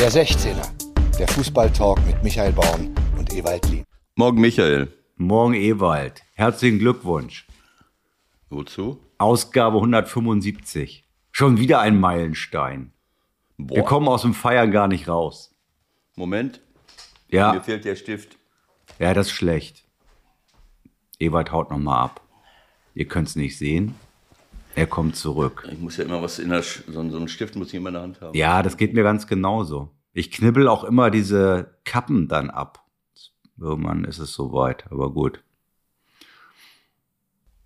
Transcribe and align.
Der 0.00 0.10
16er, 0.10 0.66
der 1.18 1.28
Fußballtalk 1.28 2.04
mit 2.06 2.22
Michael 2.22 2.52
Baum 2.52 2.94
und 3.18 3.32
Ewald 3.34 3.68
Lien. 3.68 3.84
Morgen 4.14 4.40
Michael. 4.40 4.88
Morgen 5.16 5.52
Ewald. 5.54 6.22
Herzlichen 6.34 6.78
Glückwunsch. 6.78 7.46
Wozu? 8.48 8.98
Ausgabe 9.18 9.76
175. 9.76 11.04
Schon 11.32 11.58
wieder 11.58 11.80
ein 11.80 12.00
Meilenstein. 12.00 12.92
Boah. 13.58 13.76
Wir 13.76 13.82
kommen 13.82 14.08
aus 14.08 14.22
dem 14.22 14.32
Feiern 14.32 14.70
gar 14.70 14.88
nicht 14.88 15.06
raus. 15.06 15.54
Moment, 16.16 16.62
mir 17.28 17.38
Ja, 17.38 17.60
fehlt 17.60 17.84
der 17.84 17.96
Stift. 17.96 18.38
ja, 18.98 19.12
das 19.12 19.26
ist 19.26 19.34
schlecht. 19.34 19.84
Ewald 21.18 21.52
haut 21.52 21.70
nochmal 21.70 22.04
ab. 22.04 22.22
Ihr 22.94 23.06
könnt 23.06 23.28
es 23.28 23.36
nicht 23.36 23.58
sehen. 23.58 23.94
Er 24.74 24.86
kommt 24.86 25.16
zurück. 25.16 25.68
Ich 25.70 25.78
muss 25.78 25.96
ja 25.96 26.04
immer 26.04 26.22
was 26.22 26.38
in 26.38 26.50
der 26.50 26.62
Sch 26.62 26.84
so, 26.86 27.08
so 27.10 27.16
einen 27.18 27.28
Stift 27.28 27.56
muss 27.56 27.68
ich 27.68 27.74
immer 27.74 27.88
in 27.88 27.94
der 27.94 28.02
Hand 28.02 28.20
haben. 28.20 28.36
Ja, 28.36 28.62
das 28.62 28.76
geht 28.76 28.94
mir 28.94 29.02
ganz 29.02 29.26
genauso. 29.26 29.90
Ich 30.12 30.30
knibbel 30.30 30.68
auch 30.68 30.84
immer 30.84 31.10
diese 31.10 31.74
Kappen 31.84 32.28
dann 32.28 32.50
ab. 32.50 32.84
Irgendwann 33.58 34.04
ist 34.04 34.18
es 34.18 34.32
soweit, 34.32 34.90
aber 34.90 35.12
gut. 35.12 35.42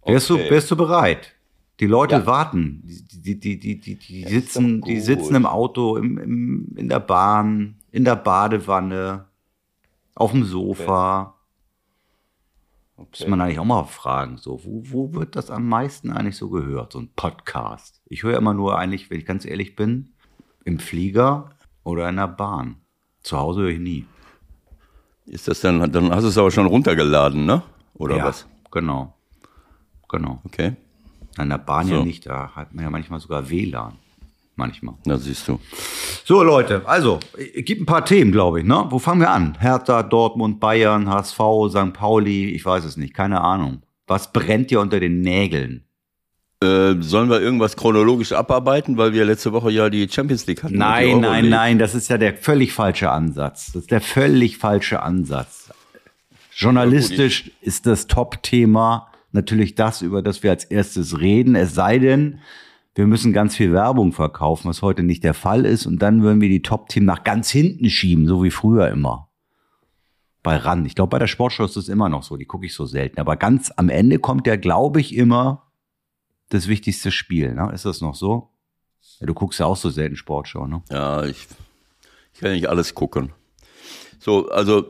Wärst, 0.05 0.29
du, 0.29 0.35
Okay. 0.35 0.51
wärst 0.51 0.71
du 0.71 0.77
bereit? 0.77 1.35
Die 1.81 1.87
Leute 1.87 2.17
Ja. 2.17 2.27
warten. 2.27 2.83
Die, 2.85 3.39
die, 3.41 3.59
die, 3.59 3.81
die, 3.81 3.97
die, 3.97 4.25
sitzen, 4.29 4.81
die 4.83 5.01
sitzen 5.01 5.35
im 5.35 5.47
Auto, 5.47 5.97
im, 5.97 6.19
im, 6.19 6.69
in 6.77 6.89
der 6.89 7.01
Bahn, 7.01 7.77
in 7.91 8.05
der 8.05 8.17
Badewanne, 8.17 9.27
auf 10.15 10.31
dem 10.33 10.45
Sofa. 10.45 11.34
Muss 13.11 13.27
man 13.29 13.41
eigentlich 13.41 13.59
auch 13.59 13.65
mal 13.65 13.85
fragen, 13.85 14.37
so, 14.39 14.61
wo, 14.65 14.83
wo 14.85 15.15
wird 15.15 15.37
das 15.37 15.51
am 15.51 15.69
meisten 15.69 16.11
eigentlich 16.11 16.37
so 16.37 16.49
gehört, 16.51 16.93
so 16.93 16.99
ein 17.01 17.11
Podcast? 17.15 18.03
Ich 18.07 18.23
höre 18.23 18.37
immer 18.37 18.55
nur 18.55 18.79
eigentlich, 18.79 19.11
wenn 19.11 19.19
ich 19.19 19.27
ganz 19.27 19.45
ehrlich 19.45 19.77
bin, 19.77 20.15
im 20.65 20.79
Flieger 20.79 21.51
oder 21.83 22.09
in 22.09 22.17
der 22.17 22.29
Bahn. 22.29 22.77
Zu 23.23 23.39
Hause 23.39 23.63
höre 23.63 23.71
ich 23.71 23.79
nie. 23.81 24.07
Ist 25.27 25.49
das 25.49 25.61
dann, 25.61 25.91
dann 25.93 26.11
hast 26.11 26.25
du 26.25 26.29
es 26.29 26.39
aber 26.39 26.51
schon 26.51 26.67
runtergeladen, 26.67 27.47
ne? 27.47 27.63
Oder 27.95 28.17
ja, 28.17 28.25
was? 28.27 28.47
genau. 28.71 29.15
Genau. 30.09 30.41
Okay, 30.45 30.77
In 31.39 31.49
der 31.49 31.59
Bahn 31.59 31.89
ja 31.89 31.97
So. 31.99 32.05
nicht, 32.05 32.27
da 32.27 32.51
hat 32.55 32.75
man 32.75 32.85
ja 32.85 32.91
manchmal 32.91 33.21
sogar 33.21 33.49
WLAN. 33.51 33.95
Manchmal. 34.57 34.95
na 35.05 35.19
siehst 35.19 35.49
du. 35.49 35.59
So, 36.25 36.43
Leute, 36.43 36.83
also, 36.87 37.19
es 37.37 37.65
gibt 37.65 37.83
ein 37.83 37.87
paar 37.87 38.05
Themen, 38.05 38.31
glaube 38.31 38.61
ich, 38.61 38.67
ne? 38.67 38.87
Wo 38.89 38.99
fangen 38.99 39.21
wir 39.21 39.31
an? 39.31 39.57
Hertha, 39.59 40.03
Dortmund, 40.03 40.61
Bayern, 40.61 41.09
HSV, 41.09 41.39
St. 41.71 41.93
Pauli, 41.93 42.51
ich 42.51 42.65
weiß 42.65 42.85
es 42.85 42.97
nicht, 42.97 43.15
keine 43.15 43.41
Ahnung. 43.41 43.83
Was 44.07 44.33
brennt 44.33 44.71
dir 44.71 44.81
unter 44.81 45.01
den 45.01 45.23
Nägeln? 45.23 45.85
Äh, 46.63 46.95
sollen 47.01 47.29
wir 47.31 47.41
irgendwas 47.41 47.77
chronologisch 47.77 48.33
abarbeiten, 48.33 48.97
weil 48.97 49.13
wir 49.13 49.25
letzte 49.25 49.53
Woche 49.53 49.71
ja 49.71 49.91
die 49.91 50.09
Champions 50.09 50.47
League 50.47 50.63
hatten? 50.63 50.79
Nein, 50.79 51.21
nein, 51.21 51.49
nein, 51.49 51.79
das 51.79 51.95
ist 51.95 52.09
ja 52.09 52.17
der 52.17 52.35
völlig 52.35 52.73
falsche 52.73 53.11
Ansatz. 53.11 53.73
Das 53.73 53.83
ist 53.83 53.91
der 53.91 54.01
völlig 54.01 54.59
falsche 54.59 55.03
Ansatz. 55.03 55.71
Journalistisch 56.55 57.51
ist 57.61 57.87
das 57.87 58.07
Top-Thema 58.07 59.09
natürlich 59.33 59.75
das, 59.75 60.01
über 60.01 60.23
das 60.23 60.43
wir 60.43 60.53
als 60.53 60.65
erstes 60.65 61.21
reden. 61.21 61.57
Es 61.57 61.75
sei 61.75 61.99
denn, 61.99 62.39
wir 62.95 63.07
müssen 63.07 63.33
ganz 63.33 63.57
viel 63.57 63.73
Werbung 63.73 64.13
verkaufen, 64.13 64.69
was 64.69 64.83
heute 64.83 65.03
nicht 65.03 65.25
der 65.25 65.35
Fall 65.35 65.65
ist. 65.67 65.87
Und 65.87 66.01
dann 66.01 66.23
würden 66.23 66.41
wir 66.41 66.49
die 66.49 66.63
Top-Themen 66.63 67.07
nach 67.07 67.25
ganz 67.25 67.51
hinten 67.51 67.91
schieben, 67.91 68.27
so 68.27 68.43
wie 68.45 68.51
früher 68.51 68.89
immer. 68.89 69.29
Bei 70.43 70.57
RAN. 70.57 70.85
Ich 70.87 70.95
glaube, 70.95 71.11
bei 71.11 71.19
der 71.19 71.27
Sportschau 71.27 71.65
ist 71.65 71.77
das 71.77 71.89
immer 71.89 72.09
noch 72.09 72.23
so. 72.23 72.37
Die 72.37 72.45
gucke 72.45 72.67
ich 72.67 72.75
so 72.75 72.87
selten. 72.87 73.19
Aber 73.19 73.37
ganz 73.37 73.73
am 73.77 73.89
Ende 73.89 74.19
kommt 74.19 74.47
ja, 74.47 74.57
glaube 74.57 75.01
ich, 75.01 75.17
immer 75.17 75.73
das 76.51 76.69
wichtigste 76.69 77.11
Spiel. 77.11 77.55
Ne? 77.55 77.71
Ist 77.73 77.85
das 77.85 78.01
noch 78.01 78.15
so? 78.15 78.51
Ja, 79.21 79.27
du 79.27 79.35
guckst 79.35 79.59
ja 79.59 79.67
auch 79.67 79.77
so 79.77 79.91
selten 79.91 80.17
Sportschau, 80.17 80.67
ne? 80.67 80.83
Ja, 80.91 81.25
ich, 81.25 81.47
ich 82.33 82.41
kann 82.41 82.53
nicht 82.53 82.69
alles 82.69 82.95
gucken. 82.95 83.33
So, 84.19 84.49
also 84.51 84.89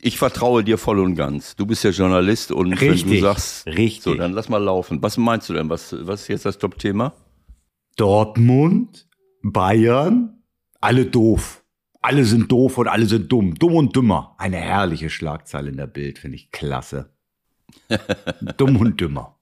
ich 0.00 0.18
vertraue 0.18 0.64
dir 0.64 0.78
voll 0.78 0.98
und 0.98 1.14
ganz. 1.14 1.54
Du 1.54 1.66
bist 1.66 1.84
ja 1.84 1.90
Journalist 1.90 2.50
und 2.50 2.70
wenn 2.70 2.78
du 2.78 2.92
Richtig, 2.92 3.20
sagst, 3.20 3.66
richtig. 3.66 4.02
so, 4.02 4.14
dann 4.14 4.32
lass 4.32 4.48
mal 4.48 4.62
laufen. 4.62 5.02
Was 5.02 5.16
meinst 5.16 5.48
du 5.48 5.54
denn? 5.54 5.68
Was, 5.70 5.94
was 6.06 6.22
ist 6.22 6.28
jetzt 6.28 6.44
das 6.46 6.58
Top-Thema? 6.58 7.12
Dortmund, 7.98 9.08
Bayern, 9.42 10.42
alle 10.80 11.04
doof. 11.06 11.64
Alle 12.00 12.24
sind 12.24 12.50
doof 12.50 12.78
und 12.78 12.86
alle 12.86 13.06
sind 13.06 13.30
dumm. 13.30 13.56
Dumm 13.56 13.74
und 13.74 13.96
dümmer. 13.96 14.36
Eine 14.38 14.58
herrliche 14.58 15.10
Schlagzeile 15.10 15.70
in 15.70 15.76
der 15.76 15.88
Bild, 15.88 16.20
finde 16.20 16.36
ich 16.36 16.52
klasse. 16.52 17.12
dumm 18.56 18.76
und 18.76 19.00
dümmer. 19.00 19.36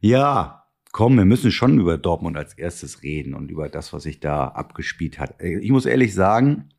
Ja, 0.00 0.66
komm, 0.90 1.16
wir 1.16 1.24
müssen 1.24 1.52
schon 1.52 1.78
über 1.78 1.96
Dortmund 1.96 2.36
als 2.36 2.54
erstes 2.54 3.04
reden 3.04 3.34
und 3.34 3.52
über 3.52 3.68
das, 3.68 3.92
was 3.92 4.02
sich 4.02 4.18
da 4.18 4.48
abgespielt 4.48 5.20
hat. 5.20 5.40
Ich 5.40 5.70
muss 5.70 5.86
ehrlich 5.86 6.14
sagen, 6.14 6.70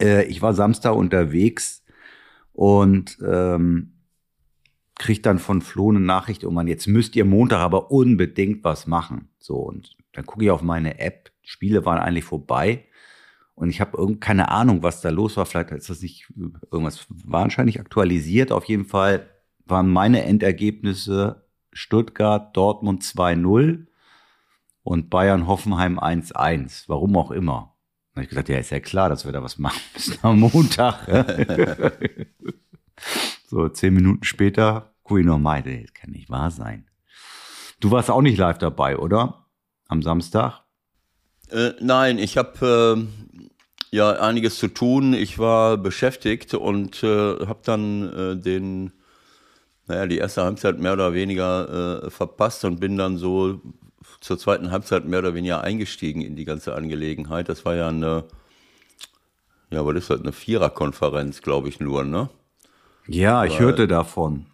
äh, 0.00 0.24
ich 0.24 0.40
war 0.40 0.54
Samstag 0.54 0.94
unterwegs 0.94 1.84
und 2.54 3.18
ähm, 3.22 3.99
kriegt 5.00 5.24
dann 5.24 5.38
von 5.38 5.62
Flo 5.62 5.88
eine 5.88 5.98
Nachricht, 5.98 6.44
oh 6.44 6.50
Mann, 6.50 6.68
jetzt 6.68 6.86
müsst 6.86 7.16
ihr 7.16 7.24
Montag 7.24 7.60
aber 7.60 7.90
unbedingt 7.90 8.62
was 8.64 8.86
machen. 8.86 9.30
So, 9.38 9.56
und 9.56 9.96
dann 10.12 10.26
gucke 10.26 10.44
ich 10.44 10.50
auf 10.50 10.60
meine 10.60 11.00
App, 11.00 11.32
Spiele 11.42 11.86
waren 11.86 11.98
eigentlich 11.98 12.26
vorbei 12.26 12.84
und 13.54 13.70
ich 13.70 13.80
habe 13.80 13.96
irgend 13.96 14.20
keine 14.20 14.50
Ahnung, 14.50 14.82
was 14.82 15.00
da 15.00 15.08
los 15.08 15.38
war. 15.38 15.46
Vielleicht 15.46 15.70
ist 15.70 15.88
das 15.88 16.02
nicht 16.02 16.30
irgendwas 16.70 17.06
wahrscheinlich 17.08 17.80
aktualisiert. 17.80 18.52
Auf 18.52 18.64
jeden 18.64 18.84
Fall 18.84 19.26
waren 19.64 19.88
meine 19.88 20.22
Endergebnisse 20.24 21.46
Stuttgart, 21.72 22.54
Dortmund 22.54 23.02
2-0 23.02 23.86
und 24.82 25.08
Bayern 25.08 25.46
Hoffenheim 25.46 25.98
1-1. 25.98 26.84
Warum 26.88 27.16
auch 27.16 27.30
immer. 27.30 27.74
Da 28.10 28.16
habe 28.16 28.24
ich 28.24 28.28
gesagt, 28.28 28.50
ja, 28.50 28.58
ist 28.58 28.70
ja 28.70 28.80
klar, 28.80 29.08
dass 29.08 29.24
wir 29.24 29.32
da 29.32 29.42
was 29.42 29.58
machen 29.58 29.80
müssen 29.94 30.18
am 30.20 30.40
Montag. 30.40 31.06
so, 33.46 33.66
zehn 33.70 33.94
Minuten 33.94 34.24
später, 34.24 34.89
mal, 35.10 35.66
ey, 35.66 35.82
das 35.82 35.94
kann 35.94 36.10
nicht 36.10 36.30
wahr 36.30 36.50
sein. 36.50 36.86
Du 37.80 37.90
warst 37.90 38.10
auch 38.10 38.22
nicht 38.22 38.38
live 38.38 38.58
dabei, 38.58 38.98
oder? 38.98 39.46
Am 39.88 40.02
Samstag? 40.02 40.62
Äh, 41.50 41.72
nein, 41.80 42.18
ich 42.18 42.36
habe 42.36 43.06
äh, 43.90 43.96
ja 43.96 44.12
einiges 44.12 44.58
zu 44.58 44.68
tun. 44.68 45.14
Ich 45.14 45.38
war 45.38 45.76
beschäftigt 45.76 46.54
und 46.54 47.02
äh, 47.02 47.46
habe 47.46 47.60
dann 47.64 48.12
äh, 48.12 48.36
den, 48.36 48.92
naja, 49.86 50.06
die 50.06 50.18
erste 50.18 50.44
Halbzeit 50.44 50.78
mehr 50.78 50.92
oder 50.92 51.12
weniger 51.14 52.04
äh, 52.04 52.10
verpasst 52.10 52.64
und 52.64 52.80
bin 52.80 52.96
dann 52.96 53.16
so 53.16 53.60
zur 54.20 54.38
zweiten 54.38 54.70
Halbzeit 54.70 55.06
mehr 55.06 55.20
oder 55.20 55.34
weniger 55.34 55.62
eingestiegen 55.62 56.20
in 56.20 56.36
die 56.36 56.44
ganze 56.44 56.74
Angelegenheit. 56.74 57.48
Das 57.48 57.64
war 57.64 57.74
ja 57.74 57.88
eine, 57.88 58.24
ja, 59.70 59.84
was 59.84 59.96
ist 59.96 60.10
das, 60.10 60.20
eine 60.20 60.32
Viererkonferenz, 60.32 61.42
glaube 61.42 61.68
ich 61.68 61.80
nur, 61.80 62.04
ne? 62.04 62.28
Ja, 63.06 63.44
ich 63.44 63.58
hörte 63.58 63.88
davon. 63.88 64.46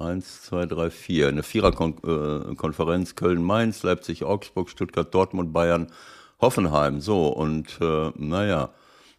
Eins, 0.00 0.42
zwei, 0.42 0.64
drei, 0.64 0.88
vier. 0.88 1.28
Eine 1.28 1.42
Viererkonferenz 1.42 3.16
Köln-Mainz, 3.16 3.82
Leipzig-Augsburg, 3.82 4.70
Stuttgart, 4.70 5.14
Dortmund, 5.14 5.52
Bayern, 5.52 5.92
Hoffenheim. 6.40 7.02
So, 7.02 7.28
und 7.28 7.78
äh, 7.82 8.10
naja, 8.16 8.70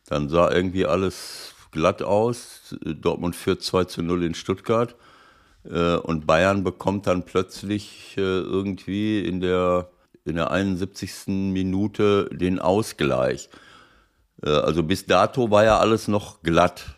dann 0.08 0.28
sah 0.28 0.52
irgendwie 0.52 0.88
alles 0.88 1.53
glatt 1.69 2.02
aus. 2.02 2.75
Dortmund 2.84 3.36
führt 3.36 3.62
2 3.62 3.84
zu 3.86 4.02
0 4.02 4.24
in 4.24 4.34
Stuttgart. 4.34 4.96
Äh, 5.69 5.97
und 5.97 6.25
Bayern 6.25 6.64
bekommt 6.64 7.06
dann 7.06 7.25
plötzlich 7.25 8.16
äh, 8.18 8.22
irgendwie 8.22 9.24
in 9.24 9.40
der, 9.40 9.92
in 10.25 10.36
der 10.36 10.50
71. 10.50 11.28
Minute 11.28 12.28
den 12.31 12.58
Ausgleich. 12.58 13.50
Äh, 14.44 14.50
also 14.50 14.81
bis 14.81 15.06
dato 15.06 15.52
war 15.52 15.63
ja 15.63 15.78
alles 15.78 16.08
noch 16.08 16.42
glatt. 16.42 16.96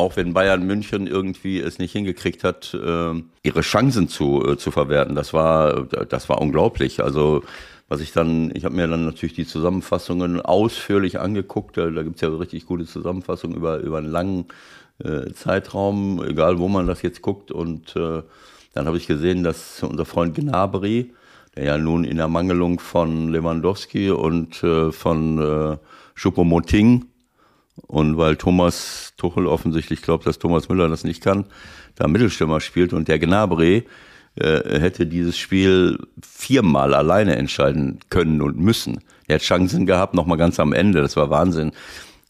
Auch 0.00 0.16
wenn 0.16 0.32
Bayern 0.32 0.66
München 0.66 1.06
irgendwie 1.06 1.60
es 1.60 1.78
nicht 1.78 1.92
hingekriegt 1.92 2.42
hat, 2.42 2.74
äh, 2.74 3.22
ihre 3.42 3.60
Chancen 3.60 4.08
zu, 4.08 4.42
äh, 4.46 4.56
zu 4.56 4.70
verwerten. 4.70 5.14
Das 5.14 5.32
war, 5.34 5.84
das 5.84 6.28
war 6.28 6.40
unglaublich. 6.40 7.02
Also 7.02 7.42
was 7.90 8.00
ich 8.00 8.12
dann, 8.12 8.50
ich 8.54 8.64
habe 8.64 8.76
mir 8.76 8.86
dann 8.86 9.04
natürlich 9.04 9.34
die 9.34 9.46
Zusammenfassungen 9.46 10.40
ausführlich 10.40 11.20
angeguckt. 11.20 11.76
Da, 11.76 11.90
da 11.90 12.02
gibt's 12.02 12.20
ja 12.22 12.28
richtig 12.28 12.64
gute 12.66 12.86
Zusammenfassungen 12.86 13.56
über, 13.56 13.78
über 13.78 13.98
einen 13.98 14.10
langen 14.10 14.46
äh, 15.04 15.32
Zeitraum, 15.32 16.24
egal 16.24 16.58
wo 16.58 16.68
man 16.68 16.86
das 16.86 17.02
jetzt 17.02 17.20
guckt. 17.20 17.50
Und 17.50 17.94
äh, 17.96 18.22
dann 18.72 18.86
habe 18.86 18.96
ich 18.96 19.06
gesehen, 19.06 19.42
dass 19.42 19.82
unser 19.82 20.04
Freund 20.04 20.34
Gnabry, 20.34 21.12
der 21.56 21.64
ja 21.64 21.78
nun 21.78 22.04
in 22.04 22.18
Ermangelung 22.18 22.78
von 22.78 23.28
Lewandowski 23.28 24.10
und 24.10 24.62
äh, 24.62 24.92
von 24.92 25.38
äh, 25.38 25.76
Choupo-Moting 26.16 27.06
und 27.86 28.16
weil 28.16 28.36
Thomas 28.36 29.14
Tuchel 29.16 29.46
offensichtlich 29.46 30.02
glaubt, 30.02 30.26
dass 30.26 30.38
Thomas 30.38 30.68
Müller 30.68 30.88
das 30.88 31.04
nicht 31.04 31.22
kann, 31.22 31.46
da 31.96 32.08
Mittelstürmer 32.08 32.60
spielt 32.60 32.92
und 32.92 33.08
der 33.08 33.18
Gnabry 33.18 33.84
äh, 34.36 34.80
hätte 34.80 35.06
dieses 35.06 35.36
Spiel 35.36 35.98
viermal 36.22 36.94
alleine 36.94 37.36
entscheiden 37.36 37.98
können 38.10 38.40
und 38.40 38.58
müssen. 38.58 39.00
Er 39.26 39.36
hat 39.36 39.42
Chancen 39.42 39.86
gehabt, 39.86 40.14
nochmal 40.14 40.38
ganz 40.38 40.58
am 40.60 40.72
Ende, 40.72 41.00
das 41.00 41.16
war 41.16 41.30
Wahnsinn. 41.30 41.72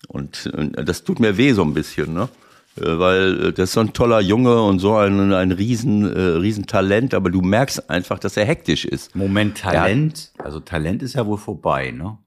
Und, 0.09 0.47
und 0.57 0.77
das 0.89 1.05
tut 1.05 1.21
mir 1.21 1.37
weh 1.37 1.53
so 1.53 1.63
ein 1.63 1.75
bisschen, 1.75 2.15
ne? 2.15 2.29
Äh, 2.77 2.99
Weil 2.99 3.47
äh, 3.47 3.53
das 3.53 3.71
ist 3.71 3.73
so 3.75 3.81
ein 3.81 3.93
toller 3.93 4.21
Junge 4.21 4.63
und 4.63 4.79
so 4.79 4.97
ein, 4.97 5.33
ein 5.33 5.53
riesen, 5.53 6.11
äh, 6.11 6.21
riesen 6.21 6.67
Talent, 6.67 7.15
aber 7.15 7.31
du 7.31 7.41
merkst 7.41 7.91
einfach, 7.91 8.19
dass 8.19 8.37
er 8.37 8.45
hektisch 8.45 8.85
ist. 8.85 9.15
Moment, 9.15 9.59
Talent. 9.59 10.33
Also 10.39 10.61
Talent 10.61 11.03
ist 11.03 11.15
ja 11.15 11.27
wohl 11.27 11.39
vorbei, 11.39 11.91
ne? 11.91 12.19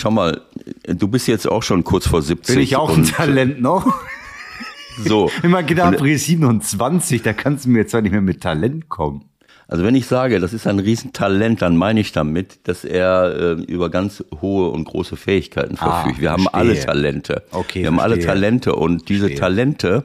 Schau 0.00 0.10
mal, 0.10 0.40
du 0.86 1.08
bist 1.08 1.26
jetzt 1.28 1.48
auch 1.48 1.62
schon 1.62 1.84
kurz 1.84 2.06
vor 2.06 2.22
70. 2.22 2.54
Bin 2.54 2.62
ich 2.62 2.76
auch 2.76 2.96
ein 2.96 3.04
Talent 3.04 3.60
noch? 3.60 3.86
So. 5.04 5.30
Immer 5.42 5.62
gedacht, 5.62 6.00
ich 6.02 6.22
27, 6.24 7.22
da 7.22 7.32
kannst 7.32 7.64
du 7.66 7.70
mir 7.70 7.80
jetzt 7.80 7.90
zwar 7.90 8.00
nicht 8.02 8.12
mehr 8.12 8.20
mit 8.22 8.40
Talent 8.40 8.88
kommen. 8.88 9.24
Also 9.68 9.82
wenn 9.82 9.96
ich 9.96 10.06
sage, 10.06 10.38
das 10.38 10.52
ist 10.52 10.66
ein 10.68 10.78
Riesentalent, 10.78 11.60
dann 11.60 11.76
meine 11.76 11.98
ich 11.98 12.12
damit, 12.12 12.68
dass 12.68 12.84
er 12.84 13.34
äh, 13.58 13.62
über 13.64 13.90
ganz 13.90 14.22
hohe 14.40 14.70
und 14.70 14.84
große 14.84 15.16
Fähigkeiten 15.16 15.76
Ah, 15.80 16.02
verfügt. 16.02 16.20
Wir 16.20 16.30
haben 16.30 16.46
alle 16.48 16.78
Talente. 16.78 17.42
Okay, 17.50 17.80
Wir 17.80 17.88
haben 17.88 17.98
alle. 17.98 18.20
Talente 18.20 18.76
und 18.76 19.08
diese 19.08 19.26
Verstehe. 19.26 19.40
Talente, 19.40 20.04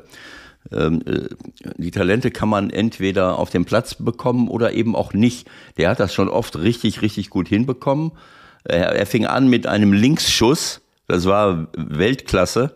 ähm, 0.72 1.02
äh, 1.06 1.30
die 1.78 1.92
Talente 1.92 2.32
kann 2.32 2.50
man 2.50 2.72
entweder 2.72 3.38
auf 3.38 3.52
dem 3.52 3.66
Platz 3.66 3.94
bekommen 3.96 4.48
oder 4.48 4.74
eben 4.74 4.96
auch 4.96 5.14
nicht. 5.14 5.48
Der 5.78 5.90
hat 5.90 6.00
das 6.00 6.12
schon 6.12 6.28
oft 6.28 6.58
richtig, 6.58 7.04
richtig 7.04 7.30
gut 7.30 7.48
hinbekommen. 7.48 8.14
Er, 8.64 8.96
er 8.96 9.06
fing 9.06 9.26
an 9.26 9.48
mit 9.48 9.68
einem 9.68 9.94
Linksschuss, 9.94 10.82
das 11.08 11.26
war 11.26 11.68
Weltklasse 11.76 12.76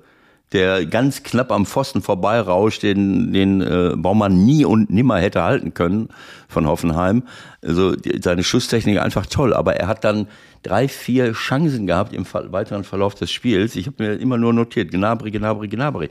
der 0.55 0.85
ganz 0.85 1.23
knapp 1.23 1.51
am 1.51 1.65
Pfosten 1.65 2.01
vorbeirauscht, 2.01 2.83
den, 2.83 3.33
den 3.33 3.61
äh, 3.61 3.93
Baumann 3.95 4.45
nie 4.45 4.63
und 4.63 4.89
nimmer 4.89 5.17
hätte 5.17 5.43
halten 5.43 5.73
können 5.73 6.07
von 6.47 6.67
Hoffenheim. 6.67 7.23
Also 7.61 7.95
die, 7.95 8.21
seine 8.21 8.43
Schusstechnik 8.43 9.01
einfach 9.01 9.25
toll, 9.25 9.53
aber 9.53 9.75
er 9.75 9.87
hat 9.87 10.03
dann 10.03 10.27
drei, 10.63 10.87
vier 10.87 11.33
Chancen 11.33 11.87
gehabt 11.87 12.13
im 12.13 12.25
Ver 12.25 12.51
weiteren 12.51 12.83
Verlauf 12.83 13.15
des 13.15 13.31
Spiels. 13.31 13.75
Ich 13.75 13.87
habe 13.87 14.01
mir 14.01 14.13
immer 14.13 14.37
nur 14.37 14.53
notiert, 14.53 14.91
Gnabry, 14.91 15.31
Gnabry, 15.31 15.67
Gnabry. 15.67 16.09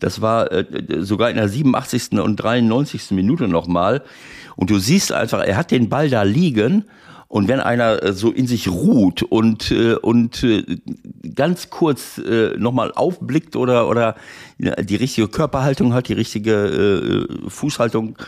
Das 0.00 0.22
war 0.22 0.50
äh, 0.52 0.64
sogar 1.00 1.30
in 1.30 1.36
der 1.36 1.48
87. 1.48 2.12
und 2.12 2.36
93. 2.36 3.10
Minute 3.10 3.48
nochmal. 3.48 4.02
Und 4.54 4.70
du 4.70 4.78
siehst 4.78 5.12
einfach, 5.12 5.44
er 5.44 5.56
hat 5.56 5.70
den 5.70 5.88
Ball 5.88 6.08
da 6.08 6.22
liegen 6.22 6.84
und 7.32 7.48
wenn 7.48 7.60
einer 7.60 8.02
äh, 8.02 8.12
so 8.12 8.30
in 8.30 8.46
sich 8.46 8.68
ruht 8.68 9.22
und, 9.22 9.70
äh, 9.70 9.94
und 9.94 10.42
äh, 10.42 10.66
ganz 11.34 11.70
kurz 11.70 12.20
nochmal 12.58 12.92
aufblickt 12.94 13.56
oder, 13.56 13.88
oder 13.88 14.16
die 14.58 14.96
richtige 14.96 15.28
Körperhaltung 15.28 15.94
hat, 15.94 16.08
die 16.08 16.12
richtige 16.12 17.26
Fußhaltung, 17.48 18.18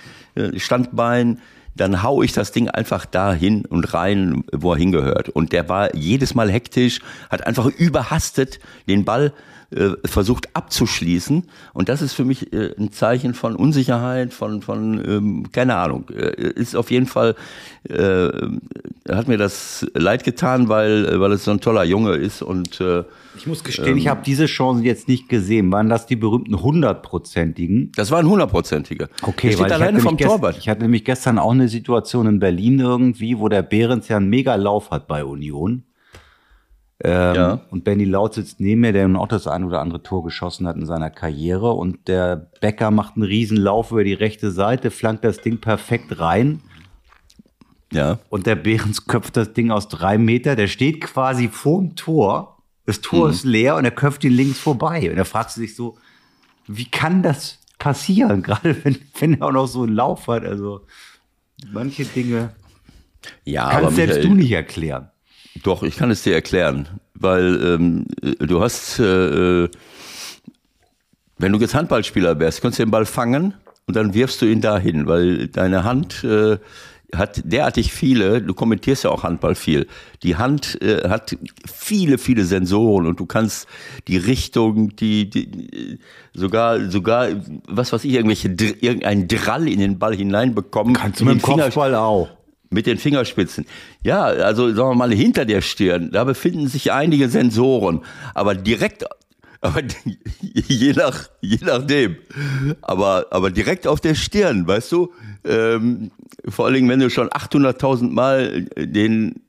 Standbein, 0.56 1.40
dann 1.76 2.02
hau 2.02 2.22
ich 2.22 2.32
das 2.32 2.52
Ding 2.52 2.70
einfach 2.70 3.04
dahin 3.04 3.66
und 3.66 3.92
rein, 3.92 4.44
wo 4.52 4.72
er 4.72 4.78
hingehört. 4.78 5.28
Und 5.28 5.52
der 5.52 5.68
war 5.68 5.94
jedes 5.94 6.34
Mal 6.34 6.50
hektisch, 6.50 7.00
hat 7.28 7.46
einfach 7.46 7.66
überhastet 7.66 8.58
den 8.88 9.04
Ball 9.04 9.34
äh, 9.74 9.96
versucht 10.06 10.48
abzuschließen. 10.54 11.44
Und 11.72 11.88
das 11.88 12.00
ist 12.00 12.12
für 12.12 12.24
mich 12.24 12.52
äh, 12.52 12.74
ein 12.78 12.92
Zeichen 12.92 13.34
von 13.34 13.56
Unsicherheit, 13.56 14.32
von, 14.32 14.62
von 14.62 15.02
ähm, 15.04 15.46
keine 15.52 15.76
Ahnung. 15.76 16.08
Äh, 16.10 16.52
ist 16.52 16.76
auf 16.76 16.90
jeden 16.90 17.06
Fall, 17.06 17.34
äh, 17.88 18.28
hat 19.10 19.26
mir 19.28 19.36
das 19.36 19.86
leid 19.94 20.22
getan, 20.24 20.68
weil, 20.68 21.06
äh, 21.06 21.20
weil 21.20 21.32
es 21.32 21.44
so 21.44 21.50
ein 21.50 21.60
toller 21.60 21.84
Junge 21.84 22.12
ist 22.12 22.40
und 22.42 22.80
äh, 22.80 23.02
Ich 23.36 23.46
muss 23.46 23.64
gestehen, 23.64 23.98
ich 23.98 24.08
habe 24.08 24.22
diese 24.24 24.46
Chancen 24.46 24.84
jetzt 24.84 25.08
nicht 25.08 25.28
gesehen. 25.28 25.72
Waren 25.72 25.88
das 25.88 26.06
die 26.06 26.16
berühmten 26.16 26.62
hundertprozentigen? 26.62 27.90
das 27.96 28.10
war 28.10 28.20
ein 28.20 28.28
hundertprozentiger. 28.28 29.08
Okay, 29.22 29.48
Der 29.48 29.56
steht 29.56 29.60
weil 29.60 29.66
ich 29.66 29.72
hatte, 29.72 29.82
alleine 29.82 30.00
vom 30.00 30.18
Torwart. 30.18 30.56
ich 30.58 30.68
hatte 30.68 30.82
nämlich 30.82 31.04
gestern 31.04 31.38
auch 31.38 31.52
eine 31.52 31.68
Situation 31.68 32.26
in 32.26 32.38
Berlin 32.38 32.78
irgendwie, 32.78 33.38
wo 33.38 33.48
der 33.48 33.62
Behrens 33.62 34.08
ja 34.08 34.18
einen 34.18 34.28
mega 34.28 34.54
Lauf 34.54 34.90
hat 34.90 35.08
bei 35.08 35.24
Union. 35.24 35.82
Ähm, 37.04 37.34
Ja. 37.34 37.60
Und 37.70 37.84
Benny 37.84 38.04
Laut 38.04 38.34
sitzt 38.34 38.60
neben 38.60 38.80
mir, 38.80 38.92
der 38.92 39.06
nun 39.06 39.16
auch 39.16 39.28
das 39.28 39.46
ein 39.46 39.64
oder 39.64 39.80
andere 39.80 40.02
Tor 40.02 40.24
geschossen 40.24 40.66
hat 40.66 40.76
in 40.76 40.86
seiner 40.86 41.10
Karriere. 41.10 41.72
Und 41.72 42.08
der 42.08 42.50
Becker 42.60 42.90
macht 42.90 43.16
einen 43.16 43.24
riesen 43.24 43.56
Lauf 43.58 43.90
über 43.92 44.04
die 44.04 44.14
rechte 44.14 44.50
Seite, 44.50 44.90
flankt 44.90 45.24
das 45.24 45.40
Ding 45.40 45.58
perfekt 45.60 46.18
rein. 46.18 46.60
Ja. 47.92 48.18
Und 48.30 48.46
der 48.46 48.56
Behrens 48.56 49.06
köpft 49.06 49.36
das 49.36 49.52
Ding 49.52 49.70
aus 49.70 49.88
drei 49.88 50.18
Meter. 50.18 50.56
Der 50.56 50.66
steht 50.66 51.00
quasi 51.02 51.48
vorm 51.48 51.94
Tor. 51.94 52.58
Das 52.86 53.00
Tor 53.00 53.30
ist 53.30 53.44
leer 53.44 53.76
und 53.76 53.84
er 53.84 53.90
köpft 53.92 54.24
ihn 54.24 54.32
links 54.32 54.58
vorbei. 54.58 55.10
Und 55.10 55.16
er 55.16 55.24
fragt 55.24 55.50
sich 55.50 55.74
so, 55.76 55.96
wie 56.66 56.90
kann 56.90 57.22
das 57.22 57.60
passieren? 57.78 58.42
Gerade 58.42 58.84
wenn, 58.84 58.98
wenn 59.18 59.34
er 59.40 59.46
auch 59.46 59.52
noch 59.52 59.66
so 59.66 59.82
einen 59.82 59.94
Lauf 59.94 60.26
hat. 60.26 60.44
Also 60.44 60.80
manche 61.72 62.04
Dinge 62.04 62.50
Ja, 63.44 63.70
kannst 63.70 63.96
selbst 63.96 64.16
Michael, 64.16 64.28
du 64.28 64.34
nicht 64.34 64.52
erklären. 64.52 65.10
Doch, 65.62 65.82
ich 65.82 65.96
kann 65.96 66.10
es 66.10 66.22
dir 66.22 66.34
erklären, 66.34 66.88
weil 67.14 67.60
ähm, 67.64 68.06
äh, 68.22 68.44
du 68.46 68.60
hast, 68.60 68.98
äh, 68.98 69.64
äh, 69.64 69.68
wenn 71.38 71.52
du 71.52 71.58
jetzt 71.58 71.74
Handballspieler 71.74 72.38
wärst, 72.38 72.60
kannst 72.62 72.78
du 72.78 72.84
den 72.84 72.90
Ball 72.90 73.06
fangen 73.06 73.54
und 73.86 73.96
dann 73.96 74.14
wirfst 74.14 74.40
du 74.42 74.46
ihn 74.46 74.60
dahin, 74.60 75.06
weil 75.06 75.48
deine 75.48 75.84
Hand 75.84 76.24
äh, 76.24 76.58
hat 77.14 77.42
derartig 77.44 77.92
viele, 77.92 78.42
du 78.42 78.54
kommentierst 78.54 79.04
ja 79.04 79.10
auch 79.10 79.22
Handball 79.22 79.54
viel, 79.54 79.86
die 80.24 80.34
Hand 80.34 80.80
äh, 80.82 81.08
hat 81.08 81.36
viele, 81.72 82.18
viele 82.18 82.44
Sensoren 82.44 83.06
und 83.06 83.20
du 83.20 83.26
kannst 83.26 83.68
die 84.08 84.16
Richtung, 84.16 84.96
die, 84.96 85.30
die 85.30 85.44
äh, 85.92 85.98
sogar, 86.34 86.90
sogar, 86.90 87.28
was 87.68 87.92
weiß 87.92 88.04
ich, 88.04 88.12
irgendwelche, 88.14 88.50
Dr- 88.50 88.74
irgendein 88.80 89.28
Drall 89.28 89.68
in 89.68 89.78
den 89.78 89.98
Ball 90.00 90.16
hineinbekommen. 90.16 90.94
Kannst 90.94 91.20
du 91.20 91.24
mit 91.24 91.34
dem 91.34 91.40
Finger- 91.40 91.64
Kopfball 91.64 91.94
auch. 91.94 92.28
Mit 92.74 92.86
den 92.86 92.98
Fingerspitzen. 92.98 93.64
Ja, 94.02 94.24
also 94.24 94.74
sagen 94.74 94.90
wir 94.90 94.94
mal 94.94 95.12
hinter 95.12 95.46
der 95.46 95.62
Stirn, 95.62 96.10
da 96.12 96.24
befinden 96.24 96.68
sich 96.68 96.92
einige 96.92 97.28
Sensoren, 97.28 98.02
aber 98.34 98.54
direkt, 98.54 99.04
aber 99.62 99.80
je 100.40 100.92
nach, 100.92 101.30
je 101.40 101.58
nachdem, 101.62 102.16
aber, 102.82 103.28
aber 103.30 103.50
direkt 103.50 103.86
auf 103.86 104.00
der 104.00 104.14
Stirn, 104.14 104.66
weißt 104.66 104.92
du, 104.92 105.12
ähm, 105.44 106.10
vor 106.46 106.66
allen 106.66 106.74
Dingen, 106.74 106.88
wenn 106.90 107.00
du 107.00 107.08
schon 107.08 107.28
800.000 107.28 108.10
Mal 108.10 108.62
den, 108.76 109.42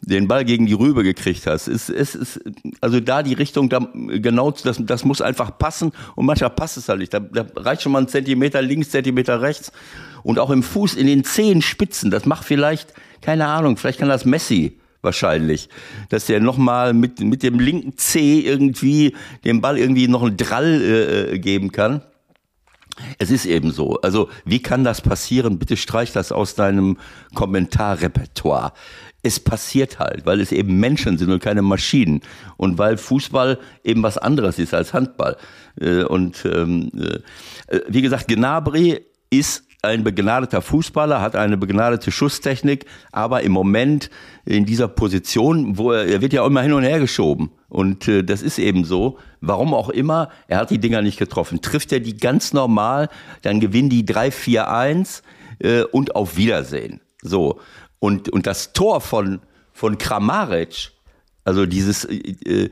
den 0.00 0.28
Ball 0.28 0.44
gegen 0.44 0.66
die 0.66 0.72
Rübe 0.72 1.02
gekriegt 1.02 1.46
hast. 1.46 1.68
Es, 1.68 1.88
es 1.88 2.14
ist, 2.14 2.40
also 2.80 3.00
da 3.00 3.22
die 3.22 3.34
Richtung, 3.34 3.68
da, 3.68 3.80
genau, 3.94 4.50
das, 4.50 4.80
das 4.80 5.04
muss 5.04 5.20
einfach 5.20 5.58
passen 5.58 5.92
und 6.16 6.26
manchmal 6.26 6.50
passt 6.50 6.76
es 6.76 6.88
halt 6.88 7.00
nicht. 7.00 7.12
Da, 7.12 7.20
da 7.20 7.46
reicht 7.56 7.82
schon 7.82 7.92
mal 7.92 8.00
ein 8.00 8.08
Zentimeter 8.08 8.62
links, 8.62 8.90
Zentimeter 8.90 9.42
rechts 9.42 9.72
und 10.22 10.38
auch 10.38 10.50
im 10.50 10.62
Fuß 10.62 10.94
in 10.94 11.06
den 11.06 11.24
Zehenspitzen. 11.24 12.10
Das 12.10 12.26
macht 12.26 12.44
vielleicht, 12.44 12.94
keine 13.20 13.46
Ahnung, 13.46 13.76
vielleicht 13.76 13.98
kann 13.98 14.08
das 14.08 14.24
Messi 14.24 14.78
wahrscheinlich, 15.02 15.68
dass 16.08 16.26
der 16.26 16.40
nochmal 16.40 16.94
mit, 16.94 17.20
mit 17.20 17.42
dem 17.42 17.58
linken 17.58 17.98
Zeh 17.98 18.40
irgendwie 18.40 19.14
dem 19.44 19.60
Ball 19.60 19.78
irgendwie 19.78 20.08
noch 20.08 20.22
einen 20.22 20.36
Drall 20.36 21.30
äh, 21.32 21.38
geben 21.38 21.72
kann. 21.72 22.02
Es 23.18 23.30
ist 23.30 23.46
eben 23.46 23.72
so. 23.72 24.00
Also, 24.02 24.28
wie 24.44 24.60
kann 24.60 24.84
das 24.84 25.00
passieren? 25.00 25.58
Bitte 25.58 25.76
streich 25.76 26.12
das 26.12 26.30
aus 26.30 26.54
deinem 26.54 26.98
Kommentarrepertoire. 27.34 28.72
Es 29.22 29.40
passiert 29.40 29.98
halt, 29.98 30.26
weil 30.26 30.40
es 30.40 30.52
eben 30.52 30.78
Menschen 30.78 31.16
sind 31.16 31.30
und 31.30 31.42
keine 31.42 31.62
Maschinen. 31.62 32.20
Und 32.56 32.78
weil 32.78 32.96
Fußball 32.96 33.58
eben 33.82 34.02
was 34.02 34.18
anderes 34.18 34.58
ist 34.58 34.74
als 34.74 34.92
Handball. 34.92 35.36
Äh, 35.80 36.04
Und 36.04 36.44
ähm, 36.44 36.90
äh, 37.68 37.80
wie 37.88 38.02
gesagt, 38.02 38.28
Gnabry 38.28 39.00
ist 39.30 39.64
ein 39.84 40.04
begnadeter 40.04 40.62
Fußballer, 40.62 41.20
hat 41.20 41.34
eine 41.34 41.56
begnadete 41.56 42.12
Schusstechnik, 42.12 42.86
aber 43.10 43.42
im 43.42 43.50
Moment 43.50 44.10
in 44.44 44.64
dieser 44.64 44.86
Position, 44.86 45.76
wo 45.76 45.90
er, 45.90 46.06
er 46.06 46.20
wird 46.20 46.32
ja 46.32 46.46
immer 46.46 46.62
hin 46.62 46.72
und 46.72 46.84
her 46.84 47.00
geschoben. 47.00 47.50
Und 47.68 48.06
äh, 48.06 48.22
das 48.22 48.42
ist 48.42 48.60
eben 48.60 48.84
so. 48.84 49.18
Warum 49.40 49.74
auch 49.74 49.88
immer, 49.88 50.28
er 50.46 50.58
hat 50.58 50.70
die 50.70 50.78
Dinger 50.78 51.02
nicht 51.02 51.18
getroffen. 51.18 51.62
Trifft 51.62 51.90
er 51.92 51.98
die 51.98 52.16
ganz 52.16 52.52
normal, 52.52 53.08
dann 53.42 53.58
gewinnen 53.58 53.88
die 53.88 54.04
3-4-1 54.04 55.22
äh, 55.58 55.82
und 55.82 56.14
auf 56.14 56.36
Wiedersehen. 56.36 57.00
So. 57.20 57.58
Und, 57.98 58.28
und 58.28 58.46
das 58.46 58.72
Tor 58.72 59.00
von, 59.00 59.40
von 59.72 59.98
Kramaric, 59.98 60.92
also 61.44 61.66
dieses, 61.66 62.04
äh, 62.04 62.14
äh, 62.44 62.70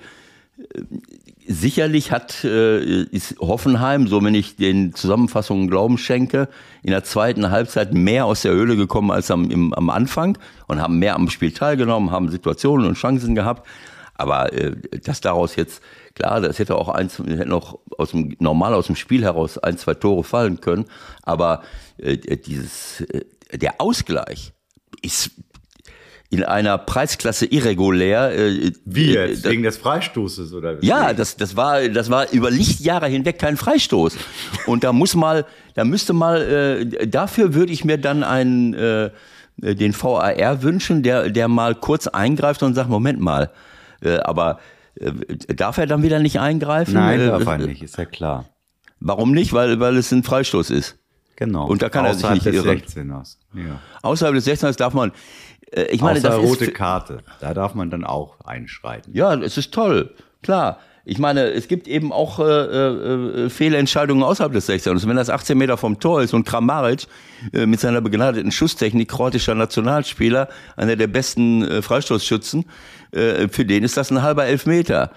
sicherlich 1.50 2.12
hat 2.12 2.44
äh, 2.44 3.02
ist 3.02 3.40
Hoffenheim, 3.40 4.06
so 4.06 4.22
wenn 4.22 4.36
ich 4.36 4.54
den 4.54 4.94
Zusammenfassungen 4.94 5.68
Glauben 5.68 5.98
schenke, 5.98 6.48
in 6.82 6.90
der 6.90 7.02
zweiten 7.02 7.50
Halbzeit 7.50 7.92
mehr 7.92 8.24
aus 8.26 8.42
der 8.42 8.52
Höhle 8.52 8.76
gekommen 8.76 9.10
als 9.10 9.32
am, 9.32 9.50
im, 9.50 9.74
am 9.74 9.90
Anfang 9.90 10.38
und 10.68 10.80
haben 10.80 11.00
mehr 11.00 11.16
am 11.16 11.28
Spiel 11.28 11.50
teilgenommen, 11.50 12.12
haben 12.12 12.30
Situationen 12.30 12.86
und 12.86 12.94
Chancen 12.94 13.34
gehabt. 13.34 13.66
Aber 14.14 14.52
äh, 14.52 14.76
das 15.02 15.20
daraus 15.20 15.56
jetzt, 15.56 15.82
klar, 16.14 16.40
das 16.40 16.60
hätte 16.60 16.76
auch 16.76 16.88
eins, 16.88 17.18
hätte 17.18 17.46
noch 17.46 17.80
aus 17.98 18.12
dem, 18.12 18.36
normal 18.38 18.72
aus 18.74 18.86
dem 18.86 18.94
Spiel 18.94 19.24
heraus 19.24 19.58
ein, 19.58 19.76
zwei 19.76 19.94
Tore 19.94 20.22
fallen 20.22 20.60
können. 20.60 20.84
Aber 21.22 21.62
äh, 21.98 22.16
dieses, 22.16 23.00
äh, 23.00 23.24
der 23.58 23.80
Ausgleich 23.80 24.52
ist 25.02 25.32
in 26.32 26.44
einer 26.44 26.78
Preisklasse 26.78 27.44
irregulär. 27.46 28.32
Äh, 28.38 28.72
Wie 28.84 29.16
äh, 29.16 29.28
jetzt? 29.30 29.44
das- 29.44 29.50
Wegen 29.52 29.64
des 29.64 29.76
Freistoßes 29.78 30.52
oder 30.54 30.80
wie? 30.80 30.86
ja, 30.86 31.12
das, 31.12 31.36
das 31.36 31.56
war, 31.56 31.88
das 31.88 32.08
war 32.08 32.30
über 32.30 32.50
Lichtjahre 32.50 33.08
hinweg 33.08 33.38
kein 33.38 33.56
Freistoß. 33.56 34.16
Und 34.66 34.84
da 34.84 34.92
muss 34.92 35.14
mal, 35.16 35.44
da 35.74 35.84
müsste 35.84 36.12
mal, 36.12 36.40
äh, 36.40 37.06
dafür 37.08 37.54
würde 37.54 37.72
ich 37.72 37.84
mir 37.84 37.98
dann 37.98 38.22
einen, 38.22 38.74
äh, 38.74 39.10
den 39.56 39.92
VAR 39.92 40.62
wünschen, 40.62 41.02
der, 41.02 41.30
der 41.30 41.48
mal 41.48 41.74
kurz 41.74 42.06
eingreift 42.06 42.62
und 42.62 42.74
sagt, 42.74 42.88
Moment 42.88 43.20
mal, 43.20 43.50
äh, 44.00 44.18
aber 44.18 44.60
äh, 44.94 45.10
darf 45.54 45.78
er 45.78 45.86
dann 45.86 46.02
wieder 46.04 46.20
nicht 46.20 46.38
eingreifen? 46.38 46.94
Nein, 46.94 47.20
äh, 47.20 47.26
darf 47.26 47.44
er 47.46 47.58
nicht, 47.58 47.82
ist 47.82 47.98
ja 47.98 48.04
klar. 48.04 48.44
Warum 49.00 49.32
nicht? 49.32 49.52
Weil, 49.52 49.80
weil 49.80 49.96
es 49.96 50.12
ein 50.12 50.22
Freistoß 50.22 50.70
ist. 50.70 50.96
Genau. 51.36 51.66
Und 51.66 51.80
da 51.80 51.88
kann 51.88 52.04
er 52.04 52.12
sich 52.14 52.24
Außerhalb 52.24 52.34
nicht 52.34 52.46
des 52.46 52.94
irren. 52.94 53.10
16ers. 53.10 53.36
Ja. 53.54 53.80
Außerhalb 54.02 54.34
des 54.34 54.46
16ers 54.46 54.76
darf 54.76 54.92
man, 54.92 55.10
äh, 55.10 55.12
ich 55.72 56.00
meine, 56.00 56.18
Außer 56.18 56.28
das 56.30 56.38
rote 56.38 56.64
ist. 56.66 56.74
Karte. 56.74 57.18
Da 57.40 57.54
darf 57.54 57.74
man 57.74 57.90
dann 57.90 58.04
auch 58.04 58.40
einschreiten. 58.44 59.12
Ja, 59.14 59.34
es 59.34 59.56
ist 59.56 59.72
toll, 59.72 60.14
klar. 60.42 60.78
Ich 61.06 61.18
meine, 61.18 61.44
es 61.50 61.66
gibt 61.66 61.88
eben 61.88 62.12
auch 62.12 62.38
äh, 62.38 62.44
äh, 62.44 63.48
Fehlentscheidungen 63.50 64.22
außerhalb 64.22 64.52
des 64.52 64.66
16. 64.66 64.92
Und 64.92 65.08
wenn 65.08 65.16
das 65.16 65.30
18 65.30 65.56
Meter 65.56 65.76
vom 65.78 65.98
Tor 65.98 66.20
ist 66.22 66.34
und 66.34 66.44
Kramaric 66.46 67.06
äh, 67.54 67.64
mit 67.66 67.80
seiner 67.80 68.00
begnadeten 68.02 68.52
Schuss,technik 68.52 69.08
kroatischer 69.08 69.54
Nationalspieler, 69.54 70.48
einer 70.76 70.96
der 70.96 71.06
besten 71.06 71.62
äh, 71.64 71.82
Freistoßschützen, 71.82 72.66
äh, 73.12 73.48
für 73.48 73.64
den 73.64 73.82
ist 73.82 73.96
das 73.96 74.10
ein 74.10 74.22
halber 74.22 74.44
Elfmeter. 74.44 75.10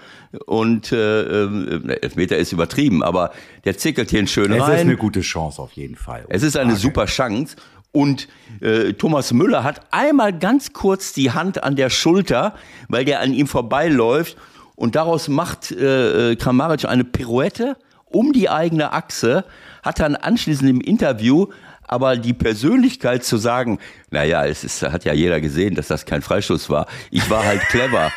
Und 0.46 0.90
äh, 0.90 1.22
äh, 1.44 1.98
Elfmeter 2.00 2.38
ist 2.38 2.52
übertrieben, 2.52 3.04
aber 3.04 3.30
der 3.64 3.76
zickelt 3.76 4.10
hier 4.10 4.26
schön 4.26 4.52
Es 4.52 4.62
rein. 4.62 4.74
ist 4.74 4.80
eine 4.80 4.96
gute 4.96 5.20
Chance 5.20 5.60
auf 5.60 5.72
jeden 5.72 5.96
Fall. 5.96 6.24
Es 6.28 6.42
ist 6.42 6.56
eine 6.56 6.70
Frage. 6.70 6.80
super 6.80 7.04
Chance. 7.06 7.56
Und 7.94 8.26
äh, 8.60 8.92
Thomas 8.94 9.32
Müller 9.32 9.62
hat 9.62 9.80
einmal 9.92 10.36
ganz 10.36 10.72
kurz 10.72 11.12
die 11.12 11.30
Hand 11.30 11.62
an 11.62 11.76
der 11.76 11.90
Schulter, 11.90 12.54
weil 12.88 13.04
der 13.04 13.20
an 13.20 13.32
ihm 13.32 13.46
vorbeiläuft. 13.46 14.36
Und 14.74 14.96
daraus 14.96 15.28
macht 15.28 15.70
äh, 15.70 16.32
äh, 16.32 16.36
Kramaric 16.36 16.86
eine 16.86 17.04
Pirouette 17.04 17.76
um 18.06 18.32
die 18.32 18.48
eigene 18.48 18.92
Achse, 18.92 19.44
hat 19.82 20.00
dann 20.00 20.16
anschließend 20.16 20.68
im 20.68 20.80
Interview 20.80 21.46
aber 21.86 22.16
die 22.16 22.32
Persönlichkeit 22.32 23.24
zu 23.24 23.36
sagen, 23.36 23.78
naja, 24.10 24.46
es 24.46 24.64
ist, 24.64 24.82
hat 24.82 25.04
ja 25.04 25.12
jeder 25.12 25.40
gesehen, 25.40 25.74
dass 25.74 25.88
das 25.88 26.06
kein 26.06 26.22
Freistoß 26.22 26.70
war. 26.70 26.86
Ich 27.10 27.28
war 27.30 27.44
halt 27.44 27.60
clever. 27.68 28.10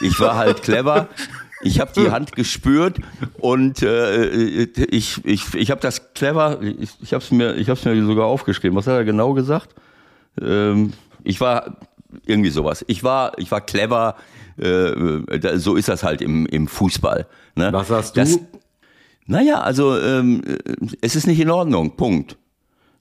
Ich 0.00 0.18
war 0.20 0.36
halt 0.36 0.62
clever. 0.62 1.08
Ich 1.62 1.80
habe 1.80 1.92
die 1.94 2.10
Hand 2.10 2.32
gespürt 2.32 2.98
und 3.38 3.82
äh, 3.82 4.64
ich, 4.64 5.24
ich, 5.24 5.54
ich 5.54 5.70
habe 5.70 5.80
das 5.80 6.12
clever, 6.14 6.60
ich, 6.62 6.90
ich 7.00 7.12
habe 7.12 7.24
es 7.24 7.30
mir, 7.30 7.56
ich 7.56 7.68
hab's 7.68 7.84
mir 7.84 8.04
sogar 8.04 8.26
aufgeschrieben. 8.26 8.76
Was 8.76 8.86
hat 8.86 8.94
er 8.94 9.04
genau 9.04 9.34
gesagt? 9.34 9.74
Ähm, 10.40 10.92
ich 11.24 11.40
war 11.40 11.76
irgendwie 12.26 12.50
sowas. 12.50 12.84
Ich 12.88 13.02
war, 13.02 13.38
ich 13.38 13.50
war 13.50 13.60
clever. 13.60 14.16
Äh, 14.56 15.38
da, 15.38 15.58
so 15.58 15.76
ist 15.76 15.88
das 15.88 16.02
halt 16.02 16.20
im, 16.20 16.46
im 16.46 16.68
Fußball. 16.68 17.26
Ne? 17.54 17.72
Was 17.72 17.88
sagst 17.88 18.16
du? 18.16 18.20
Das, 18.20 18.38
naja, 19.26 19.60
also 19.60 19.98
ähm, 19.98 20.42
es 21.00 21.16
ist 21.16 21.26
nicht 21.26 21.40
in 21.40 21.50
Ordnung. 21.50 21.96
Punkt. 21.96 22.36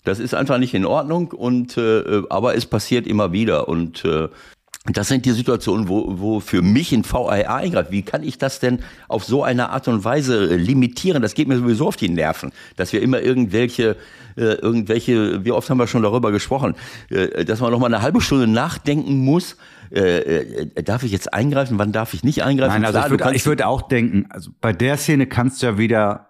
Das 0.03 0.19
ist 0.19 0.33
einfach 0.33 0.57
nicht 0.57 0.73
in 0.73 0.85
Ordnung 0.85 1.31
und 1.31 1.77
äh, 1.77 2.23
aber 2.29 2.55
es 2.55 2.65
passiert 2.65 3.07
immer 3.07 3.33
wieder 3.33 3.67
und 3.67 4.05
äh, 4.05 4.29
das 4.93 5.09
sind 5.09 5.25
die 5.25 5.31
Situationen, 5.31 5.89
wo, 5.89 6.19
wo 6.19 6.39
für 6.39 6.61
mich 6.61 6.93
ein 6.93 7.03
VAR 7.03 7.31
eingreift. 7.31 7.91
Wie 7.91 8.03
kann 8.03 8.23
ich 8.23 8.37
das 8.37 8.59
denn 8.59 8.79
auf 9.07 9.25
so 9.25 9.43
eine 9.43 9.69
Art 9.69 9.87
und 9.87 10.03
Weise 10.05 10.55
limitieren? 10.55 11.21
Das 11.21 11.33
geht 11.33 11.47
mir 11.47 11.57
sowieso 11.57 11.87
auf 11.87 11.97
die 11.97 12.09
Nerven, 12.09 12.51
dass 12.77 12.93
wir 12.93 13.01
immer 13.01 13.21
irgendwelche, 13.21 13.97
äh, 14.37 14.53
irgendwelche, 14.53 15.43
wie 15.43 15.51
oft 15.51 15.69
haben 15.69 15.77
wir 15.77 15.87
schon 15.87 16.03
darüber 16.03 16.31
gesprochen, 16.31 16.75
äh, 17.09 17.43
dass 17.43 17.59
man 17.59 17.71
noch 17.71 17.79
mal 17.79 17.87
eine 17.87 18.01
halbe 18.01 18.21
Stunde 18.21 18.47
nachdenken 18.47 19.17
muss. 19.19 19.57
Äh, 19.91 20.19
äh, 20.19 20.83
darf 20.83 21.03
ich 21.03 21.11
jetzt 21.11 21.33
eingreifen? 21.33 21.79
Wann 21.79 21.91
darf 21.91 22.13
ich 22.13 22.23
nicht 22.23 22.43
eingreifen? 22.43 22.81
Nein, 22.81 22.85
also 22.85 23.17
Klar, 23.17 23.33
ich 23.33 23.45
würde 23.45 23.63
würd 23.63 23.67
auch 23.67 23.81
denken, 23.83 24.25
also 24.29 24.51
bei 24.61 24.73
der 24.73 24.97
Szene 24.97 25.27
kannst 25.27 25.61
du 25.61 25.67
ja 25.67 25.77
wieder 25.77 26.26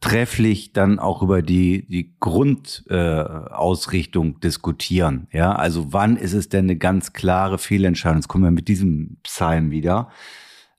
trefflich 0.00 0.72
dann 0.72 0.98
auch 0.98 1.22
über 1.22 1.42
die, 1.42 1.86
die 1.86 2.14
Grundausrichtung 2.20 4.36
äh, 4.36 4.40
diskutieren. 4.40 5.28
Ja, 5.32 5.52
also 5.52 5.92
wann 5.92 6.16
ist 6.16 6.34
es 6.34 6.48
denn 6.48 6.66
eine 6.66 6.76
ganz 6.76 7.12
klare 7.12 7.58
Fehlentscheidung? 7.58 8.18
Jetzt 8.18 8.28
kommen 8.28 8.44
wir 8.44 8.50
mit 8.50 8.68
diesem 8.68 9.18
Psalm 9.22 9.70
wieder. 9.70 10.10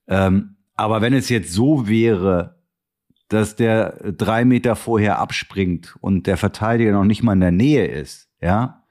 Ähm, 0.08 0.56
aber 0.76 1.02
wenn 1.02 1.14
es 1.14 1.30
jetzt 1.30 1.52
so 1.52 1.88
wäre, 1.88 2.58
dass 3.28 3.56
der 3.56 4.12
drei 4.14 4.46
Meter 4.46 4.76
vorher 4.76 5.20
abspringt 5.20 5.96
und 6.02 6.26
der 6.26 6.38
Verteidiger 6.38 6.94
noch 6.94 7.06
nicht 7.06 7.22
mal 7.22 7.34
in 7.34 7.42
der 7.42 7.52
Nähe 7.52 7.86
ist, 7.86 8.30
ja, 8.42 8.84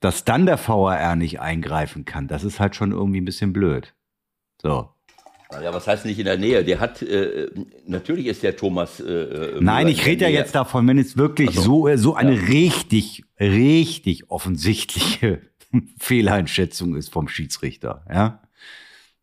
dass 0.00 0.24
dann 0.24 0.46
der 0.46 0.58
VAR 0.58 1.16
nicht 1.16 1.40
eingreifen 1.40 2.04
kann, 2.04 2.28
das 2.28 2.44
ist 2.44 2.60
halt 2.60 2.76
schon 2.76 2.92
irgendwie 2.92 3.20
ein 3.20 3.24
bisschen 3.24 3.52
blöd. 3.52 3.94
So. 4.60 4.95
Ja, 5.52 5.72
was 5.72 5.86
heißt 5.86 6.04
nicht 6.04 6.18
in 6.18 6.24
der 6.24 6.38
Nähe? 6.38 6.64
Der 6.64 6.80
hat, 6.80 7.02
äh, 7.02 7.48
natürlich 7.86 8.26
ist 8.26 8.42
der 8.42 8.56
Thomas. 8.56 8.98
Äh, 8.98 9.56
Nein, 9.60 9.86
ich 9.88 10.04
rede 10.04 10.24
ja 10.24 10.30
jetzt 10.30 10.54
davon, 10.54 10.88
wenn 10.88 10.98
es 10.98 11.16
wirklich 11.16 11.50
Ach 11.58 11.62
so, 11.62 11.96
so 11.96 12.14
eine 12.14 12.48
richtig, 12.48 13.24
richtig 13.38 14.28
offensichtliche 14.28 15.42
Fehleinschätzung 15.98 16.96
ist 16.96 17.12
vom 17.12 17.28
Schiedsrichter, 17.28 18.04
ja. 18.12 18.42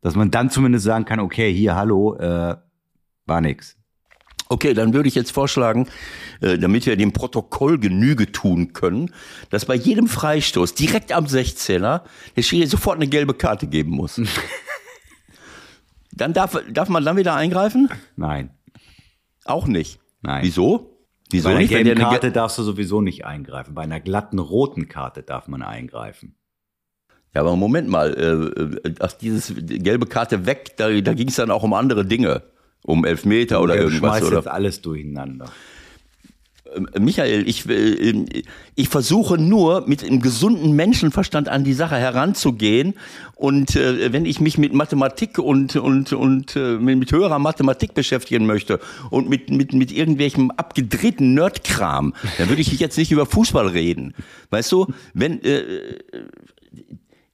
Dass 0.01 0.15
man 0.15 0.31
dann 0.31 0.49
zumindest 0.49 0.85
sagen 0.85 1.05
kann, 1.05 1.19
okay, 1.19 1.53
hier, 1.53 1.75
hallo, 1.75 2.15
äh, 2.15 2.55
war 3.25 3.41
nix. 3.41 3.77
Okay, 4.49 4.73
dann 4.73 4.93
würde 4.93 5.07
ich 5.07 5.15
jetzt 5.15 5.31
vorschlagen, 5.31 5.87
äh, 6.41 6.57
damit 6.57 6.85
wir 6.85 6.95
dem 6.95 7.11
Protokoll 7.11 7.79
Genüge 7.79 8.31
tun 8.31 8.73
können, 8.73 9.11
dass 9.49 9.65
bei 9.65 9.75
jedem 9.75 10.07
Freistoß 10.07 10.75
direkt 10.75 11.11
am 11.11 11.25
16er 11.25 12.01
der 12.35 12.41
Schiri 12.41 12.67
sofort 12.67 12.97
eine 12.97 13.07
gelbe 13.07 13.33
Karte 13.33 13.67
geben 13.67 13.91
muss. 13.91 14.21
dann 16.15 16.33
darf, 16.33 16.61
darf 16.71 16.89
man 16.89 17.03
dann 17.03 17.17
wieder 17.17 17.35
eingreifen? 17.35 17.89
Nein. 18.15 18.51
Auch 19.45 19.67
nicht. 19.67 19.99
Nein. 20.21 20.43
Wieso? 20.43 20.97
Wieso 21.31 21.45
Bei 21.45 21.51
einer 21.51 21.59
nicht? 21.61 21.69
Gelben 21.69 21.99
Karte 21.99 22.31
darfst 22.31 22.57
du 22.57 22.63
sowieso 22.63 23.01
nicht 23.01 23.25
eingreifen. 23.25 23.73
Bei 23.73 23.81
einer 23.83 23.99
glatten 23.99 24.39
roten 24.39 24.87
Karte 24.87 25.23
darf 25.23 25.47
man 25.47 25.61
eingreifen. 25.63 26.35
ja, 27.33 27.41
aber 27.41 27.55
Moment 27.55 27.89
mal, 27.89 28.13
äh, 28.13 28.87
äh, 28.89 28.93
ach, 28.99 29.13
dieses 29.13 29.53
gelbe 29.55 30.05
Karte 30.05 30.45
weg, 30.45 30.77
da, 30.77 30.89
da 31.01 31.13
ging 31.13 31.27
es 31.29 31.35
dann 31.35 31.51
auch 31.51 31.63
um 31.63 31.73
andere 31.73 32.05
Dinge. 32.05 32.43
Um 32.85 33.05
Elfmeter 33.05 33.61
oder 33.61 33.73
Der 33.75 33.83
irgendwas. 33.83 34.17
schmeißt 34.17 34.27
Oder? 34.27 34.37
jetzt 34.37 34.47
alles 34.49 34.81
durcheinander. 34.81 35.45
Michael, 36.99 37.47
ich, 37.47 37.67
äh, 37.69 38.25
ich 38.75 38.89
versuche 38.89 39.37
nur 39.37 39.87
mit 39.87 40.03
einem 40.03 40.21
gesunden 40.21 40.73
Menschenverstand 40.73 41.49
an 41.49 41.63
die 41.63 41.73
Sache 41.73 41.95
heranzugehen. 41.95 42.93
Und 43.35 43.75
äh, 43.75 44.13
wenn 44.13 44.25
ich 44.25 44.39
mich 44.39 44.57
mit 44.57 44.73
Mathematik 44.73 45.39
und, 45.39 45.75
und, 45.75 46.13
und 46.13 46.55
äh, 46.55 46.77
mit, 46.77 46.99
mit 46.99 47.11
höherer 47.11 47.39
Mathematik 47.39 47.93
beschäftigen 47.93 48.45
möchte 48.45 48.79
und 49.09 49.29
mit, 49.29 49.49
mit, 49.49 49.73
mit 49.73 49.91
irgendwelchem 49.91 50.51
abgedrehten 50.51 51.33
Nerdkram, 51.33 52.13
dann 52.37 52.49
würde 52.49 52.61
ich 52.61 52.71
jetzt 52.79 52.97
nicht 52.97 53.11
über 53.11 53.25
Fußball 53.25 53.67
reden. 53.67 54.13
Weißt 54.49 54.71
du, 54.71 54.87
wenn 55.13 55.41
äh, 55.43 55.63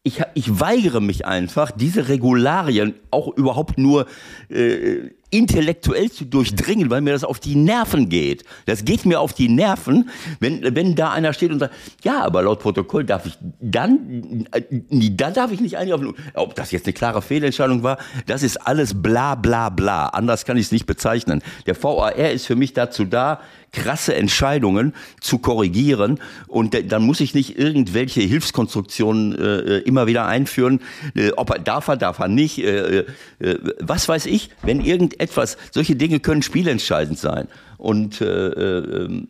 ich, 0.10 0.22
ich 0.34 0.60
weigere 0.60 1.02
mich 1.02 1.26
einfach, 1.26 1.72
diese 1.72 2.10
Regularien 2.10 2.96
auch 3.12 3.36
überhaupt 3.38 3.78
nur 3.78 4.08
äh, 4.50 5.12
intellektuell 5.30 6.10
zu 6.12 6.26
durchdringen, 6.26 6.90
weil 6.90 7.02
mir 7.02 7.14
das 7.14 7.24
auf 7.24 7.40
die 7.40 7.56
Nerven 7.56 8.10
geht. 8.10 8.44
Das 8.66 8.84
geht 8.84 9.06
mir 9.06 9.20
auf 9.20 9.34
die 9.34 9.48
Nerven, 9.48 10.10
wenn, 10.40 10.76
wenn 10.76 10.96
da 10.96 11.12
einer 11.12 11.34
steht 11.34 11.52
und 11.52 11.60
sagt, 11.60 11.76
ja, 12.04 12.24
aber 12.24 12.42
laut 12.42 12.60
Protokoll 12.60 13.06
darf 13.06 13.28
ich 13.28 13.38
dann, 13.62 14.48
äh, 14.52 14.64
nee, 14.90 15.12
da 15.16 15.30
darf 15.30 15.52
ich 15.52 15.62
nicht 15.62 15.78
eingreifen. 15.78 16.16
Ob 16.34 16.56
das 16.56 16.72
jetzt 16.72 16.88
eine 16.88 16.94
klare 16.94 17.22
Fehlentscheidung 17.22 17.84
war, 17.84 18.00
das 18.26 18.42
ist 18.42 18.58
alles 18.58 19.00
bla 19.00 19.36
bla 19.36 19.70
bla. 19.70 20.08
Anders 20.08 20.46
kann 20.46 20.58
ich 20.58 20.66
es 20.66 20.72
nicht 20.72 20.88
bezeichnen. 20.88 21.44
Der 21.68 21.82
VAR 21.82 22.16
ist 22.16 22.48
für 22.48 22.56
mich 22.56 22.74
dazu 22.74 23.06
da, 23.06 23.40
krasse 23.72 24.16
Entscheidungen 24.16 24.94
zu 25.22 25.40
korrigieren 25.40 26.20
und 26.48 26.92
dann 26.92 27.04
muss 27.04 27.20
ich 27.20 27.34
nicht 27.34 27.58
irgendwelche 27.58 28.22
Hilfskonstruktionen 28.22 29.36
äh, 29.38 29.78
immer 29.80 30.08
wieder 30.08 30.26
einführen. 30.26 30.82
Äh, 31.16 31.32
ob 31.32 31.52
er 31.52 31.60
darf 31.60 31.88
er, 31.88 31.98
darf 31.98 32.20
er 32.20 32.28
nicht. 32.28 32.60
Äh, 32.60 33.06
äh, 33.40 33.58
was 33.80 34.08
weiß 34.08 34.26
ich, 34.26 34.50
wenn 34.64 34.82
irgendetwas, 34.82 35.58
solche 35.72 35.96
Dinge 35.96 36.20
können 36.20 36.42
spielentscheidend 36.42 37.20
sein. 37.20 37.48
Und 37.78 38.22
äh, 38.22 38.26
äh, 38.26 39.28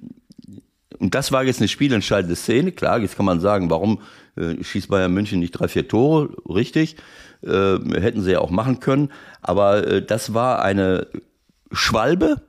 und 0.99 1.15
das 1.15 1.31
war 1.31 1.43
jetzt 1.43 1.61
eine 1.61 1.69
spielentscheidende 1.69 2.35
Szene. 2.35 2.73
Klar, 2.73 2.99
jetzt 2.99 3.15
kann 3.15 3.25
man 3.25 3.39
sagen, 3.39 3.69
warum 3.69 4.01
äh, 4.35 4.61
schießt 4.61 4.89
Bayern 4.89 5.13
München 5.13 5.39
nicht 5.39 5.51
drei, 5.51 5.69
vier 5.69 5.87
Tore? 5.87 6.29
Richtig. 6.47 6.97
Äh, 7.41 7.77
hätten 8.01 8.21
sie 8.21 8.33
ja 8.33 8.39
auch 8.39 8.49
machen 8.49 8.81
können. 8.81 9.09
Aber 9.41 9.87
äh, 9.87 10.05
das 10.05 10.33
war 10.33 10.61
eine 10.61 11.07
Schwalbe 11.71 12.41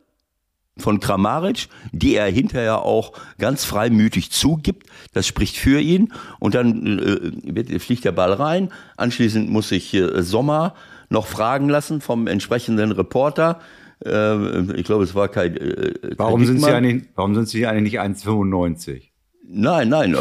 von 0.81 1.01
Kramaric, 1.01 1.69
die 1.93 2.15
er 2.15 2.27
hinterher 2.27 2.83
auch 2.83 3.13
ganz 3.39 3.65
freimütig 3.65 4.31
zugibt. 4.31 4.87
Das 5.13 5.27
spricht 5.27 5.57
für 5.57 5.81
ihn. 5.81 6.13
Und 6.39 6.55
dann 6.55 6.99
äh, 6.99 7.79
fliegt 7.79 8.05
der 8.05 8.13
Ball 8.13 8.33
rein. 8.33 8.71
Anschließend 8.97 9.51
muss 9.51 9.69
sich 9.69 9.95
äh, 9.95 10.23
Sommer 10.23 10.75
noch 11.09 11.27
fragen 11.27 11.69
lassen 11.69 12.01
vom 12.01 12.27
entsprechenden 12.27 12.93
Reporter. 12.93 13.61
Äh, 14.05 14.77
ich 14.77 14.85
glaube, 14.85 15.05
es 15.05 15.15
war 15.15 15.29
kein. 15.29 15.57
Äh, 15.57 15.95
Warum 16.17 16.45
sind, 16.45 16.61
sie 16.61 16.73
eigentlich, 16.73 17.09
warum 17.15 17.35
sind 17.35 17.49
sie 17.49 17.67
eigentlich 17.67 17.93
nicht 17.93 18.01
1,95? 18.01 19.11
Nein, 19.53 19.89
nein. 19.89 20.17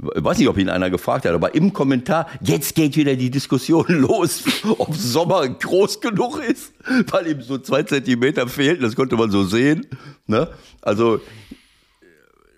Äh, 0.00 0.06
äh, 0.06 0.18
Ich 0.18 0.24
weiß 0.24 0.38
nicht, 0.38 0.48
ob 0.48 0.58
ihn 0.58 0.68
einer 0.68 0.90
gefragt 0.90 1.24
hat, 1.24 1.32
aber 1.32 1.54
im 1.54 1.72
Kommentar, 1.72 2.26
jetzt 2.40 2.74
geht 2.74 2.96
wieder 2.96 3.16
die 3.16 3.30
Diskussion 3.30 3.84
los, 3.88 4.44
ob 4.78 4.94
Sommer 4.94 5.48
groß 5.48 6.00
genug 6.00 6.38
ist, 6.42 6.72
weil 7.10 7.28
ihm 7.28 7.42
so 7.42 7.58
zwei 7.58 7.82
Zentimeter 7.82 8.48
fehlten, 8.48 8.82
das 8.82 8.96
konnte 8.96 9.16
man 9.16 9.30
so 9.30 9.44
sehen. 9.44 9.86
Ne? 10.26 10.48
Also, 10.80 11.20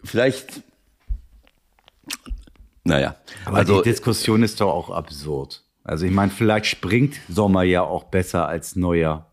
vielleicht, 0.03 0.63
naja. 2.85 3.17
Aber 3.45 3.59
also, 3.59 3.83
die 3.83 3.91
Diskussion 3.91 4.43
ist 4.43 4.61
doch 4.61 4.73
auch 4.73 4.91
absurd. 4.91 5.65
Also 5.85 6.07
ich 6.07 6.13
meine, 6.13 6.31
vielleicht 6.31 6.67
springt 6.67 7.17
Sommer 7.29 7.63
ja 7.63 7.83
auch 7.83 8.05
besser 8.05 8.49
als 8.49 8.75
Neuer. 8.75 9.31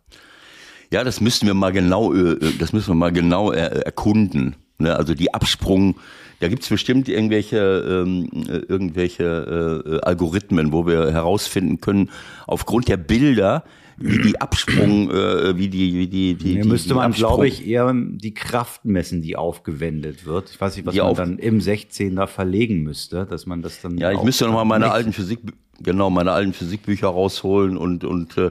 Ja, 0.91 1.05
das 1.05 1.22
müssten 1.22 1.48
wir 1.48 1.53
mal 1.53 1.72
genau, 1.72 2.13
äh, 2.13 2.38
das 2.60 2.74
müssen 2.74 2.89
wir 2.89 2.96
mal 2.96 3.13
genau 3.13 3.53
er, 3.53 3.86
erkunden. 3.86 4.58
Ne? 4.77 4.93
Also 4.93 5.13
die 5.13 5.34
Absprung, 5.34 5.96
Da 6.41 6.48
gibt's 6.48 6.67
bestimmt 6.69 7.07
irgendwelche, 7.07 8.03
ähm, 8.05 8.29
äh, 8.50 8.57
irgendwelche 8.67 9.83
äh, 9.86 10.05
Algorithmen, 10.05 10.71
wo 10.74 10.86
wir 10.88 11.12
herausfinden 11.12 11.79
können, 11.81 12.10
aufgrund 12.48 12.88
der 12.88 12.98
Bilder, 12.98 13.63
wie 13.98 14.17
die 14.19 14.41
Absprung, 14.41 15.12
äh, 15.12 15.55
wie 15.57 15.67
die, 15.69 15.93
wie 15.93 16.07
die, 16.07 16.33
die, 16.33 16.53
Hier 16.53 16.62
die 16.63 16.67
müsste 16.67 16.89
die 16.89 16.95
man, 16.95 17.12
Absprung- 17.12 17.27
glaube 17.27 17.48
ich, 17.48 17.67
eher 17.67 17.93
die 17.95 18.33
Kraft 18.33 18.83
messen, 18.86 19.21
die 19.21 19.36
aufgewendet 19.36 20.25
wird. 20.25 20.50
Ich 20.50 20.60
weiß 20.60 20.75
nicht, 20.75 20.86
was 20.88 20.95
Die 20.95 21.01
man 21.01 21.13
dann 21.13 21.38
im 21.38 21.60
16er 21.60 22.25
verlegen 22.25 22.81
müsste, 22.81 23.27
dass 23.29 23.45
man 23.45 23.62
das 23.62 23.79
dann. 23.81 23.98
Ja, 24.00 24.12
ich 24.12 24.24
müsste 24.24 24.45
noch 24.45 24.53
mal 24.53 24.65
meine 24.65 24.86
nicht- 24.86 24.93
alten 24.95 25.13
Physik, 25.13 25.39
genau, 25.79 26.10
meine 26.10 26.31
alten 26.31 26.53
Physikbücher 26.53 27.10
rausholen 27.10 27.77
und, 27.77 28.03
und 28.03 28.36
äh, 28.39 28.50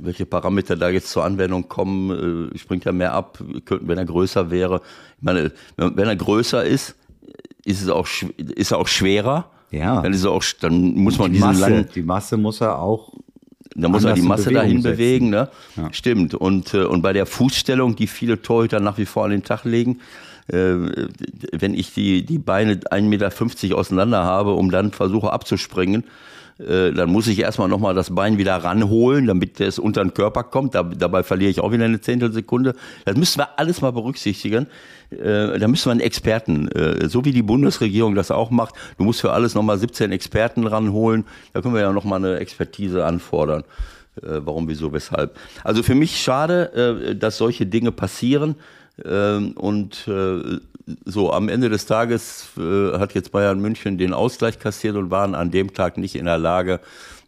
welche 0.00 0.26
Parameter 0.26 0.74
da 0.74 0.88
jetzt 0.88 1.10
zur 1.10 1.22
Anwendung 1.24 1.68
kommen, 1.68 2.50
äh, 2.52 2.58
springt 2.58 2.84
ja 2.84 2.90
mehr 2.90 3.12
ab, 3.12 3.38
wenn 3.68 3.98
er 3.98 4.04
größer 4.06 4.50
wäre. 4.50 4.80
Ich 5.18 5.22
meine, 5.22 5.52
wenn 5.76 6.08
er 6.08 6.16
größer 6.16 6.64
ist, 6.64 6.96
ist 7.64 7.82
es 7.82 7.88
auch, 7.88 8.06
ist 8.36 8.70
er 8.72 8.78
auch 8.78 8.88
schwerer. 8.88 9.50
Ja. 9.70 10.02
Dann 10.02 10.12
ist 10.12 10.24
er 10.24 10.30
auch, 10.32 10.44
dann 10.60 10.94
muss 10.94 11.18
man 11.18 11.28
Die 11.30 11.34
diesen 11.34 11.48
Masse, 11.48 11.60
langen, 11.60 11.88
die 11.94 12.02
Masse 12.02 12.36
muss 12.36 12.60
er 12.60 12.78
auch. 12.78 13.12
da 13.74 13.88
muss 13.88 14.04
er 14.04 14.14
die 14.14 14.20
Masse 14.22 14.44
Bewegung 14.44 14.62
dahin 14.62 14.82
setzen. 14.82 14.96
bewegen, 14.96 15.30
ne? 15.30 15.48
Stimmt. 15.92 16.34
Und, 16.34 16.74
äh, 16.74 16.84
und 16.84 17.00
bei 17.02 17.12
der 17.12 17.24
Fußstellung, 17.26 17.96
die 17.96 18.06
viele 18.06 18.42
Torhüter 18.42 18.80
nach 18.80 18.98
wie 18.98 19.06
vor 19.06 19.24
an 19.24 19.30
den 19.30 19.44
Tag 19.44 19.64
legen, 19.64 20.00
äh, 20.48 20.74
wenn 21.52 21.72
ich 21.74 21.94
die, 21.94 22.24
die 22.26 22.38
Beine 22.38 22.74
1,50 22.74 23.02
Meter 23.08 23.78
auseinander 23.78 24.24
habe, 24.24 24.52
um 24.54 24.70
dann 24.70 24.90
versuche 24.90 25.32
abzuspringen, 25.32 26.04
äh, 26.58 26.92
dann 26.92 27.10
muss 27.10 27.26
ich 27.26 27.38
erstmal 27.38 27.68
nochmal 27.68 27.94
das 27.94 28.14
Bein 28.14 28.38
wieder 28.38 28.56
ranholen, 28.56 29.26
damit 29.26 29.60
es 29.60 29.78
unter 29.78 30.02
den 30.02 30.14
Körper 30.14 30.44
kommt. 30.44 30.74
Da, 30.74 30.82
dabei 30.82 31.22
verliere 31.22 31.50
ich 31.50 31.60
auch 31.60 31.72
wieder 31.72 31.84
eine 31.84 32.00
Zehntelsekunde. 32.00 32.74
Das 33.04 33.16
müssen 33.16 33.38
wir 33.38 33.58
alles 33.58 33.80
mal 33.80 33.92
berücksichtigen. 33.92 34.66
Äh, 35.10 35.58
da 35.58 35.68
müssen 35.68 35.86
wir 35.86 35.92
einen 35.92 36.00
Experten, 36.00 36.68
äh, 36.68 37.08
so 37.08 37.24
wie 37.24 37.32
die 37.32 37.42
Bundesregierung 37.42 38.14
das 38.14 38.30
auch 38.30 38.50
macht. 38.50 38.74
Du 38.98 39.04
musst 39.04 39.20
für 39.20 39.32
alles 39.32 39.54
nochmal 39.54 39.78
17 39.78 40.12
Experten 40.12 40.66
ranholen. 40.66 41.24
Da 41.52 41.60
können 41.60 41.74
wir 41.74 41.82
ja 41.82 41.92
nochmal 41.92 42.18
eine 42.18 42.38
Expertise 42.38 43.04
anfordern. 43.04 43.64
Äh, 44.16 44.40
warum, 44.44 44.68
wieso, 44.68 44.92
weshalb. 44.92 45.38
Also 45.64 45.82
für 45.82 45.94
mich 45.94 46.20
schade, 46.20 47.08
äh, 47.10 47.16
dass 47.16 47.38
solche 47.38 47.66
Dinge 47.66 47.92
passieren. 47.92 48.56
Ähm, 49.04 49.52
und 49.52 50.06
äh, 50.08 50.58
so 51.04 51.32
am 51.32 51.48
Ende 51.48 51.68
des 51.68 51.86
Tages 51.86 52.50
äh, 52.58 52.98
hat 52.98 53.14
jetzt 53.14 53.32
Bayern 53.32 53.60
München 53.60 53.98
den 53.98 54.12
Ausgleich 54.12 54.58
kassiert 54.58 54.96
und 54.96 55.10
waren 55.10 55.34
an 55.34 55.50
dem 55.50 55.74
Tag 55.74 55.96
nicht 55.96 56.14
in 56.14 56.24
der 56.26 56.38
Lage, 56.38 56.80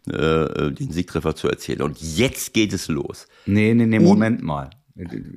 äh, 0.07 0.71
den 0.71 0.91
Siegtreffer 0.91 1.35
zu 1.35 1.49
erzielen. 1.49 1.81
Und 1.81 1.99
jetzt 2.01 2.53
geht 2.53 2.73
es 2.73 2.87
los. 2.87 3.27
Nee, 3.45 3.73
nee, 3.73 3.85
nee, 3.85 3.99
Moment 3.99 4.41
mal. 4.43 4.69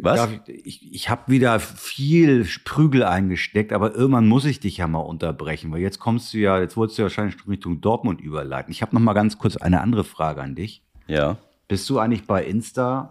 Was? 0.01 0.29
Ich, 0.47 0.95
ich 0.95 1.11
habe 1.11 1.23
wieder 1.27 1.59
viel 1.59 2.47
Prügel 2.65 3.03
eingesteckt, 3.03 3.73
aber 3.73 3.93
irgendwann 3.93 4.29
muss 4.29 4.45
ich 4.45 4.61
dich 4.61 4.77
ja 4.77 4.87
mal 4.87 5.01
unterbrechen, 5.01 5.73
weil 5.73 5.81
jetzt 5.81 5.99
kommst 5.99 6.33
du 6.33 6.39
ja, 6.39 6.61
jetzt 6.61 6.77
wolltest 6.77 6.99
du 6.99 7.03
ja 7.03 7.05
wahrscheinlich 7.07 7.37
Richtung 7.49 7.81
Dortmund 7.81 8.21
überleiten. 8.21 8.71
Ich 8.71 8.83
habe 8.83 8.95
noch 8.95 9.03
mal 9.03 9.15
ganz 9.15 9.37
kurz 9.37 9.57
eine 9.57 9.81
andere 9.81 10.05
Frage 10.05 10.43
an 10.43 10.55
dich. 10.55 10.83
Ja. 11.09 11.39
Bist 11.67 11.91
du 11.91 11.99
eigentlich 11.99 12.25
bei 12.25 12.45
Insta 12.45 13.11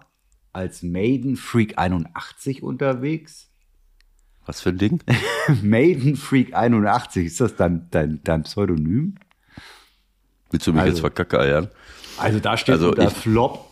als 0.57 0.81
Maiden 0.81 1.35
Freak 1.35 1.77
81 1.77 2.63
unterwegs? 2.63 3.47
Was 4.47 4.59
für 4.61 4.69
ein 4.69 4.79
Ding? 4.79 5.03
Maiden 5.61 6.15
Freak 6.15 6.55
81, 6.55 7.27
ist 7.27 7.39
das 7.41 7.55
dein, 7.55 7.87
dein, 7.91 8.21
dein 8.23 8.41
Pseudonym? 8.43 9.15
Willst 10.49 10.65
du 10.65 10.71
mich 10.73 10.81
Also- 10.81 10.93
jetzt 10.93 10.99
verkackeiern? 11.01 11.69
Also 12.17 12.39
da 12.39 12.57
steht 12.57 12.73
Also 12.73 12.89
unter 12.89 13.11
Flop, 13.11 13.69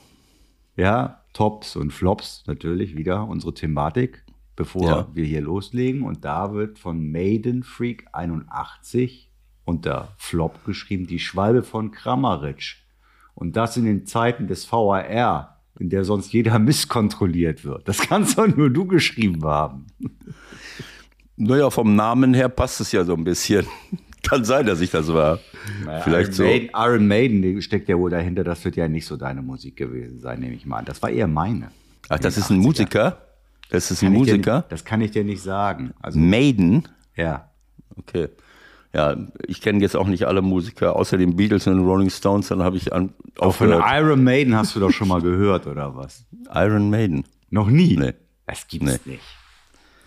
ja, 0.75 1.23
Tops 1.33 1.75
und 1.75 1.91
Flops 1.91 2.43
natürlich 2.45 2.95
wieder 2.95 3.27
unsere 3.27 3.55
Thematik, 3.55 4.23
bevor 4.55 4.87
Ja. 4.87 5.07
wir 5.13 5.25
hier 5.25 5.41
loslegen. 5.41 6.03
Und 6.03 6.23
da 6.23 6.53
wird 6.53 6.77
von 6.77 7.11
Maiden 7.11 7.63
Freak 7.63 8.05
81 8.13 9.31
unter 9.63 10.13
Flop 10.17 10.63
geschrieben, 10.65 11.07
die 11.07 11.17
Schwalbe 11.19 11.63
von 11.63 11.89
Kramaric. 11.89 12.75
Und 13.33 13.55
das 13.55 13.75
in 13.75 13.85
den 13.85 14.05
Zeiten 14.05 14.45
des 14.47 14.71
VAR, 14.71 15.54
in 15.79 15.89
der 15.89 16.03
sonst 16.05 16.31
jeder 16.33 16.57
misskontrolliert 16.59 17.63
wird. 17.65 17.87
Das 17.87 17.99
kannst 17.99 18.37
doch 18.37 18.47
nur 18.47 18.69
du 18.69 18.85
geschrieben 18.85 19.43
haben. 19.43 19.85
Naja, 21.37 21.69
vom 21.69 21.95
Namen 21.95 22.33
her 22.33 22.49
passt 22.49 22.79
es 22.81 22.91
ja 22.91 23.03
so 23.03 23.13
ein 23.13 23.23
bisschen. 23.23 23.65
Kann 24.23 24.43
sein, 24.43 24.65
dass 24.65 24.81
ich 24.81 24.89
das 24.89 25.13
war. 25.13 25.39
Vielleicht 26.03 26.29
Iron 26.29 26.33
so. 26.33 26.43
Maiden, 26.43 26.69
Iron 26.75 27.07
Maiden 27.07 27.61
steckt 27.61 27.89
ja 27.89 27.97
wohl 27.97 28.09
dahinter, 28.09 28.43
das 28.43 28.65
wird 28.65 28.75
ja 28.75 28.87
nicht 28.87 29.05
so 29.05 29.17
deine 29.17 29.43
Musik 29.43 29.75
gewesen 29.75 30.19
sein, 30.19 30.39
nehme 30.39 30.55
ich 30.55 30.65
mal 30.65 30.77
an. 30.77 30.85
Das 30.85 31.01
war 31.03 31.11
eher 31.11 31.27
meine. 31.27 31.69
Ach, 32.09 32.17
das 32.17 32.35
ist 32.37 32.49
ein 32.49 32.57
80ern. 32.59 32.63
Musiker? 32.63 33.21
Das 33.69 33.91
ist 33.91 34.01
ein 34.01 34.11
dir 34.13 34.17
Musiker? 34.17 34.55
nicht- 34.57 34.71
Das 34.71 34.83
kann 34.85 35.01
ich 35.01 35.11
dir 35.11 35.23
nicht 35.23 35.41
sagen. 35.43 35.93
Also, 36.01 36.17
Maiden? 36.19 36.87
ja. 37.15 37.49
Okay. 37.97 38.29
Ja, 38.95 39.17
ich 39.45 39.59
kenne 39.59 39.81
jetzt 39.81 39.95
auch 39.97 40.07
nicht 40.07 40.25
alle 40.25 40.41
Musiker, 40.41 40.95
außer 40.95 41.17
den 41.17 41.35
Beatles 41.35 41.67
und 41.67 41.75
den 41.75 41.85
Rolling 41.85 42.09
Stones, 42.09 42.47
dann 42.47 42.63
habe 42.63 42.77
ich 42.77 42.93
an, 42.93 43.13
Auch 43.39 43.53
von 43.53 43.73
aufgehört. 43.73 43.83
Iron 44.01 44.23
Maiden 44.23 44.55
hast 44.55 44.73
du 44.75 44.79
doch 44.79 44.91
schon 44.91 45.09
mal 45.09 45.21
gehört, 45.21 45.67
oder 45.67 45.95
was? 45.97 46.23
Iron 46.53 46.89
Maiden. 46.89 47.25
Noch 47.49 47.67
nie? 47.67 47.97
Nee. 47.97 48.13
Das 48.47 48.65
gibt's 48.67 49.05
nicht. 49.05 49.21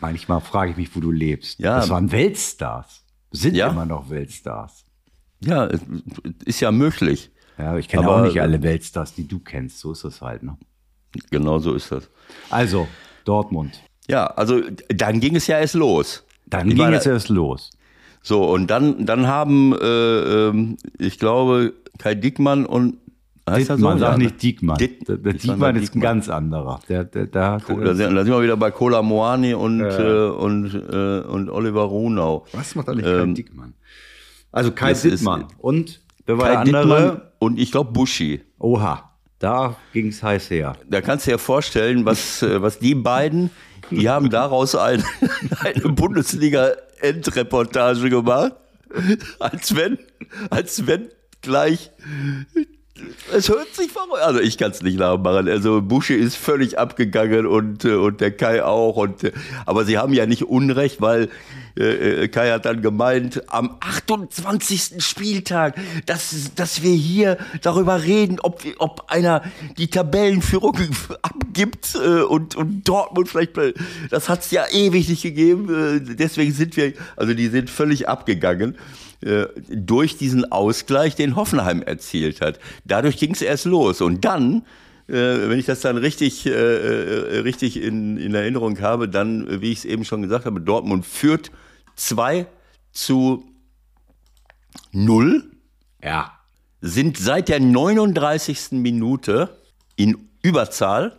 Manchmal 0.00 0.40
frage 0.40 0.70
ich 0.70 0.76
mich, 0.78 0.96
wo 0.96 1.00
du 1.00 1.10
lebst. 1.10 1.58
Ja. 1.58 1.76
Das 1.80 1.90
waren 1.90 2.10
Weltstars. 2.12 3.04
Sind 3.30 3.56
Ja. 3.56 3.68
immer 3.68 3.84
noch 3.84 4.08
Weltstars. 4.08 4.84
Ja, 5.40 5.68
ist 6.46 6.60
ja 6.60 6.72
möglich. 6.72 7.30
Ja, 7.58 7.76
ich 7.76 7.88
kenne 7.88 8.06
Aber- 8.06 8.16
auch 8.22 8.24
nicht 8.24 8.40
alle 8.40 8.62
Weltstars, 8.62 9.12
die 9.14 9.28
du 9.28 9.38
kennst. 9.40 9.80
So 9.80 9.92
ist 9.92 10.04
das 10.04 10.22
halt. 10.22 10.42
Ne? 10.44 10.56
Genau 11.30 11.58
so 11.58 11.74
ist 11.74 11.92
das. 11.92 12.08
Also, 12.48 12.88
Dortmund. 13.26 13.82
Ja, 14.08 14.28
also 14.28 14.62
dann 14.88 15.20
ging 15.20 15.36
es 15.36 15.46
ja 15.46 15.58
erst 15.58 15.74
los. 15.74 16.24
Dann 16.46 16.68
Ich 16.68 16.74
ging 16.76 16.84
meine, 16.84 16.96
es 16.96 17.04
erst 17.06 17.28
los. 17.28 17.70
So, 18.22 18.44
und 18.44 18.68
dann, 18.68 19.06
dann 19.06 19.26
haben, 19.26 19.72
äh, 19.74 20.48
ähm, 20.48 20.76
ich 20.98 21.18
glaube, 21.18 21.72
Kai 21.98 22.14
Dickmann 22.14 22.66
und 22.66 22.98
heißt 23.48 23.70
Dittmann, 23.70 23.98
so? 23.98 24.04
sag 24.04 24.12
Ja, 24.12 24.18
nicht 24.18 24.42
Diekmann. 24.42 24.76
Dick- 24.76 25.04
der 25.06 25.16
der 25.16 25.32
Diekmann 25.34 25.76
ist 25.76 25.94
ein 25.94 26.00
ganz 26.00 26.28
anderer. 26.28 26.80
Der, 26.88 27.04
der, 27.04 27.26
der, 27.26 27.50
hat- 27.52 27.62
Da 27.68 27.94
sind, 27.94 28.14
da 28.14 28.24
sind 28.24 28.32
wir 28.32 28.42
wieder 28.42 28.56
bei 28.56 28.70
Cola 28.70 29.00
Moani 29.02 29.54
und, 29.54 29.80
äh, 29.80 30.26
und, 30.28 30.74
äh, 30.74 31.20
und 31.26 31.48
Oliver 31.48 31.82
Runau. 31.82 32.44
was 32.52 32.74
macht 32.74 32.88
eigentlich 32.88 33.06
Ähm, 33.06 33.28
Kai 33.28 33.32
Diekmann? 33.34 33.74
Also 34.52 34.72
Kai 34.72 34.90
das 34.90 35.04
ist- 35.04 35.20
Dittmann. 35.20 35.44
Und 35.58 36.00
wer 36.26 36.36
war 36.38 36.44
Kai 36.46 36.50
der 36.52 36.58
andere? 36.80 37.00
Dittmann 37.02 37.22
und 37.38 37.58
ich 37.58 37.70
glaube 37.72 37.92
Buschi. 37.92 38.40
Oha, 38.58 39.10
da 39.38 39.76
ging 39.92 40.08
es 40.08 40.22
heiß 40.22 40.50
her. 40.50 40.74
Da 40.90 41.00
kannst 41.00 41.26
du 41.26 41.30
dir 41.30 41.38
vorstellen, 41.38 42.04
was, 42.04 42.42
äh, 42.42 42.60
was 42.60 42.78
die 42.78 42.94
beiden, 42.94 43.50
die 43.90 44.08
haben 44.08 44.30
daraus 44.30 44.74
ein, 44.74 45.04
eine 45.60 45.88
Bundesliga-Endreportage 45.88 48.10
gemacht, 48.10 48.54
als 49.38 49.76
wenn, 49.76 49.98
als 50.50 50.86
wenn 50.86 51.08
gleich 51.42 51.90
es 53.32 53.48
hört 53.48 53.74
sich 53.74 53.90
verrückt. 53.90 54.22
Also 54.22 54.40
ich 54.40 54.58
kann 54.58 54.70
es 54.70 54.82
nicht 54.82 54.98
nachmachen. 54.98 55.48
Also 55.48 55.82
Busche 55.82 56.14
ist 56.14 56.36
völlig 56.36 56.78
abgegangen 56.78 57.46
und, 57.46 57.84
äh, 57.84 57.94
und 57.94 58.20
der 58.20 58.30
Kai 58.32 58.64
auch. 58.64 58.96
Und, 58.96 59.24
äh, 59.24 59.32
aber 59.66 59.84
sie 59.84 59.98
haben 59.98 60.12
ja 60.12 60.26
nicht 60.26 60.44
Unrecht, 60.44 61.00
weil 61.00 61.28
äh, 61.78 62.24
äh, 62.24 62.28
Kai 62.28 62.50
hat 62.50 62.64
dann 62.64 62.82
gemeint, 62.82 63.42
am 63.48 63.76
28. 63.80 65.04
Spieltag, 65.04 65.76
dass, 66.06 66.52
dass 66.54 66.82
wir 66.82 66.94
hier 66.94 67.38
darüber 67.62 68.02
reden, 68.02 68.40
ob, 68.40 68.62
ob 68.78 69.04
einer 69.08 69.42
die 69.76 69.88
Tabellenführung 69.88 70.76
abgibt 71.22 71.94
äh, 71.94 72.22
und, 72.22 72.56
und 72.56 72.88
Dortmund 72.88 73.28
vielleicht, 73.28 73.52
das 74.10 74.28
hat 74.28 74.40
es 74.40 74.50
ja 74.50 74.64
ewig 74.70 75.08
nicht 75.08 75.22
gegeben. 75.22 76.06
Äh, 76.08 76.14
deswegen 76.16 76.52
sind 76.52 76.76
wir, 76.76 76.94
also 77.16 77.34
die 77.34 77.48
sind 77.48 77.70
völlig 77.70 78.08
abgegangen 78.08 78.76
äh, 79.20 79.46
durch 79.70 80.16
diesen 80.16 80.50
Ausgleich, 80.52 81.14
den 81.16 81.34
Hoffenheim 81.36 81.82
erzielt 81.82 82.40
hat. 82.40 82.58
Dadurch 82.84 83.16
ging 83.16 83.32
es 83.32 83.42
erst 83.42 83.64
los. 83.64 84.00
Und 84.00 84.24
dann, 84.24 84.62
äh, 85.08 85.12
wenn 85.48 85.58
ich 85.58 85.66
das 85.66 85.80
dann 85.80 85.96
richtig, 85.96 86.46
äh, 86.46 86.50
äh, 86.50 87.38
richtig 87.40 87.82
in, 87.82 88.16
in 88.16 88.34
Erinnerung 88.34 88.80
habe, 88.80 89.08
dann, 89.08 89.60
wie 89.60 89.72
ich 89.72 89.78
es 89.78 89.84
eben 89.84 90.04
schon 90.04 90.22
gesagt 90.22 90.44
habe, 90.46 90.60
Dortmund 90.60 91.04
führt 91.06 91.50
2 91.96 92.46
zu 92.92 93.44
0, 94.92 95.50
Ja. 96.02 96.32
sind 96.80 97.16
seit 97.18 97.48
der 97.48 97.60
39. 97.60 98.72
Minute 98.72 99.50
in 99.96 100.28
Überzahl, 100.42 101.18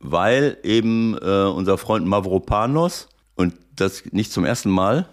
weil 0.00 0.58
eben 0.62 1.16
äh, 1.20 1.44
unser 1.44 1.78
Freund 1.78 2.06
Mavropanos 2.06 3.08
und 3.34 3.54
das 3.76 4.04
nicht 4.12 4.32
zum 4.32 4.44
ersten 4.44 4.70
Mal 4.70 5.08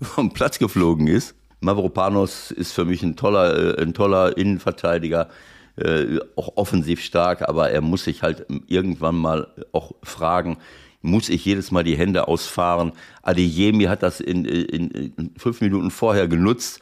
vom 0.00 0.32
Platz 0.32 0.58
geflogen 0.58 1.06
ist. 1.06 1.34
Mavropanos 1.60 2.50
ist 2.50 2.72
für 2.72 2.84
mich 2.84 3.02
ein 3.02 3.16
toller, 3.16 3.78
äh, 3.78 3.82
ein 3.82 3.94
toller 3.94 4.36
Innenverteidiger, 4.36 5.28
äh, 5.76 6.18
auch 6.36 6.56
offensiv 6.56 7.02
stark, 7.02 7.42
aber 7.48 7.70
er 7.70 7.80
muss 7.80 8.04
sich 8.04 8.22
halt 8.22 8.46
irgendwann 8.66 9.16
mal 9.16 9.48
auch 9.72 9.92
fragen, 10.02 10.58
muss 11.02 11.28
ich 11.28 11.44
jedes 11.44 11.70
Mal 11.70 11.84
die 11.84 11.96
Hände 11.96 12.28
ausfahren? 12.28 12.92
Adeyemi 13.22 13.84
hat 13.84 14.02
das 14.02 14.20
in, 14.20 14.44
in, 14.44 14.90
in 14.90 15.30
fünf 15.36 15.60
Minuten 15.60 15.90
vorher 15.90 16.28
genutzt. 16.28 16.80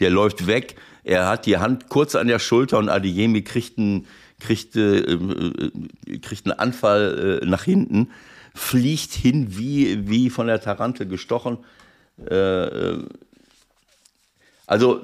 Der 0.00 0.10
läuft 0.10 0.46
weg, 0.46 0.76
er 1.04 1.26
hat 1.28 1.44
die 1.44 1.58
Hand 1.58 1.88
kurz 1.88 2.14
an 2.14 2.28
der 2.28 2.38
Schulter 2.38 2.78
und 2.78 2.88
Adeyemi 2.88 3.42
kriegt 3.42 3.78
einen, 3.78 4.06
kriegt, 4.40 4.76
äh, 4.76 5.00
äh, 5.00 6.18
kriegt 6.20 6.46
einen 6.46 6.58
Anfall 6.58 7.40
äh, 7.42 7.46
nach 7.46 7.64
hinten 7.64 8.08
fliegt 8.58 9.12
hin 9.12 9.56
wie, 9.56 10.08
wie 10.08 10.30
von 10.30 10.48
der 10.48 10.60
Tarantel 10.60 11.06
gestochen. 11.06 11.58
Äh, 12.26 12.98
also 14.66 15.02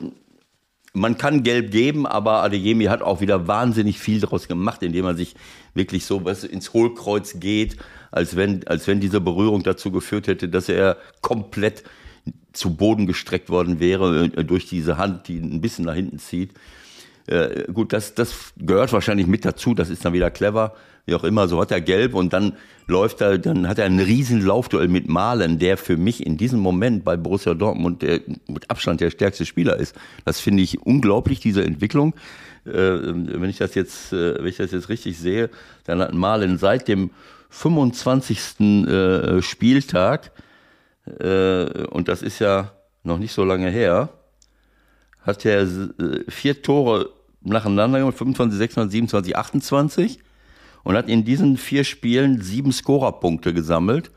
man 0.93 1.19
kann 1.19 1.43
gelb 1.43 1.73
geben, 1.73 2.07
aber 2.07 2.43
Adeyemi 2.43 2.85
hat 2.85 3.03
auch 3.03 3.21
wieder 3.21 3.49
wahnsinnig 3.49 3.99
viel 3.99 4.21
daraus 4.21 4.47
gemacht, 4.47 4.83
indem 4.83 5.05
er 5.07 5.15
sich 5.15 5.35
wirklich 5.75 6.05
so 6.07 6.25
was 6.25 6.45
ins 6.45 6.73
Hohlkreuz 6.73 7.41
geht, 7.41 7.77
als 8.13 8.37
wenn, 8.37 8.67
als 8.69 8.87
wenn 8.87 9.01
diese 9.01 9.21
Berührung 9.21 9.65
dazu 9.65 9.91
geführt 9.91 10.29
hätte, 10.29 10.49
dass 10.49 10.69
er 10.69 10.97
komplett 11.21 11.83
zu 12.53 12.77
Boden 12.77 13.07
gestreckt 13.07 13.51
worden 13.51 13.81
wäre 13.81 14.27
äh, 14.27 14.45
durch 14.45 14.67
diese 14.67 14.97
Hand, 14.97 15.27
die 15.29 15.39
ein 15.39 15.61
bisschen 15.61 15.85
nach 15.85 15.95
hinten 15.95 16.21
zieht. 16.21 16.53
Äh, 17.27 17.73
gut, 17.73 17.93
das, 17.93 18.15
das 18.15 18.53
gehört 18.57 18.93
wahrscheinlich 18.93 19.27
mit 19.27 19.45
dazu, 19.45 19.75
das 19.75 19.89
ist 19.89 20.05
dann 20.05 20.13
wieder 20.13 20.31
clever, 20.31 20.75
wie 21.07 21.15
auch 21.15 21.25
immer, 21.25 21.49
so 21.49 21.61
hat 21.61 21.71
er 21.71 21.81
gelb 21.81 22.15
und 22.15 22.33
dann 22.33 22.55
läuft 22.87 23.21
er, 23.21 23.39
dann 23.39 23.69
hat 23.69 23.79
er 23.79 23.87
einen 23.87 24.01
riesen 24.01 24.45
Laufduell 24.45 24.89
mit 24.89 25.09
Malen, 25.09 25.59
der 25.59 25.77
für 25.77 25.97
mich 25.97 26.25
in 26.25 26.37
diesem 26.37 26.61
Moment 26.61 27.05
bei 27.05 27.17
Borussia 27.17 27.55
Dortmund 27.55 28.03
der, 28.03 28.21
mit 28.47 28.71
Abstand 28.71 29.01
der 29.01 29.11
stärkste 29.11 29.47
Spieler 29.47 29.77
ist. 29.77 29.95
Das 30.25 30.41
finde 30.41 30.63
ich 30.63 30.83
unglaublich, 30.83 31.41
diese 31.41 31.65
Entwicklung. 31.65 32.15
Äh, 32.67 32.71
wenn 32.73 33.51
ich 33.51 33.59
das 33.59 33.75
jetzt, 33.75 34.13
äh, 34.13 34.37
wenn 34.39 34.47
ich 34.47 34.57
das 34.57 34.73
jetzt 34.73 34.89
richtig 34.89 35.19
sehe, 35.19 35.51
dann 35.85 36.01
hat 36.01 36.13
Malen 36.13 36.59
seit 36.59 36.89
dem 36.89 37.11
25. 37.51 38.61
Äh, 38.61 39.43
Spieltag, 39.43 40.33
äh, 41.21 41.87
und 41.87 42.09
das 42.09 42.23
ist 42.23 42.39
ja 42.39 42.73
noch 43.03 43.19
nicht 43.19 43.33
so 43.33 43.45
lange 43.45 43.71
her, 43.71 44.09
hat 45.25 45.45
er 45.45 45.63
äh, 45.63 46.25
vier 46.29 46.63
Tore 46.63 47.11
nacheinander 47.43 47.99
gemacht, 47.99 48.17
25, 48.17 48.57
26, 48.59 48.93
27, 48.93 49.37
28 49.37 50.19
und 50.85 50.97
hat 50.97 51.09
in 51.09 51.25
diesen 51.25 51.57
vier 51.57 51.85
Spielen 51.85 52.41
sieben 52.41 52.73
Scorerpunkte 52.73 53.53
gesammelt. 53.53 54.11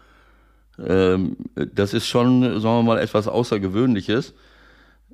Ähm, 0.80 1.38
das 1.56 1.94
ist 1.94 2.08
schon, 2.08 2.42
sagen 2.42 2.64
wir 2.64 2.84
mal, 2.84 3.00
etwas 3.00 3.28
Außergewöhnliches. 3.28 4.34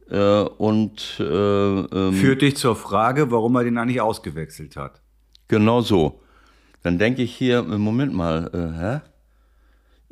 Äh, 0.10 0.42
und 0.42 1.18
äh, 1.20 1.24
ähm, 1.24 2.14
führt 2.14 2.42
dich 2.42 2.58
zur 2.58 2.76
Frage, 2.76 3.32
warum 3.32 3.56
er 3.56 3.64
den 3.64 3.78
eigentlich 3.78 4.02
ausgewechselt 4.02 4.76
hat. 4.76 5.02
Genau 5.48 5.82
so. 5.82 6.22
Dann 6.82 7.00
denke 7.00 7.22
ich 7.22 7.34
hier, 7.34 7.64
Moment 7.64 8.14
mal, 8.14 8.50
äh, 8.54 8.80
hä? 8.80 9.02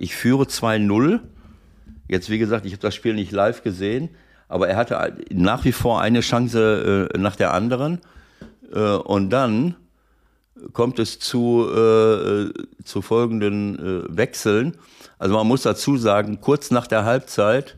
ich 0.02 0.16
führe 0.16 0.46
2-0. 0.46 1.20
Jetzt, 2.08 2.30
wie 2.30 2.40
gesagt, 2.40 2.66
ich 2.66 2.74
habe 2.74 2.82
das 2.82 2.96
Spiel 2.96 3.14
nicht 3.14 3.32
live 3.32 3.62
gesehen, 3.62 4.10
aber 4.52 4.68
er 4.68 4.76
hatte 4.76 5.16
nach 5.32 5.64
wie 5.64 5.72
vor 5.72 6.02
eine 6.02 6.20
Chance 6.20 7.10
äh, 7.14 7.18
nach 7.18 7.38
der 7.38 7.54
anderen. 7.54 8.00
Äh, 8.74 8.80
und 8.80 9.30
dann 9.30 9.76
kommt 10.74 11.00
es 11.00 11.20
zu, 11.20 11.68
äh, 11.70 12.52
zu 12.84 13.02
folgenden 13.02 13.80
äh, 13.80 14.18
Wechseln. 14.18 14.78
Also 15.18 15.36
man 15.36 15.48
muss 15.48 15.62
dazu 15.62 15.96
sagen, 15.96 16.42
kurz 16.42 16.70
nach 16.70 16.86
der 16.86 17.06
Halbzeit 17.06 17.78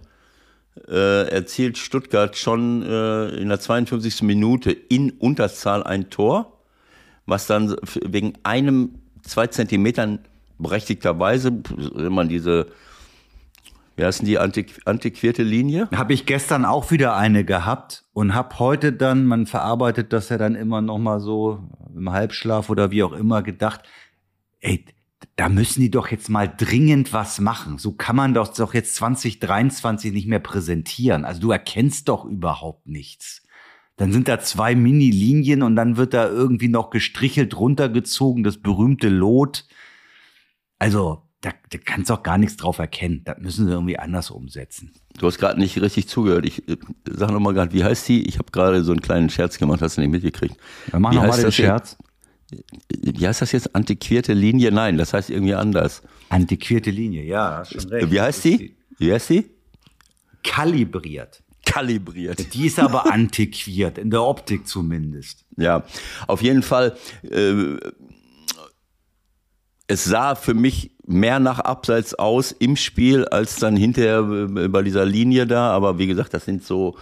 äh, 0.87 1.29
erzielt 1.29 1.77
Stuttgart 1.77 2.35
schon 2.35 2.81
äh, 2.81 3.29
in 3.35 3.49
der 3.49 3.59
52. 3.59 4.23
Minute 4.23 4.71
in 4.71 5.11
Unterzahl 5.11 5.83
ein 5.83 6.09
Tor, 6.09 6.59
was 7.27 7.45
dann 7.45 7.75
wegen 8.01 8.33
einem, 8.41 8.95
zwei 9.21 9.45
Zentimetern 9.45 10.19
berechtigterweise, 10.57 11.53
wenn 11.93 12.13
man 12.13 12.29
diese 12.29 12.67
wie 13.95 14.05
heißt 14.05 14.21
denn 14.21 14.27
die 14.27 14.39
antiqu 14.39 14.81
antiquierte 14.85 15.43
Linie? 15.43 15.87
Habe 15.93 16.13
ich 16.13 16.25
gestern 16.25 16.65
auch 16.65 16.91
wieder 16.91 17.15
eine 17.15 17.45
gehabt 17.45 18.05
und 18.13 18.33
habe 18.33 18.59
heute 18.59 18.93
dann, 18.93 19.25
man 19.25 19.45
verarbeitet 19.45 20.13
das 20.13 20.29
ja 20.29 20.37
dann 20.37 20.55
immer 20.55 20.81
noch 20.81 20.97
mal 20.97 21.19
so 21.19 21.59
im 21.95 22.11
Halbschlaf 22.11 22.69
oder 22.69 22.91
wie 22.91 23.03
auch 23.03 23.13
immer 23.13 23.43
gedacht, 23.43 23.83
ey, 24.61 24.85
da 25.35 25.49
müssen 25.49 25.81
die 25.81 25.91
doch 25.91 26.07
jetzt 26.09 26.29
mal 26.29 26.47
dringend 26.47 27.13
was 27.13 27.39
machen. 27.39 27.77
So 27.77 27.93
kann 27.93 28.15
man 28.15 28.33
doch, 28.33 28.47
doch 28.47 28.73
jetzt 28.73 28.95
2023 28.95 30.11
nicht 30.11 30.27
mehr 30.27 30.39
präsentieren. 30.39 31.25
Also 31.25 31.41
du 31.41 31.51
erkennst 31.51 32.09
doch 32.09 32.25
überhaupt 32.25 32.87
nichts. 32.87 33.43
Dann 33.95 34.11
sind 34.11 34.27
da 34.27 34.39
zwei 34.39 34.75
Mini-Linien 34.75 35.61
und 35.61 35.75
dann 35.75 35.97
wird 35.97 36.13
da 36.13 36.27
irgendwie 36.27 36.67
noch 36.67 36.89
gestrichelt 36.89 37.55
runtergezogen, 37.57 38.43
das 38.43 38.57
berühmte 38.57 39.09
Lot. 39.09 39.65
Also, 40.79 41.22
da, 41.43 41.51
da 41.69 41.77
kannst 41.77 42.09
du 42.09 42.13
auch 42.13 42.23
gar 42.23 42.37
nichts 42.37 42.55
drauf 42.55 42.79
erkennen. 42.79 43.21
Das 43.25 43.37
müssen 43.37 43.67
sie 43.67 43.73
irgendwie 43.73 43.99
anders 43.99 44.31
umsetzen. 44.31 44.91
Du 45.19 45.27
hast 45.27 45.37
gerade 45.37 45.59
nicht 45.59 45.79
richtig 45.81 46.07
zugehört. 46.07 46.45
Ich 46.45 46.67
äh, 46.69 46.77
sag 47.09 47.31
noch 47.31 47.41
mal 47.41 47.53
gerade, 47.53 47.73
wie 47.73 47.83
heißt 47.83 48.07
die? 48.07 48.25
Ich 48.27 48.39
habe 48.39 48.49
gerade 48.51 48.83
so 48.83 48.93
einen 48.93 49.01
kleinen 49.01 49.29
Scherz 49.29 49.57
gemacht, 49.57 49.81
hast 49.81 49.97
du 49.97 50.01
nicht 50.01 50.09
mitgekriegt. 50.09 50.55
Dann 50.91 51.01
mach 51.01 51.13
nochmal 51.13 51.39
den 51.39 51.51
Scherz. 51.51 51.97
Wie 52.89 53.27
heißt 53.27 53.41
das 53.41 53.51
jetzt? 53.51 53.75
Antiquierte 53.75 54.33
Linie? 54.33 54.71
Nein, 54.71 54.97
das 54.97 55.13
heißt 55.13 55.29
irgendwie 55.29 55.53
anders. 55.53 56.01
Antiquierte 56.29 56.91
Linie, 56.91 57.23
ja, 57.23 57.57
hast 57.57 57.73
schon 57.73 57.89
recht. 57.89 58.09
Wie 58.09 58.21
heißt 58.21 58.43
die? 58.45 58.77
Wie 58.97 59.11
heißt 59.11 59.29
die? 59.29 59.49
Kalibriert. 60.43 61.43
Kalibriert. 61.65 62.53
Die 62.53 62.67
ist 62.67 62.79
aber 62.79 63.05
antiquiert, 63.11 63.97
in 63.97 64.11
der 64.11 64.23
Optik 64.23 64.65
zumindest. 64.65 65.45
Ja, 65.57 65.83
auf 66.27 66.41
jeden 66.41 66.63
Fall. 66.63 66.95
Äh, 67.23 67.75
es 69.87 70.05
sah 70.05 70.35
für 70.35 70.53
mich 70.53 70.92
mehr 71.05 71.39
nach 71.39 71.59
Abseits 71.59 72.13
aus 72.15 72.51
im 72.51 72.75
Spiel 72.75 73.25
als 73.25 73.57
dann 73.57 73.75
hinterher 73.75 74.19
äh, 74.19 74.67
bei 74.67 74.81
dieser 74.81 75.05
Linie 75.05 75.47
da. 75.47 75.71
Aber 75.71 75.97
wie 75.99 76.07
gesagt, 76.07 76.33
das 76.33 76.45
sind 76.45 76.63
so, 76.63 76.95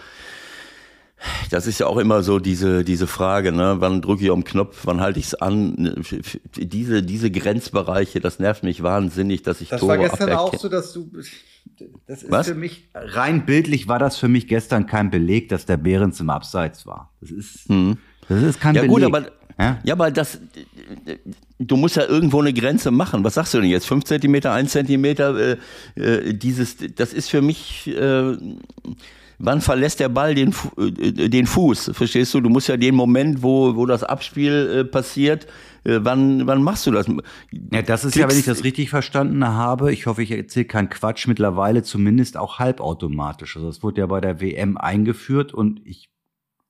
das 1.51 1.67
ist 1.67 1.79
ja 1.79 1.85
auch 1.87 1.97
immer 1.97 2.23
so 2.23 2.39
diese, 2.39 2.83
diese 2.83 3.05
Frage, 3.07 3.51
ne? 3.51 3.75
wann 3.79 4.01
drücke 4.01 4.23
ich 4.23 4.29
den 4.31 4.43
Knopf, 4.43 4.81
wann 4.85 5.01
halte 5.01 5.19
ich 5.19 5.27
es 5.27 5.35
an? 5.35 6.03
Diese, 6.55 7.03
diese 7.03 7.29
Grenzbereiche, 7.29 8.19
das 8.19 8.39
nervt 8.39 8.63
mich 8.63 8.81
wahnsinnig, 8.81 9.43
dass 9.43 9.61
ich 9.61 9.69
das 9.69 9.81
Tore 9.81 9.91
war 9.91 9.97
gestern 9.99 10.29
aberkenne. 10.29 10.39
auch 10.41 10.55
so, 10.57 10.67
dass 10.67 10.93
du, 10.93 11.09
das 12.07 12.23
ist 12.23 12.31
Was? 12.31 12.47
für 12.47 12.55
mich, 12.55 12.89
rein 12.95 13.45
bildlich 13.45 13.87
war 13.87 13.99
das 13.99 14.17
für 14.17 14.27
mich 14.27 14.47
gestern 14.47 14.87
kein 14.87 15.11
Beleg, 15.11 15.49
dass 15.49 15.65
der 15.65 15.77
Behrens 15.77 16.19
im 16.19 16.29
Abseits 16.31 16.85
war. 16.87 17.11
Das 17.21 17.29
ist, 17.29 17.69
das 18.27 18.41
ist 18.43 18.59
kein 18.59 18.73
Ja 18.75 18.81
Beleg. 18.81 18.95
gut, 18.95 19.03
aber 19.03 19.31
Ja? 19.61 19.79
ja, 19.83 19.93
aber 19.93 20.11
das, 20.11 20.39
du 21.59 21.77
musst 21.77 21.95
ja 21.95 22.05
irgendwo 22.05 22.41
eine 22.41 22.53
Grenze 22.53 22.91
machen. 22.91 23.23
Was 23.23 23.35
sagst 23.35 23.53
du 23.53 23.61
denn 23.61 23.69
jetzt? 23.69 23.85
Fünf 23.85 24.05
Zentimeter, 24.05 24.51
ein 24.53 24.67
Zentimeter, 24.67 25.35
äh, 25.37 25.57
äh, 25.95 26.33
dieses, 26.33 26.77
das 26.95 27.13
ist 27.13 27.29
für 27.29 27.41
mich, 27.41 27.87
äh, 27.87 28.37
wann 29.37 29.61
verlässt 29.61 29.99
der 29.99 30.09
Ball 30.09 30.35
den, 30.35 30.53
äh, 30.77 31.29
den 31.29 31.45
Fuß? 31.45 31.91
Verstehst 31.93 32.33
du? 32.33 32.41
Du 32.41 32.49
musst 32.49 32.67
ja 32.69 32.77
den 32.77 32.95
Moment, 32.95 33.43
wo, 33.43 33.75
wo 33.75 33.85
das 33.85 34.03
Abspiel 34.03 34.79
äh, 34.79 34.83
passiert, 34.85 35.47
wann, 35.83 36.45
wann 36.45 36.61
machst 36.61 36.85
du 36.85 36.91
das? 36.91 37.07
Ja, 37.71 37.81
das 37.81 38.05
ist 38.05 38.15
ja, 38.15 38.29
wenn 38.29 38.37
ich 38.37 38.43
Klickst- 38.45 38.59
das 38.59 38.63
richtig 38.63 38.91
verstanden 38.91 39.47
habe, 39.47 39.91
ich 39.91 40.05
hoffe, 40.05 40.21
ich 40.21 40.29
erzähle 40.29 40.65
keinen 40.65 40.89
Quatsch, 40.89 41.27
mittlerweile 41.27 41.81
zumindest 41.81 42.37
auch 42.37 42.59
halbautomatisch. 42.59 43.55
Also 43.55 43.67
das 43.67 43.81
wurde 43.81 44.01
ja 44.01 44.05
bei 44.05 44.21
der 44.21 44.39
WM 44.41 44.77
eingeführt 44.77 45.55
und 45.55 45.81
ich 45.83 46.11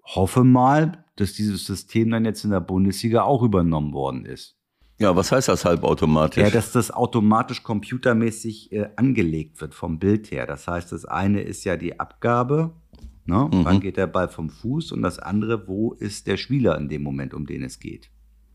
hoffe 0.06 0.46
mal, 0.46 1.04
dass 1.22 1.34
dieses 1.34 1.66
System 1.66 2.10
dann 2.10 2.26
jetzt 2.26 2.44
in 2.44 2.52
der 2.52 2.60
Bundesliga 2.60 3.22
auch 3.24 3.44
übernommen 3.44 3.94
worden 3.94 4.26
ist. 4.26 4.58
Ja, 5.00 5.16
was 5.16 5.32
heißt 5.32 5.48
das 5.48 5.66
halbautomatisch? 5.66 6.44
Ja, 6.44 6.50
dass 6.50 6.72
das 6.72 6.92
automatisch 6.92 7.64
computermäßig 7.64 8.72
äh, 8.72 8.90
angelegt 8.98 9.60
wird 9.62 9.74
vom 9.74 9.98
Bild 9.98 10.30
her. 10.32 10.46
Das 10.46 10.68
heißt, 10.68 10.92
das 10.92 11.06
eine 11.06 11.42
ist 11.42 11.64
ja 11.64 11.76
die 11.76 12.00
Abgabe, 12.00 12.72
ne? 13.26 13.50
wann 13.52 13.80
geht 13.80 13.98
der 13.98 14.06
Ball 14.08 14.30
vom 14.30 14.50
Fuß 14.50 14.92
und 14.92 15.02
das 15.02 15.18
andere, 15.18 15.68
wo 15.68 15.94
ist 15.94 16.28
der 16.28 16.38
Spieler 16.38 16.78
in 16.78 16.88
dem 16.88 17.02
Moment, 17.02 17.34
um 17.34 17.46
den 17.48 17.64
es 17.64 17.80
geht. 17.80 18.12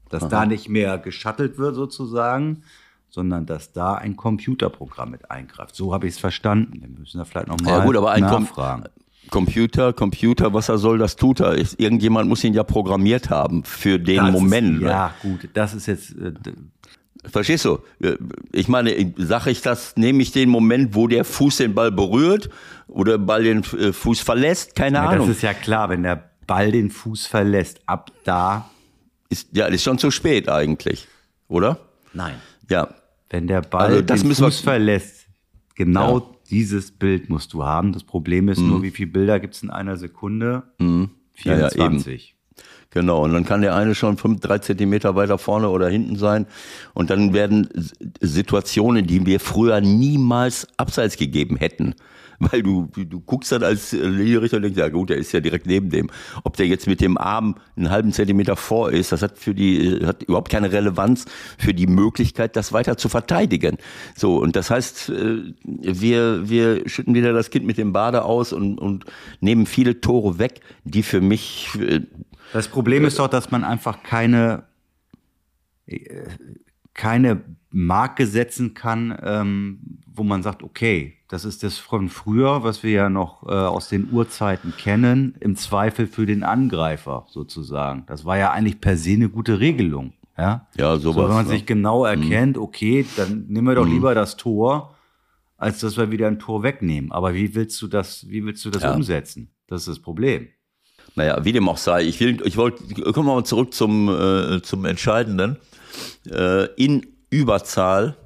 Dass 0.09 0.29
da 0.29 0.46
nicht 0.46 0.68
mehr 0.68 0.98
geschattelt 0.98 1.59
wird 1.59 1.74
sozusagen, 1.74 2.62
sondern 3.09 3.44
dass 3.46 3.72
da 3.72 3.94
ein 3.94 4.14
Computerprogramm 4.16 5.11
mit 5.11 5.31
eingreift. 5.31 5.74
So 5.74 5.92
habe 5.92 6.07
ich 6.07 6.14
es 6.14 6.20
verstanden. 6.20 6.81
Wir 6.81 6.88
müssen 6.88 7.18
da 7.18 7.24
vielleicht 7.24 7.48
nochmal 7.48 7.79
Ja, 7.81 7.85
gut, 7.85 7.96
aber 7.96 8.12
ein 8.12 8.22
Kom- 8.22 8.42
nachfragen. 8.42 8.85
Computer, 9.30 9.92
Computer, 9.92 10.52
was 10.54 10.68
er 10.68 10.78
soll, 10.78 10.98
das 10.98 11.16
tut 11.16 11.40
er. 11.40 11.56
Irgendjemand 11.56 12.28
muss 12.28 12.44
ihn 12.44 12.54
ja 12.54 12.62
programmiert 12.64 13.30
haben 13.30 13.64
für 13.64 13.98
den 13.98 14.16
Das 14.16 14.32
Moment. 14.32 14.76
Ist, 14.82 14.88
ja, 14.88 15.14
gut, 15.22 15.48
das 15.54 15.74
ist 15.74 15.86
jetzt 15.86 16.10
äh, 16.12 16.32
Verstehst 17.24 17.64
du? 17.64 17.80
Ich 18.52 18.68
meine, 18.68 19.12
sage 19.16 19.50
ich 19.50 19.60
das, 19.60 19.96
nehme 19.96 20.22
ich 20.22 20.30
den 20.30 20.48
Moment, 20.48 20.94
wo 20.94 21.08
der 21.08 21.24
Fuß 21.24 21.56
den 21.56 21.74
Ball 21.74 21.90
berührt 21.90 22.50
oder 22.86 23.18
Ball 23.18 23.42
den 23.42 23.64
äh, 23.78 23.92
Fuß 23.92 24.20
verlässt? 24.20 24.76
Keine 24.76 24.98
ja, 24.98 25.08
Ahnung. 25.08 25.26
das 25.26 25.36
ist 25.38 25.42
ja 25.42 25.52
klar, 25.54 25.88
wenn 25.88 26.04
der 26.04 26.30
Ball 26.46 26.70
den 26.70 26.90
Fuß 26.90 27.26
verlässt, 27.26 27.80
ab 27.86 28.12
da 28.24 28.70
Ist, 29.28 29.48
ja, 29.56 29.66
ist 29.66 29.82
schon 29.82 29.98
zu 29.98 30.12
spät 30.12 30.48
eigentlich, 30.48 31.08
oder? 31.48 31.80
Nein. 32.12 32.36
Ja. 32.70 32.88
Wenn 33.28 33.48
der 33.48 33.62
Ball 33.62 33.86
Also 33.90 34.02
den 34.02 34.28
müssen 34.28 34.42
wir- 34.42 34.50
Fuß 34.52 34.60
verlässt, 34.60 35.26
genau 35.74 36.18
Ja. 36.20 36.24
Dieses 36.50 36.92
Bild 36.92 37.28
musst 37.28 37.52
du 37.52 37.64
haben. 37.64 37.92
Das 37.92 38.04
Problem 38.04 38.48
ist 38.48 38.61
nur, 38.61 38.82
wie 38.82 38.90
viele 38.90 39.11
Bilder 39.11 39.40
gibt 39.40 39.54
es 39.54 39.62
in 39.62 39.70
einer 39.70 39.96
Sekunde? 39.96 40.64
Mhm. 40.78 41.11
Ja, 41.42 41.59
ja, 41.59 41.70
24. 41.70 42.37
Genau, 42.90 43.24
und 43.24 43.35
dann 43.35 43.44
kann 43.44 43.61
der 43.61 43.74
eine 43.74 43.94
schon 43.94 44.16
fünf, 44.16 44.40
drei 44.40 44.59
Zentimeter 44.59 45.14
weiter 45.16 45.37
vorne 45.37 45.68
oder 45.68 45.88
hinten 45.88 46.16
sein. 46.16 46.46
Und 46.94 47.11
dann 47.11 47.35
werden 47.35 47.68
Situationen, 48.20 49.06
die 49.06 49.26
wir 49.26 49.38
früher 49.38 49.80
niemals 49.80 50.66
abseits 50.78 51.16
gegeben 51.18 51.56
hätten, 51.56 51.94
weil 52.38 52.62
du, 52.62 52.88
du, 52.94 53.20
guckst 53.20 53.53
dann 53.53 53.62
als 53.62 53.92
Linienrichter 53.92 54.59
und 54.59 54.64
denkst, 54.64 54.79
ja 54.79 54.88
gut, 54.88 55.11
der 55.11 55.16
ist 55.16 55.33
ja 55.33 55.40
direkt 55.40 55.66
neben 55.66 55.90
dem. 55.90 56.11
Ob 56.44 56.57
der 56.57 56.66
jetzt 56.66 56.87
mit 56.87 57.01
dem 57.01 57.18
Arm 57.18 57.57
einen 57.77 57.90
halben 57.90 58.12
Zentimeter 58.12 58.57
vor 58.57 58.92
ist, 58.92 59.12
das 59.12 59.22
hat 59.22 59.38
für 59.38 59.55
die, 59.55 60.01
hat 60.05 60.22
überhaupt 60.22 60.51
keine 60.51 60.72
Relevanz 60.72 61.27
für 61.59 61.75
die 61.75 61.87
Möglichkeit, 61.87 62.57
das 62.57 62.72
weiter 62.72 62.96
zu 62.96 63.09
verteidigen. 63.09 63.79
So, 64.14 64.37
und 64.38 64.57
das 64.57 64.70
heißt, 64.70 65.11
äh, 65.11 65.55
wir, 65.64 66.49
wir 66.49 66.88
schütten 66.88 67.14
wieder 67.14 67.33
das 67.33 67.51
Kind 67.51 67.66
mit 67.66 67.79
dem 67.79 67.92
Bade 67.92 68.25
aus 68.25 68.53
und, 68.53 68.79
und 68.79 69.05
nehmen 69.40 69.66
viele 69.66 70.01
Tore 70.01 70.38
weg, 70.38 70.61
die 70.85 71.03
für 71.03 71.20
mich. 71.20 71.68
Äh, 71.81 72.01
das 72.53 72.68
Problem 72.68 73.05
ist 73.05 73.18
doch, 73.18 73.29
dass 73.29 73.51
man 73.51 73.64
einfach 73.64 74.03
keine, 74.03 74.64
äh, 75.87 75.99
keine 76.94 77.42
Marke 77.70 78.27
setzen 78.27 78.75
kann, 78.75 79.16
ähm, 79.22 79.99
wo 80.16 80.22
man 80.22 80.42
sagt, 80.42 80.62
okay, 80.62 81.14
das 81.29 81.44
ist 81.44 81.62
das 81.62 81.79
von 81.79 82.09
früher, 82.09 82.62
was 82.62 82.83
wir 82.83 82.90
ja 82.92 83.09
noch 83.09 83.42
äh, 83.46 83.52
aus 83.52 83.88
den 83.88 84.11
Urzeiten 84.11 84.74
kennen, 84.76 85.35
im 85.40 85.57
Zweifel 85.57 86.07
für 86.07 86.26
den 86.26 86.42
Angreifer 86.42 87.26
sozusagen. 87.29 88.05
Das 88.07 88.24
war 88.24 88.38
ja 88.38 88.50
eigentlich 88.52 88.81
per 88.81 88.96
se 88.96 89.12
eine 89.12 89.29
gute 89.29 89.61
Regelung. 89.61 90.12
Ja, 90.38 90.66
ja 90.76 90.96
sowas. 90.96 91.16
So, 91.16 91.22
wenn 91.22 91.35
man 91.35 91.46
ne? 91.46 91.52
sich 91.52 91.66
genau 91.66 92.00
mhm. 92.00 92.22
erkennt, 92.22 92.59
okay, 92.59 93.07
dann 93.16 93.46
nehmen 93.48 93.66
wir 93.66 93.74
doch 93.74 93.87
mhm. 93.87 93.92
lieber 93.92 94.14
das 94.14 94.37
Tor, 94.37 94.94
als 95.57 95.81
dass 95.81 95.96
wir 95.96 96.11
wieder 96.11 96.26
ein 96.26 96.38
Tor 96.38 96.62
wegnehmen. 96.62 97.12
Aber 97.12 97.35
wie 97.35 97.55
willst 97.55 97.81
du 97.83 97.88
das, 97.88 98.29
wie 98.29 98.44
willst 98.44 98.64
du 98.64 98.70
das 98.70 98.83
ja. 98.83 98.94
umsetzen? 98.94 99.50
Das 99.66 99.83
ist 99.83 99.88
das 99.88 99.98
Problem. 99.98 100.48
Naja, 101.14 101.44
wie 101.44 101.52
dem 101.52 101.68
auch 101.68 101.79
sei, 101.79 102.05
ich 102.05 102.20
will, 102.20 102.42
ich 102.44 102.57
wollte, 102.57 102.83
kommen 103.12 103.26
wir 103.26 103.35
mal 103.35 103.44
zurück 103.44 103.72
zum, 103.72 104.09
äh, 104.09 104.61
zum 104.62 104.85
Entscheidenden. 104.85 105.57
Äh, 106.31 106.66
in 106.74 107.07
Überzahl 107.31 108.16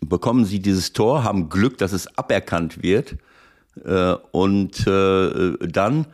bekommen 0.00 0.44
sie 0.44 0.60
dieses 0.60 0.92
Tor, 0.92 1.24
haben 1.24 1.48
Glück, 1.48 1.78
dass 1.78 1.92
es 1.92 2.18
aberkannt 2.18 2.82
wird. 2.82 3.16
Äh, 3.84 4.14
und 4.32 4.86
äh, 4.86 5.56
dann 5.60 6.06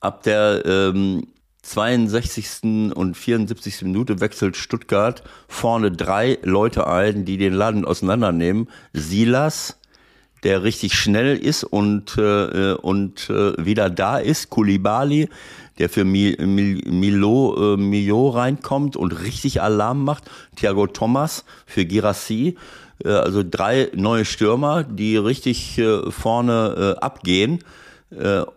ab 0.00 0.22
der 0.22 0.62
ähm, 0.64 1.26
62. 1.62 2.94
und 2.94 3.16
74. 3.16 3.82
Minute 3.82 4.20
wechselt 4.20 4.56
Stuttgart 4.56 5.22
vorne 5.46 5.92
drei 5.92 6.38
Leute 6.42 6.86
ein, 6.86 7.24
die 7.24 7.36
den 7.36 7.52
Laden 7.52 7.84
auseinandernehmen. 7.84 8.68
Silas, 8.92 9.79
der 10.42 10.62
richtig 10.62 10.94
schnell 10.94 11.36
ist 11.36 11.64
und, 11.64 12.16
äh, 12.16 12.74
und 12.74 13.28
äh, 13.30 13.64
wieder 13.64 13.90
da 13.90 14.18
ist. 14.18 14.50
Kulibali, 14.50 15.28
der 15.78 15.88
für 15.88 16.04
Milo, 16.04 17.74
äh, 17.74 17.76
Milo 17.76 18.30
reinkommt 18.30 18.96
und 18.96 19.12
richtig 19.12 19.60
Alarm 19.62 20.04
macht. 20.04 20.30
Thiago 20.56 20.86
Thomas 20.86 21.44
für 21.66 21.84
Girassi 21.84 22.56
äh, 23.04 23.08
also 23.08 23.42
drei 23.48 23.90
neue 23.94 24.24
Stürmer, 24.24 24.84
die 24.84 25.16
richtig 25.16 25.78
äh, 25.78 26.10
vorne 26.10 26.96
äh, 26.96 27.00
abgehen. 27.00 27.60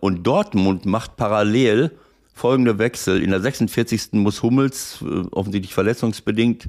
Und 0.00 0.26
Dortmund 0.26 0.84
macht 0.84 1.16
parallel 1.16 1.92
folgende 2.34 2.80
Wechsel. 2.80 3.22
In 3.22 3.30
der 3.30 3.40
46. 3.40 4.14
muss 4.14 4.42
Hummels, 4.42 4.98
offensichtlich 5.30 5.72
verletzungsbedingt, 5.72 6.66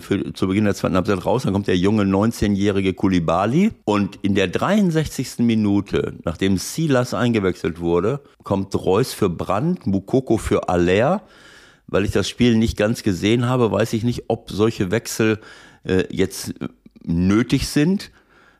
für, 0.00 0.32
zu 0.32 0.48
Beginn 0.48 0.64
der 0.64 0.74
zweiten 0.74 0.94
Halbzeit 0.94 1.24
raus. 1.24 1.42
Dann 1.42 1.52
kommt 1.52 1.66
der 1.66 1.76
junge 1.76 2.04
19-jährige 2.04 2.94
Kulibali. 2.94 3.72
Und 3.84 4.18
in 4.22 4.34
der 4.34 4.48
63. 4.48 5.38
Minute, 5.40 6.14
nachdem 6.24 6.58
Silas 6.58 7.14
eingewechselt 7.14 7.80
wurde, 7.80 8.20
kommt 8.42 8.74
Reus 8.74 9.12
für 9.12 9.28
Brandt, 9.28 9.86
Mukoko 9.86 10.38
für 10.38 10.68
Aller. 10.68 11.22
Weil 11.88 12.04
ich 12.04 12.10
das 12.10 12.28
Spiel 12.28 12.56
nicht 12.56 12.76
ganz 12.76 13.02
gesehen 13.02 13.46
habe, 13.46 13.70
weiß 13.70 13.92
ich 13.92 14.02
nicht, 14.02 14.24
ob 14.28 14.50
solche 14.50 14.90
Wechsel 14.90 15.38
äh, 15.84 16.04
jetzt 16.10 16.54
nötig 17.04 17.68
sind. 17.68 18.10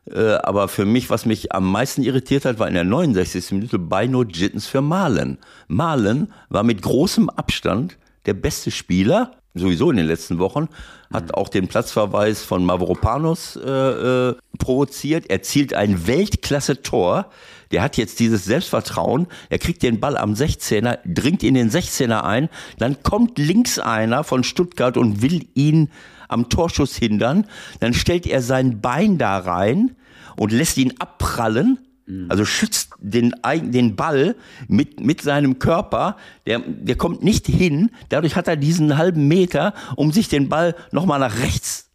Äh, 0.09 0.35
aber 0.35 0.67
für 0.67 0.85
mich, 0.85 1.09
was 1.09 1.25
mich 1.25 1.51
am 1.51 1.69
meisten 1.69 2.03
irritiert 2.03 2.45
hat, 2.45 2.59
war 2.59 2.67
in 2.67 2.73
der 2.73 2.83
69. 2.83 3.51
Minute 3.51 3.79
Beino 3.79 4.23
Jittens 4.23 4.67
für 4.67 4.81
Malen. 4.81 5.37
Malen 5.67 6.31
war 6.49 6.63
mit 6.63 6.81
großem 6.81 7.29
Abstand 7.29 7.97
der 8.25 8.33
beste 8.33 8.71
Spieler, 8.71 9.31
sowieso 9.57 9.91
in 9.91 9.97
den 9.97 10.07
letzten 10.07 10.39
Wochen, 10.39 10.67
hat 11.11 11.33
auch 11.33 11.49
den 11.49 11.67
Platzverweis 11.67 12.43
von 12.43 12.65
Mavropanos 12.65 13.55
äh, 13.55 13.69
äh, 13.69 14.35
provoziert. 14.59 15.29
Er 15.29 15.41
zielt 15.41 15.73
ein 15.73 16.07
Weltklasse-Tor. 16.07 17.29
Der 17.71 17.81
hat 17.81 17.97
jetzt 17.97 18.19
dieses 18.19 18.45
Selbstvertrauen. 18.45 19.27
Er 19.49 19.59
kriegt 19.59 19.83
den 19.83 19.99
Ball 19.99 20.17
am 20.17 20.33
16er, 20.33 20.99
dringt 21.05 21.43
in 21.43 21.53
den 21.53 21.69
16er 21.69 22.21
ein. 22.21 22.49
Dann 22.77 23.03
kommt 23.03 23.37
links 23.37 23.79
einer 23.79 24.23
von 24.23 24.43
Stuttgart 24.43 24.97
und 24.97 25.21
will 25.21 25.47
ihn 25.53 25.89
am 26.27 26.49
Torschuss 26.49 26.95
hindern. 26.95 27.47
Dann 27.79 27.93
stellt 27.93 28.25
er 28.27 28.41
sein 28.41 28.81
Bein 28.81 29.17
da 29.17 29.37
rein 29.37 29.95
und 30.35 30.51
lässt 30.51 30.77
ihn 30.77 30.93
abprallen. 30.99 31.79
Mhm. 32.07 32.25
Also 32.29 32.45
schützt 32.45 32.91
den, 32.99 33.35
den 33.45 33.95
Ball 33.95 34.35
mit, 34.67 34.99
mit 34.99 35.21
seinem 35.21 35.59
Körper. 35.59 36.17
Der, 36.45 36.59
der 36.59 36.95
kommt 36.95 37.23
nicht 37.23 37.45
hin. 37.45 37.91
Dadurch 38.09 38.35
hat 38.35 38.47
er 38.47 38.55
diesen 38.55 38.97
halben 38.97 39.27
Meter, 39.27 39.73
um 39.95 40.11
sich 40.11 40.29
den 40.29 40.49
Ball 40.49 40.75
nochmal 40.91 41.19
nach 41.19 41.39
rechts 41.39 41.89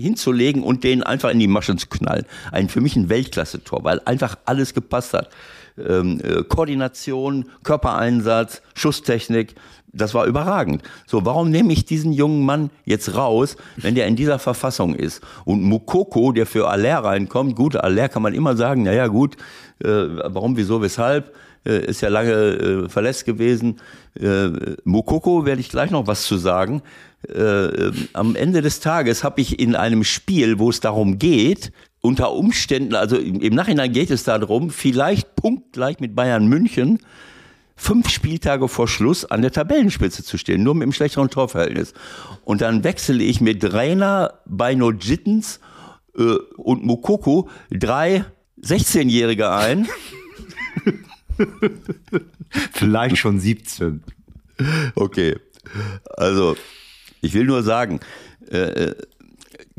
hinzulegen 0.00 0.62
und 0.62 0.84
den 0.84 1.02
einfach 1.02 1.30
in 1.30 1.38
die 1.38 1.46
Maschen 1.46 1.78
zu 1.78 1.86
knallen. 1.86 2.24
Ein 2.50 2.68
für 2.68 2.80
mich 2.80 2.96
ein 2.96 3.08
Weltklasse-Tor, 3.08 3.84
weil 3.84 4.00
einfach 4.04 4.36
alles 4.46 4.74
gepasst 4.74 5.14
hat. 5.14 5.30
Ähm, 5.78 6.20
äh, 6.22 6.42
Koordination, 6.42 7.46
Körpereinsatz, 7.62 8.62
Schusstechnik, 8.74 9.54
das 9.92 10.14
war 10.14 10.26
überragend. 10.26 10.82
So, 11.06 11.24
warum 11.24 11.50
nehme 11.50 11.72
ich 11.72 11.84
diesen 11.84 12.12
jungen 12.12 12.44
Mann 12.44 12.70
jetzt 12.84 13.14
raus, 13.14 13.56
wenn 13.76 13.94
der 13.94 14.06
in 14.06 14.16
dieser 14.16 14.38
Verfassung 14.38 14.94
ist? 14.94 15.20
Und 15.44 15.62
Mukoko, 15.62 16.32
der 16.32 16.46
für 16.46 16.68
Aller 16.68 16.98
reinkommt, 16.98 17.56
gut, 17.56 17.76
Aller 17.76 18.08
kann 18.08 18.22
man 18.22 18.34
immer 18.34 18.56
sagen, 18.56 18.84
naja 18.84 19.06
gut, 19.06 19.36
äh, 19.84 19.88
warum, 19.88 20.56
wieso, 20.56 20.80
weshalb, 20.80 21.34
äh, 21.66 21.84
ist 21.86 22.00
ja 22.00 22.08
lange 22.08 22.32
äh, 22.32 22.88
verletzt 22.88 23.24
gewesen. 23.24 23.80
Äh, 24.18 24.48
Mukoko 24.84 25.44
werde 25.44 25.60
ich 25.60 25.68
gleich 25.68 25.90
noch 25.90 26.06
was 26.06 26.24
zu 26.24 26.38
sagen. 26.38 26.82
Äh, 27.28 27.92
am 28.14 28.34
Ende 28.34 28.62
des 28.62 28.80
Tages 28.80 29.22
habe 29.22 29.40
ich 29.40 29.60
in 29.60 29.76
einem 29.76 30.04
Spiel, 30.04 30.58
wo 30.58 30.70
es 30.70 30.80
darum 30.80 31.18
geht, 31.18 31.72
unter 32.00 32.32
Umständen, 32.32 32.96
also 32.96 33.16
im 33.16 33.54
Nachhinein 33.54 33.92
geht 33.92 34.10
es 34.10 34.24
darum, 34.24 34.70
vielleicht 34.70 35.36
punktgleich 35.36 36.00
mit 36.00 36.16
Bayern 36.16 36.48
München, 36.48 36.98
fünf 37.76 38.08
Spieltage 38.08 38.68
vor 38.68 38.88
Schluss 38.88 39.24
an 39.24 39.42
der 39.42 39.52
Tabellenspitze 39.52 40.24
zu 40.24 40.38
stehen, 40.38 40.62
nur 40.62 40.74
mit 40.74 40.84
einem 40.84 40.92
schlechteren 40.92 41.30
Torverhältnis. 41.30 41.94
Und 42.44 42.60
dann 42.60 42.84
wechsle 42.84 43.22
ich 43.22 43.40
mit 43.40 43.72
Rainer, 43.72 44.40
Beino 44.46 44.90
Jittens 44.92 45.60
äh, 46.16 46.36
und 46.56 46.84
Mukoko 46.84 47.48
drei 47.70 48.24
16-Jährige 48.62 49.50
ein. 49.50 49.88
Vielleicht 52.72 53.18
schon 53.18 53.40
17. 53.40 54.02
Okay. 54.94 55.36
Also, 56.16 56.56
ich 57.20 57.34
will 57.34 57.44
nur 57.44 57.62
sagen, 57.62 58.00
äh, 58.50 58.58
äh 58.58 58.94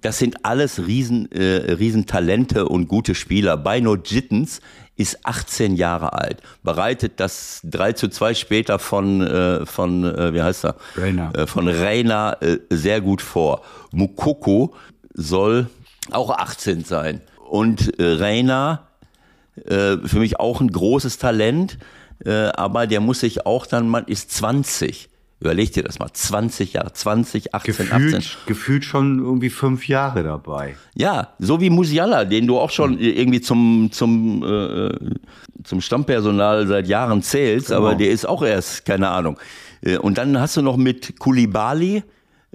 das 0.04 0.20
sind 0.20 0.46
alles 0.46 0.86
Riesen, 0.86 1.32
äh, 1.32 1.72
Riesentalente 1.74 2.68
und 2.68 2.88
gute 2.88 3.16
Spieler. 3.16 3.58
Beino 3.58 3.96
Jittens 3.96 4.60
ist 4.96 5.26
18 5.26 5.76
Jahre 5.76 6.14
alt, 6.14 6.42
bereitet 6.62 7.14
das 7.20 7.62
3 7.64 7.94
zu 7.94 8.10
2 8.10 8.34
später 8.36 8.80
von, 8.80 9.22
äh, 9.22 9.66
von 9.66 10.04
äh, 10.04 10.34
wie 10.34 10.42
heißt 10.42 10.66
er? 10.66 10.76
Rainer. 10.96 11.36
Äh, 11.36 11.48
von 11.48 11.68
Rainer 11.68 12.38
äh, 12.42 12.60
sehr 12.70 13.02
gut 13.02 13.22
vor. 13.22 13.64
Mukoko 13.92 14.76
soll 15.14 15.68
auch 16.12 16.30
18 16.30 16.84
sein. 16.84 17.22
Und 17.50 18.00
äh, 18.00 18.04
Rainer, 18.04 18.88
äh, 19.66 19.98
für 20.06 20.20
mich 20.20 20.40
auch 20.40 20.62
ein 20.62 20.72
großes 20.72 21.18
Talent, 21.18 21.78
äh, 22.26 22.32
aber 22.32 22.88
der 22.88 23.00
muss 23.00 23.22
sich 23.22 23.46
auch 23.46 23.66
dann, 23.66 23.88
man 23.88 24.06
ist 24.06 24.32
20. 24.32 25.10
Überleg 25.44 25.74
dir 25.74 25.84
das 25.84 26.00
mal, 26.00 26.08
20 26.10 26.72
Jahre, 26.72 26.94
20, 26.94 27.54
18, 27.54 27.68
gefühlt, 27.68 27.92
18. 27.92 28.24
Gefühlt 28.46 28.86
schon 28.86 29.20
irgendwie 29.20 29.50
fünf 29.50 29.90
Jahre 29.90 30.24
dabei. 30.24 30.78
Ja, 30.96 31.34
so 31.38 31.60
wie 31.60 31.70
Musiala, 31.70 32.24
den 32.24 32.48
du 32.48 32.58
auch 32.58 32.70
schon 32.70 32.98
irgendwie 32.98 33.42
zum, 33.42 33.90
zum, 33.92 34.42
äh, 34.42 34.90
zum 35.66 35.82
Stammpersonal 35.82 36.66
seit 36.68 36.88
Jahren 36.88 37.22
zählst, 37.22 37.68
genau. 37.68 37.80
aber 37.80 37.96
der 37.96 38.12
ist 38.12 38.26
auch 38.26 38.42
erst, 38.42 38.86
keine 38.86 39.10
Ahnung. 39.10 39.38
Äh, 39.82 39.98
und 39.98 40.18
dann 40.18 40.40
hast 40.40 40.56
du 40.56 40.62
noch 40.62 40.78
mit 40.78 41.20
Kulibali 41.20 42.04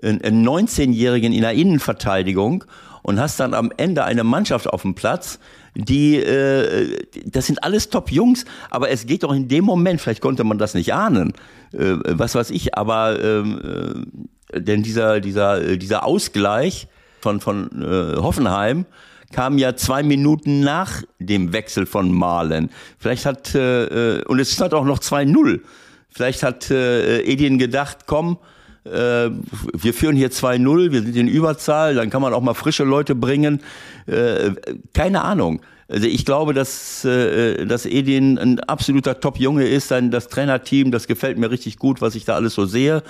einen 0.02 0.48
19-Jährigen 0.48 1.34
in 1.34 1.42
der 1.42 1.52
Innenverteidigung 1.52 2.64
und 3.02 3.20
hast 3.20 3.38
dann 3.38 3.52
am 3.52 3.70
Ende 3.76 4.04
eine 4.04 4.24
Mannschaft 4.24 4.66
auf 4.66 4.80
dem 4.80 4.94
Platz, 4.94 5.38
die, 5.74 6.16
äh, 6.16 6.96
das 7.26 7.46
sind 7.46 7.62
alles 7.62 7.90
Top-Jungs, 7.90 8.46
aber 8.70 8.90
es 8.90 9.06
geht 9.06 9.24
doch 9.24 9.32
in 9.32 9.46
dem 9.46 9.64
Moment, 9.64 10.00
vielleicht 10.00 10.22
konnte 10.22 10.42
man 10.44 10.56
das 10.56 10.72
nicht 10.74 10.94
ahnen, 10.94 11.34
äh, 11.72 11.96
was 12.04 12.34
weiß 12.34 12.50
ich, 12.50 12.76
aber 12.76 13.22
ähm, 13.22 14.06
äh, 14.52 14.60
denn 14.60 14.82
dieser, 14.82 15.20
dieser, 15.20 15.62
äh, 15.62 15.78
dieser 15.78 16.04
Ausgleich 16.04 16.88
von, 17.20 17.40
von 17.40 17.82
äh, 17.82 18.16
Hoffenheim 18.16 18.86
kam 19.32 19.58
ja 19.58 19.76
zwei 19.76 20.02
Minuten 20.02 20.60
nach 20.60 21.02
dem 21.18 21.52
Wechsel 21.52 21.86
von 21.86 22.10
Malen. 22.10 22.70
Vielleicht 22.98 23.26
hat, 23.26 23.54
äh, 23.54 24.18
äh 24.18 24.24
und 24.24 24.38
es 24.38 24.52
stand 24.52 24.72
auch 24.74 24.84
noch 24.84 25.00
2-0. 25.00 25.60
Vielleicht 26.08 26.42
hat 26.42 26.70
äh, 26.70 27.20
Edin 27.22 27.58
gedacht, 27.58 28.06
komm, 28.06 28.38
äh, 28.84 29.30
wir 29.30 29.92
führen 29.92 30.16
hier 30.16 30.30
2-0, 30.30 30.92
wir 30.92 31.02
sind 31.02 31.16
in 31.16 31.28
Überzahl, 31.28 31.94
dann 31.94 32.08
kann 32.08 32.22
man 32.22 32.32
auch 32.32 32.40
mal 32.40 32.54
frische 32.54 32.84
Leute 32.84 33.14
bringen. 33.14 33.60
Äh, 34.06 34.52
keine 34.94 35.22
Ahnung. 35.22 35.60
Also 35.88 36.06
ich 36.06 36.26
glaube, 36.26 36.52
dass, 36.52 37.04
äh, 37.06 37.64
dass 37.64 37.86
Edin 37.86 38.38
ein 38.38 38.60
absoluter 38.60 39.20
Top-Junge 39.20 39.66
ist. 39.66 39.90
Dann 39.90 40.10
das 40.10 40.28
Trainerteam, 40.28 40.90
das 40.90 41.06
gefällt 41.06 41.38
mir 41.38 41.50
richtig 41.50 41.78
gut, 41.78 42.02
was 42.02 42.14
ich 42.14 42.26
da 42.26 42.34
alles 42.34 42.54
so 42.54 42.66
sehe. 42.66 43.02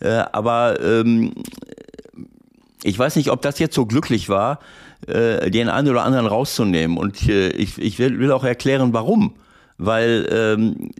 Äh, 0.00 0.22
aber 0.32 0.78
ähm, 0.80 1.32
ich 2.82 2.98
weiß 2.98 3.16
nicht, 3.16 3.30
ob 3.30 3.40
das 3.40 3.58
jetzt 3.58 3.74
so 3.74 3.86
glücklich 3.86 4.28
war, 4.28 4.60
äh, 5.06 5.50
den 5.50 5.70
einen 5.70 5.88
oder 5.88 6.04
anderen 6.04 6.26
rauszunehmen. 6.26 6.98
Und 6.98 7.26
äh, 7.26 7.48
ich, 7.48 7.78
ich 7.78 7.98
will, 7.98 8.18
will 8.18 8.30
auch 8.32 8.44
erklären, 8.44 8.92
warum. 8.92 9.34
Weil 9.78 10.28
ähm, 10.30 10.90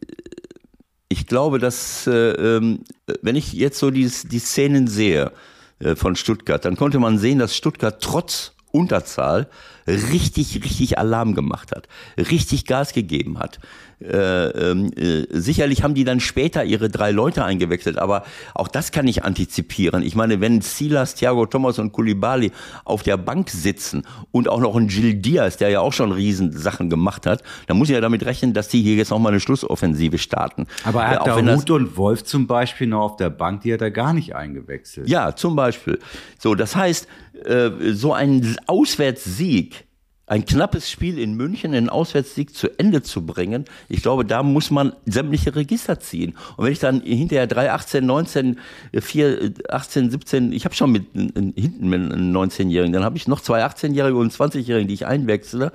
ich 1.09 1.27
glaube, 1.27 1.59
dass 1.59 2.07
äh, 2.07 2.31
ähm, 2.31 2.81
wenn 3.21 3.37
ich 3.37 3.53
jetzt 3.53 3.79
so 3.79 3.91
die, 3.91 4.11
die 4.25 4.39
Szenen 4.39 4.87
sehe 4.89 5.33
äh, 5.81 5.95
von 5.97 6.17
Stuttgart, 6.17 6.65
dann 6.65 6.77
konnte 6.77 6.99
man 6.99 7.19
sehen, 7.19 7.39
dass 7.39 7.55
Stuttgart 7.55 8.03
trotz 8.03 8.56
Unterzahl 8.77 9.49
richtig, 9.87 10.63
richtig 10.65 10.99
Alarm 10.99 11.35
gemacht 11.35 11.73
hat, 11.75 11.89
richtig 12.19 12.67
Gas 12.67 12.93
gegeben 12.93 13.39
hat. 13.39 13.59
Äh, 13.99 14.49
ähm, 14.49 14.93
äh, 14.95 15.25
sicherlich 15.31 15.83
haben 15.83 15.95
die 15.95 16.05
dann 16.05 16.21
später 16.21 16.65
ihre 16.65 16.91
drei 16.91 17.13
Leute 17.13 17.45
eingewechselt, 17.45 17.97
aber 17.97 18.25
auch 18.55 18.69
das 18.69 18.93
kann 18.93 19.09
ich 19.09 19.25
antizipieren. 19.25 20.03
Ich 20.03 20.15
meine, 20.15 20.43
wenn 20.43 20.61
Silas, 20.61 21.15
Thiago 21.15 21.47
Thomas 21.47 21.79
und 21.79 21.93
Kulibali 21.93 22.53
auf 22.85 23.03
der 23.05 23.17
Bank 23.17 23.49
sitzen 23.49 24.03
und 24.33 24.51
auch 24.51 24.61
noch 24.61 24.77
ein 24.77 24.89
Gil 24.89 25.15
Diaz, 25.15 25.57
der 25.57 25.71
ja 25.71 25.81
auch 25.81 25.95
schon 25.95 26.13
Riesensachen 26.13 26.91
gemacht 26.91 27.25
hat, 27.25 27.43
dann 27.69 27.79
muss 27.79 27.89
ich 27.89 27.95
ja 27.95 28.03
damit 28.03 28.27
rechnen, 28.27 28.53
dass 28.53 28.69
die 28.69 28.83
hier 28.83 28.97
jetzt 28.97 29.11
nochmal 29.11 29.33
eine 29.33 29.41
Schlussoffensive 29.41 30.19
starten. 30.19 30.67
Aber 30.85 31.03
er 31.03 31.11
hat 31.21 31.27
äh, 31.27 31.43
da 31.43 31.55
Ruth 31.55 31.71
und 31.71 31.97
Wolf 31.97 32.25
zum 32.25 32.47
Beispiel 32.47 32.89
noch 32.89 33.01
auf 33.01 33.17
der 33.17 33.31
Bank, 33.31 33.63
die 33.63 33.73
hat 33.73 33.81
er 33.81 33.91
gar 33.91 34.13
nicht 34.13 34.37
eingewechselt. 34.37 35.09
Ja, 35.09 35.35
zum 35.35 35.57
Beispiel. 35.57 36.01
So, 36.39 36.55
das 36.55 36.77
heißt, 36.77 37.09
äh, 37.47 37.93
so 37.93 38.13
ein 38.13 38.57
Auswärtssieg 38.67 39.87
ein 40.29 40.45
knappes 40.45 40.91
Spiel 40.91 41.19
in 41.21 41.35
München, 41.35 41.73
einen 41.73 41.89
Auswärtssieg 41.89 42.53
zu 42.53 42.69
Ende 42.79 43.03
zu 43.03 43.25
bringen, 43.25 43.65
ich 43.89 44.03
glaube, 44.03 44.25
da 44.25 44.43
muss 44.43 44.73
man 44.73 44.93
sämtliche 45.07 45.55
Register 45.55 46.01
ziehen. 46.01 46.37
Und 46.57 46.65
wenn 46.65 46.73
ich 46.73 46.81
dann 46.81 47.01
hinterher 47.01 47.47
3, 47.47 47.71
18, 47.71 48.05
19, 48.05 48.59
4, 48.93 49.53
18, 49.69 50.11
17, 50.11 50.53
ich 50.53 50.65
habe 50.65 50.75
schon 50.75 50.91
mit 50.91 51.07
hinten 51.13 51.89
mit 51.89 52.13
einem 52.13 52.37
19-Jährigen, 52.37 52.93
dann 52.93 53.05
habe 53.05 53.17
ich 53.17 53.29
noch 53.29 53.41
zwei 53.41 53.65
18-Jährige 53.65 54.17
und 54.17 54.33
20-Jährige, 54.33 54.87
die 54.87 54.95
ich 54.95 55.07
einwechsle, 55.07 55.71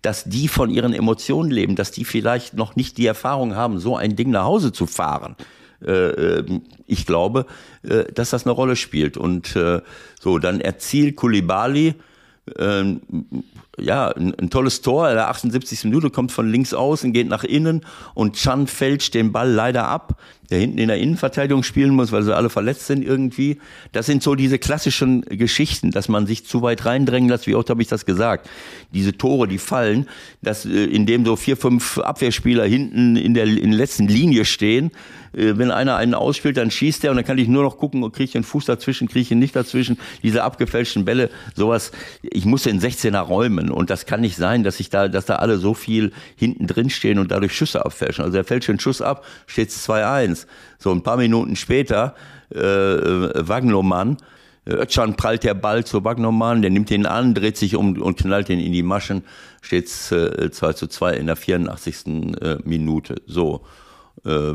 dass 0.00 0.24
die 0.24 0.48
von 0.48 0.70
ihren 0.70 0.94
Emotionen 0.94 1.50
leben, 1.50 1.76
dass 1.76 1.90
die 1.90 2.06
vielleicht 2.06 2.54
noch 2.54 2.76
nicht 2.76 2.96
die 2.96 3.06
Erfahrung 3.06 3.54
haben, 3.54 3.78
so 3.78 3.96
ein 3.96 4.16
Ding 4.16 4.30
nach 4.30 4.44
Hause 4.44 4.72
zu 4.72 4.86
fahren. 4.86 5.36
Äh, 5.84 6.38
ähm, 6.38 6.62
ich 6.86 7.06
glaube, 7.06 7.46
äh, 7.82 8.04
dass 8.12 8.30
das 8.30 8.46
eine 8.46 8.52
Rolle 8.52 8.76
spielt. 8.76 9.16
Und 9.16 9.56
äh, 9.56 9.80
so, 10.20 10.38
dann 10.38 10.60
erzielt 10.60 11.16
Kulibali 11.16 11.94
ähm, 12.58 13.00
ja, 13.80 14.08
ein, 14.08 14.34
ein, 14.34 14.50
tolles 14.50 14.82
Tor. 14.82 15.08
In 15.08 15.14
der 15.14 15.28
78. 15.28 15.84
Minute 15.84 16.10
kommt 16.10 16.32
von 16.32 16.50
links 16.50 16.74
außen, 16.74 17.12
geht 17.12 17.28
nach 17.28 17.44
innen 17.44 17.84
und 18.14 18.36
Chan 18.36 18.66
fälscht 18.66 19.14
den 19.14 19.32
Ball 19.32 19.50
leider 19.50 19.88
ab, 19.88 20.18
der 20.50 20.58
hinten 20.58 20.78
in 20.78 20.88
der 20.88 20.98
Innenverteidigung 20.98 21.62
spielen 21.62 21.94
muss, 21.94 22.12
weil 22.12 22.22
sie 22.22 22.34
alle 22.34 22.50
verletzt 22.50 22.86
sind 22.86 23.04
irgendwie. 23.04 23.58
Das 23.92 24.06
sind 24.06 24.22
so 24.22 24.34
diese 24.34 24.58
klassischen 24.58 25.22
Geschichten, 25.22 25.90
dass 25.90 26.08
man 26.08 26.26
sich 26.26 26.44
zu 26.44 26.62
weit 26.62 26.84
reindrängen 26.84 27.28
lässt. 27.28 27.46
Wie 27.46 27.54
oft 27.54 27.70
habe 27.70 27.82
ich 27.82 27.88
das 27.88 28.04
gesagt? 28.04 28.48
Diese 28.92 29.16
Tore, 29.16 29.46
die 29.46 29.58
fallen, 29.58 30.08
dass 30.42 30.64
äh, 30.64 30.84
indem 30.84 31.24
so 31.24 31.36
vier, 31.36 31.56
fünf 31.56 31.98
Abwehrspieler 31.98 32.64
hinten 32.64 33.16
in 33.16 33.34
der, 33.34 33.44
in 33.44 33.70
der 33.70 33.78
letzten 33.78 34.08
Linie 34.08 34.44
stehen, 34.44 34.90
äh, 35.32 35.56
wenn 35.56 35.70
einer 35.70 35.96
einen 35.96 36.14
ausspielt, 36.14 36.56
dann 36.56 36.70
schießt 36.70 37.04
er 37.04 37.10
und 37.10 37.16
dann 37.16 37.24
kann 37.24 37.38
ich 37.38 37.48
nur 37.48 37.62
noch 37.62 37.78
gucken, 37.78 38.00
kriege 38.12 38.24
ich 38.24 38.32
den 38.32 38.42
Fuß 38.42 38.64
dazwischen, 38.64 39.08
kriege 39.08 39.20
ich 39.20 39.30
ihn 39.30 39.38
nicht 39.38 39.56
dazwischen. 39.56 39.98
Diese 40.22 40.42
abgefälschten 40.42 41.04
Bälle, 41.04 41.30
sowas, 41.54 41.92
ich 42.22 42.44
muss 42.44 42.64
den 42.64 42.80
16er 42.80 43.20
räumen 43.20 43.69
und 43.70 43.90
das 43.90 44.06
kann 44.06 44.20
nicht 44.20 44.36
sein, 44.36 44.62
dass 44.64 44.80
ich 44.80 44.90
da, 44.90 45.08
dass 45.08 45.26
da 45.26 45.36
alle 45.36 45.58
so 45.58 45.74
viel 45.74 46.12
hinten 46.36 46.66
drin 46.66 46.90
stehen 46.90 47.18
und 47.18 47.30
dadurch 47.30 47.54
Schüsse 47.54 47.84
abfälschen. 47.84 48.24
Also 48.24 48.36
er 48.36 48.44
fälscht 48.44 48.68
den 48.68 48.80
Schuss 48.80 49.02
ab, 49.02 49.24
steht 49.46 49.70
2-1. 49.70 50.46
So 50.78 50.92
ein 50.92 51.02
paar 51.02 51.16
Minuten 51.16 51.56
später, 51.56 52.14
äh, 52.50 52.58
Wagnermann, 52.58 54.16
Özcan 54.68 55.16
prallt 55.16 55.44
der 55.44 55.54
Ball 55.54 55.84
zu 55.84 56.04
Wagnermann, 56.04 56.62
der 56.62 56.70
nimmt 56.70 56.90
ihn 56.90 57.06
an, 57.06 57.34
dreht 57.34 57.56
sich 57.56 57.76
um 57.76 58.00
und 58.00 58.18
knallt 58.18 58.50
ihn 58.50 58.60
in 58.60 58.72
die 58.72 58.82
Maschen, 58.82 59.24
steht 59.62 59.86
äh, 60.12 60.50
2 60.50 60.72
zu 60.74 60.86
2 60.86 61.14
in 61.14 61.26
der 61.26 61.36
84. 61.36 62.06
Äh, 62.06 62.58
Minute. 62.64 63.16
So. 63.26 63.62
Äh, 64.24 64.54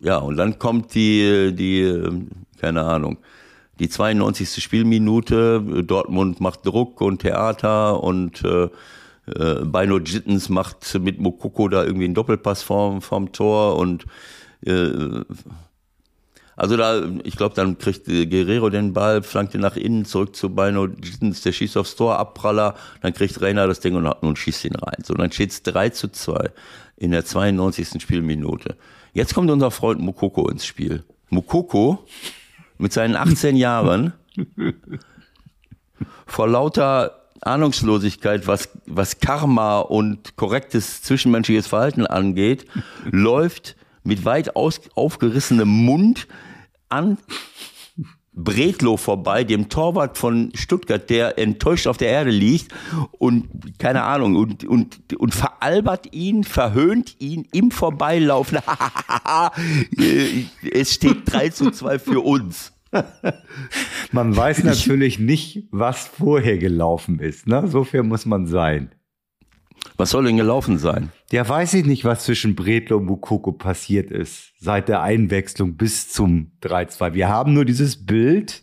ja, 0.00 0.18
und 0.18 0.36
dann 0.36 0.58
kommt 0.58 0.94
die, 0.94 1.54
die, 1.54 2.26
keine 2.60 2.82
Ahnung, 2.84 3.18
die 3.78 3.88
92. 3.88 4.62
Spielminute. 4.62 5.84
Dortmund 5.84 6.40
macht 6.40 6.64
Druck 6.64 7.00
und 7.00 7.20
Theater 7.22 8.02
und 8.02 8.44
äh, 8.44 8.68
äh, 9.26 9.98
Jittens 10.04 10.48
macht 10.48 10.98
mit 11.00 11.20
Mokoko 11.20 11.68
da 11.68 11.84
irgendwie 11.84 12.04
einen 12.06 12.14
Doppelpass 12.14 12.62
vorm, 12.62 13.02
vorm 13.02 13.32
Tor 13.32 13.76
und 13.76 14.06
äh, 14.64 15.22
also 16.56 16.78
da, 16.78 17.02
ich 17.24 17.36
glaube, 17.36 17.54
dann 17.54 17.76
kriegt 17.76 18.06
Guerrero 18.06 18.70
den 18.70 18.94
Ball, 18.94 19.22
flankt 19.22 19.54
ihn 19.54 19.60
nach 19.60 19.76
innen, 19.76 20.06
zurück 20.06 20.34
zu 20.34 20.54
Bino 20.54 20.86
Jittens, 20.86 21.42
der 21.42 21.52
schießt 21.52 21.76
aufs 21.76 21.96
Tor, 21.96 22.18
Abpraller, 22.18 22.74
dann 23.02 23.12
kriegt 23.12 23.42
Rainer 23.42 23.66
das 23.66 23.80
Ding 23.80 23.94
und, 23.94 24.06
und 24.06 24.38
schießt 24.38 24.64
ihn 24.64 24.74
rein. 24.74 25.04
So, 25.04 25.12
dann 25.12 25.30
steht 25.30 25.50
es 25.50 25.62
3 25.62 25.90
zu 25.90 26.08
2 26.08 26.50
in 26.96 27.10
der 27.10 27.26
92. 27.26 28.00
Spielminute. 28.00 28.76
Jetzt 29.12 29.34
kommt 29.34 29.50
unser 29.50 29.70
Freund 29.70 30.00
Mukoko 30.00 30.48
ins 30.48 30.64
Spiel. 30.64 31.04
Mukoko 31.28 32.06
mit 32.78 32.92
seinen 32.92 33.16
18 33.16 33.56
Jahren 33.56 34.12
vor 36.26 36.48
lauter 36.48 37.22
Ahnungslosigkeit, 37.40 38.46
was, 38.46 38.68
was 38.86 39.20
Karma 39.20 39.80
und 39.80 40.36
korrektes 40.36 41.02
zwischenmenschliches 41.02 41.66
Verhalten 41.66 42.06
angeht, 42.06 42.66
läuft 43.04 43.76
mit 44.02 44.24
weit 44.24 44.56
aus, 44.56 44.80
aufgerissenem 44.94 45.68
Mund 45.68 46.26
an 46.88 47.18
Bredlow 48.36 48.98
vorbei, 48.98 49.44
dem 49.44 49.68
Torwart 49.68 50.18
von 50.18 50.52
Stuttgart, 50.54 51.08
der 51.08 51.38
enttäuscht 51.38 51.86
auf 51.86 51.96
der 51.96 52.08
Erde 52.08 52.30
liegt 52.30 52.72
und 53.12 53.48
keine 53.78 54.02
Ahnung 54.02 54.36
und, 54.36 54.64
und, 54.64 55.14
und 55.14 55.34
veralbert 55.34 56.14
ihn, 56.14 56.44
verhöhnt 56.44 57.16
ihn 57.18 57.48
im 57.52 57.70
Vorbeilaufen. 57.70 58.58
es 60.70 60.92
steht 60.92 61.22
3 61.24 61.48
zu 61.48 61.70
2 61.70 61.98
für 61.98 62.20
uns. 62.20 62.72
Man 64.12 64.36
weiß 64.36 64.64
natürlich 64.64 65.18
nicht, 65.18 65.68
was 65.70 66.06
vorher 66.06 66.58
gelaufen 66.58 67.18
ist. 67.18 67.46
Ne? 67.46 67.66
So 67.66 67.84
viel 67.84 68.02
muss 68.02 68.26
man 68.26 68.46
sein. 68.46 68.90
Was 69.96 70.10
soll 70.10 70.24
denn 70.24 70.36
gelaufen 70.36 70.78
sein? 70.78 71.10
Ja, 71.30 71.48
weiß 71.48 71.74
ich 71.74 71.86
nicht, 71.86 72.04
was 72.04 72.24
zwischen 72.24 72.54
Bredlo 72.54 72.98
und 72.98 73.06
Mukoko 73.06 73.52
passiert 73.52 74.10
ist, 74.10 74.52
seit 74.60 74.88
der 74.88 75.02
Einwechslung 75.02 75.76
bis 75.76 76.12
zum 76.12 76.52
3-2. 76.62 77.14
Wir 77.14 77.28
haben 77.28 77.54
nur 77.54 77.64
dieses 77.64 78.04
Bild, 78.04 78.62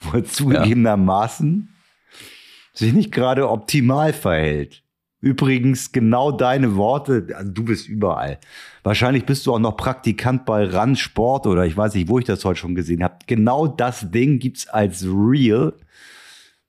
wo 0.00 0.16
er 0.16 0.24
zugegebenermaßen 0.24 1.68
ja. 1.68 2.26
sich 2.72 2.92
nicht 2.92 3.12
gerade 3.12 3.50
optimal 3.50 4.12
verhält. 4.12 4.82
Übrigens, 5.20 5.92
genau 5.92 6.30
deine 6.30 6.76
Worte, 6.76 7.26
also 7.34 7.50
du 7.50 7.64
bist 7.64 7.88
überall. 7.88 8.38
Wahrscheinlich 8.82 9.24
bist 9.24 9.46
du 9.46 9.54
auch 9.54 9.58
noch 9.58 9.76
Praktikant 9.76 10.44
bei 10.44 10.64
RAN 10.64 10.94
Sport 10.94 11.46
oder 11.46 11.66
ich 11.66 11.76
weiß 11.76 11.94
nicht, 11.94 12.08
wo 12.08 12.18
ich 12.18 12.26
das 12.26 12.44
heute 12.44 12.60
schon 12.60 12.74
gesehen 12.74 13.02
habe. 13.02 13.16
Genau 13.26 13.66
das 13.66 14.10
Ding 14.10 14.38
gibt's 14.38 14.68
als 14.68 15.04
Real 15.04 15.72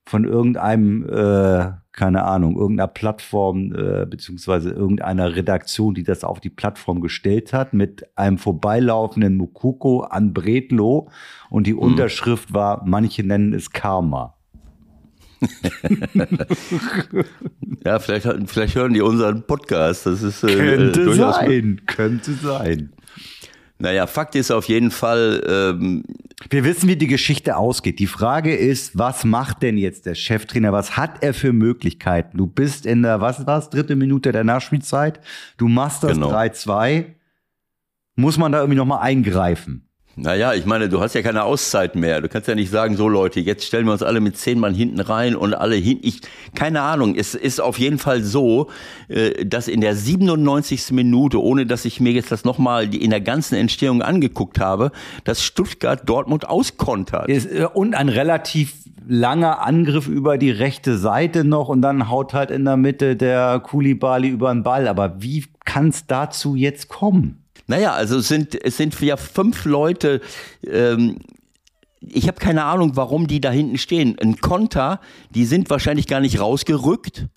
von 0.05 0.23
irgendeinem, 0.23 1.03
äh, 1.07 1.71
keine 1.97 2.23
Ahnung, 2.23 2.55
irgendeiner 2.55 2.87
Plattform 2.87 3.73
äh, 3.73 4.05
beziehungsweise 4.05 4.69
irgendeiner 4.69 5.35
Redaktion, 5.35 5.95
die 5.95 6.03
das 6.03 6.23
auf 6.23 6.39
die 6.39 6.51
Plattform 6.51 7.01
gestellt 7.01 7.53
hat, 7.53 7.73
mit 7.73 8.05
einem 8.15 8.37
vorbeilaufenden 8.37 9.35
Mukoko 9.35 10.01
an 10.01 10.31
Bredlo 10.31 11.09
und 11.49 11.65
die 11.65 11.73
mhm. 11.73 11.79
Unterschrift 11.79 12.53
war, 12.53 12.83
manche 12.85 13.23
nennen 13.23 13.51
es 13.53 13.71
Karma. 13.71 14.35
ja, 17.83 17.99
vielleicht, 17.99 18.27
vielleicht 18.45 18.75
hören 18.75 18.93
die 18.93 19.01
unseren 19.01 19.45
Podcast. 19.45 20.05
Das 20.05 20.21
ist 20.21 20.43
äh, 20.43 20.55
könnte 20.55 21.01
äh, 21.01 21.13
sein, 21.13 21.81
könnte 21.87 22.33
sein. 22.33 22.93
Naja, 23.79 24.07
Fakt 24.07 24.35
ist 24.35 24.51
auf 24.51 24.65
jeden 24.65 24.91
Fall. 24.91 25.43
Ähm, 25.47 26.03
Wir 26.49 26.63
wissen, 26.63 26.89
wie 26.89 26.95
die 26.95 27.07
Geschichte 27.07 27.57
ausgeht. 27.57 27.99
Die 27.99 28.07
Frage 28.07 28.55
ist, 28.55 28.97
was 28.97 29.23
macht 29.23 29.61
denn 29.61 29.77
jetzt 29.77 30.05
der 30.05 30.15
Cheftrainer? 30.15 30.71
Was 30.71 30.97
hat 30.97 31.23
er 31.23 31.33
für 31.33 31.53
Möglichkeiten? 31.53 32.37
Du 32.37 32.47
bist 32.47 32.85
in 32.85 33.03
der, 33.03 33.21
was 33.21 33.45
war's, 33.45 33.69
dritte 33.69 33.95
Minute 33.95 34.31
der 34.31 34.43
Nachspielzeit. 34.43 35.19
Du 35.57 35.67
machst 35.67 36.03
das 36.03 36.13
genau. 36.13 36.31
3-2. 36.31 37.05
Muss 38.15 38.37
man 38.37 38.51
da 38.51 38.59
irgendwie 38.59 38.77
nochmal 38.77 39.01
eingreifen? 39.03 39.86
Naja, 40.19 40.55
ich 40.55 40.65
meine, 40.65 40.89
du 40.89 40.99
hast 40.99 41.13
ja 41.13 41.21
keine 41.21 41.43
Auszeit 41.43 41.95
mehr. 41.95 42.21
Du 42.21 42.27
kannst 42.27 42.47
ja 42.47 42.55
nicht 42.55 42.71
sagen, 42.71 42.97
so 42.97 43.07
Leute, 43.07 43.39
jetzt 43.39 43.65
stellen 43.65 43.85
wir 43.85 43.91
uns 43.91 44.01
alle 44.01 44.19
mit 44.19 44.35
zehn 44.35 44.59
Mann 44.59 44.73
hinten 44.73 44.99
rein 44.99 45.35
und 45.35 45.53
alle 45.53 45.75
hinten. 45.75 46.07
Ich, 46.07 46.21
keine 46.55 46.81
Ahnung, 46.81 47.13
es 47.15 47.35
ist 47.35 47.61
auf 47.61 47.77
jeden 47.77 47.99
Fall 47.99 48.23
so, 48.23 48.67
äh, 49.09 49.45
dass 49.45 49.67
in 49.67 49.79
der 49.79 49.95
97. 49.95 50.89
Minute, 50.89 51.39
ohne 51.39 51.67
dass 51.67 51.85
ich 51.85 51.99
mir 51.99 52.13
jetzt 52.13 52.31
das 52.31 52.45
nochmal 52.45 52.91
in 52.95 53.11
der 53.11 53.21
ganzen 53.21 53.53
Entstehung 53.53 54.01
angeguckt 54.01 54.59
habe, 54.59 54.91
dass 55.23 55.43
Stuttgart 55.43 56.09
Dortmund 56.09 56.49
auskontert. 56.49 57.29
Äh, 57.29 57.67
und 57.71 57.93
ein 57.93 58.09
relativ 58.09 58.73
langer 59.07 59.61
Angriff 59.61 60.07
über 60.07 60.39
die 60.39 60.51
rechte 60.51 60.97
Seite 60.97 61.43
noch 61.43 61.69
und 61.69 61.83
dann 61.83 62.09
haut 62.09 62.33
halt 62.33 62.49
in 62.49 62.65
der 62.65 62.75
Mitte 62.75 63.15
der 63.15 63.59
Kulibali 63.59 64.29
über 64.29 64.51
den 64.51 64.63
Ball. 64.63 64.87
Aber 64.87 65.21
wie 65.21 65.45
kann 65.63 65.89
es 65.89 66.07
dazu 66.07 66.55
jetzt 66.55 66.89
kommen? 66.89 67.43
Naja, 67.67 67.93
also 67.93 68.17
es 68.17 68.27
sind, 68.27 68.55
es 68.63 68.77
sind 68.77 68.99
ja 69.01 69.17
fünf 69.17 69.65
Leute, 69.65 70.21
ähm, 70.65 71.19
ich 71.99 72.27
habe 72.27 72.39
keine 72.39 72.63
Ahnung, 72.63 72.95
warum 72.95 73.27
die 73.27 73.41
da 73.41 73.51
hinten 73.51 73.77
stehen. 73.77 74.17
Ein 74.19 74.37
Konter, 74.37 75.01
die 75.31 75.45
sind 75.45 75.69
wahrscheinlich 75.69 76.07
gar 76.07 76.21
nicht 76.21 76.39
rausgerückt 76.39 77.27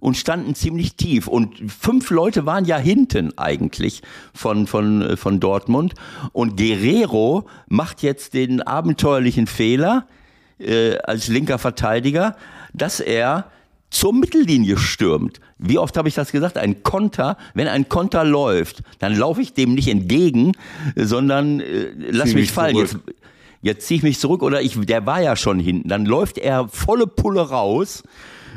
und 0.00 0.16
standen 0.16 0.54
ziemlich 0.54 0.96
tief. 0.96 1.28
Und 1.28 1.56
fünf 1.70 2.10
Leute 2.10 2.46
waren 2.46 2.64
ja 2.64 2.76
hinten 2.76 3.36
eigentlich 3.38 4.02
von, 4.34 4.66
von, 4.66 5.16
von 5.16 5.40
Dortmund. 5.40 5.94
Und 6.32 6.56
Guerrero 6.56 7.46
macht 7.68 8.02
jetzt 8.02 8.34
den 8.34 8.62
abenteuerlichen 8.62 9.46
Fehler 9.46 10.06
äh, 10.58 10.98
als 10.98 11.28
linker 11.28 11.58
Verteidiger, 11.58 12.36
dass 12.74 13.00
er 13.00 13.50
zur 13.90 14.12
Mittellinie 14.12 14.76
stürmt. 14.76 15.40
Wie 15.58 15.78
oft 15.78 15.96
habe 15.96 16.08
ich 16.08 16.14
das 16.14 16.32
gesagt? 16.32 16.58
Ein 16.58 16.82
Konter, 16.82 17.36
wenn 17.54 17.68
ein 17.68 17.88
Konter 17.88 18.24
läuft, 18.24 18.82
dann 18.98 19.16
laufe 19.16 19.40
ich 19.40 19.54
dem 19.54 19.74
nicht 19.74 19.88
entgegen, 19.88 20.52
sondern 20.94 21.60
äh, 21.60 21.90
lass 22.10 22.26
mich, 22.26 22.34
mich 22.34 22.52
fallen. 22.52 22.76
Jetzt, 22.76 22.98
jetzt 23.62 23.86
ziehe 23.86 23.98
ich 23.98 24.02
mich 24.02 24.18
zurück 24.18 24.42
oder 24.42 24.62
ich, 24.62 24.78
der 24.78 25.06
war 25.06 25.22
ja 25.22 25.36
schon 25.36 25.58
hinten. 25.58 25.88
Dann 25.88 26.04
läuft 26.06 26.38
er 26.38 26.68
volle 26.68 27.06
Pulle 27.06 27.40
raus. 27.40 28.02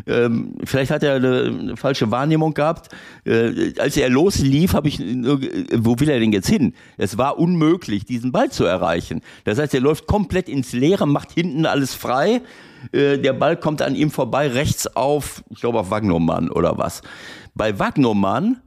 Ähm, 0.08 0.56
vielleicht 0.64 0.91
hat 0.91 1.04
er 1.04 1.16
eine 1.16 1.76
falsche 1.78 2.12
Wahrnehmung 2.12 2.54
gehabt. 2.54 2.89
Äh, 3.26 3.74
als 3.80 3.97
er 3.97 4.10
loslief, 4.10 4.74
habe 4.74 4.88
ich, 4.88 4.99
wo 4.99 5.99
will 5.99 6.10
er 6.10 6.20
denn 6.20 6.34
jetzt 6.34 6.49
hin? 6.49 6.74
Es 6.97 7.18
war 7.18 7.38
unmöglich, 7.38 8.06
diesen 8.06 8.32
Ball 8.32 8.49
zu 8.49 8.66
erreichen. 8.66 9.22
Das 9.43 9.60
heißt, 9.60 9.74
er 9.74 9.82
läuft 9.82 10.08
komplett 10.08 10.49
ins 10.49 10.74
Leere, 10.74 11.08
macht 11.08 11.32
hinten 11.32 11.66
alles 11.66 11.93
frei 11.93 12.41
äh, 12.91 13.20
der 13.20 13.34
Ball 13.34 13.58
kommt 13.58 13.82
an 13.82 13.95
ihm 13.95 14.12
vorbei, 14.12 14.47
rechts 14.47 14.95
auf, 14.95 15.43
ich 15.49 15.60
glaube 15.60 15.80
auf 15.80 15.91
Wagnermann 15.91 16.49
oder 16.49 16.78
was. 16.78 17.02
Bei 17.54 17.78
Wagnermann 17.78 18.62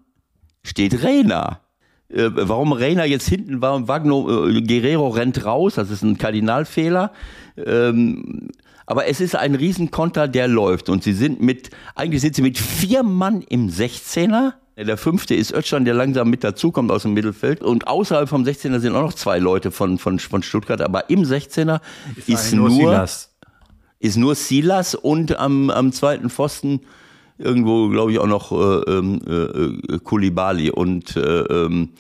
steht 0.63 1.03
Reina. 1.03 1.61
Äh, 2.09 2.31
warum 2.33 2.73
Reina 2.73 3.05
jetzt 3.05 3.29
hinten 3.29 3.61
war 3.61 3.75
und 3.75 3.89
Wagner, 3.89 4.49
äh, 4.49 4.63
Guerrero 4.63 5.09
rennt 5.09 5.45
raus, 5.45 5.75
das 5.75 5.91
ist 5.91 6.03
ein 6.03 6.19
Kardinalfehler. 6.19 7.13
Ähm, 7.57 8.49
aber 8.87 9.07
es 9.07 9.21
ist 9.21 9.37
ein 9.37 9.55
Riesenkonter, 9.55 10.29
der 10.29 10.49
läuft. 10.49 10.89
Und 10.89 11.03
sie 11.03 11.13
sind 11.13 11.41
mit, 11.41 11.71
eigentlich 11.95 12.21
sind 12.21 12.37
sie 12.37 12.43
mit 12.43 12.59
vier 12.59 13.03
Mann 13.03 13.43
im 13.43 13.69
16er. 13.69 14.53
Der 14.77 14.97
fünfte 14.97 15.35
ist 15.35 15.53
Ötschan, 15.53 15.85
der 15.85 15.95
langsam 15.95 16.29
mit 16.29 16.43
dazukommt 16.43 16.91
aus 16.91 17.03
dem 17.03 17.15
Mittelfeld. 17.15 17.63
Und 17.63 17.87
außerhalb 17.87 18.29
vom 18.29 18.43
16er 18.43 18.81
sind 18.81 18.95
auch 18.95 19.03
noch 19.03 19.15
zwei 19.15 19.39
Leute 19.39 19.71
von, 19.71 19.99
von, 19.99 20.19
von 20.19 20.43
Stuttgart. 20.43 20.81
Aber 20.81 21.09
im 21.11 21.23
16er 21.23 21.81
ist, 22.17 22.29
ist 22.29 22.53
nur, 22.53 22.71
Silas 22.71 23.35
ist 24.05 24.19
nur 24.19 24.35
Silas 24.35 24.95
und 24.95 25.39
am, 25.39 25.71
am 25.71 25.91
zweiten 25.91 26.29
Pfosten 26.29 26.81
irgendwo, 27.39 27.89
glaube 27.89 28.13
ich, 28.13 28.19
auch 28.19 28.27
noch 28.27 28.53
äh, 28.53 28.91
ähm, 28.91 29.81
äh, 29.89 29.99
Kulibali. 29.99 30.71
Und 30.71 31.17
äh, 31.17 31.21
ähm, 31.21 31.91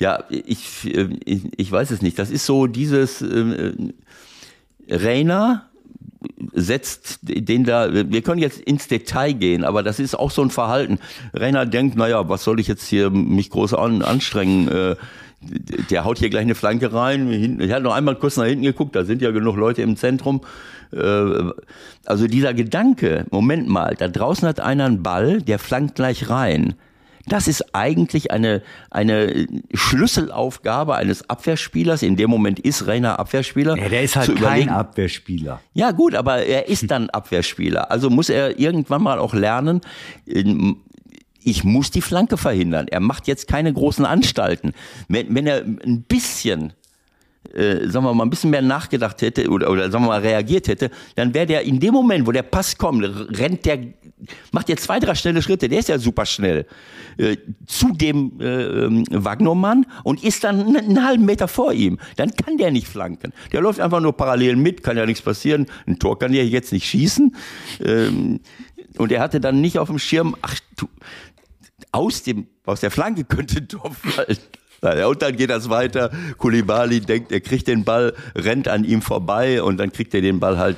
ja, 0.00 0.24
ich, 0.28 0.92
äh, 0.92 1.08
ich, 1.24 1.42
ich 1.56 1.70
weiß 1.70 1.92
es 1.92 2.02
nicht. 2.02 2.18
Das 2.18 2.30
ist 2.30 2.46
so 2.46 2.66
dieses 2.66 3.22
äh, 3.22 3.92
Rainer 4.88 5.68
setzt 6.52 7.18
den 7.22 7.64
da, 7.64 7.92
wir 7.92 8.22
können 8.22 8.40
jetzt 8.40 8.60
ins 8.60 8.88
Detail 8.88 9.32
gehen, 9.32 9.64
aber 9.64 9.82
das 9.82 9.98
ist 9.98 10.14
auch 10.14 10.30
so 10.30 10.42
ein 10.42 10.50
Verhalten. 10.50 10.98
Rainer 11.34 11.66
denkt, 11.66 11.96
naja, 11.96 12.28
was 12.28 12.44
soll 12.44 12.60
ich 12.60 12.68
jetzt 12.68 12.86
hier 12.86 13.10
mich 13.10 13.50
groß 13.50 13.74
an, 13.74 14.02
anstrengen? 14.02 14.68
Äh, 14.68 14.96
der 15.90 16.04
haut 16.04 16.18
hier 16.18 16.30
gleich 16.30 16.42
eine 16.42 16.54
Flanke 16.54 16.92
rein. 16.92 17.60
Ich 17.60 17.70
hatte 17.70 17.82
noch 17.82 17.94
einmal 17.94 18.16
kurz 18.16 18.36
nach 18.36 18.46
hinten 18.46 18.64
geguckt, 18.64 18.96
da 18.96 19.04
sind 19.04 19.22
ja 19.22 19.30
genug 19.30 19.56
Leute 19.56 19.82
im 19.82 19.96
Zentrum. 19.96 20.40
Äh, 20.92 21.52
also 22.04 22.26
dieser 22.26 22.54
Gedanke, 22.54 23.26
Moment 23.30 23.68
mal, 23.68 23.94
da 23.96 24.08
draußen 24.08 24.48
hat 24.48 24.60
einer 24.60 24.86
einen 24.86 25.02
Ball, 25.02 25.42
der 25.42 25.58
flankt 25.58 25.94
gleich 25.94 26.30
rein. 26.30 26.74
Das 27.28 27.48
ist 27.48 27.74
eigentlich 27.74 28.30
eine, 28.30 28.62
eine 28.90 29.46
Schlüsselaufgabe 29.74 30.94
eines 30.94 31.28
Abwehrspielers. 31.28 32.02
In 32.02 32.16
dem 32.16 32.30
Moment 32.30 32.60
ist 32.60 32.86
Rainer 32.86 33.18
Abwehrspieler. 33.18 33.76
Ja, 33.76 33.88
der 33.88 34.02
ist 34.02 34.16
halt 34.16 34.36
kein 34.36 34.68
Abwehrspieler. 34.68 35.60
Ja, 35.74 35.90
gut, 35.90 36.14
aber 36.14 36.44
er 36.44 36.68
ist 36.68 36.90
dann 36.90 37.10
Abwehrspieler. 37.10 37.90
Also 37.90 38.10
muss 38.10 38.28
er 38.28 38.58
irgendwann 38.58 39.02
mal 39.02 39.18
auch 39.18 39.34
lernen, 39.34 39.80
ich 41.46 41.62
muss 41.62 41.90
die 41.90 42.02
Flanke 42.02 42.36
verhindern. 42.36 42.88
Er 42.88 43.00
macht 43.00 43.28
jetzt 43.28 43.46
keine 43.46 43.72
großen 43.72 44.04
Anstalten. 44.04 44.72
Wenn, 45.08 45.34
wenn 45.34 45.46
er 45.46 45.62
ein 45.62 46.02
bisschen 46.02 46.72
äh, 47.54 47.88
sagen 47.88 48.04
wir 48.04 48.14
mal, 48.14 48.24
ein 48.24 48.30
bisschen 48.30 48.50
mehr 48.50 48.62
nachgedacht 48.62 49.22
hätte 49.22 49.48
oder, 49.48 49.70
oder 49.70 49.90
sagen 49.90 50.04
wir 50.04 50.08
mal 50.08 50.20
reagiert 50.20 50.68
hätte, 50.68 50.90
dann 51.14 51.32
wäre 51.32 51.46
der 51.46 51.62
in 51.62 51.80
dem 51.80 51.94
Moment, 51.94 52.26
wo 52.26 52.32
der 52.32 52.42
Pass 52.42 52.76
kommt, 52.76 53.04
rennt 53.38 53.64
der, 53.64 53.78
macht 54.52 54.68
der 54.68 54.76
zwei, 54.76 54.98
drei 54.98 55.14
schnelle 55.14 55.40
Schritte, 55.42 55.68
der 55.68 55.78
ist 55.78 55.88
ja 55.88 55.98
super 55.98 56.26
schnell, 56.26 56.66
äh, 57.18 57.36
zu 57.66 57.92
dem 57.92 58.40
äh, 58.40 58.64
ähm, 58.64 59.04
Wagnermann 59.10 59.86
und 60.04 60.22
ist 60.22 60.44
dann 60.44 60.76
einen 60.76 61.04
halben 61.04 61.24
Meter 61.24 61.48
vor 61.48 61.72
ihm. 61.72 61.98
Dann 62.16 62.34
kann 62.34 62.58
der 62.58 62.70
nicht 62.70 62.86
flanken. 62.86 63.32
Der 63.52 63.60
läuft 63.60 63.80
einfach 63.80 64.00
nur 64.00 64.12
parallel 64.12 64.56
mit, 64.56 64.82
kann 64.82 64.96
ja 64.96 65.06
nichts 65.06 65.22
passieren. 65.22 65.66
Ein 65.86 65.98
Tor 65.98 66.18
kann 66.18 66.32
der 66.32 66.46
jetzt 66.46 66.72
nicht 66.72 66.86
schießen. 66.86 67.34
Ähm, 67.84 68.40
und 68.98 69.12
er 69.12 69.20
hatte 69.20 69.40
dann 69.40 69.60
nicht 69.60 69.78
auf 69.78 69.88
dem 69.88 69.98
Schirm, 69.98 70.36
ach 70.42 70.58
du, 70.76 70.88
aus 71.92 72.22
dem, 72.22 72.46
aus 72.64 72.80
der 72.80 72.90
Flanke 72.90 73.24
könnte 73.24 73.58
ein 73.58 73.68
Tor 73.68 73.92
fallen. 73.92 74.38
Und 74.80 75.22
dann 75.22 75.36
geht 75.36 75.50
das 75.50 75.68
weiter. 75.68 76.10
Kulibali 76.38 77.00
denkt, 77.00 77.32
er 77.32 77.40
kriegt 77.40 77.68
den 77.68 77.84
Ball, 77.84 78.12
rennt 78.34 78.68
an 78.68 78.84
ihm 78.84 79.02
vorbei 79.02 79.62
und 79.62 79.78
dann 79.78 79.92
kriegt 79.92 80.14
er 80.14 80.20
den 80.20 80.40
Ball 80.40 80.58
halt. 80.58 80.76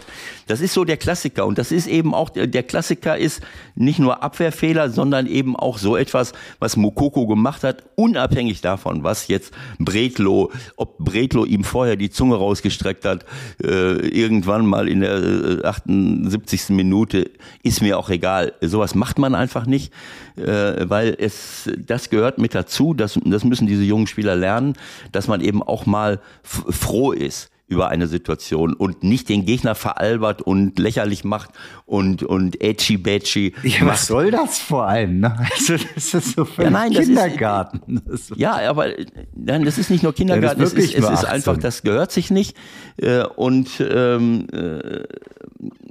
Das 0.48 0.62
ist 0.62 0.72
so 0.72 0.84
der 0.84 0.96
Klassiker. 0.96 1.46
Und 1.46 1.58
das 1.58 1.70
ist 1.70 1.86
eben 1.86 2.14
auch, 2.14 2.30
der 2.30 2.62
Klassiker 2.62 3.16
ist 3.18 3.42
nicht 3.74 3.98
nur 3.98 4.22
Abwehrfehler, 4.22 4.88
sondern 4.88 5.26
eben 5.26 5.54
auch 5.54 5.78
so 5.78 5.96
etwas, 5.96 6.32
was 6.58 6.76
Mokoko 6.76 7.26
gemacht 7.26 7.62
hat, 7.64 7.84
unabhängig 7.96 8.62
davon, 8.62 9.04
was 9.04 9.28
jetzt 9.28 9.52
Bretlo, 9.78 10.50
ob 10.76 10.96
Bretlo 10.98 11.44
ihm 11.44 11.64
vorher 11.64 11.96
die 11.96 12.10
Zunge 12.10 12.36
rausgestreckt 12.36 13.04
hat, 13.04 13.26
äh, 13.62 14.08
irgendwann 14.08 14.64
mal 14.64 14.88
in 14.88 15.00
der 15.00 15.64
78. 15.64 16.70
Äh, 16.70 16.72
Minute, 16.72 17.30
ist 17.62 17.82
mir 17.82 17.98
auch 17.98 18.08
egal. 18.08 18.54
Sowas 18.62 18.94
macht 18.94 19.18
man 19.18 19.34
einfach 19.34 19.66
nicht, 19.66 19.92
äh, 20.36 20.88
weil 20.88 21.14
es, 21.18 21.70
das 21.76 22.08
gehört 22.08 22.38
mit 22.38 22.54
dazu, 22.54 22.94
das, 22.94 23.18
das 23.24 23.44
müssen 23.44 23.66
diese 23.66 23.84
jungen 23.88 24.06
Spieler 24.06 24.36
lernen, 24.36 24.74
dass 25.12 25.28
man 25.28 25.40
eben 25.40 25.62
auch 25.62 25.86
mal 25.86 26.20
froh 26.42 27.12
ist 27.12 27.50
über 27.68 27.88
eine 27.88 28.06
Situation 28.06 28.72
und 28.72 29.04
nicht 29.04 29.28
den 29.28 29.44
Gegner 29.44 29.74
veralbert 29.74 30.40
und 30.40 30.78
lächerlich 30.78 31.22
macht 31.22 31.50
und 31.84 32.22
und 32.22 32.62
edgy 32.62 32.96
badgy. 32.96 33.54
Ja, 33.62 33.86
was 33.86 34.06
soll 34.06 34.30
das 34.30 34.58
vor 34.58 34.86
allem? 34.86 35.20
Ne? 35.20 35.36
Also 35.58 35.76
das 35.94 36.14
ist 36.14 36.34
so 36.34 36.44
für 36.46 36.62
ja, 36.62 36.70
nein, 36.70 36.92
Kindergarten. 36.92 38.00
Ist, 38.08 38.32
ja, 38.36 38.58
aber 38.68 38.86
nein, 39.34 39.64
das 39.64 39.76
ist 39.76 39.90
nicht 39.90 40.02
nur 40.02 40.14
Kindergarten, 40.14 40.62
es 40.62 40.72
ist, 40.72 40.94
es 40.94 41.10
ist 41.10 41.24
einfach, 41.26 41.58
das 41.58 41.82
gehört 41.82 42.10
sich 42.10 42.30
nicht 42.30 42.56
äh, 42.96 43.24
und 43.24 43.68
ähm, 43.80 44.46
äh, 44.50 45.02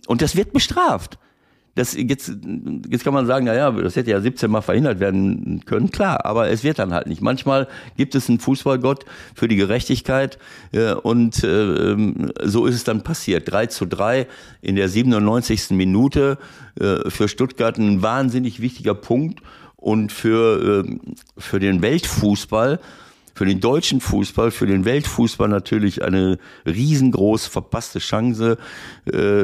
und 0.08 0.22
das 0.22 0.36
wird 0.36 0.54
bestraft 0.54 1.20
das 1.78 1.94
jetzt, 1.94 2.32
jetzt 2.90 3.04
kann 3.04 3.14
man 3.14 3.26
sagen, 3.28 3.46
naja, 3.46 3.72
das 3.72 3.96
hätte 3.96 4.12
ja 4.12 4.20
17 4.20 4.50
Mal 4.50 4.62
verhindert 4.62 5.00
werden 5.00 5.62
können, 5.66 5.92
klar, 5.92 6.26
aber 6.26 6.50
es 6.50 6.64
wird 6.64 6.80
dann 6.80 6.94
halt 6.94 7.08
nicht. 7.08 7.22
Manchmal 7.22 7.68
gibt 7.96 8.16
es 8.16 8.30
einen 8.30 8.40
Fußballgott 8.40 9.06
für 9.36 9.48
die 9.48 9.56
Gerechtigkeit 9.56 10.40
äh, 10.72 10.94
und 10.94 11.44
äh, 11.44 11.96
so 12.44 12.66
ist 12.66 12.76
es 12.76 12.84
dann 12.84 13.04
passiert. 13.04 13.52
3 13.52 13.68
zu 13.68 13.86
3 13.86 14.28
in 14.62 14.76
der 14.76 14.90
97. 14.90 15.72
Minute 15.72 16.38
äh, 16.80 17.10
für 17.10 17.28
Stuttgart 17.28 17.78
ein 17.78 18.02
wahnsinnig 18.02 18.60
wichtiger 18.60 18.96
Punkt 18.96 19.42
und 19.76 20.12
für, 20.12 20.84
äh, 20.86 20.98
für 21.38 21.60
den 21.60 21.82
Weltfußball 21.82 22.80
für 23.38 23.46
den 23.46 23.60
deutschen 23.60 24.02
Fußball, 24.02 24.50
für 24.50 24.66
den 24.66 24.84
Weltfußball 24.84 25.48
natürlich 25.48 26.04
eine 26.04 26.40
riesengroß 26.66 27.46
verpasste 27.46 28.00
Chance. 28.00 28.58
Äh, 29.06 29.44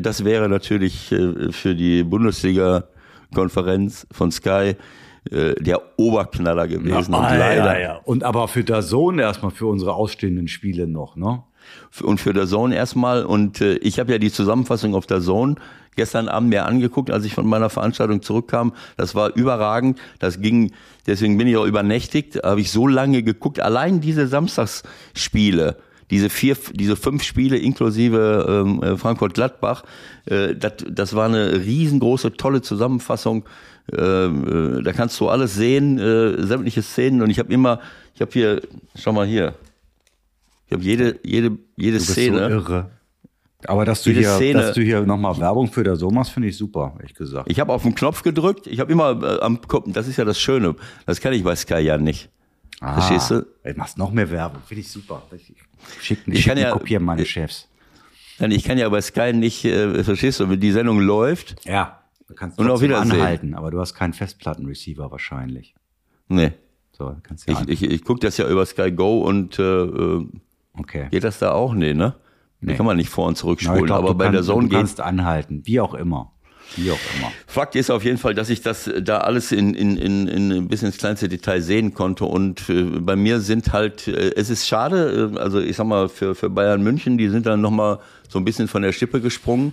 das 0.00 0.24
wäre 0.24 0.48
natürlich 0.48 1.10
äh, 1.10 1.50
für 1.50 1.74
die 1.74 2.04
Bundesliga-Konferenz 2.04 4.06
von 4.12 4.30
Sky 4.30 4.76
äh, 5.28 5.54
der 5.60 5.98
Oberknaller 5.98 6.68
gewesen. 6.68 7.12
Ja, 7.12 7.18
und 7.18 7.24
leider. 7.24 7.56
ja, 7.56 7.78
ja. 7.80 7.96
Und 7.96 8.22
aber 8.22 8.46
für 8.46 8.62
der 8.62 8.82
Sohn 8.82 9.18
erstmal 9.18 9.50
für 9.50 9.66
unsere 9.66 9.94
ausstehenden 9.94 10.46
Spiele 10.46 10.86
noch, 10.86 11.16
ne? 11.16 11.42
Und 12.02 12.20
für 12.20 12.32
der 12.32 12.46
Zone 12.46 12.74
erstmal. 12.74 13.24
Und 13.24 13.60
äh, 13.60 13.74
ich 13.76 13.98
habe 13.98 14.12
ja 14.12 14.18
die 14.18 14.32
Zusammenfassung 14.32 14.94
auf 14.94 15.06
der 15.06 15.20
Zone 15.20 15.56
gestern 15.96 16.28
Abend 16.28 16.50
mir 16.50 16.66
angeguckt, 16.66 17.10
als 17.10 17.24
ich 17.24 17.34
von 17.34 17.46
meiner 17.46 17.70
Veranstaltung 17.70 18.22
zurückkam. 18.22 18.72
Das 18.96 19.14
war 19.14 19.34
überragend. 19.34 19.98
Das 20.18 20.40
ging, 20.40 20.72
deswegen 21.06 21.36
bin 21.36 21.46
ich 21.46 21.56
auch 21.56 21.66
übernächtigt. 21.66 22.42
Habe 22.42 22.60
ich 22.60 22.70
so 22.70 22.86
lange 22.86 23.22
geguckt. 23.22 23.60
Allein 23.60 24.00
diese 24.00 24.26
Samstagsspiele, 24.26 25.76
diese 26.10 26.30
vier, 26.30 26.56
diese 26.72 26.96
fünf 26.96 27.22
Spiele 27.22 27.58
inklusive 27.58 28.46
ähm, 28.48 28.82
äh, 28.82 28.96
Frankfurt-Gladbach, 28.96 29.84
äh, 30.26 30.54
das, 30.54 30.72
das 30.88 31.14
war 31.14 31.26
eine 31.26 31.52
riesengroße, 31.64 32.32
tolle 32.32 32.62
Zusammenfassung. 32.62 33.44
Ähm, 33.96 34.78
äh, 34.78 34.82
da 34.82 34.92
kannst 34.92 35.18
du 35.20 35.28
alles 35.28 35.54
sehen, 35.54 35.98
äh, 35.98 36.42
sämtliche 36.46 36.82
Szenen. 36.82 37.22
Und 37.22 37.30
ich 37.30 37.38
habe 37.38 37.52
immer, 37.52 37.80
ich 38.14 38.20
habe 38.20 38.30
hier, 38.32 38.60
schau 38.94 39.12
mal 39.12 39.26
hier, 39.26 39.54
ich 40.70 40.74
habe 40.76 40.84
jede, 40.84 41.18
jede, 41.24 41.58
jede 41.76 41.98
Du 41.98 42.04
bist 42.04 42.10
Szene. 42.12 42.38
so 42.38 42.48
irre. 42.54 42.90
Aber 43.66 43.84
dass 43.84 44.02
du 44.02 44.08
Jede 44.10 44.20
hier, 44.22 44.30
Szene- 44.36 44.60
dass 44.62 44.74
du 44.74 44.80
hier 44.82 45.02
nochmal 45.02 45.38
Werbung 45.38 45.70
für 45.70 45.84
der 45.84 45.96
Sohn 45.96 46.14
machst, 46.14 46.32
finde 46.32 46.48
ich 46.48 46.56
super, 46.56 46.94
ehrlich 46.98 47.14
gesagt. 47.14 47.50
Ich 47.50 47.60
habe 47.60 47.72
auf 47.74 47.82
den 47.82 47.94
Knopf 47.94 48.22
gedrückt. 48.22 48.66
Ich 48.66 48.80
habe 48.80 48.90
immer 48.90 49.22
äh, 49.22 49.40
am 49.42 49.60
Kopf, 49.60 49.84
das 49.92 50.08
ist 50.08 50.16
ja 50.16 50.24
das 50.24 50.40
Schöne. 50.40 50.74
Das 51.04 51.20
kann 51.20 51.34
ich 51.34 51.44
bei 51.44 51.54
Sky 51.54 51.80
ja 51.80 51.98
nicht. 51.98 52.30
Verstehst 52.78 53.30
du? 53.30 53.46
Ey, 53.62 53.74
machst 53.74 53.98
noch 53.98 54.10
mehr 54.12 54.30
Werbung, 54.30 54.62
finde 54.66 54.80
ich 54.80 54.88
super. 54.88 55.22
Ich 55.36 55.52
schick, 56.00 56.20
Ich 56.26 56.38
ich 56.38 56.46
kann 56.46 56.56
ja- 56.56 56.70
kopieren 56.70 57.04
meine 57.04 57.26
Chefs. 57.26 57.68
Nein, 58.38 58.52
ich 58.52 58.64
kann 58.64 58.78
ja 58.78 58.88
bei 58.88 59.02
Sky 59.02 59.34
nicht, 59.34 59.66
äh, 59.66 60.02
verstehst 60.04 60.40
du, 60.40 60.48
wenn 60.48 60.58
die 60.58 60.72
Sendung 60.72 60.98
läuft. 61.00 61.56
Ja, 61.66 62.00
du 62.28 62.34
kannst 62.34 62.58
Und 62.58 62.66
trotzdem 62.66 62.88
Wiedersehen. 62.88 63.12
anhalten, 63.12 63.54
aber 63.54 63.70
du 63.70 63.78
hast 63.78 63.92
keinen 63.92 64.14
Festplattenreceiver 64.14 65.10
wahrscheinlich. 65.10 65.74
Nee. 66.28 66.52
So, 66.92 67.14
kannst 67.22 67.46
ja 67.46 67.52
Ich, 67.52 67.58
an- 67.58 67.68
ich, 67.68 67.82
ich 67.82 68.04
gucke 68.04 68.20
das 68.20 68.38
ja 68.38 68.48
über 68.48 68.64
Sky 68.64 68.90
Go 68.90 69.20
und 69.20 69.58
äh, 69.58 69.62
äh, 69.82 70.26
okay. 70.78 71.08
geht 71.10 71.24
das 71.24 71.38
da 71.38 71.52
auch? 71.52 71.74
Nee, 71.74 71.94
ne? 71.94 72.14
Nee. 72.60 72.74
kann 72.74 72.84
man 72.84 72.96
nicht 72.98 73.08
vor 73.08 73.26
und 73.26 73.36
zurückspulen, 73.36 73.86
glaub, 73.86 74.00
aber 74.00 74.08
du 74.08 74.14
bei 74.14 74.24
kannst, 74.26 74.36
der 74.36 74.54
Zone 74.54 74.64
du 74.64 74.68
geht. 74.68 74.78
kannst 74.78 75.00
anhalten, 75.00 75.62
wie 75.64 75.80
auch 75.80 75.94
immer. 75.94 76.32
Wie 76.76 76.90
auch 76.90 76.98
immer. 77.16 77.32
Fakt 77.46 77.74
ist 77.74 77.90
auf 77.90 78.04
jeden 78.04 78.18
Fall, 78.18 78.34
dass 78.34 78.48
ich 78.48 78.60
das 78.60 78.88
da 79.02 79.18
alles 79.18 79.50
in, 79.50 79.74
in, 79.74 79.96
in, 79.96 80.28
in 80.28 80.68
bis 80.68 80.82
ins 80.82 80.98
kleinste 80.98 81.28
Detail 81.28 81.62
sehen 81.62 81.94
konnte. 81.94 82.26
Und 82.26 82.68
äh, 82.68 82.82
bei 83.00 83.16
mir 83.16 83.40
sind 83.40 83.72
halt, 83.72 84.06
äh, 84.06 84.34
es 84.36 84.50
ist 84.50 84.68
schade, 84.68 85.32
äh, 85.34 85.38
also 85.38 85.58
ich 85.58 85.76
sag 85.76 85.86
mal, 85.86 86.08
für, 86.08 86.34
für 86.34 86.48
Bayern 86.48 86.82
München, 86.82 87.18
die 87.18 87.28
sind 87.28 87.46
dann 87.46 87.60
nochmal 87.60 87.98
so 88.28 88.38
ein 88.38 88.44
bisschen 88.44 88.68
von 88.68 88.82
der 88.82 88.92
Schippe 88.92 89.20
gesprungen. 89.20 89.72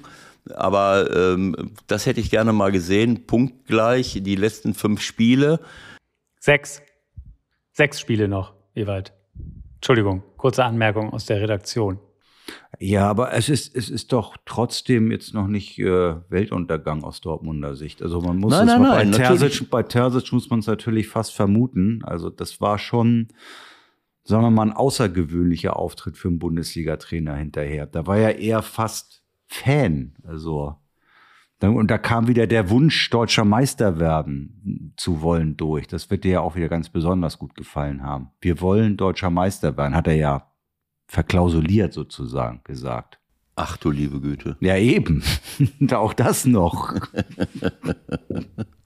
Aber 0.55 1.09
ähm, 1.15 1.71
das 1.87 2.05
hätte 2.05 2.19
ich 2.19 2.31
gerne 2.31 2.53
mal 2.53 2.71
gesehen. 2.71 3.27
Punktgleich, 3.27 4.19
die 4.23 4.35
letzten 4.35 4.73
fünf 4.73 5.01
Spiele. 5.01 5.59
Sechs. 6.39 6.81
Sechs 7.73 7.99
Spiele 7.99 8.27
noch, 8.27 8.53
Ewald. 8.73 9.13
Entschuldigung, 9.75 10.23
kurze 10.37 10.63
Anmerkung 10.63 11.11
aus 11.11 11.25
der 11.25 11.41
Redaktion. 11.41 11.99
Ja, 12.79 13.09
aber 13.09 13.33
es 13.33 13.49
ist, 13.49 13.75
es 13.75 13.89
ist 13.89 14.13
doch 14.13 14.37
trotzdem 14.45 15.11
jetzt 15.11 15.33
noch 15.33 15.47
nicht 15.47 15.79
äh, 15.79 16.15
Weltuntergang 16.29 17.03
aus 17.03 17.21
Dortmunder 17.21 17.75
Sicht. 17.75 18.01
Also 18.01 18.21
man 18.21 18.37
muss 18.37 18.51
Nein, 18.51 18.61
es 18.61 18.73
nein, 18.73 18.81
mal 18.81 18.89
nein, 18.89 19.11
bei 19.11 19.17
natürlich. 19.17 19.41
Terzic, 19.41 19.69
bei 19.69 19.83
Terzic 19.83 20.31
muss 20.31 20.49
man 20.49 20.59
es 20.59 20.67
natürlich 20.67 21.07
fast 21.07 21.33
vermuten. 21.33 22.01
Also 22.03 22.29
das 22.29 22.61
war 22.61 22.77
schon, 22.77 23.29
sagen 24.23 24.43
wir 24.43 24.51
mal, 24.51 24.67
ein 24.67 24.73
außergewöhnlicher 24.73 25.75
Auftritt 25.75 26.17
für 26.17 26.27
einen 26.27 26.39
Bundesliga-Trainer 26.39 27.35
hinterher. 27.35 27.85
Da 27.85 28.05
war 28.07 28.17
er 28.17 28.39
eher 28.39 28.61
fast 28.61 29.23
Fan. 29.47 30.13
Also 30.23 30.75
dann, 31.59 31.75
und 31.75 31.89
da 31.89 31.97
kam 31.97 32.27
wieder 32.27 32.45
der 32.45 32.69
Wunsch, 32.69 33.09
deutscher 33.09 33.45
Meister 33.45 33.99
werden 33.99 34.93
zu 34.95 35.21
wollen 35.21 35.57
durch. 35.57 35.87
Das 35.87 36.09
wird 36.11 36.23
dir 36.23 36.31
ja 36.31 36.39
auch 36.41 36.55
wieder 36.55 36.69
ganz 36.69 36.89
besonders 36.89 37.39
gut 37.39 37.55
gefallen 37.55 38.03
haben. 38.03 38.29
Wir 38.41 38.61
wollen 38.61 38.95
deutscher 38.95 39.29
Meister 39.31 39.75
werden, 39.75 39.95
hat 39.95 40.07
er 40.07 40.15
ja 40.15 40.51
verklausuliert 41.07 41.93
sozusagen 41.93 42.61
gesagt. 42.63 43.19
Ach 43.55 43.75
du 43.75 43.89
liebe 43.89 44.21
Güte. 44.21 44.55
Ja, 44.59 44.77
eben. 44.77 45.23
auch 45.91 46.13
das 46.13 46.45
noch. 46.45 46.95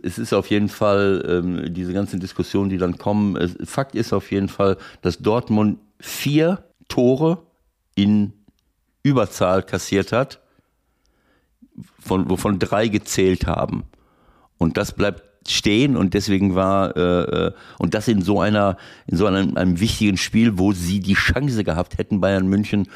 Es 0.04 0.18
ist 0.18 0.34
auf 0.34 0.48
jeden 0.48 0.70
Fall 0.70 1.24
ähm, 1.28 1.74
diese 1.76 1.94
ganzen 1.94 2.20
Diskussionen, 2.20 2.72
die 2.72 2.80
dann 2.80 2.98
kommen. 2.98 3.36
Es, 3.36 3.56
Fakt 3.66 3.94
ist 3.94 4.14
auf 4.14 4.32
jeden 4.32 4.50
Fall, 4.50 4.78
dass 5.04 5.20
Dortmund 5.20 5.78
vier 6.00 6.64
Tore 6.88 7.46
in 7.94 8.34
Überzahl 9.04 9.62
kassiert 9.62 10.12
hat, 10.12 10.41
von, 12.00 12.30
wovon 12.30 12.60
drei 12.60 12.88
gezählt 12.88 13.48
haben. 13.48 13.84
Und 14.58 14.78
das 14.78 14.94
bleibt 14.94 15.32
stehen 15.48 15.98
und 15.98 16.14
deswegen 16.14 16.56
war 16.56 16.96
äh, 16.96 17.48
äh, 17.48 17.52
und 17.80 17.94
das 17.94 18.08
in 18.08 18.22
so 18.22 18.40
einer 18.40 18.78
in 19.08 19.18
so 19.18 19.26
einem, 19.26 19.58
einem 19.58 19.80
wichtigen 19.80 20.18
Spiel, 20.18 20.60
wo 20.60 20.72
sie 20.72 21.00
die 21.00 21.16
Chance 21.16 21.64
gehabt 21.64 21.98
hätten, 21.98 22.22
Bayern 22.22 22.48
München 22.48 22.88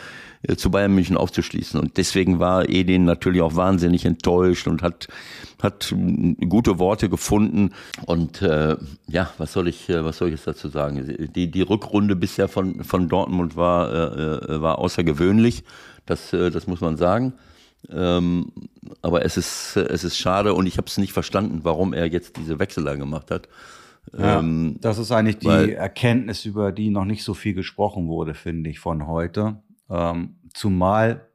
äh, 0.43 0.55
zu 0.55 0.69
Bayern 0.69 0.93
München 0.93 1.17
aufzuschließen 1.17 1.79
und 1.79 1.97
deswegen 1.97 2.39
war 2.39 2.69
Edin 2.69 3.05
natürlich 3.05 3.41
auch 3.41 3.55
wahnsinnig 3.55 4.05
enttäuscht 4.05 4.67
und 4.67 4.83
hat 4.83 5.07
hat 5.61 5.91
mm, 5.95 6.47
gute 6.47 6.77
Worte 6.77 7.09
gefunden 7.09 7.71
und 8.05 8.43
äh, 8.43 8.77
ja, 9.07 9.31
was 9.39 9.53
soll 9.53 9.67
ich 9.67 9.89
äh, 9.89 10.05
was 10.05 10.17
soll 10.19 10.27
ich 10.27 10.35
jetzt 10.35 10.47
dazu 10.47 10.69
sagen? 10.69 11.29
Die 11.35 11.49
die 11.49 11.61
Rückrunde 11.63 12.15
bisher 12.15 12.47
von 12.47 12.83
von 12.83 13.09
Dortmund 13.09 13.55
war 13.55 13.91
äh, 13.91 14.53
äh, 14.53 14.61
war 14.61 14.77
außergewöhnlich, 14.77 15.63
das 16.05 16.31
äh, 16.31 16.51
das 16.51 16.67
muss 16.67 16.81
man 16.81 16.95
sagen. 16.97 17.33
Ähm, 17.89 18.51
aber 19.01 19.25
es 19.25 19.37
ist, 19.37 19.77
es 19.77 20.03
ist 20.03 20.17
schade 20.17 20.53
und 20.53 20.65
ich 20.65 20.77
habe 20.77 20.87
es 20.87 20.97
nicht 20.97 21.13
verstanden, 21.13 21.59
warum 21.63 21.93
er 21.93 22.07
jetzt 22.07 22.37
diese 22.37 22.59
Wechsel 22.59 22.83
da 22.83 22.95
gemacht 22.95 23.31
hat. 23.31 23.47
Ähm, 24.17 24.77
das 24.81 24.97
ist 24.97 25.11
eigentlich 25.11 25.39
die 25.39 25.47
weil- 25.47 25.69
Erkenntnis, 25.69 26.45
über 26.45 26.71
die 26.71 26.89
noch 26.89 27.05
nicht 27.05 27.23
so 27.23 27.33
viel 27.33 27.53
gesprochen 27.53 28.07
wurde, 28.07 28.33
finde 28.33 28.69
ich, 28.69 28.79
von 28.79 29.07
heute. 29.07 29.61
Ähm, 29.89 30.35
zumal 30.53 31.27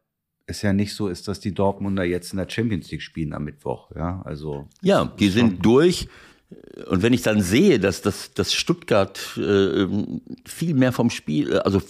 es 0.46 0.62
ja 0.62 0.72
nicht 0.72 0.94
so 0.94 1.08
ist, 1.08 1.28
dass 1.28 1.40
die 1.40 1.54
Dortmunder 1.54 2.04
jetzt 2.04 2.32
in 2.32 2.38
der 2.38 2.48
Champions 2.48 2.90
League 2.90 3.02
spielen 3.02 3.32
am 3.32 3.44
Mittwoch. 3.44 3.90
Ja, 3.94 4.22
also 4.24 4.68
ja, 4.82 5.04
die 5.04 5.28
sind 5.28 5.64
durch. 5.64 6.08
Und 6.88 7.02
wenn 7.02 7.12
ich 7.12 7.22
dann 7.22 7.42
sehe, 7.42 7.78
dass, 7.78 8.02
dass, 8.02 8.32
dass 8.34 8.52
Stuttgart 8.54 9.36
äh, 9.36 9.86
viel 10.44 10.74
mehr 10.74 10.92
vom 10.92 11.10
Spiel, 11.10 11.52
äh, 11.52 11.58
also 11.58 11.80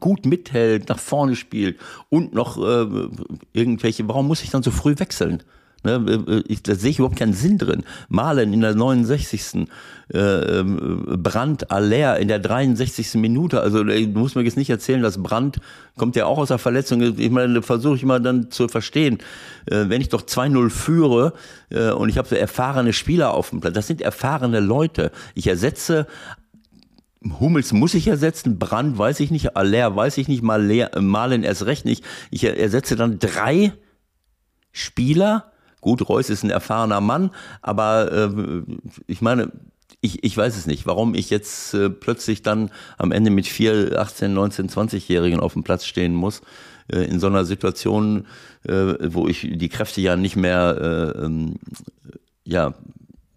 gut 0.00 0.26
mithält, 0.26 0.88
nach 0.88 0.98
vorne 0.98 1.36
spielt 1.36 1.78
und 2.10 2.34
noch 2.34 2.58
äh, 2.58 3.08
irgendwelche, 3.52 4.06
warum 4.08 4.26
muss 4.26 4.42
ich 4.42 4.50
dann 4.50 4.62
so 4.62 4.70
früh 4.70 4.94
wechseln? 4.98 5.42
Ne, 5.84 6.22
äh, 6.26 6.42
ich, 6.48 6.62
da 6.62 6.74
sehe 6.74 6.90
ich 6.90 6.98
überhaupt 6.98 7.18
keinen 7.18 7.34
Sinn 7.34 7.58
drin. 7.58 7.84
Malen 8.08 8.52
in 8.54 8.62
der 8.62 8.74
69. 8.74 9.68
Äh, 10.12 10.18
ähm, 10.18 11.04
Brand 11.22 11.70
Aller 11.70 12.18
in 12.18 12.28
der 12.28 12.38
63. 12.38 13.14
Minute. 13.14 13.60
Also 13.60 13.84
äh, 13.84 14.06
du 14.06 14.18
musst 14.18 14.34
mir 14.34 14.42
jetzt 14.42 14.56
nicht 14.56 14.70
erzählen, 14.70 15.02
dass 15.02 15.22
Brand 15.22 15.58
kommt 15.96 16.16
ja 16.16 16.24
auch 16.24 16.38
aus 16.38 16.48
der 16.48 16.58
Verletzung. 16.58 17.02
Ich 17.18 17.30
meine, 17.30 17.62
versuche 17.62 17.96
ich 17.96 18.04
mal 18.04 18.20
dann 18.20 18.50
zu 18.50 18.68
verstehen. 18.68 19.18
Äh, 19.66 19.84
wenn 19.88 20.00
ich 20.00 20.08
doch 20.08 20.22
2-0 20.22 20.70
führe 20.70 21.34
äh, 21.68 21.90
und 21.90 22.08
ich 22.08 22.16
habe 22.16 22.28
so 22.28 22.34
erfahrene 22.34 22.94
Spieler 22.94 23.34
auf 23.34 23.50
dem 23.50 23.60
Platz, 23.60 23.74
das 23.74 23.86
sind 23.86 24.00
erfahrene 24.00 24.60
Leute. 24.60 25.12
Ich 25.34 25.46
ersetze 25.46 26.06
Hummels 27.40 27.72
muss 27.72 27.94
ich 27.94 28.06
ersetzen, 28.06 28.58
Brand 28.58 28.98
weiß 28.98 29.20
ich 29.20 29.30
nicht, 29.30 29.56
Aller 29.56 29.96
weiß 29.96 30.18
ich 30.18 30.28
nicht, 30.28 30.42
Malen 30.42 31.42
erst 31.42 31.64
recht 31.64 31.86
nicht. 31.86 32.04
Ich 32.30 32.44
ersetze 32.44 32.96
dann 32.96 33.18
drei 33.18 33.72
Spieler. 34.72 35.50
Gut, 35.84 36.08
Reus 36.08 36.30
ist 36.30 36.42
ein 36.42 36.48
erfahrener 36.48 37.02
Mann, 37.02 37.30
aber 37.60 38.10
äh, 38.10 38.62
ich 39.06 39.20
meine, 39.20 39.52
ich, 40.00 40.24
ich 40.24 40.34
weiß 40.34 40.56
es 40.56 40.66
nicht, 40.66 40.86
warum 40.86 41.14
ich 41.14 41.28
jetzt 41.28 41.74
äh, 41.74 41.90
plötzlich 41.90 42.40
dann 42.40 42.70
am 42.96 43.12
Ende 43.12 43.30
mit 43.30 43.46
vier 43.46 44.00
18, 44.00 44.32
19, 44.32 44.70
20-Jährigen 44.70 45.40
auf 45.40 45.52
dem 45.52 45.62
Platz 45.62 45.84
stehen 45.84 46.14
muss, 46.14 46.40
äh, 46.90 47.00
in 47.00 47.20
so 47.20 47.26
einer 47.26 47.44
Situation, 47.44 48.24
äh, 48.66 48.94
wo 49.12 49.28
ich 49.28 49.42
die 49.42 49.68
Kräfte 49.68 50.00
ja 50.00 50.16
nicht 50.16 50.36
mehr 50.36 51.14
äh, 51.20 51.22
ähm, 51.22 51.56
ja, 52.44 52.72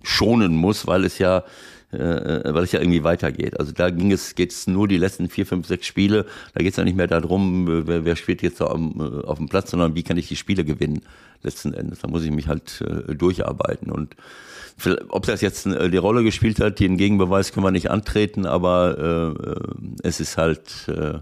schonen 0.01 0.55
muss, 0.55 0.87
weil 0.87 1.03
es 1.03 1.19
ja 1.19 1.43
äh, 1.91 2.53
weil 2.53 2.63
es 2.63 2.71
ja 2.71 2.79
irgendwie 2.79 3.03
weitergeht. 3.03 3.59
Also 3.59 3.71
da 3.71 3.89
ging 3.89 4.11
es, 4.11 4.35
geht 4.35 4.51
es 4.51 4.67
nur 4.67 4.87
die 4.87 4.97
letzten 4.97 5.29
vier, 5.29 5.45
fünf, 5.45 5.67
sechs 5.67 5.85
Spiele. 5.87 6.25
Da 6.53 6.61
geht 6.61 6.71
es 6.71 6.77
ja 6.77 6.83
nicht 6.83 6.97
mehr 6.97 7.07
darum, 7.07 7.67
äh, 7.67 7.87
wer, 7.87 8.05
wer 8.05 8.15
spielt 8.15 8.41
jetzt 8.41 8.61
auf, 8.61 8.73
dem- 8.73 8.99
äh, 8.99 9.25
auf 9.25 9.37
dem 9.37 9.47
Platz, 9.47 9.71
sondern 9.71 9.95
wie 9.95 10.03
kann 10.03 10.17
ich 10.17 10.27
die 10.27 10.35
Spiele 10.35 10.65
gewinnen 10.65 11.01
letzten 11.43 11.73
Endes. 11.73 11.99
Da 11.99 12.07
muss 12.07 12.23
ich 12.23 12.31
mich 12.31 12.47
halt 12.47 12.81
äh, 12.81 13.15
durcharbeiten. 13.15 13.91
Und 13.91 14.15
ob 15.09 15.25
das 15.25 15.41
jetzt 15.41 15.65
äh, 15.65 15.89
die 15.89 15.97
Rolle 15.97 16.23
gespielt 16.23 16.59
hat, 16.59 16.79
den 16.79 16.97
Gegenbeweis 16.97 17.51
können 17.51 17.65
wir 17.65 17.71
nicht 17.71 17.89
antreten, 17.89 18.45
aber 18.45 18.97
äh, 18.97 19.49
äh, 19.49 19.95
es 20.03 20.19
ist 20.19 20.37
halt, 20.37 20.87
äh, 20.87 21.19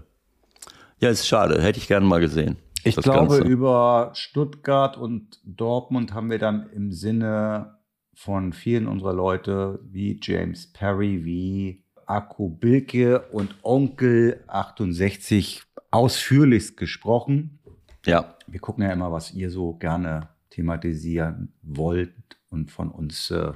ja, 1.00 1.10
es 1.10 1.20
ist 1.20 1.28
schade. 1.28 1.62
Hätte 1.62 1.78
ich 1.78 1.88
gerne 1.88 2.06
mal 2.06 2.20
gesehen. 2.20 2.56
Ich 2.84 2.96
glaube, 2.96 3.36
Ganze. 3.36 3.42
über 3.48 4.12
Stuttgart 4.14 4.96
und 4.96 5.40
Dortmund 5.44 6.12
haben 6.14 6.30
wir 6.30 6.38
dann 6.38 6.68
im 6.72 6.92
Sinne 6.92 7.75
von 8.16 8.54
vielen 8.54 8.88
unserer 8.88 9.12
Leute 9.12 9.78
wie 9.84 10.18
James 10.20 10.72
Perry, 10.72 11.24
wie 11.24 11.84
Akku 12.06 12.48
Bilke 12.48 13.20
und 13.30 13.54
Onkel 13.62 14.42
68 14.46 15.62
ausführlichst 15.90 16.78
gesprochen. 16.78 17.58
ja, 18.06 18.34
Wir 18.46 18.58
gucken 18.60 18.84
ja 18.84 18.92
immer, 18.92 19.12
was 19.12 19.34
ihr 19.34 19.50
so 19.50 19.74
gerne 19.74 20.30
thematisieren 20.48 21.52
wollt 21.62 22.14
und 22.48 22.70
von 22.70 22.90
uns 22.90 23.30
äh, 23.30 23.52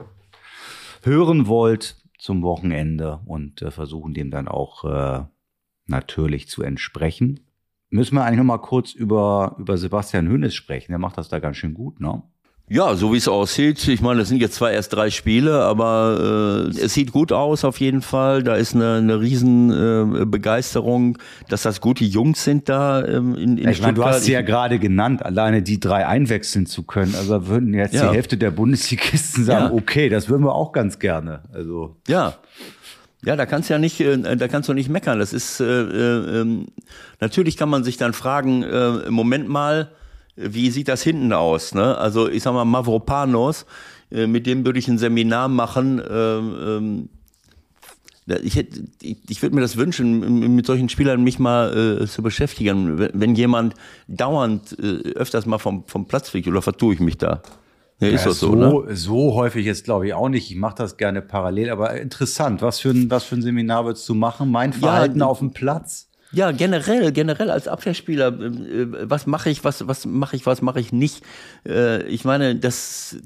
hören 1.03 1.47
wollt 1.47 1.97
zum 2.19 2.43
Wochenende 2.43 3.21
und 3.25 3.63
äh, 3.63 3.71
versuchen 3.71 4.13
dem 4.13 4.31
dann 4.31 4.47
auch 4.47 4.85
äh, 4.85 5.25
natürlich 5.87 6.49
zu 6.49 6.63
entsprechen. 6.63 7.41
Müssen 7.89 8.15
wir 8.15 8.25
eigentlich 8.25 8.39
noch 8.39 8.45
mal 8.45 8.59
kurz 8.59 8.93
über, 8.93 9.57
über 9.59 9.79
Sebastian 9.79 10.29
Hönes 10.29 10.55
sprechen. 10.55 10.93
Der 10.93 10.99
macht 10.99 11.17
das 11.17 11.31
da 11.31 11.39
ganz 11.39 11.57
schön 11.57 11.73
gut, 11.73 11.99
ne? 11.99 12.23
Ja, 12.73 12.95
so 12.95 13.13
wie 13.13 13.17
es 13.17 13.27
aussieht. 13.27 13.89
Ich 13.89 14.01
meine, 14.01 14.21
es 14.21 14.29
sind 14.29 14.41
jetzt 14.41 14.55
zwar 14.55 14.71
erst 14.71 14.93
drei 14.93 15.11
Spiele, 15.11 15.65
aber 15.65 16.69
äh, 16.73 16.79
es 16.79 16.95
sieht 16.95 17.11
gut 17.11 17.33
aus 17.33 17.65
auf 17.65 17.81
jeden 17.81 18.01
Fall. 18.01 18.45
Da 18.45 18.55
ist 18.55 18.77
eine, 18.77 18.99
eine 18.99 19.21
riesen 19.21 19.73
äh, 19.73 20.25
Begeisterung, 20.25 21.19
dass 21.49 21.63
das 21.63 21.81
gute 21.81 22.05
Jungs 22.05 22.45
sind 22.45 22.69
da 22.69 23.05
ähm, 23.05 23.35
in, 23.35 23.59
in 23.59 23.69
ich 23.69 23.83
meine, 23.83 23.95
du 23.95 24.05
hast 24.05 24.23
sie 24.23 24.33
ja 24.35 24.43
gerade 24.43 24.79
genannt, 24.79 25.27
alleine 25.27 25.63
die 25.63 25.81
drei 25.81 26.07
einwechseln 26.07 26.67
zu 26.67 26.85
können. 26.85 27.17
Also 27.17 27.49
würden 27.49 27.75
jetzt 27.75 27.93
ja. 27.93 28.09
die 28.09 28.15
Hälfte 28.15 28.39
der 28.39 28.53
Bundesligisten 28.53 29.45
sagen, 29.45 29.75
ja. 29.75 29.83
okay, 29.83 30.09
das 30.09 30.29
würden 30.29 30.45
wir 30.45 30.55
auch 30.55 30.71
ganz 30.71 31.01
gerne. 31.01 31.41
Also 31.53 31.97
ja. 32.07 32.35
Ja, 33.25 33.35
da 33.35 33.47
kannst 33.47 33.69
du 33.69 33.75
ja 33.75 33.81
nicht, 33.81 34.01
äh, 34.01 34.17
da 34.37 34.47
kannst 34.47 34.69
du 34.69 34.75
nicht 34.75 34.89
meckern. 34.89 35.19
Das 35.19 35.33
ist 35.33 35.59
äh, 35.59 35.65
äh, 35.65 36.41
ähm, 36.41 36.69
natürlich 37.19 37.57
kann 37.57 37.69
man 37.69 37.83
sich 37.83 37.97
dann 37.97 38.13
fragen, 38.13 38.63
äh, 38.63 39.11
Moment 39.11 39.49
mal, 39.49 39.91
wie 40.41 40.71
sieht 40.71 40.89
das 40.89 41.03
hinten 41.03 41.33
aus? 41.33 41.75
Ne? 41.75 41.97
Also 41.97 42.29
ich 42.29 42.43
sag 42.43 42.53
mal, 42.53 42.65
Mavropanos, 42.65 43.67
äh, 44.11 44.27
mit 44.27 44.47
dem 44.47 44.65
würde 44.65 44.79
ich 44.79 44.89
ein 44.89 44.99
Seminar 44.99 45.49
machen. 45.49 46.01
Ähm, 46.11 46.57
ähm, 46.67 47.09
ich, 48.43 48.57
hätte, 48.57 48.85
ich, 49.03 49.19
ich 49.29 49.43
würde 49.43 49.55
mir 49.55 49.61
das 49.61 49.77
wünschen, 49.77 50.55
mit 50.55 50.67
solchen 50.67 50.89
Spielern 50.89 51.23
mich 51.23 51.39
mal 51.39 52.01
äh, 52.03 52.07
zu 52.07 52.23
beschäftigen. 52.23 52.99
Wenn, 52.99 53.11
wenn 53.15 53.35
jemand 53.35 53.75
dauernd 54.09 54.77
äh, 54.79 55.11
öfters 55.15 55.47
mal 55.47 55.59
vom, 55.59 55.85
vom 55.87 56.07
Platz 56.07 56.31
fliegt, 56.31 56.49
oder 56.49 56.63
vertue 56.63 56.95
ich 56.95 57.01
mich 57.01 57.19
da? 57.19 57.43
Ja, 58.01 58.09
ist 58.09 58.23
ja, 58.23 58.29
das 58.29 58.41
so, 58.41 58.53
so, 58.53 58.85
ne? 58.87 58.97
so 58.97 59.35
häufig 59.35 59.67
jetzt 59.67 59.85
glaube 59.85 60.07
ich 60.07 60.15
auch 60.15 60.31
nicht. 60.31 60.51
Ich 60.51 60.57
mache 60.57 60.77
das 60.77 60.97
gerne 60.97 61.21
parallel, 61.21 61.69
aber 61.69 62.01
interessant. 62.01 62.63
Was 62.63 62.81
für 62.81 62.91
ein, 62.91 63.11
was 63.11 63.25
für 63.25 63.37
ein 63.37 63.43
Seminar 63.43 63.85
würdest 63.85 64.09
du 64.09 64.15
machen? 64.15 64.51
Mein 64.51 64.73
Verhalten 64.73 65.19
ja, 65.19 65.27
auf 65.27 65.41
dem 65.41 65.53
Platz? 65.53 66.10
Ja, 66.33 66.53
generell, 66.53 67.11
generell 67.11 67.51
als 67.51 67.67
Abwehrspieler, 67.67 68.29
äh, 68.29 68.45
äh, 68.45 69.11
was 69.11 69.27
mache 69.27 69.51
ich, 69.51 69.65
was, 69.65 69.87
was 69.89 70.07
mache 70.07 70.37
ich, 70.37 70.47
was 70.47 70.63
mache 70.63 70.79
ich 70.79 70.93
nicht. 70.93 71.25
Äh, 71.67 72.05
ich 72.05 72.25
meine, 72.25 72.55
das, 72.55 73.17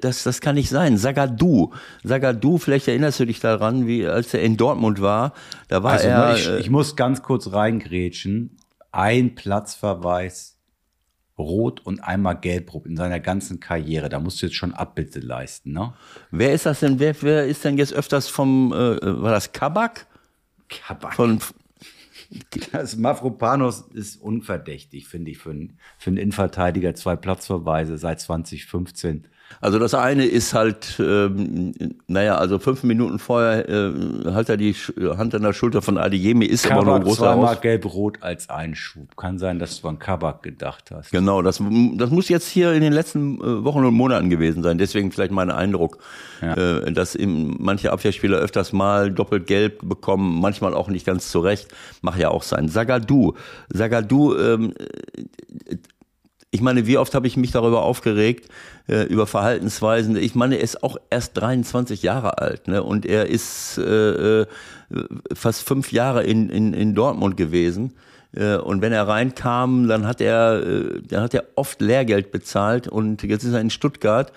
das, 0.00 0.22
das 0.22 0.40
kann 0.40 0.54
nicht 0.54 0.70
sein. 0.70 0.96
Sagadu, 0.96 1.72
Sagadu, 2.02 2.56
vielleicht 2.58 2.88
erinnerst 2.88 3.20
du 3.20 3.26
dich 3.26 3.40
daran, 3.40 3.86
wie 3.86 4.06
als 4.06 4.32
er 4.32 4.42
in 4.42 4.56
Dortmund 4.56 5.02
war, 5.02 5.34
da 5.68 5.82
war 5.82 5.92
also, 5.92 6.08
er. 6.08 6.36
Ich, 6.36 6.48
ich 6.48 6.70
muss 6.70 6.96
ganz 6.96 7.22
kurz 7.22 7.52
reingrätschen. 7.52 8.56
Ein 8.90 9.34
Platzverweis, 9.34 10.56
rot 11.38 11.84
und 11.84 12.00
einmal 12.00 12.40
gelb 12.40 12.72
in 12.86 12.96
seiner 12.96 13.20
ganzen 13.20 13.60
Karriere. 13.60 14.08
Da 14.08 14.18
musst 14.18 14.40
du 14.40 14.46
jetzt 14.46 14.56
schon 14.56 14.72
Abbitte 14.72 15.20
leisten, 15.20 15.72
ne? 15.72 15.92
Wer 16.30 16.54
ist 16.54 16.64
das 16.64 16.80
denn? 16.80 16.98
Wer, 16.98 17.20
wer 17.20 17.46
ist 17.46 17.64
denn 17.64 17.76
jetzt 17.76 17.92
öfters 17.92 18.28
vom, 18.28 18.72
äh, 18.72 18.96
war 19.02 19.32
das 19.32 19.52
Kabak? 19.52 20.06
Kabak. 20.68 21.14
Von, 21.14 21.40
das 22.72 22.96
Mafropanos 22.96 23.82
ist 23.92 24.16
unverdächtig, 24.16 25.06
finde 25.06 25.30
ich, 25.30 25.38
für 25.38 25.50
einen, 25.50 25.78
für 25.98 26.10
einen 26.10 26.18
Innenverteidiger. 26.18 26.94
Zwei 26.94 27.16
Platzverweise 27.16 27.98
seit 27.98 28.20
2015. 28.20 29.26
Also 29.60 29.78
das 29.78 29.94
eine 29.94 30.26
ist 30.26 30.54
halt, 30.54 30.96
ähm, 31.00 31.72
naja, 32.06 32.36
also 32.36 32.58
fünf 32.58 32.82
Minuten 32.82 33.18
vorher 33.18 33.68
äh, 33.68 34.32
hat 34.32 34.48
er 34.48 34.56
die 34.56 34.74
Hand 34.74 35.34
an 35.34 35.42
der 35.42 35.52
Schulter 35.52 35.82
von 35.82 35.98
Adeyemi, 35.98 36.44
ist 36.44 36.64
Kabak 36.64 36.76
aber 36.76 36.86
nur 36.86 36.94
ein 36.96 37.02
großer 37.02 37.22
zweimal 37.24 37.56
gelb-rot 37.56 38.18
als 38.22 38.50
Einschub. 38.50 39.16
Kann 39.16 39.38
sein, 39.38 39.58
dass 39.58 39.80
du 39.80 39.88
an 39.88 39.98
Kabak 39.98 40.42
gedacht 40.42 40.90
hast. 40.90 41.10
Genau, 41.10 41.42
das, 41.42 41.62
das 41.94 42.10
muss 42.10 42.28
jetzt 42.28 42.48
hier 42.48 42.72
in 42.72 42.82
den 42.82 42.92
letzten 42.92 43.40
äh, 43.40 43.64
Wochen 43.64 43.84
und 43.84 43.94
Monaten 43.94 44.30
gewesen 44.30 44.62
sein. 44.62 44.78
Deswegen 44.78 45.10
vielleicht 45.10 45.32
mein 45.32 45.50
Eindruck, 45.50 45.98
ja. 46.42 46.54
äh, 46.54 46.92
dass 46.92 47.14
eben 47.14 47.56
manche 47.58 47.92
Abwehrspieler 47.92 48.38
öfters 48.38 48.72
mal 48.72 49.10
doppelt 49.10 49.46
gelb 49.46 49.88
bekommen, 49.88 50.40
manchmal 50.40 50.74
auch 50.74 50.88
nicht 50.88 51.06
ganz 51.06 51.30
zurecht. 51.30 51.68
Mach 52.02 52.18
ja 52.18 52.28
auch 52.28 52.42
sein. 52.42 52.68
Sagadu, 52.68 53.34
Sagadu, 53.70 54.36
ähm, 54.36 54.74
ich 56.50 56.60
meine, 56.60 56.86
wie 56.86 56.98
oft 56.98 57.14
habe 57.14 57.26
ich 57.26 57.36
mich 57.36 57.50
darüber 57.50 57.82
aufgeregt, 57.82 58.48
äh, 58.88 59.02
über 59.04 59.26
Verhaltensweisen. 59.26 60.16
Ich 60.16 60.34
meine, 60.34 60.56
er 60.56 60.62
ist 60.62 60.82
auch 60.82 60.96
erst 61.10 61.36
23 61.36 62.02
Jahre 62.02 62.38
alt 62.38 62.68
ne? 62.68 62.82
und 62.82 63.04
er 63.04 63.26
ist 63.26 63.78
äh, 63.78 64.42
äh, 64.42 64.46
fast 65.34 65.62
fünf 65.66 65.92
Jahre 65.92 66.22
in, 66.22 66.48
in, 66.48 66.72
in 66.72 66.94
Dortmund 66.94 67.36
gewesen. 67.36 67.94
Äh, 68.34 68.56
und 68.56 68.80
wenn 68.80 68.92
er 68.92 69.08
reinkam, 69.08 69.88
dann 69.88 70.06
hat 70.06 70.20
er, 70.20 70.62
äh, 70.62 71.02
dann 71.08 71.22
hat 71.22 71.34
er 71.34 71.44
oft 71.56 71.80
Lehrgeld 71.80 72.30
bezahlt 72.30 72.86
und 72.86 73.22
jetzt 73.22 73.44
ist 73.44 73.52
er 73.52 73.60
in 73.60 73.70
Stuttgart. 73.70 74.32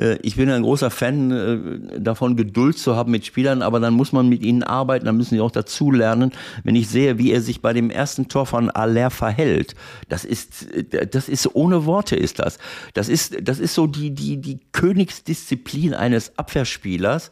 Äh, 0.00 0.18
ich 0.22 0.36
bin 0.36 0.50
ein 0.50 0.62
großer 0.62 0.90
Fan 0.90 1.30
äh, 1.30 2.00
davon, 2.00 2.36
Geduld 2.36 2.78
zu 2.78 2.96
haben 2.96 3.12
mit 3.12 3.26
Spielern, 3.26 3.62
aber 3.62 3.78
dann 3.80 3.94
muss 3.94 4.12
man 4.12 4.28
mit 4.28 4.42
ihnen 4.42 4.62
arbeiten, 4.62 5.06
dann 5.06 5.16
müssen 5.16 5.34
sie 5.34 5.40
auch 5.40 5.50
dazulernen. 5.50 6.32
Wenn 6.64 6.74
ich 6.74 6.88
sehe, 6.88 7.18
wie 7.18 7.32
er 7.32 7.40
sich 7.40 7.60
bei 7.60 7.72
dem 7.72 7.90
ersten 7.90 8.28
Tor 8.28 8.46
von 8.46 8.70
Aller 8.70 9.10
verhält, 9.10 9.74
das 10.08 10.24
ist, 10.24 10.72
äh, 10.72 11.06
das 11.06 11.28
ist 11.28 11.54
ohne 11.54 11.84
Worte 11.84 12.16
ist 12.16 12.38
das. 12.38 12.58
Das 12.94 13.08
ist, 13.08 13.36
das 13.42 13.58
ist 13.60 13.74
so 13.74 13.86
die, 13.86 14.10
die, 14.10 14.38
die 14.38 14.58
Königsdisziplin 14.72 15.94
eines 15.94 16.38
Abwehrspielers. 16.38 17.30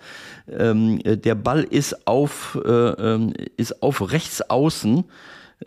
Ähm, 0.51 1.01
der 1.05 1.35
Ball 1.35 1.63
ist 1.63 2.07
auf, 2.07 2.59
ähm, 2.67 3.33
ist 3.57 3.83
auf 3.83 4.13
rechts 4.13 4.43
außen 4.43 5.05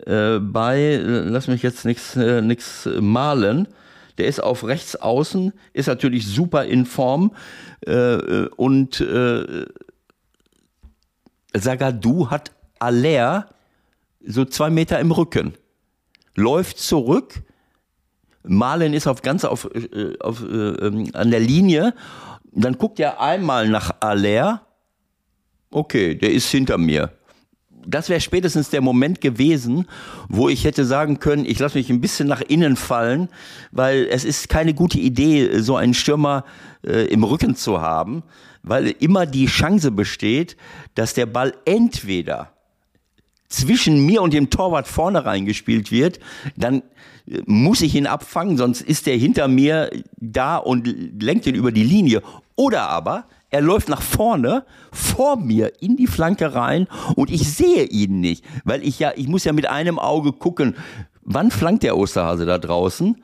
bei, 0.04 1.00
lass 1.04 1.48
mich 1.48 1.62
jetzt 1.62 1.84
nichts 1.84 2.16
nichts 2.16 2.88
malen, 2.98 3.68
der 4.18 4.26
ist 4.26 4.42
auf 4.42 4.64
rechts 4.64 4.96
außen, 4.96 5.52
ist 5.72 5.86
natürlich 5.86 6.26
super 6.26 6.64
in 6.64 6.86
Form. 6.86 7.32
Äh, 7.86 8.46
und 8.56 9.00
äh, 9.00 9.66
Sagadu 11.54 12.30
hat 12.30 12.52
Aller 12.78 13.48
so 14.24 14.44
zwei 14.44 14.70
Meter 14.70 14.98
im 15.00 15.10
Rücken, 15.10 15.54
läuft 16.34 16.78
zurück, 16.78 17.42
Malen 18.44 18.92
ist 18.92 19.06
auf 19.06 19.22
ganz 19.22 19.44
auf, 19.44 19.68
äh, 19.74 20.18
auf, 20.20 20.42
äh, 20.42 20.46
ähm, 20.46 21.10
an 21.12 21.30
der 21.30 21.40
Linie, 21.40 21.94
dann 22.52 22.76
guckt 22.76 23.00
er 23.00 23.20
einmal 23.20 23.68
nach 23.68 23.96
Aller, 24.00 24.66
okay, 25.70 26.14
der 26.14 26.32
ist 26.32 26.48
hinter 26.48 26.78
mir 26.78 27.12
das 27.86 28.08
wäre 28.08 28.20
spätestens 28.20 28.70
der 28.70 28.80
Moment 28.80 29.20
gewesen, 29.20 29.86
wo 30.28 30.48
ich 30.48 30.64
hätte 30.64 30.84
sagen 30.84 31.18
können, 31.18 31.44
ich 31.44 31.58
lasse 31.58 31.78
mich 31.78 31.90
ein 31.90 32.00
bisschen 32.00 32.28
nach 32.28 32.40
innen 32.40 32.76
fallen, 32.76 33.28
weil 33.70 34.06
es 34.10 34.24
ist 34.24 34.48
keine 34.48 34.74
gute 34.74 34.98
Idee, 34.98 35.60
so 35.60 35.76
einen 35.76 35.94
Stürmer 35.94 36.44
äh, 36.84 37.06
im 37.06 37.24
Rücken 37.24 37.56
zu 37.56 37.80
haben, 37.80 38.22
weil 38.62 38.94
immer 39.00 39.26
die 39.26 39.46
Chance 39.46 39.90
besteht, 39.90 40.56
dass 40.94 41.14
der 41.14 41.26
Ball 41.26 41.54
entweder 41.64 42.52
zwischen 43.48 44.04
mir 44.04 44.22
und 44.22 44.32
dem 44.32 44.50
Torwart 44.50 44.88
vorne 44.88 45.24
reingespielt 45.24 45.92
wird, 45.92 46.18
dann 46.56 46.82
äh, 47.26 47.42
muss 47.46 47.82
ich 47.82 47.94
ihn 47.94 48.06
abfangen, 48.06 48.56
sonst 48.56 48.80
ist 48.80 49.06
er 49.06 49.16
hinter 49.16 49.48
mir 49.48 49.90
da 50.16 50.56
und 50.56 51.22
lenkt 51.22 51.46
ihn 51.46 51.54
über 51.54 51.72
die 51.72 51.84
Linie. 51.84 52.22
Oder 52.56 52.88
aber 52.88 53.26
er 53.52 53.60
läuft 53.60 53.88
nach 53.88 54.02
vorne, 54.02 54.64
vor 54.90 55.36
mir, 55.36 55.80
in 55.80 55.96
die 55.96 56.06
Flanke 56.08 56.54
rein 56.54 56.88
und 57.14 57.30
ich 57.30 57.52
sehe 57.52 57.84
ihn 57.84 58.20
nicht, 58.20 58.44
weil 58.64 58.82
ich 58.82 58.98
ja, 58.98 59.12
ich 59.14 59.28
muss 59.28 59.44
ja 59.44 59.52
mit 59.52 59.68
einem 59.68 59.98
Auge 59.98 60.32
gucken, 60.32 60.74
wann 61.22 61.50
flankt 61.50 61.84
der 61.84 61.96
Osterhase 61.96 62.46
da 62.46 62.58
draußen 62.58 63.22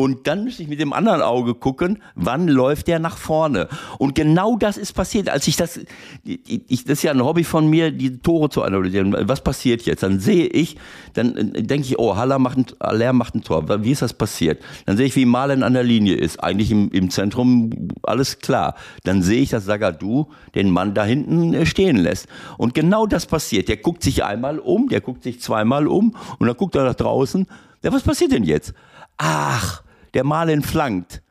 und 0.00 0.26
dann 0.26 0.44
müsste 0.44 0.62
ich 0.62 0.68
mit 0.68 0.80
dem 0.80 0.92
anderen 0.92 1.22
Auge 1.22 1.54
gucken, 1.54 2.02
wann 2.14 2.48
läuft 2.48 2.88
der 2.88 2.98
nach 2.98 3.16
vorne. 3.16 3.68
Und 3.98 4.14
genau 4.14 4.56
das 4.56 4.78
ist 4.78 4.92
passiert, 4.94 5.28
als 5.28 5.46
ich 5.46 5.56
das, 5.56 5.80
ich, 6.24 6.84
das 6.84 6.98
ist 6.98 7.02
ja 7.02 7.10
ein 7.10 7.22
Hobby 7.22 7.44
von 7.44 7.68
mir, 7.68 7.90
die 7.90 8.18
Tore 8.18 8.48
zu 8.48 8.62
analysieren. 8.62 9.14
Was 9.28 9.42
passiert 9.42 9.82
jetzt? 9.82 10.02
Dann 10.02 10.18
sehe 10.18 10.46
ich, 10.46 10.76
dann 11.12 11.36
äh, 11.36 11.62
denke 11.62 11.86
ich, 11.86 11.98
oh, 11.98 12.16
Haller 12.16 12.38
macht 12.38 12.58
ein, 12.58 12.66
Haller 12.82 13.12
macht 13.12 13.34
ein 13.34 13.42
Tor. 13.42 13.64
Wie 13.84 13.90
ist 13.90 14.02
das 14.02 14.14
passiert? 14.14 14.62
Dann 14.86 14.96
sehe 14.96 15.06
ich, 15.06 15.16
wie 15.16 15.26
Malen 15.26 15.62
an 15.62 15.74
der 15.74 15.84
Linie 15.84 16.16
ist. 16.16 16.42
Eigentlich 16.42 16.70
im, 16.70 16.90
im 16.90 17.10
Zentrum 17.10 17.70
alles 18.02 18.38
klar. 18.38 18.74
Dann 19.04 19.22
sehe 19.22 19.42
ich, 19.42 19.50
dass 19.50 19.64
Sagadu 19.64 20.28
den 20.54 20.70
Mann 20.70 20.94
da 20.94 21.04
hinten 21.04 21.54
äh, 21.54 21.66
stehen 21.66 21.96
lässt. 21.96 22.26
Und 22.56 22.74
genau 22.74 23.06
das 23.06 23.26
passiert. 23.26 23.68
Der 23.68 23.76
guckt 23.76 24.02
sich 24.02 24.24
einmal 24.24 24.58
um, 24.58 24.88
der 24.88 25.00
guckt 25.00 25.22
sich 25.22 25.40
zweimal 25.40 25.86
um 25.86 26.16
und 26.38 26.46
dann 26.46 26.56
guckt 26.56 26.74
er 26.74 26.84
nach 26.84 26.94
draußen. 26.94 27.46
Ja, 27.82 27.92
was 27.92 28.02
passiert 28.02 28.32
denn 28.32 28.44
jetzt? 28.44 28.74
Ach, 29.16 29.82
der 30.14 30.24
Malen 30.24 30.62
flankt. 30.62 31.22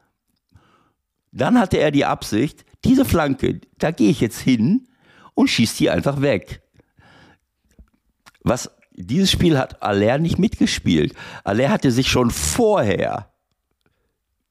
Dann 1.32 1.59
hatte 1.59 1.77
er 1.77 1.91
die 1.91 2.05
Absicht, 2.05 2.65
diese 2.86 3.05
Flanke, 3.05 3.61
da 3.77 3.91
gehe 3.91 4.09
ich 4.09 4.21
jetzt 4.21 4.39
hin 4.39 4.88
und 5.34 5.49
schieße 5.49 5.77
die 5.77 5.89
einfach 5.89 6.21
weg. 6.21 6.61
Was 8.43 8.71
dieses 8.99 9.32
Spiel 9.32 9.57
hat 9.57 9.82
Aller 9.82 10.17
nicht 10.17 10.39
mitgespielt. 10.39 11.13
Aller 11.43 11.69
hatte 11.69 11.91
sich 11.91 12.09
schon 12.09 12.32
vorher 12.32 13.32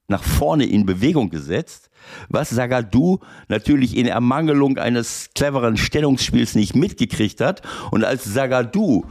nach 0.09 0.23
vorne 0.23 0.65
in 0.65 0.87
Bewegung 0.87 1.29
gesetzt, 1.29 1.91
was 2.31 2.49
Sagadu 2.49 3.19
natürlich 3.49 3.95
in 3.95 4.07
Ermangelung 4.07 4.79
eines 4.79 5.31
cleveren 5.35 5.77
Stellungsspiels 5.77 6.55
nicht 6.55 6.75
mitgekriegt 6.75 7.43
hat. 7.43 7.61
Und 7.91 8.05
als 8.05 8.25
Sagadu 8.25 9.05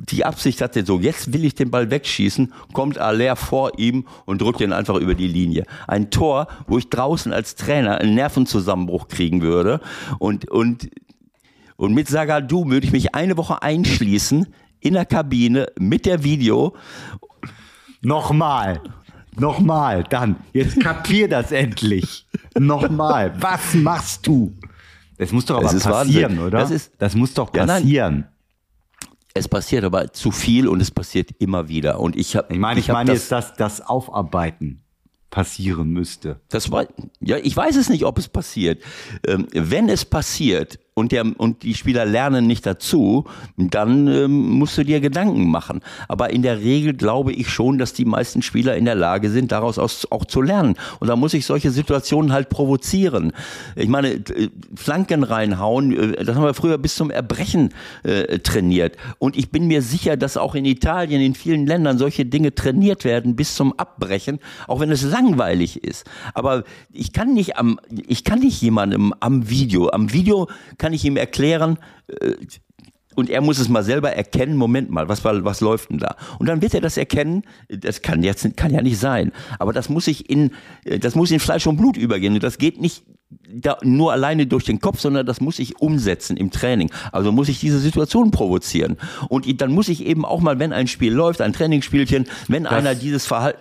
die 0.00 0.24
Absicht 0.24 0.60
hatte, 0.60 0.84
so 0.86 1.00
jetzt 1.00 1.32
will 1.32 1.44
ich 1.44 1.54
den 1.54 1.70
Ball 1.70 1.90
wegschießen, 1.90 2.52
kommt 2.72 2.98
Aller 2.98 3.34
vor 3.36 3.78
ihm 3.78 4.06
und 4.26 4.40
drückt 4.40 4.60
ihn 4.60 4.72
einfach 4.72 4.94
über 4.96 5.14
die 5.14 5.26
Linie. 5.28 5.64
Ein 5.86 6.10
Tor, 6.10 6.46
wo 6.66 6.78
ich 6.78 6.88
draußen 6.88 7.32
als 7.32 7.56
Trainer 7.56 7.98
einen 7.98 8.14
Nervenzusammenbruch 8.14 9.08
kriegen 9.08 9.42
würde 9.42 9.80
und, 10.18 10.48
und, 10.50 10.88
und 11.76 11.94
mit 11.94 12.08
Sagadu 12.08 12.68
würde 12.70 12.86
ich 12.86 12.92
mich 12.92 13.14
eine 13.14 13.36
Woche 13.36 13.62
einschließen 13.62 14.46
in 14.80 14.94
der 14.94 15.04
Kabine 15.06 15.66
mit 15.78 16.06
der 16.06 16.22
Video. 16.22 16.74
Nochmal. 18.00 18.80
Nochmal, 19.36 20.04
dann. 20.04 20.36
Jetzt 20.52 20.80
kapier 20.80 21.28
das 21.28 21.52
endlich. 21.52 22.26
Nochmal. 22.58 23.32
Was 23.40 23.74
machst 23.74 24.26
du? 24.26 24.52
Das 25.16 25.32
muss 25.32 25.44
doch 25.46 25.56
aber 25.58 25.66
passieren, 25.68 25.92
Wahnsinn. 26.32 26.38
oder? 26.40 26.58
Das 26.60 26.70
ist- 26.70 26.92
das 26.98 27.14
muss 27.14 27.34
doch 27.34 27.52
Ja, 27.54 27.66
passieren. 27.66 28.26
Es 29.38 29.48
passiert 29.48 29.84
aber 29.84 30.12
zu 30.12 30.30
viel 30.30 30.68
und 30.68 30.80
es 30.80 30.90
passiert 30.90 31.30
immer 31.38 31.68
wieder. 31.68 32.00
Und 32.00 32.16
ich 32.16 32.36
habe, 32.36 32.52
ich 32.52 32.58
meine, 32.58 32.80
ich, 32.80 32.90
hab 32.90 32.94
meine 32.94 33.12
das, 33.12 33.20
jetzt, 33.20 33.32
dass 33.32 33.54
das 33.54 33.80
Aufarbeiten 33.80 34.82
passieren 35.30 35.90
müsste. 35.90 36.40
Das 36.48 36.70
war, 36.70 36.86
ja, 37.20 37.36
ich 37.36 37.56
weiß 37.56 37.76
es 37.76 37.88
nicht, 37.88 38.04
ob 38.04 38.18
es 38.18 38.28
passiert. 38.28 38.82
Ähm, 39.26 39.46
wenn 39.52 39.88
es 39.88 40.04
passiert 40.04 40.78
und, 40.98 41.12
der, 41.12 41.24
und 41.38 41.62
die 41.62 41.74
Spieler 41.74 42.04
lernen 42.04 42.46
nicht 42.46 42.66
dazu, 42.66 43.24
dann 43.56 44.08
ähm, 44.08 44.50
musst 44.50 44.76
du 44.76 44.84
dir 44.84 45.00
Gedanken 45.00 45.48
machen. 45.48 45.80
Aber 46.08 46.30
in 46.30 46.42
der 46.42 46.60
Regel 46.60 46.94
glaube 46.94 47.32
ich 47.32 47.48
schon, 47.48 47.78
dass 47.78 47.92
die 47.92 48.04
meisten 48.04 48.42
Spieler 48.42 48.76
in 48.76 48.84
der 48.84 48.94
Lage 48.94 49.30
sind, 49.30 49.52
daraus 49.52 49.78
aus, 49.78 50.10
auch 50.10 50.24
zu 50.24 50.42
lernen. 50.42 50.74
Und 50.98 51.08
da 51.08 51.16
muss 51.16 51.34
ich 51.34 51.46
solche 51.46 51.70
Situationen 51.70 52.32
halt 52.32 52.48
provozieren. 52.48 53.32
Ich 53.76 53.88
meine, 53.88 54.08
äh, 54.08 54.48
Flanken 54.74 55.22
reinhauen, 55.22 55.92
äh, 55.92 56.24
das 56.24 56.34
haben 56.36 56.44
wir 56.44 56.54
früher 56.54 56.78
bis 56.78 56.96
zum 56.96 57.10
Erbrechen 57.10 57.70
äh, 58.02 58.40
trainiert. 58.40 58.96
Und 59.18 59.36
ich 59.36 59.50
bin 59.50 59.66
mir 59.68 59.82
sicher, 59.82 60.16
dass 60.16 60.36
auch 60.36 60.54
in 60.54 60.64
Italien, 60.64 61.20
in 61.20 61.34
vielen 61.34 61.66
Ländern 61.66 61.98
solche 61.98 62.26
Dinge 62.26 62.54
trainiert 62.54 63.04
werden 63.04 63.36
bis 63.36 63.54
zum 63.54 63.72
Abbrechen, 63.78 64.40
auch 64.66 64.80
wenn 64.80 64.90
es 64.90 65.02
langweilig 65.02 65.84
ist. 65.84 66.04
Aber 66.34 66.64
ich 66.92 67.12
kann 67.12 67.34
nicht 67.34 67.56
am, 67.56 67.78
ich 68.06 68.24
kann 68.24 68.40
nicht 68.40 68.60
jemandem 68.60 69.14
am 69.20 69.48
Video, 69.48 69.90
am 69.90 70.12
Video 70.12 70.48
kann 70.76 70.87
ich 70.92 71.04
ihm 71.04 71.16
erklären, 71.16 71.78
äh, 72.20 72.34
und 73.14 73.30
er 73.30 73.40
muss 73.40 73.58
es 73.58 73.68
mal 73.68 73.82
selber 73.82 74.12
erkennen, 74.12 74.56
Moment 74.56 74.90
mal, 74.90 75.08
was, 75.08 75.24
war- 75.24 75.44
was 75.44 75.60
läuft 75.60 75.90
denn 75.90 75.98
da? 75.98 76.14
Und 76.38 76.48
dann 76.48 76.62
wird 76.62 76.72
er 76.74 76.80
das 76.80 76.96
erkennen, 76.96 77.42
das 77.68 78.00
kann 78.00 78.22
jetzt 78.22 78.56
kann 78.56 78.72
ja 78.72 78.80
nicht 78.80 78.98
sein. 78.98 79.32
Aber 79.58 79.72
das 79.72 79.88
muss 79.88 80.06
ich 80.06 80.30
in, 80.30 80.52
äh, 80.84 81.00
das 81.00 81.16
muss 81.16 81.32
in 81.32 81.40
Fleisch 81.40 81.66
und 81.66 81.76
Blut 81.78 81.96
übergehen. 81.96 82.34
Und 82.34 82.44
das 82.44 82.58
geht 82.58 82.80
nicht 82.80 83.02
da, 83.52 83.76
nur 83.82 84.12
alleine 84.12 84.46
durch 84.46 84.64
den 84.64 84.78
Kopf, 84.78 85.00
sondern 85.00 85.26
das 85.26 85.40
muss 85.40 85.58
ich 85.58 85.80
umsetzen 85.80 86.36
im 86.36 86.52
Training. 86.52 86.92
Also 87.10 87.32
muss 87.32 87.48
ich 87.48 87.58
diese 87.58 87.80
Situation 87.80 88.30
provozieren. 88.30 88.96
Und 89.28 89.60
dann 89.60 89.72
muss 89.72 89.88
ich 89.88 90.06
eben 90.06 90.24
auch 90.24 90.40
mal, 90.40 90.60
wenn 90.60 90.72
ein 90.72 90.86
Spiel 90.86 91.12
läuft, 91.12 91.40
ein 91.40 91.52
Trainingsspielchen, 91.52 92.26
wenn 92.46 92.66
einer 92.66 92.94
dieses 92.94 93.26
Verhalten, 93.26 93.58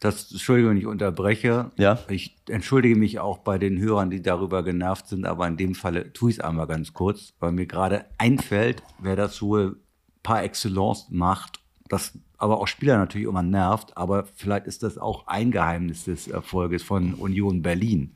Das, 0.00 0.30
Entschuldigung, 0.30 0.70
wenn 0.70 0.76
ich 0.78 0.86
unterbreche. 0.86 1.72
Ja. 1.76 1.98
Ich 2.08 2.36
entschuldige 2.48 2.94
mich 2.96 3.18
auch 3.18 3.38
bei 3.38 3.58
den 3.58 3.78
Hörern, 3.80 4.10
die 4.10 4.22
darüber 4.22 4.62
genervt 4.62 5.08
sind, 5.08 5.26
aber 5.26 5.48
in 5.48 5.56
dem 5.56 5.74
Falle 5.74 6.12
tue 6.12 6.30
ich 6.30 6.36
es 6.38 6.40
einmal 6.44 6.68
ganz 6.68 6.92
kurz, 6.92 7.34
weil 7.40 7.50
mir 7.52 7.66
gerade 7.66 8.04
einfällt, 8.16 8.82
wer 9.00 9.16
das 9.16 9.42
wohl 9.42 9.80
par 10.22 10.42
excellence 10.44 11.08
macht, 11.10 11.60
das 11.88 12.16
aber 12.36 12.58
auch 12.60 12.68
Spieler 12.68 12.96
natürlich 12.98 13.26
immer 13.26 13.42
nervt, 13.42 13.96
aber 13.96 14.24
vielleicht 14.36 14.66
ist 14.66 14.84
das 14.84 14.98
auch 14.98 15.26
ein 15.26 15.50
Geheimnis 15.50 16.04
des 16.04 16.28
Erfolges 16.28 16.84
von 16.84 17.14
Union 17.14 17.62
Berlin. 17.62 18.14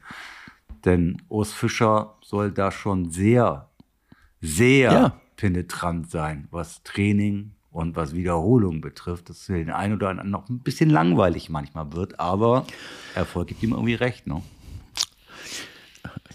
Denn 0.85 1.21
Urs 1.29 1.53
Fischer 1.53 2.15
soll 2.23 2.53
da 2.53 2.71
schon 2.71 3.11
sehr, 3.11 3.69
sehr 4.41 4.93
Ja. 4.93 5.21
penetrant 5.37 6.11
sein, 6.11 6.47
was 6.53 6.83
Training 6.85 7.53
und 7.73 7.97
was 7.97 8.15
Wiederholung 8.15 8.81
betrifft, 8.81 9.31
dass 9.31 9.45
für 9.45 9.55
den 9.55 9.71
einen 9.71 9.95
oder 9.95 10.11
anderen 10.11 10.31
noch 10.31 10.49
ein 10.49 10.61
bisschen 10.61 10.91
langweilig 10.91 11.49
manchmal 11.49 11.93
wird, 11.93 12.21
aber 12.21 12.67
Erfolg 13.15 13.49
gibt 13.49 13.63
ihm 13.63 13.73
irgendwie 13.73 13.95
recht, 13.95 14.27
ne? 14.27 14.43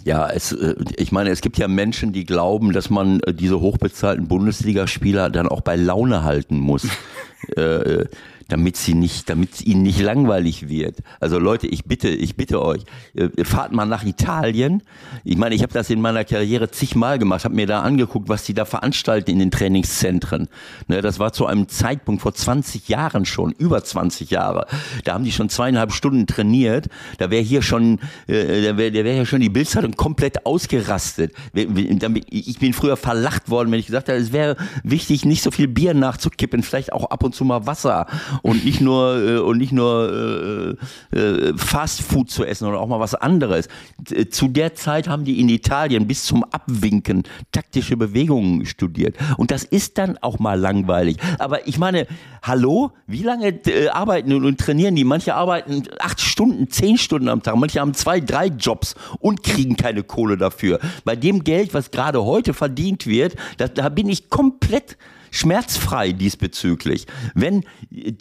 Ja, 0.04 0.30
es, 0.30 0.54
äh, 0.54 0.76
ich 0.96 1.12
meine, 1.12 1.32
es 1.32 1.42
gibt 1.42 1.58
ja 1.58 1.68
Menschen, 1.68 2.14
die 2.14 2.26
glauben, 2.26 2.72
dass 2.72 2.90
man 2.90 3.20
äh, 3.22 3.34
diese 3.34 3.60
hochbezahlten 3.60 4.28
Bundesligaspieler 4.28 5.30
dann 5.30 5.50
auch 5.50 5.62
bei 5.62 5.76
Laune 5.76 6.24
halten 6.24 6.60
muss. 6.60 6.88
äh, 7.58 8.06
damit 8.48 8.78
sie 8.78 8.94
nicht, 8.94 9.30
damit 9.30 9.62
ihnen 9.62 9.84
nicht 9.84 10.00
langweilig 10.00 10.70
wird. 10.70 11.00
Also 11.20 11.40
Leute, 11.40 11.68
ich 11.68 11.86
bitte, 11.86 12.10
ich 12.10 12.36
bitte 12.36 12.62
euch, 12.62 12.84
äh, 13.14 13.30
fahrt 13.44 13.74
mal 13.74 13.86
nach 13.86 14.04
Italien. 14.04 14.84
Ich 15.24 15.38
meine, 15.38 15.56
ich 15.56 15.64
habe 15.64 15.74
das 15.74 15.90
in 15.90 16.02
meiner 16.02 16.24
Karriere 16.24 16.72
zigmal 16.72 17.20
gemacht, 17.20 17.44
habe 17.46 17.56
mir 17.56 17.68
da 17.68 17.82
angeguckt, 17.82 18.30
was 18.30 18.44
die 18.44 18.54
da 18.54 18.66
veranstalten 18.66 19.32
in 19.32 19.40
den 19.40 19.52
Trainingszentren. 19.52 20.48
Ne, 20.88 21.02
das 21.02 21.20
war 21.20 21.34
zu 21.34 21.46
einem 21.46 21.68
Zeitpunkt 21.68 22.22
vor 22.22 22.34
20 22.34 22.88
Jahren 22.88 23.26
schon, 23.26 23.52
über 23.52 23.84
20 23.84 24.30
Jahre. 24.30 24.68
Da 25.04 25.14
haben 25.14 25.24
die 25.24 25.32
schon 25.32 25.50
zweieinhalb 25.50 25.92
Stunden 25.92 26.28
trainiert. 26.28 26.88
Da 27.18 27.30
wäre 27.30 27.44
hier 27.44 27.62
schon, 27.62 28.00
äh, 28.28 28.64
da 28.64 28.78
wäre, 28.78 28.94
wäre 28.94 29.18
ja 29.18 29.26
schon 29.26 29.42
die 29.42 29.50
Bildzeitung 29.50 29.94
komplett 29.96 30.46
ausgerastet. 30.46 31.34
Ich 31.54 32.60
bin 32.60 32.74
früher 32.74 32.98
verlacht 32.98 33.50
worden, 33.50 33.72
wenn 33.72 33.80
ich 33.80 33.88
gesagt 33.88 34.08
habe, 34.08 34.18
es 34.18 34.32
wäre 34.32 34.56
wichtig, 34.84 35.26
nicht 35.26 35.44
so 35.44 35.52
viel 35.52 35.68
Bier 35.68 35.94
nachzukippen, 35.94 36.64
vielleicht 36.64 36.94
auch 36.94 37.10
ab 37.10 37.24
und 37.24 37.36
zu 37.36 37.44
mal 37.44 37.66
Wasser 37.68 38.08
und 38.42 38.66
nicht 38.66 38.82
nur 38.82 39.18
äh, 39.22 39.38
und 39.38 39.58
nicht 39.58 39.72
nur 39.72 40.78
äh, 41.12 41.18
äh, 41.18 41.54
Fast 41.58 42.02
Food 42.02 42.30
zu 42.30 42.44
essen 42.44 42.68
oder 42.68 42.80
auch 42.80 42.88
mal 42.88 43.00
was 43.00 43.16
anderes. 43.16 43.68
Äh, 44.12 44.28
Zu 44.28 44.48
der 44.48 44.76
Zeit 44.76 45.08
haben 45.08 45.26
die 45.26 45.40
in 45.40 45.50
Italien 45.50 46.08
bis 46.08 46.26
zum 46.26 46.44
Abwinken 46.44 47.24
taktische 47.52 47.98
Bewegungen 47.98 48.66
studiert 48.66 49.16
und 49.38 49.52
das 49.52 49.64
ist 49.64 49.98
dann 49.98 50.18
auch 50.20 50.40
mal 50.40 50.60
langweilig. 50.60 51.18
Aber 51.40 51.68
ich 51.68 51.78
meine, 51.78 52.08
hallo, 52.44 52.92
wie 53.08 53.24
lange 53.24 53.50
äh, 53.68 53.90
arbeiten 53.90 54.34
und, 54.34 54.58
trainieren 54.58 54.96
die? 54.96 55.04
Manche 55.04 55.36
arbeiten 55.36 55.84
acht 56.00 56.20
Stunden, 56.22 56.70
zehn 56.70 56.98
Stunden 56.98 57.30
am 57.30 57.44
Tag, 57.44 57.56
manche 57.56 57.80
haben 57.80 57.94
zwei, 57.94 58.20
drei 58.20 58.48
Jobs 58.48 58.96
und 59.20 59.44
kriegen 59.44 59.76
keine 59.78 60.04
Kohle 60.04 60.38
dafür. 60.38 60.80
Bei 61.06 61.16
dem 61.16 61.44
Geld, 61.44 61.74
was 61.74 61.92
gerade 61.92 62.24
heute 62.24 62.54
verdient 62.54 63.08
wird, 63.08 63.36
da, 63.58 63.68
da 63.68 63.90
bin 63.90 64.10
ich 64.10 64.30
komplett 64.30 64.98
schmerzfrei 65.32 66.12
diesbezüglich. 66.12 67.08
Wenn, 67.34 67.64
äh, 67.92 68.14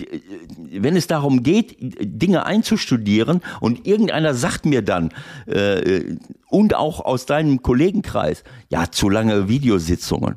wenn 0.71 0.97
es 0.97 1.07
darum 1.07 1.43
geht, 1.43 1.77
Dinge 1.81 2.47
einzustudieren 2.47 3.41
und 3.61 3.87
irgendeiner 3.87 4.35
sagt 4.35 4.67
mir 4.67 4.83
dann, 4.83 5.13
äh, 5.47 6.17
und 6.49 6.75
auch 6.75 7.01
aus 7.01 7.27
deinem 7.27 7.63
Kollegenkreis, 7.63 8.45
ja, 8.71 8.91
zu 8.91 9.09
lange 9.09 9.49
Videositzungen. 9.49 10.37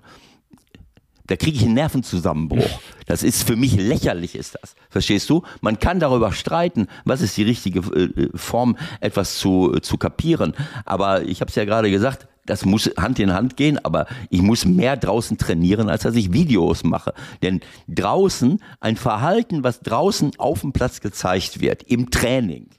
Da 1.30 1.36
kriege 1.36 1.58
ich 1.58 1.64
einen 1.64 1.76
Nervenzusammenbruch. 1.76 2.82
Das 3.06 3.22
ist 3.22 3.46
für 3.46 3.56
mich 3.56 3.76
lächerlich, 3.76 4.36
ist 4.36 4.58
das. 4.60 4.74
Verstehst 4.90 5.30
du? 5.30 5.44
Man 5.62 5.78
kann 5.78 6.00
darüber 6.00 6.32
streiten, 6.32 6.88
was 7.06 7.22
ist 7.22 7.38
die 7.38 7.44
richtige 7.44 7.82
äh, 7.82 8.30
Form, 8.36 8.78
etwas 9.00 9.38
zu, 9.38 9.78
zu 9.82 9.98
kapieren. 9.98 10.56
Aber 10.86 11.22
ich 11.22 11.42
habe 11.42 11.50
es 11.50 11.56
ja 11.56 11.66
gerade 11.66 11.92
gesagt, 11.92 12.28
das 12.50 12.66
muss 12.66 12.90
Hand 12.98 13.20
in 13.20 13.34
Hand 13.34 13.58
gehen, 13.58 13.84
aber 13.84 14.08
ich 14.30 14.42
muss 14.42 14.66
mehr 14.66 14.98
draußen 14.98 15.38
trainieren, 15.38 15.90
als 15.90 16.04
dass 16.04 16.16
ich 16.16 16.34
Videos 16.34 16.84
mache. 16.84 17.14
Denn 17.44 17.62
draußen, 17.88 18.60
ein 18.80 18.98
Verhalten, 18.98 19.64
was 19.64 19.82
draußen 19.82 20.32
auf 20.38 20.62
dem 20.62 20.74
Platz 20.74 21.00
gezeigt 21.00 21.62
wird, 21.62 21.84
im 21.84 22.10
Training, 22.10 22.70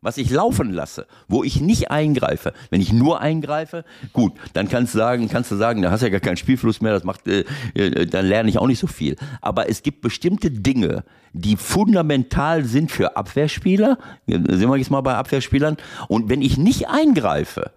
was 0.00 0.16
ich 0.16 0.30
laufen 0.30 0.72
lasse, 0.72 1.06
wo 1.28 1.44
ich 1.44 1.60
nicht 1.60 1.90
eingreife. 1.90 2.52
Wenn 2.70 2.80
ich 2.80 2.92
nur 2.92 3.20
eingreife, 3.20 3.84
gut, 4.12 4.32
dann 4.54 4.68
kannst 4.68 4.94
du 4.94 4.98
sagen, 4.98 5.28
kannst 5.28 5.50
du 5.50 5.56
sagen, 5.56 5.82
da 5.82 5.90
hast 5.90 6.00
du 6.00 6.06
ja 6.06 6.10
gar 6.10 6.20
keinen 6.20 6.36
Spielfluss 6.36 6.80
mehr, 6.80 6.92
das 6.92 7.04
macht, 7.04 7.26
äh, 7.26 7.44
äh, 7.74 8.06
dann 8.06 8.26
lerne 8.26 8.48
ich 8.48 8.58
auch 8.58 8.66
nicht 8.66 8.78
so 8.78 8.86
viel. 8.86 9.16
Aber 9.42 9.68
es 9.68 9.82
gibt 9.82 10.00
bestimmte 10.00 10.50
Dinge, 10.50 11.04
die 11.32 11.56
fundamental 11.56 12.64
sind 12.64 12.90
für 12.90 13.16
Abwehrspieler. 13.16 13.98
Sind 14.26 14.70
wir 14.70 14.76
jetzt 14.76 14.90
mal 14.90 15.02
bei 15.02 15.14
Abwehrspielern. 15.14 15.76
Und 16.08 16.28
wenn 16.28 16.42
ich 16.42 16.56
nicht 16.56 16.88
eingreife, 16.88 17.72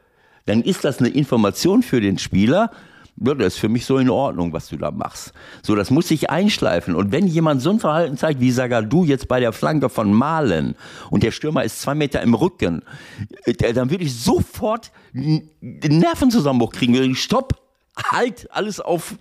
dann 0.45 0.61
ist 0.61 0.83
das 0.83 0.99
eine 0.99 1.09
Information 1.09 1.83
für 1.83 2.01
den 2.01 2.17
Spieler, 2.17 2.71
ja, 3.23 3.35
das 3.35 3.53
ist 3.53 3.59
für 3.59 3.69
mich 3.69 3.85
so 3.85 3.97
in 3.97 4.09
Ordnung, 4.09 4.51
was 4.51 4.69
du 4.69 4.77
da 4.77 4.89
machst. 4.89 5.33
So, 5.61 5.75
das 5.75 5.91
muss 5.91 6.07
sich 6.07 6.29
einschleifen. 6.29 6.95
Und 6.95 7.11
wenn 7.11 7.27
jemand 7.27 7.61
so 7.61 7.69
ein 7.69 7.79
Verhalten 7.79 8.17
zeigt, 8.17 8.39
wie 8.39 8.51
Sagadu 8.51 9.03
jetzt 9.03 9.27
bei 9.27 9.39
der 9.39 9.53
Flanke 9.53 9.89
von 9.89 10.11
Malen 10.11 10.75
und 11.11 11.21
der 11.21 11.31
Stürmer 11.31 11.63
ist 11.63 11.81
zwei 11.81 11.93
Meter 11.93 12.21
im 12.21 12.33
Rücken, 12.33 12.81
äh, 13.43 13.73
dann 13.73 13.91
würde 13.91 14.05
ich 14.05 14.15
sofort 14.19 14.91
einen 15.13 15.49
Nervenzusammenbruch 15.61 16.71
kriegen. 16.71 17.15
Stopp, 17.15 17.61
halt 17.95 18.47
alles 18.51 18.79
auf 18.79 19.15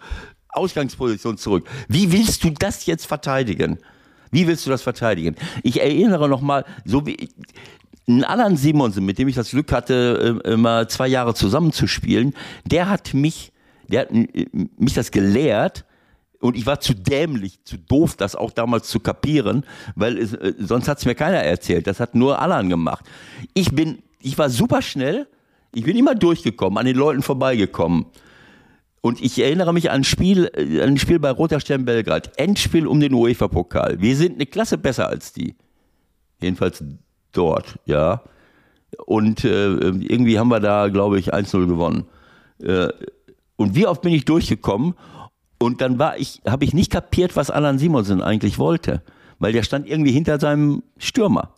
Ausgangsposition 0.49 1.37
zurück. 1.37 1.69
Wie 1.89 2.11
willst 2.13 2.43
du 2.45 2.51
das 2.51 2.87
jetzt 2.87 3.07
verteidigen? 3.07 3.79
Wie 4.31 4.47
willst 4.47 4.65
du 4.65 4.71
das 4.71 4.83
verteidigen? 4.83 5.37
Ich 5.63 5.81
erinnere 5.81 6.29
noch 6.29 6.41
mal, 6.41 6.65
so 6.85 7.05
wie 7.05 7.29
ein 8.09 8.25
Alan 8.25 8.57
Simonsen, 8.57 9.05
mit 9.05 9.19
dem 9.19 9.29
ich 9.29 9.35
das 9.35 9.51
Glück 9.51 9.73
hatte, 9.73 10.41
äh, 10.45 10.53
immer 10.53 10.89
zwei 10.89 11.09
Jahre 11.09 11.35
zusammenzuspielen, 11.35 12.35
der 12.65 12.89
hat 12.89 13.15
mich, 13.15 13.53
der 13.89 14.03
hat 14.03 14.11
äh, 14.13 14.47
mich 14.53 14.95
das 14.95 15.11
gelehrt, 15.11 15.85
und 16.41 16.57
ich 16.57 16.67
war 16.67 16.81
zu 16.81 16.95
dämlich, 16.95 17.63
zu 17.65 17.77
doof, 17.77 18.17
das 18.17 18.35
auch 18.35 18.51
damals 18.51 18.89
zu 18.89 18.99
kapieren, 18.99 19.65
weil 19.95 20.19
es, 20.19 20.33
äh, 20.33 20.55
sonst 20.59 20.89
hat 20.89 20.99
es 20.99 21.05
mir 21.05 21.15
keiner 21.15 21.39
erzählt. 21.39 21.87
Das 21.87 22.01
hat 22.01 22.15
nur 22.15 22.41
Alan 22.41 22.69
gemacht. 22.69 23.05
Ich 23.55 23.73
bin, 23.73 23.99
ich 24.21 24.39
war 24.39 24.49
super 24.49 24.81
schnell, 24.83 25.29
ich 25.75 25.85
bin 25.85 25.97
immer 25.97 26.15
durchgekommen, 26.15 26.79
an 26.79 26.87
den 26.87 26.97
Leuten 26.97 27.23
vorbeigekommen. 27.23 28.07
Und 29.03 29.23
ich 29.23 29.39
erinnere 29.39 29.73
mich 29.73 29.91
an 29.91 30.01
ein 30.01 30.05
Spiel, 30.05 30.51
an 30.57 30.91
ein 30.91 30.99
Spiel 30.99 31.19
bei 31.19 31.31
Roter 31.31 31.61
Stern 31.61 31.85
Belgrad. 31.85 32.39
Endspiel 32.39 32.87
um 32.87 33.01
den 33.01 33.15
UEFA-Pokal. 33.15 34.01
Wir 34.01 34.17
sind 34.17 34.35
eine 34.35 34.47
Klasse 34.47 34.77
besser 34.77 35.09
als 35.09 35.33
die. 35.33 35.55
Jedenfalls 36.41 36.83
dort, 37.33 37.79
ja. 37.85 38.23
Und 39.07 39.45
äh, 39.45 39.69
irgendwie 39.69 40.39
haben 40.39 40.49
wir 40.49 40.61
da, 40.61 40.89
glaube 40.89 41.19
ich, 41.19 41.33
1-0 41.33 41.67
gewonnen. 41.67 42.07
Äh, 42.63 42.89
und 43.57 43.75
wie 43.75 43.87
oft 43.87 44.03
bin 44.03 44.13
ich 44.13 44.25
durchgekommen? 44.25 44.95
Und 45.59 45.81
dann 45.81 45.99
war 45.99 46.19
ich, 46.19 46.41
habe 46.47 46.65
ich 46.65 46.75
nicht 46.75 46.91
kapiert, 46.91 47.37
was 47.37 47.51
Alan 47.51 47.79
Simonsen 47.79 48.23
eigentlich 48.23 48.59
wollte. 48.59 49.03
Weil 49.39 49.53
der 49.53 49.63
stand 49.63 49.89
irgendwie 49.89 50.13
hinter 50.13 50.41
seinem 50.41 50.83
Stürmer. 50.99 51.55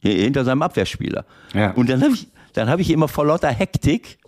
Hinter 0.00 0.44
seinem 0.44 0.62
Abwehrspieler. 0.62 1.24
Ja. 1.54 1.72
Und 1.72 1.90
dann 1.90 2.02
habe 2.02 2.14
ich, 2.14 2.28
dann 2.54 2.68
habe 2.68 2.82
ich 2.82 2.90
immer 2.90 3.08
vor 3.08 3.26
lauter 3.26 3.48
Hektik 3.48 4.20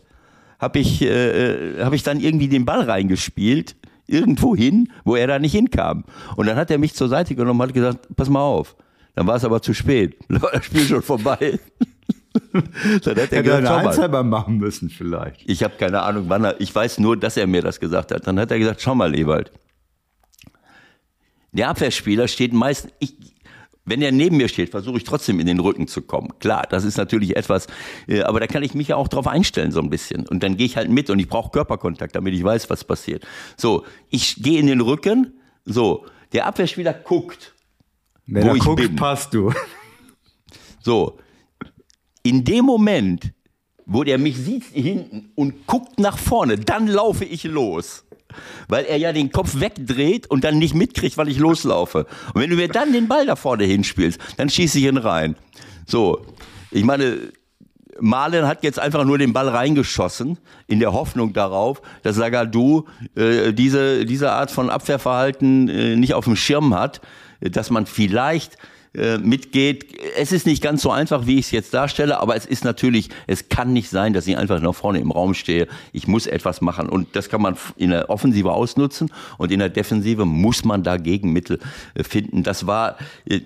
habe 0.62 0.78
ich, 0.78 1.03
äh, 1.03 1.82
hab 1.82 1.93
ich 1.93 2.05
dann 2.05 2.20
irgendwie 2.20 2.47
den 2.47 2.64
Ball 2.64 2.82
reingespielt, 2.82 3.74
irgendwo 4.07 4.55
hin, 4.55 4.93
wo 5.05 5.16
er 5.16 5.26
da 5.26 5.40
nicht 5.40 5.53
hinkam. 5.53 6.05
Und 6.36 6.47
dann 6.47 6.57
hat 6.57 6.70
er 6.70 6.78
mich 6.78 6.95
zur 6.95 7.09
Seite 7.09 7.34
genommen 7.34 7.61
und 7.61 7.66
hat 7.66 7.74
gesagt, 7.74 8.07
pass 8.14 8.30
mal 8.30 8.43
auf. 8.43 8.76
Dann 9.15 9.27
war 9.27 9.37
es 9.37 9.45
aber 9.45 9.63
zu 9.63 9.75
spät. 9.75 10.17
Das 10.29 10.65
Spiel 10.65 10.87
schon 10.87 11.03
vorbei. 11.03 11.59
dann 12.53 12.63
hat 12.63 13.07
er 13.07 13.23
Hätte 13.23 13.43
gesagt, 13.43 13.97
schau 13.97 14.09
mal. 14.09 14.25
Machen 14.25 14.59
müssen 14.59 14.89
vielleicht. 14.89 15.49
Ich 15.49 15.63
habe 15.63 15.75
keine 15.77 16.03
Ahnung, 16.03 16.25
wann 16.29 16.45
er, 16.45 16.61
ich 16.61 16.75
weiß 16.75 16.99
nur, 16.99 17.17
dass 17.17 17.37
er 17.37 17.47
mir 17.47 17.63
das 17.63 17.81
gesagt 17.81 18.13
hat. 18.13 18.27
Dann 18.27 18.39
hat 18.39 18.51
er 18.51 18.59
gesagt, 18.59 18.81
schau 18.81 18.95
mal, 18.95 19.15
Ewald. 19.15 19.53
Der 21.53 21.69
Abwehrspieler 21.69 22.29
steht 22.29 22.55
meistens, 22.55 22.93
ich, 22.99 23.15
wenn 23.85 24.01
er 24.01 24.13
neben 24.13 24.37
mir 24.37 24.49
steht, 24.49 24.71
versuche 24.71 24.97
ich 24.97 25.05
trotzdem 25.05 25.41
in 25.41 25.47
den 25.47 25.61
Rücken 25.61 25.89
zu 25.89 26.03
kommen. 26.03 26.31
Klar, 26.39 26.67
das 26.71 26.85
ist 26.85 26.97
natürlich 26.97 27.37
etwas, 27.37 27.67
äh, 28.07 28.23
aber 28.23 28.41
da 28.41 28.47
kann 28.47 28.63
ich 28.63 28.75
mich 28.75 28.89
ja 28.89 28.97
auch 28.97 29.09
drauf 29.09 29.27
einstellen 29.27 29.73
so 29.73 29.81
ein 29.81 29.91
bisschen. 29.91 30.27
Und 30.27 30.43
dann 30.43 30.57
gehe 30.57 30.67
ich 30.67 30.77
halt 30.77 30.89
mit 30.89 31.11
und 31.11 31.19
ich 31.19 31.29
brauche 31.29 31.51
Körperkontakt, 31.51 32.15
damit 32.15 32.35
ich 32.35 32.43
weiß, 32.43 32.71
was 32.71 32.85
passiert. 32.85 33.27
So, 33.57 33.85
ich 34.09 34.43
gehe 34.43 34.59
in 34.61 34.67
den 34.67 34.81
Rücken, 34.81 35.35
so, 35.65 36.07
der 36.33 36.47
Abwehrspieler 36.47 36.95
guckt, 36.95 37.55
Wenn 38.27 38.49
Wo 38.49 38.55
ich 38.55 38.62
guckt, 38.62 38.83
bin. 38.83 38.97
passt 38.97 39.35
du. 39.35 39.53
So, 40.81 41.18
in 42.23 42.45
dem 42.45 42.64
Moment, 42.64 43.33
wo 43.87 44.05
der 44.05 44.18
mich 44.18 44.37
sieht 44.37 44.64
hinten 44.64 45.31
und 45.35 45.66
guckt 45.66 45.99
nach 45.99 46.18
vorne, 46.18 46.59
dann 46.59 46.87
laufe 46.87 47.25
ich 47.25 47.45
los. 47.45 48.05
Weil 48.68 48.85
er 48.87 48.97
ja 48.97 49.12
den 49.12 49.31
Kopf 49.31 49.61
wegdreht 49.61 50.27
und 50.31 50.45
dann 50.45 50.59
nicht 50.59 50.75
mitkriegt, 50.75 51.18
weil 51.18 51.29
ich 51.29 51.39
loslaufe. 51.39 52.07
Und 52.33 52.41
wenn 52.41 52.49
du 52.49 52.57
mir 52.57 52.68
dann 52.68 52.93
den 52.93 53.07
Ball 53.07 53.27
da 53.27 53.37
vorne 53.37 53.64
hinspielst, 53.64 54.18
dann 54.39 54.49
schieße 54.49 54.79
ich 54.79 54.85
ihn 54.87 54.97
rein. 54.97 55.37
So, 55.87 56.25
ich 56.70 56.85
meine, 56.85 57.33
Malen 58.01 58.47
hat 58.47 58.64
jetzt 58.64 58.79
einfach 58.79 59.05
nur 59.05 59.18
den 59.18 59.33
Ball 59.33 59.49
reingeschossen, 59.49 60.39
in 60.66 60.81
der 60.81 60.93
Hoffnung 60.93 61.33
darauf, 61.35 61.83
dass 62.03 62.16
Sagadu 62.16 62.87
äh, 63.16 63.53
diese, 63.53 64.07
diese 64.07 64.33
Art 64.33 64.51
von 64.51 64.70
Abwehrverhalten 64.70 65.68
äh, 65.68 65.97
nicht 65.97 66.14
auf 66.14 66.25
dem 66.25 66.37
Schirm 66.37 66.75
hat, 66.75 67.03
dass 67.51 67.70
man 67.70 67.86
vielleicht 67.86 68.57
äh, 68.95 69.18
mitgeht. 69.18 69.99
Es 70.18 70.32
ist 70.32 70.47
nicht 70.47 70.62
ganz 70.62 70.82
so 70.82 70.90
einfach, 70.90 71.26
wie 71.26 71.38
ich 71.38 71.47
es 71.47 71.51
jetzt 71.51 71.72
darstelle, 71.72 72.20
aber 72.20 72.36
es 72.36 72.45
ist 72.45 72.62
natürlich, 72.62 73.09
es 73.26 73.49
kann 73.49 73.72
nicht 73.72 73.88
sein, 73.88 74.12
dass 74.12 74.26
ich 74.26 74.36
einfach 74.36 74.61
nach 74.61 74.74
vorne 74.74 74.99
im 74.99 75.11
Raum 75.11 75.32
stehe. 75.32 75.66
Ich 75.93 76.07
muss 76.07 76.26
etwas 76.26 76.61
machen 76.61 76.90
und 76.90 77.16
das 77.16 77.30
kann 77.30 77.40
man 77.40 77.57
in 77.76 77.90
der 77.90 78.11
Offensive 78.11 78.53
ausnutzen 78.53 79.11
und 79.38 79.51
in 79.51 79.61
der 79.61 79.70
Defensive 79.70 80.26
muss 80.26 80.64
man 80.64 80.82
da 80.82 80.99
Gegenmittel 80.99 81.59
äh, 81.95 82.05
finden. 82.05 82.43
Das 82.43 82.66
war, 82.66 82.99
äh, 83.24 83.40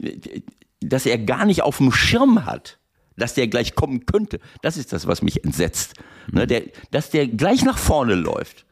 dass 0.81 1.07
er 1.07 1.19
gar 1.19 1.45
nicht 1.45 1.63
auf 1.63 1.79
dem 1.79 1.93
Schirm 1.93 2.45
hat 2.45 2.79
dass 3.19 3.33
der 3.33 3.49
gleich 3.49 3.75
kommen 3.75 4.05
könnte. 4.05 4.41
Das 4.61 4.77
ist 4.77 4.93
das, 4.93 5.07
was 5.07 5.23
mich 5.23 5.43
entsetzt. 5.43 5.95
Ne, 6.31 6.47
der, 6.47 6.65
dass 6.91 7.09
der 7.09 7.27
gleich 7.27 7.65
nach 7.65 7.79
vorne 7.79 8.15
läuft, 8.15 8.67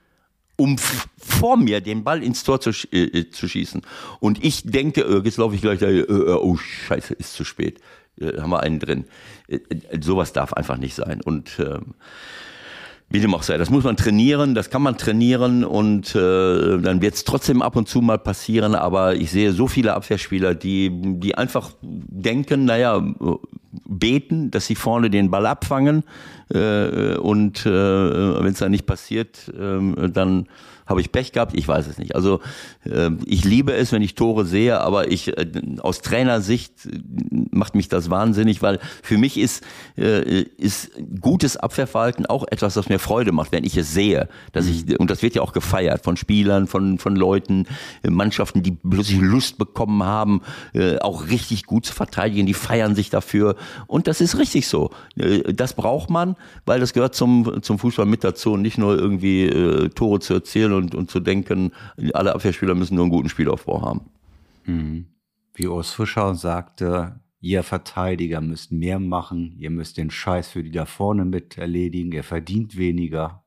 um 0.56 0.78
vor 0.78 1.56
mir 1.56 1.80
den 1.80 2.04
Ball 2.04 2.22
ins 2.22 2.44
Tor 2.44 2.60
zu, 2.60 2.72
sch 2.72 2.88
äh, 2.92 3.30
zu 3.30 3.48
schießen. 3.48 3.82
Und 4.20 4.44
ich 4.44 4.62
denke, 4.64 5.02
äh, 5.02 5.22
jetzt 5.24 5.38
laufe 5.38 5.54
ich 5.54 5.60
gleich 5.60 5.80
da, 5.80 5.86
äh, 5.86 6.00
äh, 6.00 6.34
oh 6.34 6.56
Scheiße, 6.56 7.14
ist 7.14 7.34
zu 7.34 7.44
spät. 7.44 7.80
Äh, 8.20 8.40
haben 8.40 8.50
wir 8.50 8.60
einen 8.60 8.78
drin. 8.78 9.04
Äh, 9.48 9.56
äh, 9.56 10.00
sowas 10.00 10.32
darf 10.32 10.52
einfach 10.52 10.76
nicht 10.76 10.94
sein. 10.94 11.20
Und 11.20 11.58
ähm, 11.58 11.94
wie 13.14 13.20
dem 13.20 13.32
auch 13.32 13.44
sei, 13.44 13.58
das 13.58 13.70
muss 13.70 13.84
man 13.84 13.96
trainieren, 13.96 14.56
das 14.56 14.70
kann 14.70 14.82
man 14.82 14.98
trainieren 14.98 15.62
und 15.62 16.16
äh, 16.16 16.78
dann 16.78 17.00
wird 17.00 17.14
es 17.14 17.22
trotzdem 17.22 17.62
ab 17.62 17.76
und 17.76 17.88
zu 17.88 18.00
mal 18.00 18.18
passieren, 18.18 18.74
aber 18.74 19.14
ich 19.14 19.30
sehe 19.30 19.52
so 19.52 19.68
viele 19.68 19.94
Abwehrspieler, 19.94 20.56
die, 20.56 20.90
die 20.90 21.36
einfach 21.36 21.70
denken, 21.80 22.64
naja, 22.64 23.00
beten, 23.86 24.50
dass 24.50 24.66
sie 24.66 24.74
vorne 24.74 25.10
den 25.10 25.30
Ball 25.30 25.46
abfangen 25.46 26.02
äh, 26.52 27.14
und 27.14 27.64
äh, 27.64 27.70
wenn 27.70 28.52
es 28.52 28.58
dann 28.58 28.72
nicht 28.72 28.86
passiert, 28.86 29.48
äh, 29.56 30.08
dann 30.08 30.48
habe 30.86 31.00
ich 31.00 31.12
Pech 31.12 31.32
gehabt, 31.32 31.52
ich 31.54 31.66
weiß 31.66 31.86
es 31.86 31.98
nicht. 31.98 32.14
Also 32.14 32.40
äh, 32.84 33.10
ich 33.24 33.44
liebe 33.44 33.72
es, 33.72 33.92
wenn 33.92 34.02
ich 34.02 34.14
Tore 34.14 34.44
sehe, 34.44 34.80
aber 34.80 35.10
ich 35.10 35.36
äh, 35.36 35.46
aus 35.80 36.00
Trainersicht 36.02 36.86
äh, 36.86 36.98
macht 37.50 37.74
mich 37.74 37.88
das 37.88 38.10
wahnsinnig, 38.10 38.60
weil 38.62 38.78
für 39.02 39.16
mich 39.16 39.38
ist, 39.38 39.64
äh, 39.96 40.42
ist 40.42 40.90
gutes 41.20 41.56
Abwehrverhalten 41.56 42.26
auch 42.26 42.46
etwas, 42.50 42.74
das 42.74 42.88
mir 42.88 42.98
Freude 42.98 43.32
macht, 43.32 43.52
wenn 43.52 43.64
ich 43.64 43.76
es 43.76 43.94
sehe. 43.94 44.28
Dass 44.52 44.66
ich, 44.66 44.98
und 44.98 45.10
das 45.10 45.22
wird 45.22 45.34
ja 45.34 45.42
auch 45.42 45.52
gefeiert 45.52 46.04
von 46.04 46.16
Spielern, 46.16 46.66
von, 46.66 46.98
von 46.98 47.16
Leuten, 47.16 47.66
äh, 48.02 48.10
Mannschaften, 48.10 48.62
die 48.62 48.72
plötzlich 48.72 49.20
Lust 49.20 49.58
bekommen 49.58 50.02
haben, 50.02 50.42
äh, 50.74 50.98
auch 50.98 51.28
richtig 51.28 51.64
gut 51.64 51.86
zu 51.86 51.94
verteidigen, 51.94 52.46
die 52.46 52.54
feiern 52.54 52.94
sich 52.94 53.10
dafür. 53.10 53.56
Und 53.86 54.06
das 54.06 54.20
ist 54.20 54.38
richtig 54.38 54.68
so. 54.68 54.90
Äh, 55.16 55.52
Das 55.54 55.72
braucht 55.74 56.10
man, 56.10 56.36
weil 56.66 56.80
das 56.80 56.92
gehört 56.92 57.14
zum, 57.14 57.62
zum 57.62 57.78
Fußball 57.78 58.06
mit 58.06 58.22
dazu 58.24 58.52
und 58.52 58.62
nicht 58.62 58.76
nur 58.76 58.98
irgendwie 58.98 59.44
äh, 59.44 59.88
Tore 59.88 60.20
zu 60.20 60.34
erzielen 60.34 60.73
und, 60.74 60.94
und 60.94 61.10
zu 61.10 61.20
denken, 61.20 61.72
alle 62.12 62.34
Abwehrspieler 62.34 62.74
müssen 62.74 62.94
nur 62.94 63.04
einen 63.04 63.12
guten 63.12 63.28
Spielaufbau 63.28 63.82
haben. 63.82 64.10
Wie 65.54 65.66
Urs 65.66 65.92
Fischer 65.92 66.34
sagte, 66.34 67.20
ihr 67.40 67.62
Verteidiger 67.62 68.40
müsst 68.40 68.72
mehr 68.72 68.98
machen, 68.98 69.54
ihr 69.58 69.70
müsst 69.70 69.98
den 69.98 70.10
Scheiß 70.10 70.48
für 70.48 70.62
die 70.62 70.70
da 70.70 70.86
vorne 70.86 71.24
mit 71.24 71.58
erledigen, 71.58 72.10
ihr 72.12 72.24
verdient 72.24 72.76
weniger, 72.76 73.44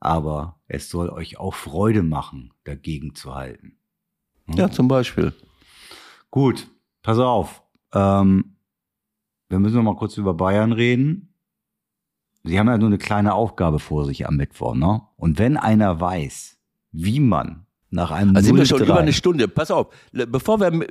aber 0.00 0.60
es 0.68 0.90
soll 0.90 1.08
euch 1.08 1.38
auch 1.38 1.54
Freude 1.54 2.02
machen, 2.02 2.52
dagegen 2.64 3.14
zu 3.14 3.34
halten. 3.34 3.76
Ja, 4.54 4.70
zum 4.70 4.88
Beispiel. 4.88 5.32
Gut, 6.30 6.68
pass 7.02 7.18
auf. 7.18 7.62
Ähm, 7.94 8.56
wir 9.48 9.58
müssen 9.58 9.76
noch 9.76 9.82
mal 9.82 9.96
kurz 9.96 10.16
über 10.16 10.34
Bayern 10.34 10.72
reden. 10.72 11.34
Sie 12.44 12.58
haben 12.58 12.68
ja 12.68 12.76
nur 12.76 12.88
eine 12.88 12.98
kleine 12.98 13.34
Aufgabe 13.34 13.78
vor 13.78 14.04
sich 14.04 14.26
am 14.26 14.36
Mittwoch, 14.36 14.74
ne? 14.74 15.02
Und 15.16 15.38
wenn 15.38 15.56
einer 15.56 16.00
weiß, 16.00 16.51
wie 16.92 17.20
man 17.20 17.64
nach 17.90 18.10
einem 18.10 18.34
Also 18.36 18.46
sind 18.46 18.56
wir 18.56 18.64
0-3 18.64 18.68
schon 18.68 18.82
über 18.82 18.98
eine 18.98 19.12
Stunde. 19.12 19.48
Pass 19.48 19.70
auf, 19.70 19.88
bevor 20.12 20.60
wir 20.60 20.68
m- 20.68 20.82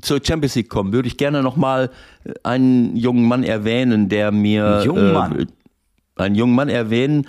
zur 0.00 0.20
Champions 0.24 0.54
League 0.54 0.68
kommen, 0.68 0.92
würde 0.92 1.08
ich 1.08 1.16
gerne 1.16 1.42
noch 1.42 1.56
mal 1.56 1.90
äh, 2.24 2.32
einen 2.44 2.94
jungen 2.96 3.26
Mann 3.26 3.42
erwähnen, 3.42 4.08
der 4.08 4.30
mir 4.32 4.66
Einen 4.66 4.84
jungen 4.84 5.12
Mann? 5.12 5.38
Äh, 5.40 5.46
einen 6.22 6.34
jungen 6.34 6.54
Mann 6.54 6.68
erwähnen, 6.68 7.26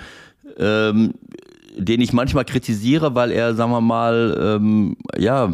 ähm, 0.57 1.13
den 1.77 2.01
ich 2.01 2.13
manchmal 2.13 2.45
kritisiere, 2.45 3.15
weil 3.15 3.31
er, 3.31 3.53
sagen 3.55 3.71
wir 3.71 3.81
mal, 3.81 4.57
ähm, 4.59 4.97
ja, 5.17 5.53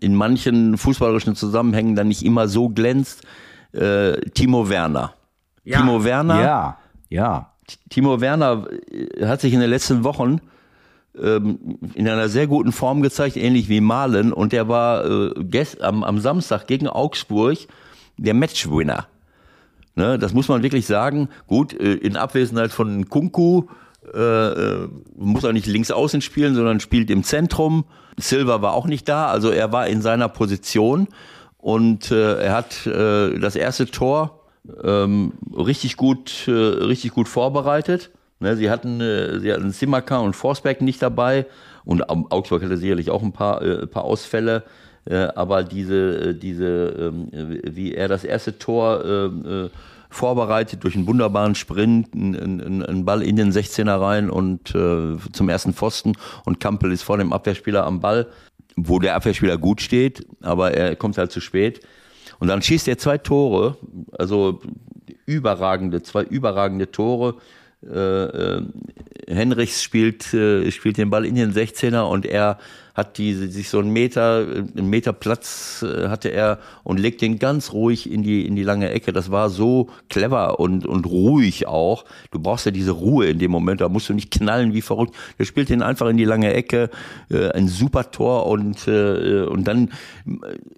in 0.00 0.14
manchen 0.14 0.76
fußballerischen 0.78 1.34
Zusammenhängen 1.34 1.94
dann 1.96 2.08
nicht 2.08 2.24
immer 2.24 2.48
so 2.48 2.68
glänzt. 2.68 3.22
Äh, 3.72 4.20
Timo 4.30 4.68
Werner. 4.68 5.12
Timo 5.64 6.04
Werner. 6.04 6.40
Ja, 6.40 6.78
ja. 7.10 7.52
Timo 7.90 8.20
Werner 8.20 8.66
äh, 8.90 9.26
hat 9.26 9.40
sich 9.42 9.52
in 9.52 9.60
den 9.60 9.68
letzten 9.70 10.04
Wochen 10.04 10.40
ähm, 11.22 11.78
in 11.94 12.08
einer 12.08 12.28
sehr 12.28 12.46
guten 12.46 12.72
Form 12.72 13.02
gezeigt, 13.02 13.36
ähnlich 13.36 13.68
wie 13.68 13.80
Malen. 13.80 14.32
Und 14.32 14.52
der 14.52 14.68
war 14.68 15.04
äh, 15.04 15.34
gest 15.38 15.82
am, 15.82 16.04
am 16.04 16.18
Samstag 16.18 16.66
gegen 16.66 16.88
Augsburg 16.88 17.58
der 18.16 18.34
Matchwinner. 18.34 19.06
Ne, 19.94 20.18
das 20.18 20.32
muss 20.32 20.48
man 20.48 20.62
wirklich 20.62 20.86
sagen. 20.86 21.28
Gut, 21.46 21.72
äh, 21.72 21.94
in 21.94 22.16
Abwesenheit 22.16 22.70
von 22.70 23.08
Kunku 23.08 23.64
äh, 24.14 24.18
äh, 24.20 24.88
muss 25.16 25.44
er 25.44 25.52
nicht 25.52 25.66
links 25.66 25.90
außen 25.90 26.20
spielen, 26.20 26.54
sondern 26.54 26.80
spielt 26.80 27.10
im 27.10 27.24
Zentrum. 27.24 27.84
Silva 28.16 28.62
war 28.62 28.74
auch 28.74 28.86
nicht 28.86 29.08
da, 29.08 29.26
also 29.26 29.50
er 29.50 29.72
war 29.72 29.86
in 29.86 30.02
seiner 30.02 30.28
Position 30.28 31.08
und 31.56 32.10
äh, 32.10 32.40
er 32.40 32.54
hat 32.54 32.86
äh, 32.86 33.38
das 33.38 33.56
erste 33.56 33.86
Tor 33.86 34.44
ähm, 34.82 35.32
richtig 35.56 35.96
gut, 35.96 36.46
äh, 36.46 36.52
richtig 36.52 37.12
gut 37.12 37.28
vorbereitet. 37.28 38.10
Ne, 38.40 38.56
sie 38.56 38.70
hatten, 38.70 39.00
äh, 39.00 39.40
sie 39.40 39.52
hatten 39.52 39.70
Simakan 39.72 40.24
und 40.26 40.36
Forsberg 40.36 40.80
nicht 40.80 41.02
dabei 41.02 41.46
und 41.84 42.08
Au- 42.08 42.26
Augsburg 42.30 42.62
hatte 42.62 42.76
sicherlich 42.76 43.10
auch 43.10 43.22
ein 43.22 43.32
paar, 43.32 43.62
äh, 43.62 43.86
paar 43.86 44.04
Ausfälle. 44.04 44.62
Äh, 45.06 45.28
aber 45.34 45.64
diese, 45.64 46.30
äh, 46.30 46.34
diese, 46.34 46.66
ähm, 46.98 47.28
äh, 47.32 47.74
wie 47.74 47.94
er 47.94 48.08
das 48.08 48.24
erste 48.24 48.58
Tor 48.58 49.04
äh, 49.04 49.24
äh, 49.26 49.70
vorbereitet 50.10 50.84
durch 50.84 50.94
einen 50.96 51.06
wunderbaren 51.06 51.54
Sprint, 51.54 52.14
einen 52.14 53.04
Ball 53.04 53.22
in 53.22 53.36
den 53.36 53.52
16er 53.52 54.00
rein 54.00 54.30
und 54.30 54.74
äh, 54.74 55.16
zum 55.32 55.48
ersten 55.48 55.74
Pfosten 55.74 56.14
und 56.46 56.60
Kampel 56.60 56.92
ist 56.92 57.02
vor 57.02 57.18
dem 57.18 57.32
Abwehrspieler 57.32 57.84
am 57.84 58.00
Ball, 58.00 58.26
wo 58.76 58.98
der 59.00 59.16
Abwehrspieler 59.16 59.58
gut 59.58 59.82
steht, 59.82 60.26
aber 60.40 60.72
er 60.72 60.96
kommt 60.96 61.18
halt 61.18 61.30
zu 61.30 61.40
spät. 61.40 61.80
Und 62.38 62.48
dann 62.48 62.62
schießt 62.62 62.88
er 62.88 62.96
zwei 62.98 63.18
Tore, 63.18 63.76
also 64.16 64.60
überragende, 65.26 66.02
zwei 66.02 66.22
überragende 66.22 66.90
Tore. 66.90 67.34
Äh, 67.86 68.24
äh, 68.24 68.62
Henrichs 69.28 69.82
spielt, 69.82 70.34
äh, 70.34 70.70
spielt 70.72 70.96
den 70.96 71.10
Ball 71.10 71.24
in 71.24 71.36
den 71.36 71.52
16er 71.52 72.02
und 72.02 72.26
er 72.26 72.58
hat 72.98 73.16
die, 73.16 73.32
sich 73.32 73.68
so 73.68 73.78
einen 73.78 73.92
Meter, 73.92 74.44
einen 74.76 74.90
Meter 74.90 75.12
Platz 75.12 75.84
äh, 75.86 76.08
hatte 76.08 76.30
er 76.30 76.58
und 76.82 76.98
legt 76.98 77.20
den 77.20 77.38
ganz 77.38 77.72
ruhig 77.72 78.10
in 78.10 78.24
die, 78.24 78.44
in 78.44 78.56
die 78.56 78.64
lange 78.64 78.90
Ecke. 78.90 79.12
Das 79.12 79.30
war 79.30 79.50
so 79.50 79.88
clever 80.08 80.58
und, 80.58 80.84
und 80.84 81.06
ruhig 81.06 81.68
auch. 81.68 82.04
Du 82.32 82.40
brauchst 82.40 82.66
ja 82.66 82.72
diese 82.72 82.90
Ruhe 82.90 83.26
in 83.26 83.38
dem 83.38 83.52
Moment, 83.52 83.82
da 83.82 83.88
musst 83.88 84.08
du 84.08 84.14
nicht 84.14 84.32
knallen 84.32 84.74
wie 84.74 84.82
verrückt. 84.82 85.14
Der 85.38 85.44
spielt 85.44 85.68
den 85.68 85.80
einfach 85.80 86.08
in 86.08 86.16
die 86.16 86.24
lange 86.24 86.52
Ecke, 86.52 86.90
äh, 87.30 87.50
ein 87.52 87.68
super 87.68 88.10
Tor 88.10 88.46
und, 88.46 88.88
äh, 88.88 89.42
und 89.42 89.68
dann 89.68 89.92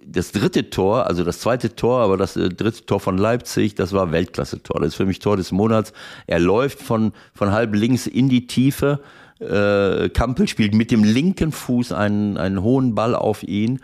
das 0.05 0.31
dritte 0.31 0.69
Tor, 0.69 1.07
also 1.07 1.23
das 1.23 1.39
zweite 1.39 1.75
Tor, 1.75 2.01
aber 2.01 2.17
das 2.17 2.37
äh, 2.37 2.49
dritte 2.49 2.85
Tor 2.85 2.99
von 2.99 3.17
Leipzig, 3.17 3.73
das 3.73 3.93
war 3.93 4.11
Weltklasse-Tor. 4.11 4.79
Das 4.79 4.89
ist 4.89 4.95
für 4.95 5.07
mich 5.07 5.17
Tor 5.17 5.37
des 5.37 5.51
Monats. 5.51 5.91
Er 6.27 6.39
läuft 6.39 6.83
von, 6.83 7.13
von 7.33 7.51
halb 7.51 7.73
links 7.73 8.05
in 8.05 8.29
die 8.29 8.45
Tiefe 8.45 8.99
äh, 9.41 10.09
Kampel 10.09 10.47
spielt 10.47 10.75
mit 10.75 10.91
dem 10.91 11.03
linken 11.03 11.51
Fuß 11.51 11.91
einen, 11.91 12.37
einen 12.37 12.61
hohen 12.61 12.95
Ball 12.95 13.15
auf 13.15 13.43
ihn. 13.43 13.79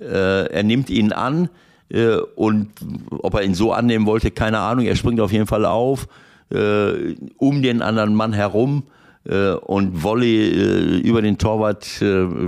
Äh, 0.00 0.46
er 0.46 0.62
nimmt 0.62 0.88
ihn 0.88 1.12
an 1.12 1.48
äh, 1.90 2.16
und 2.36 2.70
ob 3.10 3.34
er 3.34 3.42
ihn 3.42 3.54
so 3.54 3.72
annehmen 3.72 4.06
wollte, 4.06 4.30
keine 4.30 4.60
Ahnung. 4.60 4.86
Er 4.86 4.96
springt 4.96 5.20
auf 5.20 5.32
jeden 5.32 5.46
Fall 5.46 5.64
auf, 5.64 6.06
äh, 6.50 7.16
um 7.36 7.62
den 7.62 7.82
anderen 7.82 8.14
Mann 8.14 8.32
herum 8.32 8.84
äh, 9.24 9.50
und 9.50 10.02
Volley 10.02 10.48
äh, 10.48 10.98
über 10.98 11.22
den 11.22 11.38
Torwart 11.38 11.84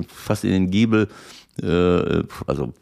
fast 0.08 0.44
in 0.44 0.50
den 0.50 0.70
Giebel, 0.70 1.08
also 1.60 2.72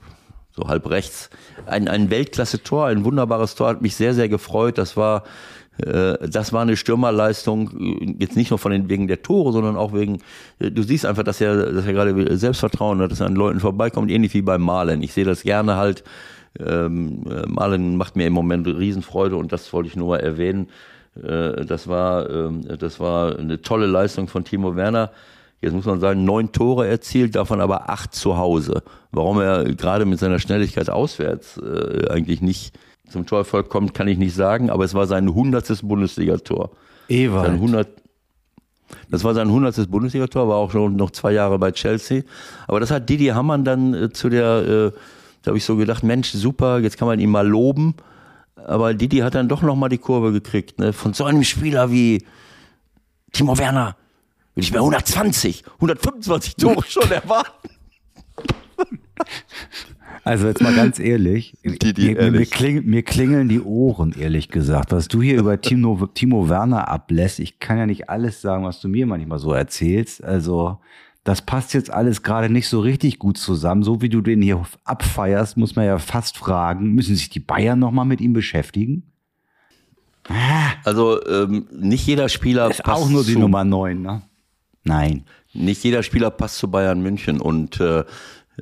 so 0.52 0.68
halb 0.68 0.88
rechts. 0.88 1.28
Ein, 1.66 1.88
ein 1.88 2.08
Weltklasse-Tor, 2.08 2.86
ein 2.86 3.04
wunderbares 3.04 3.56
Tor, 3.56 3.68
hat 3.68 3.82
mich 3.82 3.96
sehr, 3.96 4.14
sehr 4.14 4.28
gefreut. 4.28 4.78
Das 4.78 4.96
war 4.96 5.24
das 5.80 6.52
war 6.52 6.62
eine 6.62 6.76
Stürmerleistung, 6.76 8.16
jetzt 8.18 8.36
nicht 8.36 8.50
nur 8.50 8.58
von 8.58 8.72
den, 8.72 8.88
wegen 8.88 9.08
der 9.08 9.22
Tore, 9.22 9.52
sondern 9.52 9.76
auch 9.76 9.92
wegen, 9.92 10.18
äh, 10.58 10.70
du 10.70 10.82
siehst 10.82 11.06
einfach, 11.06 11.22
dass 11.22 11.40
er, 11.40 11.72
dass 11.72 11.86
er 11.86 11.92
gerade 11.92 12.36
Selbstvertrauen 12.36 13.00
hat, 13.00 13.10
dass 13.10 13.20
er 13.20 13.26
an 13.26 13.34
Leuten 13.34 13.60
vorbeikommt, 13.60 14.10
ähnlich 14.10 14.34
wie 14.34 14.42
beim 14.42 14.62
Malen. 14.62 15.02
Ich 15.02 15.12
sehe 15.12 15.24
das 15.24 15.42
gerne 15.42 15.76
halt. 15.76 16.04
Ähm, 16.58 17.24
äh, 17.30 17.46
Malen 17.46 17.96
macht 17.96 18.16
mir 18.16 18.26
im 18.26 18.32
Moment 18.32 18.66
Riesenfreude 18.66 19.36
und 19.36 19.52
das 19.52 19.72
wollte 19.72 19.88
ich 19.88 19.96
nur 19.96 20.08
mal 20.08 20.20
erwähnen. 20.20 20.68
Äh, 21.16 21.64
das 21.64 21.88
war, 21.88 22.28
ähm, 22.28 22.62
das 22.78 22.98
war 23.00 23.38
eine 23.38 23.62
tolle 23.62 23.86
Leistung 23.86 24.28
von 24.28 24.44
Timo 24.44 24.76
Werner. 24.76 25.10
Jetzt 25.62 25.74
muss 25.74 25.84
man 25.84 26.00
sagen, 26.00 26.24
neun 26.24 26.52
Tore 26.52 26.88
erzielt, 26.88 27.36
davon 27.36 27.60
aber 27.60 27.90
acht 27.90 28.14
zu 28.14 28.36
Hause. 28.38 28.82
Warum 29.12 29.40
er 29.40 29.64
gerade 29.74 30.06
mit 30.06 30.18
seiner 30.18 30.38
Schnelligkeit 30.38 30.88
auswärts 30.88 31.58
äh, 31.58 32.08
eigentlich 32.08 32.40
nicht 32.40 32.74
zum 33.10 33.26
Torerfolg 33.26 33.68
kommt, 33.68 33.94
kann 33.94 34.08
ich 34.08 34.18
nicht 34.18 34.34
sagen, 34.34 34.70
aber 34.70 34.84
es 34.84 34.94
war 34.94 35.06
sein 35.06 35.32
hundertstes 35.34 35.82
Bundesligator. 35.82 36.70
Ewald. 37.08 37.46
Sein 37.46 37.54
100, 37.56 37.88
das 39.10 39.24
war 39.24 39.34
sein 39.34 39.50
hundertstes 39.50 39.88
Bundesligator, 39.88 40.48
war 40.48 40.56
auch 40.56 40.70
schon 40.70 40.96
noch 40.96 41.10
zwei 41.10 41.32
Jahre 41.32 41.58
bei 41.58 41.72
Chelsea. 41.72 42.22
Aber 42.66 42.80
das 42.80 42.90
hat 42.90 43.08
Didi 43.08 43.26
Hamann 43.26 43.64
dann 43.64 43.94
äh, 43.94 44.10
zu 44.10 44.28
der, 44.28 44.62
äh, 44.66 44.98
da 45.42 45.48
habe 45.48 45.58
ich 45.58 45.64
so 45.64 45.76
gedacht, 45.76 46.02
Mensch, 46.02 46.30
super, 46.32 46.78
jetzt 46.80 46.96
kann 46.98 47.08
man 47.08 47.18
ihn 47.20 47.30
mal 47.30 47.46
loben. 47.46 47.94
Aber 48.56 48.94
Didi 48.94 49.18
hat 49.18 49.34
dann 49.34 49.48
doch 49.48 49.62
nochmal 49.62 49.88
die 49.88 49.98
Kurve 49.98 50.32
gekriegt. 50.32 50.78
Ne? 50.78 50.92
Von 50.92 51.14
so 51.14 51.24
einem 51.24 51.44
Spieler 51.44 51.90
wie 51.90 52.24
Timo 53.32 53.56
Werner 53.58 53.96
will 54.54 54.64
ich 54.64 54.72
mir 54.72 54.78
120, 54.78 55.64
125 55.74 56.56
Tore 56.56 56.84
schon 56.88 57.10
erwarten. 57.10 57.70
Also 60.24 60.46
jetzt 60.48 60.60
mal 60.60 60.74
ganz 60.74 60.98
ehrlich, 60.98 61.56
Die, 61.64 61.94
die 61.94 62.08
mir, 62.08 62.18
ehrlich. 62.18 62.40
Mir, 62.40 62.46
kling, 62.46 62.86
mir 62.86 63.02
klingeln 63.02 63.48
die 63.48 63.60
Ohren, 63.60 64.14
ehrlich 64.18 64.48
gesagt. 64.48 64.92
Was 64.92 65.08
du 65.08 65.22
hier 65.22 65.38
über 65.38 65.60
Timo, 65.60 66.06
Timo 66.06 66.48
Werner 66.48 66.88
ablässt, 66.88 67.38
ich 67.38 67.58
kann 67.58 67.78
ja 67.78 67.86
nicht 67.86 68.10
alles 68.10 68.40
sagen, 68.40 68.64
was 68.64 68.80
du 68.80 68.88
mir 68.88 69.06
manchmal 69.06 69.38
so 69.38 69.52
erzählst. 69.52 70.22
Also 70.22 70.78
das 71.24 71.42
passt 71.42 71.74
jetzt 71.74 71.92
alles 71.92 72.22
gerade 72.22 72.50
nicht 72.50 72.68
so 72.68 72.80
richtig 72.80 73.18
gut 73.18 73.38
zusammen. 73.38 73.82
So 73.82 74.02
wie 74.02 74.08
du 74.08 74.20
den 74.20 74.42
hier 74.42 74.62
abfeierst, 74.84 75.56
muss 75.56 75.76
man 75.76 75.86
ja 75.86 75.98
fast 75.98 76.36
fragen, 76.36 76.92
müssen 76.92 77.14
sich 77.14 77.30
die 77.30 77.40
Bayern 77.40 77.78
nochmal 77.78 78.06
mit 78.06 78.20
ihm 78.20 78.32
beschäftigen? 78.32 79.04
Also 80.84 81.24
ähm, 81.26 81.66
nicht 81.72 82.06
jeder 82.06 82.28
Spieler 82.28 82.70
Ist 82.70 82.82
passt 82.82 83.02
auch 83.02 83.08
nur 83.08 83.24
die 83.24 83.34
zu, 83.34 83.38
Nummer 83.38 83.64
neun, 83.64 84.02
ne? 84.02 84.22
Nein. 84.84 85.24
Nicht 85.52 85.82
jeder 85.82 86.02
Spieler 86.02 86.30
passt 86.30 86.58
zu 86.58 86.70
Bayern 86.70 87.02
München 87.02 87.40
und 87.40 87.80
äh, 87.80 88.04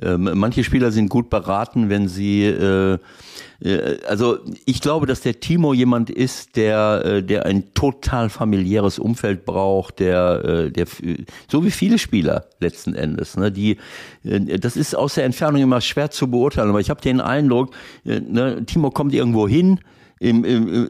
äh, 0.01 0.17
manche 0.17 0.63
Spieler 0.63 0.91
sind 0.91 1.09
gut 1.09 1.29
beraten, 1.29 1.89
wenn 1.89 2.07
sie 2.07 2.45
äh, 2.45 2.97
äh, 3.61 3.97
also 4.07 4.39
ich 4.65 4.81
glaube, 4.81 5.05
dass 5.05 5.21
der 5.21 5.39
Timo 5.39 5.73
jemand 5.73 6.09
ist, 6.09 6.55
der 6.55 7.03
äh, 7.05 7.23
der 7.23 7.45
ein 7.45 7.73
total 7.73 8.29
familiäres 8.29 8.99
Umfeld 8.99 9.45
braucht, 9.45 9.99
der 9.99 10.43
äh, 10.45 10.71
der 10.71 10.85
so 11.47 11.63
wie 11.63 11.71
viele 11.71 11.97
Spieler 11.97 12.45
letzten 12.59 12.95
Endes, 12.95 13.37
ne, 13.37 13.51
die 13.51 13.77
äh, 14.23 14.59
das 14.59 14.77
ist 14.77 14.95
aus 14.95 15.15
der 15.15 15.25
Entfernung 15.25 15.61
immer 15.61 15.81
schwer 15.81 16.11
zu 16.11 16.29
beurteilen, 16.29 16.69
aber 16.69 16.79
ich 16.79 16.89
habe 16.89 17.01
den 17.01 17.21
Eindruck, 17.21 17.73
äh, 18.05 18.19
ne, 18.19 18.65
Timo 18.65 18.91
kommt 18.91 19.13
irgendwo 19.13 19.47
hin 19.47 19.79
im, 20.19 20.43
im, 20.43 20.89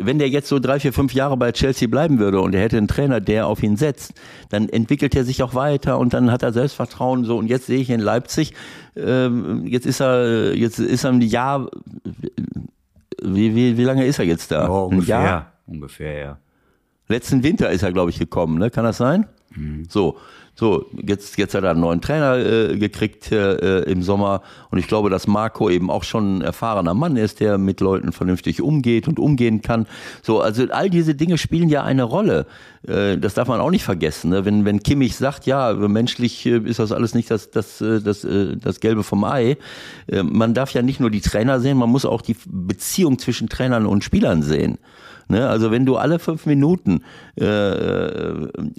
wenn 0.00 0.18
der 0.18 0.28
jetzt 0.28 0.48
so 0.48 0.58
drei, 0.58 0.80
vier, 0.80 0.92
fünf 0.92 1.14
Jahre 1.14 1.36
bei 1.36 1.52
Chelsea 1.52 1.88
bleiben 1.88 2.18
würde 2.18 2.40
und 2.40 2.54
er 2.54 2.62
hätte 2.62 2.78
einen 2.78 2.88
Trainer, 2.88 3.20
der 3.20 3.46
auf 3.46 3.62
ihn 3.62 3.76
setzt, 3.76 4.14
dann 4.50 4.68
entwickelt 4.68 5.14
er 5.14 5.24
sich 5.24 5.42
auch 5.42 5.54
weiter 5.54 5.98
und 5.98 6.14
dann 6.14 6.30
hat 6.30 6.42
er 6.42 6.52
Selbstvertrauen 6.52 7.24
so. 7.24 7.36
Und 7.38 7.48
jetzt 7.48 7.66
sehe 7.66 7.80
ich 7.80 7.90
in 7.90 8.00
Leipzig, 8.00 8.54
ähm, 8.96 9.66
jetzt 9.66 9.86
ist 9.86 10.00
er, 10.00 10.54
jetzt 10.54 10.78
ist 10.78 11.04
er 11.04 11.12
ein 11.12 11.20
Jahr, 11.20 11.70
wie, 13.22 13.54
wie, 13.54 13.76
wie 13.76 13.84
lange 13.84 14.06
ist 14.06 14.18
er 14.18 14.24
jetzt 14.24 14.50
da? 14.50 14.68
Oh, 14.68 14.86
ein 14.88 14.94
ungefähr. 14.94 15.22
Jahr? 15.22 15.52
Ungefähr, 15.66 16.18
ja. 16.18 16.38
Letzten 17.08 17.42
Winter 17.42 17.70
ist 17.70 17.82
er, 17.82 17.92
glaube 17.92 18.10
ich, 18.10 18.18
gekommen, 18.18 18.58
ne? 18.58 18.70
Kann 18.70 18.84
das 18.84 18.96
sein? 18.96 19.26
So, 19.88 20.18
so, 20.58 20.86
jetzt, 21.06 21.36
jetzt 21.36 21.54
hat 21.54 21.64
er 21.64 21.72
einen 21.72 21.80
neuen 21.80 22.00
Trainer 22.00 22.38
äh, 22.38 22.78
gekriegt 22.78 23.30
äh, 23.30 23.80
im 23.82 24.02
Sommer 24.02 24.40
und 24.70 24.78
ich 24.78 24.88
glaube, 24.88 25.10
dass 25.10 25.26
Marco 25.26 25.68
eben 25.68 25.90
auch 25.90 26.02
schon 26.02 26.38
ein 26.38 26.40
erfahrener 26.40 26.94
Mann 26.94 27.16
ist, 27.16 27.40
der 27.40 27.58
mit 27.58 27.80
Leuten 27.82 28.10
vernünftig 28.10 28.62
umgeht 28.62 29.06
und 29.06 29.18
umgehen 29.18 29.60
kann. 29.60 29.86
So, 30.22 30.40
also 30.40 30.64
all 30.70 30.88
diese 30.88 31.14
Dinge 31.14 31.36
spielen 31.36 31.68
ja 31.68 31.84
eine 31.84 32.04
Rolle. 32.04 32.46
Äh, 32.86 33.18
das 33.18 33.34
darf 33.34 33.48
man 33.48 33.60
auch 33.60 33.70
nicht 33.70 33.84
vergessen. 33.84 34.30
Ne? 34.30 34.46
Wenn, 34.46 34.64
wenn 34.64 34.82
Kimmich 34.82 35.16
sagt, 35.16 35.44
ja, 35.44 35.74
menschlich 35.74 36.46
äh, 36.46 36.58
ist 36.58 36.78
das 36.78 36.90
alles 36.90 37.14
nicht 37.14 37.30
das, 37.30 37.50
das, 37.50 37.82
äh, 37.82 38.00
das, 38.00 38.24
äh, 38.24 38.56
das 38.56 38.80
Gelbe 38.80 39.02
vom 39.02 39.24
Ei. 39.24 39.58
Man 40.22 40.54
darf 40.54 40.72
ja 40.72 40.82
nicht 40.82 41.00
nur 41.00 41.10
die 41.10 41.20
Trainer 41.20 41.60
sehen, 41.60 41.76
man 41.76 41.90
muss 41.90 42.06
auch 42.06 42.22
die 42.22 42.36
Beziehung 42.46 43.18
zwischen 43.18 43.48
Trainern 43.48 43.84
und 43.84 44.04
Spielern 44.04 44.42
sehen. 44.42 44.78
Ne? 45.28 45.48
Also 45.48 45.70
wenn 45.70 45.84
du 45.84 45.96
alle 45.96 46.18
fünf 46.18 46.46
Minuten 46.46 47.02
äh, 47.34 47.44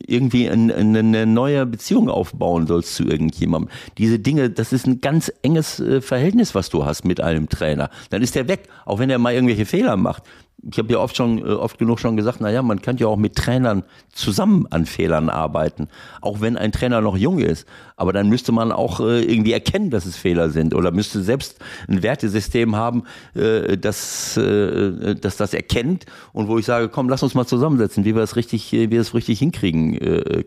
irgendwie 0.08 0.50
ein, 0.50 0.72
eine 0.72 1.26
neue 1.26 1.66
Beziehung 1.66 2.10
aufbauen 2.10 2.68
sollst 2.68 2.96
zu 2.96 3.04
irgendjemandem, 3.04 3.70
diese 3.98 4.20
Dinge, 4.20 4.50
das 4.50 4.72
ist 4.72 4.88
ein 4.88 5.02
ganz 5.02 5.32
enges 5.42 5.80
äh, 5.80 6.02
Verhältnis, 6.02 6.56
was 6.56 6.70
du 6.70 6.86
hast 6.86 7.04
mit 7.04 7.22
einem 7.22 7.50
Trainer. 7.50 7.90
Dann 8.10 8.22
ist 8.22 8.36
der 8.36 8.48
weg, 8.48 8.70
auch 8.86 9.00
wenn 9.00 9.10
er 9.10 9.20
mal 9.20 9.34
irgendwelche 9.34 9.66
Fehler 9.66 9.98
macht. 9.98 10.24
Ich 10.70 10.80
habe 10.80 10.92
ja 10.92 11.00
oft 11.00 11.16
schon, 11.16 11.40
äh, 11.40 11.52
oft 11.52 11.78
genug 11.78 12.00
schon 12.00 12.18
gesagt, 12.18 12.42
na 12.42 12.50
ja, 12.50 12.62
man 12.62 12.82
kann 12.82 12.98
ja 12.98 13.08
auch 13.08 13.18
mit 13.18 13.36
Trainern 13.36 13.84
zusammen 14.12 14.66
an 14.72 14.86
Fehlern 14.86 15.30
arbeiten, 15.30 15.88
auch 16.22 16.42
wenn 16.42 16.58
ein 16.58 16.72
Trainer 16.72 17.00
noch 17.02 17.16
jung 17.16 17.40
ist. 17.40 17.68
Aber 17.96 18.12
dann 18.12 18.28
müsste 18.30 18.52
man 18.52 18.72
auch 18.72 19.00
äh, 19.00 19.24
irgendwie 19.24 19.54
erkennen, 19.54 19.92
dass 19.92 20.06
es 20.06 20.18
Fehler 20.18 20.50
sind 20.50 20.74
oder 20.74 20.92
müsste 20.92 21.22
selbst 21.22 21.60
ein 21.88 22.02
Wertesystem 22.02 22.76
haben, 22.76 23.04
äh, 23.36 23.78
das, 23.78 24.34
das 24.36 25.38
das 25.38 25.54
erkennt 25.54 26.06
und 26.34 26.48
wo 26.48 26.58
ich 26.58 26.66
sage, 26.66 26.90
komm, 26.90 27.10
lass 27.10 27.24
uns 27.24 27.36
mal 27.36 27.46
zusammensetzen, 27.46 28.06
wie 28.06 28.16
wir 28.16 28.24
es 28.24 28.36
richtig, 28.36 28.72
wie 28.72 28.90
wir 28.92 29.02
es 29.02 29.14
richtig 29.14 29.40
hinkriegen 29.40 30.00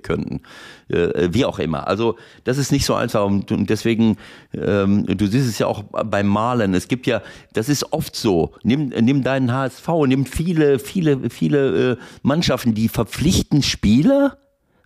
könnten, 0.03 0.43
äh, 0.91 1.29
wie 1.33 1.45
auch 1.45 1.59
immer. 1.59 1.87
Also 1.87 2.17
das 2.45 2.59
ist 2.59 2.73
nicht 2.73 2.85
so 2.85 2.95
einfach 2.95 3.25
und, 3.25 3.51
deswegen, 3.71 4.17
ähm, 4.53 5.07
du 5.07 5.27
siehst 5.27 5.49
es 5.49 5.59
ja 5.59 5.67
auch 5.67 5.83
beim 5.83 6.27
Malen. 6.27 6.75
Es 6.75 6.89
gibt 6.89 7.07
ja, 7.07 7.23
das 7.53 7.69
ist 7.69 7.93
oft 7.93 8.17
so. 8.17 8.53
Nimm, 8.63 8.89
nimm 8.89 9.23
deinen 9.23 9.53
HSV, 9.53 9.89
nimm 10.07 10.27
viele, 10.27 10.79
viele, 10.79 11.31
viele 11.31 11.93
äh, 11.93 11.97
Mannschaften, 12.23 12.75
die 12.75 12.89
verpflichten 12.89 13.63
Spieler 13.63 14.37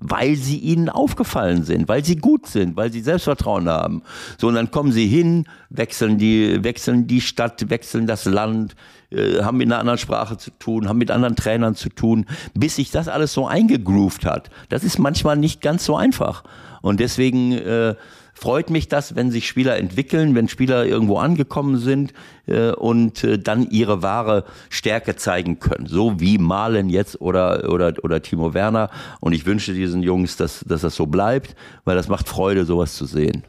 weil 0.07 0.37
sie 0.37 0.59
ihnen 0.59 0.91
aufgefallen 0.91 1.65
sind, 1.65 1.89
weil 1.89 2.05
sie 2.05 2.17
gut 2.17 2.47
sind, 2.47 2.77
weil 2.77 2.93
sie 2.93 3.01
Selbstvertrauen 3.01 3.69
haben. 3.69 4.03
So, 4.39 4.49
und 4.49 4.55
dann 4.55 4.71
kommen 4.71 4.93
sie 4.93 5.07
hin, 5.07 5.47
wechseln 5.71 6.19
die, 6.19 6.63
wechseln 6.63 7.07
die 7.07 7.23
Stadt, 7.23 7.71
wechseln 7.71 8.07
das 8.07 8.27
Land, 8.27 8.75
äh, 9.15 9.43
haben 9.43 9.59
mit 9.59 9.67
einer 9.69 9.79
anderen 9.79 9.99
Sprache 9.99 10.37
zu 10.37 10.51
tun, 10.51 10.89
haben 10.89 10.99
mit 10.99 11.11
anderen 11.11 11.37
Trainern 11.37 11.75
zu 11.75 11.89
tun, 11.89 12.27
bis 12.55 12.77
sich 12.77 12.91
das 12.91 13.09
alles 13.09 13.33
so 13.33 13.47
eingegroovt 13.47 14.27
hat. 14.27 14.51
Das 14.69 14.85
ist 14.85 14.99
manchmal 14.99 15.37
nicht 15.37 15.61
ganz 15.61 15.85
so 15.85 15.97
einfach. 15.97 16.45
Und 16.83 17.01
deswegen 17.01 17.53
äh, 17.53 17.95
freut 18.35 18.69
mich 18.69 18.89
das, 18.89 19.15
wenn 19.15 19.31
sich 19.31 19.49
Spieler 19.49 19.79
entwickeln, 19.79 20.35
wenn 20.35 20.49
Spieler 20.49 20.85
irgendwo 20.85 21.19
angekommen 21.19 21.79
sind 21.79 22.13
äh, 22.47 22.73
und 22.73 23.25
äh, 23.25 23.39
dann 23.39 23.71
ihre 23.71 24.03
wahre 24.03 24.45
Stärke 24.69 25.17
zeigen 25.17 25.61
können. 25.61 25.87
So 25.87 26.21
wie 26.21 26.37
Malen 26.37 26.91
jetzt 26.91 27.21
oder, 27.21 27.71
oder, 27.71 27.95
oder 28.03 28.21
Timo 28.21 28.53
Werner. 28.53 28.91
Und 29.21 29.33
ich 29.33 29.47
wünsche 29.47 29.73
diesen 29.73 30.03
Jungs, 30.03 30.37
dass, 30.37 30.61
dass 30.61 30.83
das 30.83 30.97
so 30.97 31.07
bleibt, 31.07 31.55
weil 31.85 31.97
das 31.97 32.09
macht 32.09 32.29
Freude, 32.29 32.65
sowas 32.65 32.97
zu 32.97 33.07
sehen. 33.07 33.45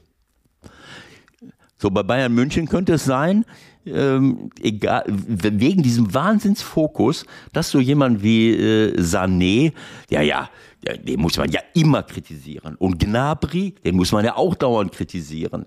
So, 1.78 1.89
bei 1.89 2.03
Bayern 2.03 2.34
München 2.34 2.70
könnte 2.70 2.93
es 2.93 3.03
sein, 3.03 3.43
ähm, 3.86 4.49
egal, 4.61 5.03
wegen 5.07 5.83
diesem 5.83 6.13
Wahnsinnsfokus, 6.13 7.25
dass 7.53 7.69
so 7.69 7.79
jemand 7.79 8.23
wie 8.23 8.51
äh, 8.51 8.99
Sané, 8.99 9.73
ja, 10.09 10.21
ja, 10.21 10.49
den 10.83 11.19
muss 11.19 11.38
man 11.38 11.51
ja 11.51 11.61
immer 11.73 12.03
kritisieren. 12.03 12.75
Und 12.75 12.99
Gnabry, 12.99 13.75
den 13.83 13.95
muss 13.95 14.11
man 14.11 14.23
ja 14.23 14.36
auch 14.36 14.55
dauernd 14.55 14.91
kritisieren. 14.91 15.65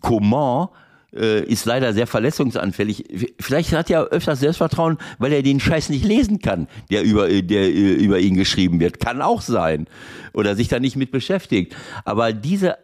Coman, 0.00 0.68
äh, 1.14 1.42
ist 1.44 1.64
leider 1.64 1.92
sehr 1.92 2.06
verletzungsanfällig. 2.06 3.04
Vielleicht 3.40 3.72
hat 3.72 3.90
er 3.90 4.08
öfters 4.08 4.40
Selbstvertrauen, 4.40 4.98
weil 5.18 5.32
er 5.32 5.42
den 5.42 5.60
Scheiß 5.60 5.88
nicht 5.88 6.04
lesen 6.04 6.40
kann, 6.40 6.68
der 6.90 7.02
über, 7.02 7.28
der 7.28 7.72
über 7.72 8.18
ihn 8.18 8.34
geschrieben 8.34 8.78
wird. 8.80 9.00
Kann 9.00 9.22
auch 9.22 9.40
sein. 9.40 9.86
Oder 10.34 10.54
sich 10.54 10.68
da 10.68 10.78
nicht 10.80 10.96
mit 10.96 11.10
beschäftigt. 11.10 11.74
Aber 12.04 12.32
diese 12.32 12.76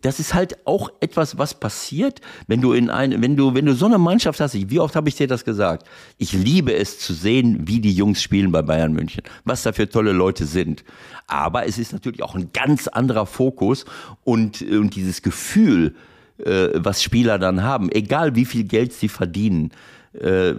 das 0.00 0.18
ist 0.18 0.34
halt 0.34 0.66
auch 0.66 0.90
etwas, 1.00 1.38
was 1.38 1.54
passiert, 1.54 2.20
wenn 2.48 2.60
du 2.60 2.72
in 2.72 2.90
ein, 2.90 3.22
wenn 3.22 3.36
du, 3.36 3.54
wenn 3.54 3.66
du 3.66 3.74
so 3.74 3.86
eine 3.86 3.98
Mannschaft 3.98 4.40
hast. 4.40 4.54
Wie 4.54 4.80
oft 4.80 4.96
habe 4.96 5.08
ich 5.08 5.14
dir 5.14 5.28
das 5.28 5.44
gesagt? 5.44 5.86
Ich 6.18 6.32
liebe 6.32 6.74
es 6.74 6.98
zu 6.98 7.14
sehen, 7.14 7.62
wie 7.66 7.80
die 7.80 7.92
Jungs 7.92 8.22
spielen 8.22 8.50
bei 8.50 8.62
Bayern 8.62 8.92
München, 8.92 9.22
was 9.44 9.62
da 9.62 9.72
für 9.72 9.88
tolle 9.88 10.12
Leute 10.12 10.46
sind. 10.46 10.84
Aber 11.26 11.66
es 11.66 11.78
ist 11.78 11.92
natürlich 11.92 12.22
auch 12.22 12.34
ein 12.34 12.50
ganz 12.52 12.88
anderer 12.88 13.26
Fokus 13.26 13.84
und, 14.24 14.60
und 14.62 14.96
dieses 14.96 15.22
Gefühl, 15.22 15.94
äh, 16.38 16.70
was 16.74 17.02
Spieler 17.02 17.38
dann 17.38 17.62
haben, 17.62 17.90
egal 17.92 18.34
wie 18.34 18.44
viel 18.44 18.64
Geld 18.64 18.92
sie 18.92 19.08
verdienen. 19.08 19.70
Äh, 20.14 20.54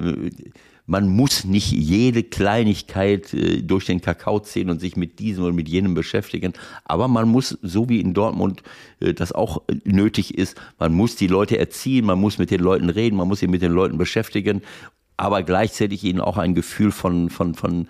man 0.88 1.08
muss 1.08 1.46
nicht 1.46 1.72
jede 1.72 2.24
Kleinigkeit 2.24 3.34
äh, 3.34 3.62
durch 3.62 3.86
den 3.86 4.02
Kakao 4.02 4.40
ziehen 4.40 4.70
und 4.70 4.80
sich 4.80 4.96
mit 4.96 5.20
diesem 5.20 5.46
und 5.46 5.56
mit 5.56 5.68
jenem 5.68 5.94
beschäftigen. 5.94 6.54
Aber 6.84 7.08
man 7.08 7.28
muss, 7.28 7.58
so 7.62 7.90
wie 7.90 8.00
in 8.00 8.14
Dortmund 8.14 8.62
äh, 9.00 9.14
das 9.14 9.32
auch 9.32 9.64
nötig 9.84 10.38
ist, 10.38 10.56
man 10.78 10.94
muss 10.94 11.16
die 11.16 11.28
Leute 11.28 11.58
erziehen, 11.58 12.06
man 12.06 12.20
muss 12.20 12.38
mit 12.38 12.52
den 12.52 12.62
Leuten 12.62 12.90
reden, 12.90 13.16
man 13.16 13.28
muss 13.28 13.40
sich 13.40 13.50
mit 13.50 13.62
den 13.62 13.72
Leuten 13.72 13.98
beschäftigen, 13.98 14.62
aber 15.18 15.44
gleichzeitig 15.44 16.04
ihnen 16.04 16.22
auch 16.22 16.38
ein 16.38 16.54
Gefühl 16.54 16.92
von, 16.92 17.30
von, 17.30 17.56
von 17.56 17.88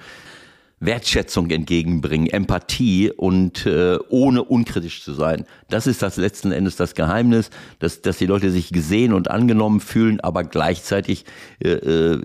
Wertschätzung 0.80 1.50
entgegenbringen, 1.50 2.28
Empathie 2.28 3.12
und 3.12 3.66
äh, 3.66 3.98
ohne 4.10 4.44
unkritisch 4.44 5.04
zu 5.04 5.14
sein. 5.14 5.46
Das 5.70 5.88
ist 5.88 6.02
das 6.02 6.18
letzten 6.18 6.52
Endes 6.52 6.76
das 6.76 6.96
Geheimnis, 6.96 7.50
dass, 7.80 8.02
dass 8.02 8.18
die 8.18 8.26
Leute 8.26 8.52
sich 8.52 8.72
gesehen 8.72 9.14
und 9.14 9.32
angenommen 9.32 9.80
fühlen, 9.80 10.20
aber 10.20 10.44
gleichzeitig 10.44 11.26
äh, 11.60 11.70
äh, 11.70 12.22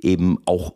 eben 0.00 0.38
auch 0.44 0.74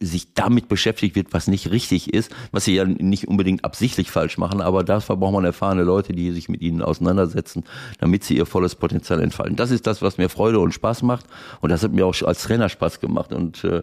sich 0.00 0.32
damit 0.32 0.68
beschäftigt 0.68 1.14
wird, 1.14 1.32
was 1.32 1.46
nicht 1.46 1.70
richtig 1.70 2.12
ist, 2.14 2.32
was 2.52 2.64
sie 2.64 2.74
ja 2.74 2.84
nicht 2.86 3.28
unbedingt 3.28 3.64
absichtlich 3.66 4.10
falsch 4.10 4.38
machen, 4.38 4.62
aber 4.62 4.82
dafür 4.82 5.16
braucht 5.16 5.34
man 5.34 5.44
erfahrene 5.44 5.82
Leute, 5.82 6.14
die 6.14 6.32
sich 6.32 6.48
mit 6.48 6.62
ihnen 6.62 6.80
auseinandersetzen, 6.80 7.64
damit 7.98 8.24
sie 8.24 8.36
ihr 8.36 8.46
volles 8.46 8.74
Potenzial 8.74 9.20
entfalten. 9.20 9.56
Das 9.56 9.70
ist 9.70 9.86
das, 9.86 10.00
was 10.00 10.16
mir 10.16 10.30
Freude 10.30 10.58
und 10.58 10.72
Spaß 10.72 11.02
macht 11.02 11.26
und 11.60 11.68
das 11.68 11.82
hat 11.82 11.92
mir 11.92 12.06
auch 12.06 12.14
als 12.22 12.42
Trainer 12.42 12.70
Spaß 12.70 13.00
gemacht 13.00 13.34
und 13.34 13.62
äh, 13.64 13.82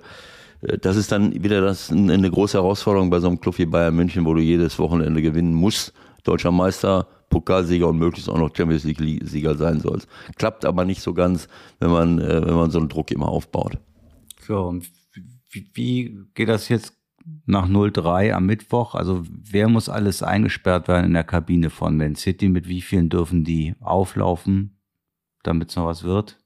das 0.62 0.96
ist 0.96 1.12
dann 1.12 1.44
wieder 1.44 1.62
das, 1.62 1.92
eine 1.92 2.30
große 2.30 2.58
Herausforderung 2.58 3.10
bei 3.10 3.20
so 3.20 3.28
einem 3.28 3.40
Club 3.40 3.58
wie 3.58 3.66
Bayern 3.66 3.96
München, 3.96 4.26
wo 4.26 4.34
du 4.34 4.42
jedes 4.42 4.80
Wochenende 4.80 5.22
gewinnen 5.22 5.54
musst. 5.54 5.94
Deutscher 6.24 6.52
Meister, 6.52 7.08
Pokalsieger 7.30 7.88
und 7.88 7.98
möglichst 7.98 8.30
auch 8.30 8.38
noch 8.38 8.56
Champions 8.56 8.84
League-Sieger 8.84 9.56
sein 9.56 9.80
sollst. 9.80 10.08
Klappt 10.38 10.66
aber 10.66 10.86
nicht 10.86 11.02
so 11.02 11.14
ganz, 11.14 11.48
wenn 11.80 11.92
man, 11.92 12.20
äh, 12.20 12.46
wenn 12.46 12.56
man 12.56 12.72
so 12.72 12.80
einen 12.80 12.90
Druck 12.90 13.12
immer 13.12 13.30
aufbaut. 13.30 13.78
So, 14.42 14.62
und 14.62 14.90
wie, 15.52 15.70
wie 15.74 16.20
geht 16.34 16.50
das 16.50 16.70
jetzt 16.70 16.94
nach 17.46 17.68
0-3 17.68 18.32
am 18.32 18.46
Mittwoch? 18.46 18.96
Also 18.96 19.24
wer 19.30 19.68
muss 19.68 19.90
alles 19.90 20.24
eingesperrt 20.24 20.88
werden 20.88 21.06
in 21.06 21.14
der 21.14 21.24
Kabine 21.24 21.70
von 21.70 21.98
Man 21.98 22.16
City? 22.16 22.50
Mit 22.50 22.68
wie 22.68 22.82
vielen 22.82 23.10
dürfen 23.10 23.44
die 23.44 23.76
auflaufen, 23.80 24.80
damit 25.44 25.70
es 25.70 25.76
noch 25.76 25.86
was 25.86 26.04
wird? 26.04 26.40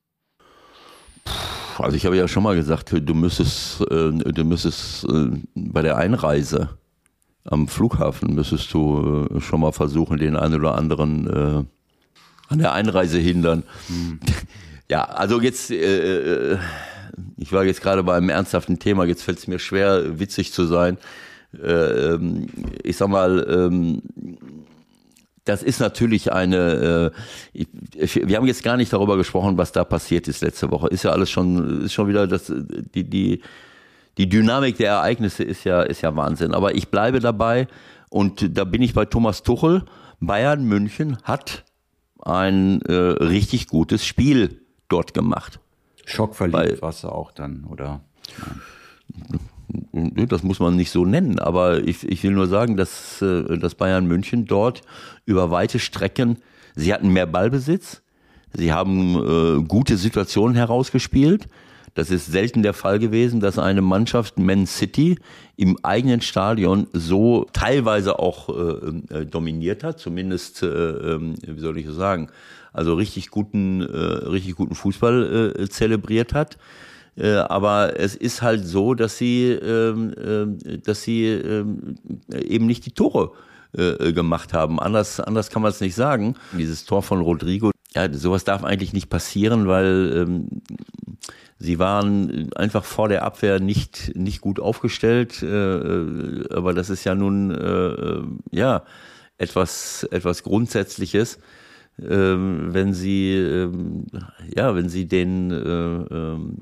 Also 1.81 1.97
ich 1.97 2.05
habe 2.05 2.17
ja 2.17 2.27
schon 2.27 2.43
mal 2.43 2.55
gesagt, 2.55 2.93
du 2.93 3.13
müsstest, 3.13 3.81
äh, 3.81 4.11
du 4.11 4.43
müsstest 4.43 5.05
äh, 5.05 5.29
bei 5.55 5.81
der 5.81 5.97
Einreise 5.97 6.69
am 7.43 7.67
Flughafen 7.67 8.35
müsstest 8.35 8.71
du 8.73 9.27
äh, 9.31 9.41
schon 9.41 9.61
mal 9.61 9.71
versuchen, 9.71 10.17
den 10.17 10.35
einen 10.35 10.55
oder 10.55 10.75
anderen 10.75 11.27
äh, 11.27 11.63
an 12.49 12.59
der 12.59 12.73
Einreise 12.73 13.17
hindern. 13.17 13.63
Hm. 13.87 14.19
Ja, 14.89 15.05
also 15.05 15.39
jetzt, 15.39 15.71
äh, 15.71 16.57
ich 17.37 17.53
war 17.53 17.63
jetzt 17.63 17.81
gerade 17.81 18.03
bei 18.03 18.17
einem 18.17 18.27
ernsthaften 18.27 18.77
Thema, 18.77 19.05
jetzt 19.05 19.23
fällt 19.23 19.37
es 19.37 19.47
mir 19.47 19.57
schwer, 19.57 20.19
witzig 20.19 20.51
zu 20.51 20.65
sein. 20.65 20.97
Äh, 21.53 22.15
ähm, 22.15 22.47
ich 22.83 22.97
sag 22.97 23.07
mal, 23.07 23.47
ähm, 23.49 24.01
das 25.45 25.63
ist 25.63 25.79
natürlich 25.79 26.31
eine. 26.31 27.11
Äh, 27.53 27.65
wir 28.27 28.37
haben 28.37 28.45
jetzt 28.45 28.63
gar 28.63 28.77
nicht 28.77 28.93
darüber 28.93 29.17
gesprochen, 29.17 29.57
was 29.57 29.71
da 29.71 29.83
passiert 29.83 30.27
ist 30.27 30.41
letzte 30.41 30.71
Woche. 30.71 30.87
Ist 30.87 31.03
ja 31.03 31.11
alles 31.11 31.29
schon, 31.29 31.85
ist 31.85 31.93
schon 31.93 32.07
wieder 32.07 32.27
das, 32.27 32.51
die 32.93 33.09
die 33.09 33.41
die 34.17 34.29
Dynamik 34.29 34.77
der 34.77 34.91
Ereignisse 34.91 35.43
ist 35.43 35.63
ja 35.63 35.81
ist 35.81 36.01
ja 36.01 36.15
Wahnsinn. 36.15 36.53
Aber 36.53 36.75
ich 36.75 36.89
bleibe 36.89 37.19
dabei 37.19 37.67
und 38.09 38.57
da 38.57 38.63
bin 38.65 38.81
ich 38.81 38.93
bei 38.93 39.05
Thomas 39.05 39.43
Tuchel. 39.43 39.83
Bayern 40.19 40.65
München 40.65 41.17
hat 41.23 41.63
ein 42.21 42.81
äh, 42.83 42.93
richtig 42.93 43.67
gutes 43.67 44.05
Spiel 44.05 44.61
dort 44.87 45.15
gemacht. 45.15 45.59
Schockverliebt 46.05 46.81
warst 46.83 47.03
du 47.03 47.09
auch 47.09 47.31
dann, 47.31 47.65
oder? 47.65 48.01
Ja 48.37 49.39
das 49.91 50.43
muss 50.43 50.59
man 50.59 50.75
nicht 50.75 50.91
so 50.91 51.05
nennen, 51.05 51.39
aber 51.39 51.87
ich, 51.87 52.07
ich 52.07 52.23
will 52.23 52.31
nur 52.31 52.47
sagen, 52.47 52.77
dass, 52.77 53.21
äh, 53.21 53.57
dass 53.57 53.75
Bayern 53.75 54.05
München 54.05 54.45
dort 54.45 54.81
über 55.25 55.51
weite 55.51 55.79
Strecken, 55.79 56.37
sie 56.75 56.93
hatten 56.93 57.09
mehr 57.09 57.25
Ballbesitz, 57.25 58.01
sie 58.53 58.71
haben 58.73 59.15
äh, 59.15 59.63
gute 59.63 59.97
Situationen 59.97 60.55
herausgespielt. 60.55 61.47
Das 61.93 62.09
ist 62.09 62.27
selten 62.27 62.63
der 62.63 62.73
Fall 62.73 62.99
gewesen, 62.99 63.41
dass 63.41 63.59
eine 63.59 63.81
Mannschaft 63.81 64.39
Man 64.39 64.65
City 64.65 65.17
im 65.57 65.77
eigenen 65.83 66.21
Stadion 66.21 66.87
so 66.93 67.45
teilweise 67.51 68.17
auch 68.17 68.47
äh, 68.47 69.19
äh 69.19 69.25
dominiert 69.25 69.83
hat, 69.83 69.99
zumindest, 69.99 70.63
äh, 70.63 70.67
ähm, 70.67 71.35
wie 71.45 71.59
soll 71.59 71.77
ich 71.77 71.87
sagen, 71.89 72.29
also 72.71 72.93
richtig 72.93 73.29
guten, 73.29 73.81
äh, 73.81 73.85
richtig 73.85 74.55
guten 74.55 74.75
Fußball 74.75 75.55
äh, 75.57 75.67
zelebriert 75.67 76.33
hat. 76.33 76.57
Äh, 77.17 77.35
aber 77.35 77.99
es 77.99 78.15
ist 78.15 78.41
halt 78.41 78.65
so, 78.65 78.93
dass 78.93 79.17
sie, 79.17 79.51
ähm, 79.51 80.57
äh, 80.65 80.77
dass 80.77 81.03
sie 81.03 81.25
ähm, 81.25 81.95
eben 82.33 82.65
nicht 82.65 82.85
die 82.85 82.91
Tore 82.91 83.33
äh, 83.73 84.13
gemacht 84.13 84.53
haben. 84.53 84.79
Anders, 84.79 85.19
anders 85.19 85.49
kann 85.49 85.61
man 85.61 85.71
es 85.71 85.81
nicht 85.81 85.95
sagen. 85.95 86.35
Dieses 86.57 86.85
Tor 86.85 87.03
von 87.03 87.21
Rodrigo, 87.21 87.71
ja, 87.93 88.11
sowas 88.13 88.43
darf 88.43 88.63
eigentlich 88.63 88.93
nicht 88.93 89.09
passieren, 89.09 89.67
weil 89.67 90.13
ähm, 90.15 90.61
sie 91.59 91.79
waren 91.79 92.53
einfach 92.53 92.85
vor 92.85 93.09
der 93.09 93.23
Abwehr 93.23 93.59
nicht, 93.59 94.15
nicht 94.15 94.39
gut 94.39 94.59
aufgestellt. 94.59 95.43
Äh, 95.43 96.47
aber 96.53 96.73
das 96.73 96.89
ist 96.89 97.03
ja 97.03 97.13
nun, 97.13 98.41
ja, 98.51 98.83
etwas, 99.37 100.07
etwas 100.11 100.43
Grundsätzliches. 100.43 101.39
Ähm, 101.99 102.69
wenn 102.73 102.93
sie, 102.93 103.33
ähm, 103.33 104.05
ja, 104.55 104.75
wenn 104.75 104.89
sie 104.89 105.07
den, 105.07 105.51
äh, 105.51 105.55
ähm, 105.55 106.57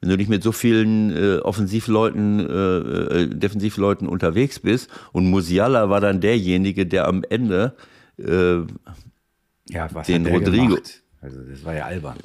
wenn 0.00 0.10
du 0.10 0.16
nicht 0.16 0.28
mit 0.28 0.42
so 0.42 0.52
vielen 0.52 1.10
äh, 1.16 1.38
Offensivleuten, 1.38 2.40
äh, 2.40 3.22
äh, 3.22 3.26
Defensivleuten 3.28 4.06
unterwegs 4.06 4.60
bist 4.60 4.90
und 5.12 5.28
Musiala 5.28 5.90
war 5.90 6.00
dann 6.00 6.20
derjenige, 6.20 6.86
der 6.86 7.08
am 7.08 7.24
Ende 7.28 7.74
äh, 8.18 8.58
ja, 9.70 9.88
was 9.92 10.06
den 10.06 10.26
Rodrigo. 10.26 10.66
Gemacht? 10.66 11.02
Also 11.20 11.40
das 11.42 11.64
war 11.64 11.74
ja 11.74 11.86
albern 11.86 12.18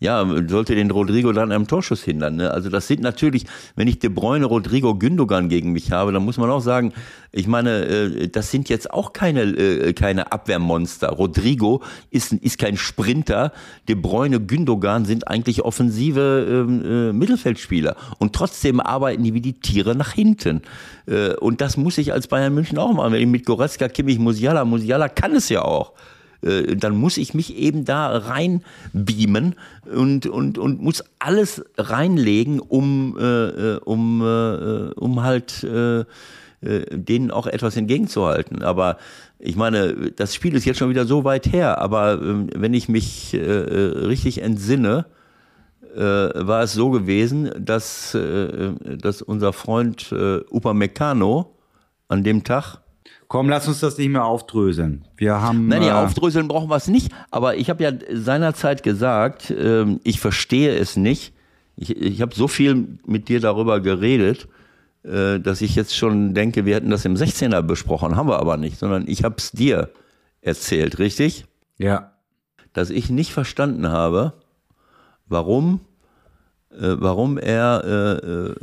ja, 0.00 0.24
sollte 0.48 0.76
den 0.76 0.90
Rodrigo 0.90 1.32
dann 1.32 1.50
am 1.50 1.66
Torschuss 1.66 2.04
hindern. 2.04 2.36
Ne? 2.36 2.50
Also 2.50 2.70
das 2.70 2.86
sind 2.86 3.00
natürlich, 3.00 3.46
wenn 3.74 3.88
ich 3.88 3.98
De 3.98 4.08
Bruyne, 4.08 4.46
Rodrigo, 4.46 4.94
Gündogan 4.94 5.48
gegen 5.48 5.72
mich 5.72 5.90
habe, 5.90 6.12
dann 6.12 6.24
muss 6.24 6.36
man 6.36 6.50
auch 6.50 6.60
sagen, 6.60 6.92
ich 7.32 7.48
meine, 7.48 7.84
äh, 7.84 8.28
das 8.28 8.50
sind 8.50 8.68
jetzt 8.68 8.92
auch 8.92 9.12
keine, 9.12 9.42
äh, 9.42 9.92
keine 9.94 10.30
Abwehrmonster. 10.30 11.08
Rodrigo 11.08 11.82
ist, 12.10 12.32
ist 12.32 12.58
kein 12.58 12.76
Sprinter. 12.76 13.52
De 13.88 13.96
Bruyne, 13.96 14.40
Gündogan 14.40 15.04
sind 15.04 15.26
eigentlich 15.26 15.62
offensive 15.62 16.46
ähm, 16.48 16.84
äh, 16.84 17.12
Mittelfeldspieler. 17.12 17.96
Und 18.18 18.34
trotzdem 18.34 18.78
arbeiten 18.78 19.24
die 19.24 19.34
wie 19.34 19.40
die 19.40 19.58
Tiere 19.58 19.96
nach 19.96 20.12
hinten. 20.12 20.62
Äh, 21.06 21.34
und 21.34 21.60
das 21.60 21.76
muss 21.76 21.98
ich 21.98 22.12
als 22.12 22.28
Bayern 22.28 22.54
München 22.54 22.78
auch 22.78 22.92
machen. 22.92 23.12
Wenn 23.12 23.20
ich 23.20 23.26
mit 23.26 23.44
Goretzka, 23.44 23.88
Kimmich, 23.88 24.20
Musiala, 24.20 24.64
Musiala 24.64 25.08
kann 25.08 25.34
es 25.34 25.48
ja 25.48 25.62
auch. 25.62 25.92
Äh, 26.42 26.76
dann 26.76 26.96
muss 26.96 27.16
ich 27.16 27.34
mich 27.34 27.56
eben 27.56 27.84
da 27.84 28.16
rein 28.16 28.62
beamen 28.92 29.54
und, 29.92 30.26
und, 30.26 30.58
und 30.58 30.80
muss 30.80 31.04
alles 31.18 31.64
reinlegen, 31.76 32.60
um, 32.60 33.16
äh, 33.18 33.24
äh 33.24 33.80
um, 33.84 34.22
äh, 34.22 34.92
um 34.94 35.22
halt 35.22 35.64
äh, 35.64 36.04
äh, 36.60 36.86
denen 36.90 37.30
auch 37.30 37.46
etwas 37.46 37.76
entgegenzuhalten. 37.76 38.62
Aber 38.62 38.98
ich 39.38 39.54
meine, 39.54 40.10
das 40.10 40.34
Spiel 40.34 40.56
ist 40.56 40.64
jetzt 40.64 40.78
schon 40.78 40.90
wieder 40.90 41.06
so 41.06 41.22
weit 41.22 41.52
her, 41.52 41.78
aber 41.78 42.20
ähm, 42.20 42.48
wenn 42.54 42.74
ich 42.74 42.88
mich 42.88 43.34
äh, 43.34 43.38
richtig 43.38 44.42
entsinne, 44.42 45.06
äh, 45.94 46.00
war 46.00 46.62
es 46.62 46.72
so 46.72 46.90
gewesen, 46.90 47.50
dass, 47.58 48.14
äh, 48.14 48.72
dass 48.96 49.22
unser 49.22 49.52
Freund 49.52 50.12
äh, 50.12 50.40
Upamecano 50.50 51.54
an 52.08 52.24
dem 52.24 52.42
Tag 52.42 52.78
Komm, 53.28 53.48
lass 53.48 53.68
uns 53.68 53.80
das 53.80 53.98
nicht 53.98 54.08
mehr 54.08 54.24
aufdröseln. 54.24 55.04
Wir 55.16 55.40
haben. 55.40 55.68
Nein, 55.68 55.80
nee, 55.80 55.88
äh, 55.88 55.92
aufdröseln 55.92 56.48
brauchen 56.48 56.70
wir 56.70 56.76
es 56.76 56.88
nicht. 56.88 57.12
Aber 57.30 57.56
ich 57.56 57.68
habe 57.68 57.82
ja 57.84 57.92
seinerzeit 58.12 58.82
gesagt, 58.82 59.50
ähm, 59.50 60.00
ich 60.02 60.18
verstehe 60.20 60.74
es 60.76 60.96
nicht. 60.96 61.34
Ich, 61.76 61.94
ich 61.96 62.22
habe 62.22 62.34
so 62.34 62.48
viel 62.48 62.98
mit 63.06 63.28
dir 63.28 63.40
darüber 63.40 63.80
geredet, 63.80 64.48
äh, 65.04 65.38
dass 65.38 65.60
ich 65.60 65.76
jetzt 65.76 65.96
schon 65.96 66.34
denke, 66.34 66.64
wir 66.64 66.74
hätten 66.74 66.90
das 66.90 67.04
im 67.04 67.14
16er 67.14 67.62
besprochen. 67.62 68.16
Haben 68.16 68.28
wir 68.28 68.38
aber 68.38 68.56
nicht, 68.56 68.78
sondern 68.78 69.06
ich 69.06 69.24
habe 69.24 69.36
es 69.38 69.52
dir 69.52 69.90
erzählt, 70.40 70.98
richtig? 70.98 71.46
Ja. 71.76 72.12
Dass 72.72 72.90
ich 72.90 73.10
nicht 73.10 73.32
verstanden 73.32 73.88
habe, 73.88 74.32
warum, 75.26 75.80
äh, 76.70 76.96
warum 76.98 77.38
er 77.38 77.82
äh, 77.84 78.26
äh, 78.26 78.54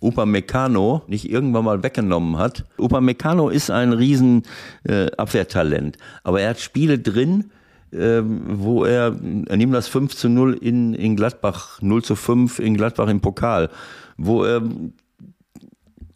Upamecano 0.00 1.02
nicht 1.06 1.30
irgendwann 1.30 1.64
mal 1.64 1.82
weggenommen 1.82 2.38
hat. 2.38 2.64
Upamecano 2.78 3.48
ist 3.48 3.70
ein 3.70 3.92
riesen 3.92 4.44
äh, 4.84 5.10
Abwehrtalent, 5.16 5.96
aber 6.24 6.40
er 6.40 6.50
hat 6.50 6.60
Spiele 6.60 6.98
drin, 6.98 7.50
ähm, 7.92 8.42
wo 8.46 8.84
er, 8.84 9.16
er 9.46 9.56
nimmt 9.56 9.74
das 9.74 9.88
5 9.88 10.14
zu 10.14 10.28
0 10.28 10.54
in, 10.54 10.94
in 10.94 11.16
Gladbach, 11.16 11.82
0 11.82 12.02
zu 12.02 12.14
5 12.16 12.60
in 12.60 12.76
Gladbach 12.76 13.08
im 13.08 13.20
Pokal, 13.20 13.68
wo 14.16 14.44
er 14.44 14.62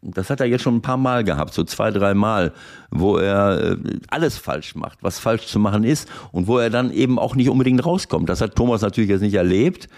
das 0.07 0.29
hat 0.29 0.41
er 0.41 0.47
jetzt 0.47 0.63
schon 0.63 0.77
ein 0.77 0.83
paar 0.83 0.99
Mal 0.99 1.25
gehabt, 1.25 1.55
so 1.55 1.65
zwei, 1.65 1.91
drei 1.91 2.13
Mal, 2.13 2.53
wo 2.91 3.17
er 3.17 3.73
äh, 3.73 3.77
alles 4.09 4.37
falsch 4.37 4.75
macht, 4.75 4.99
was 5.03 5.19
falsch 5.19 5.47
zu 5.47 5.59
machen 5.59 5.83
ist 5.83 6.09
und 6.31 6.47
wo 6.47 6.59
er 6.59 6.69
dann 6.69 6.93
eben 6.93 7.19
auch 7.19 7.35
nicht 7.35 7.49
unbedingt 7.49 7.85
rauskommt. 7.85 8.29
Das 8.29 8.43
hat 8.43 8.55
Thomas 8.55 8.83
natürlich 8.83 9.09
jetzt 9.09 9.23
nicht 9.23 9.35
erlebt, 9.35 9.89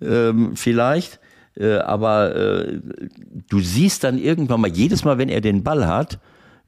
ähm, 0.00 0.56
vielleicht, 0.56 1.20
äh, 1.56 1.76
aber 1.78 2.34
äh, 2.34 2.80
du 3.48 3.60
siehst 3.60 4.04
dann 4.04 4.18
irgendwann 4.18 4.60
mal, 4.60 4.70
jedes 4.70 5.04
Mal, 5.04 5.18
wenn 5.18 5.28
er 5.28 5.40
den 5.40 5.62
Ball 5.62 5.86
hat, 5.86 6.20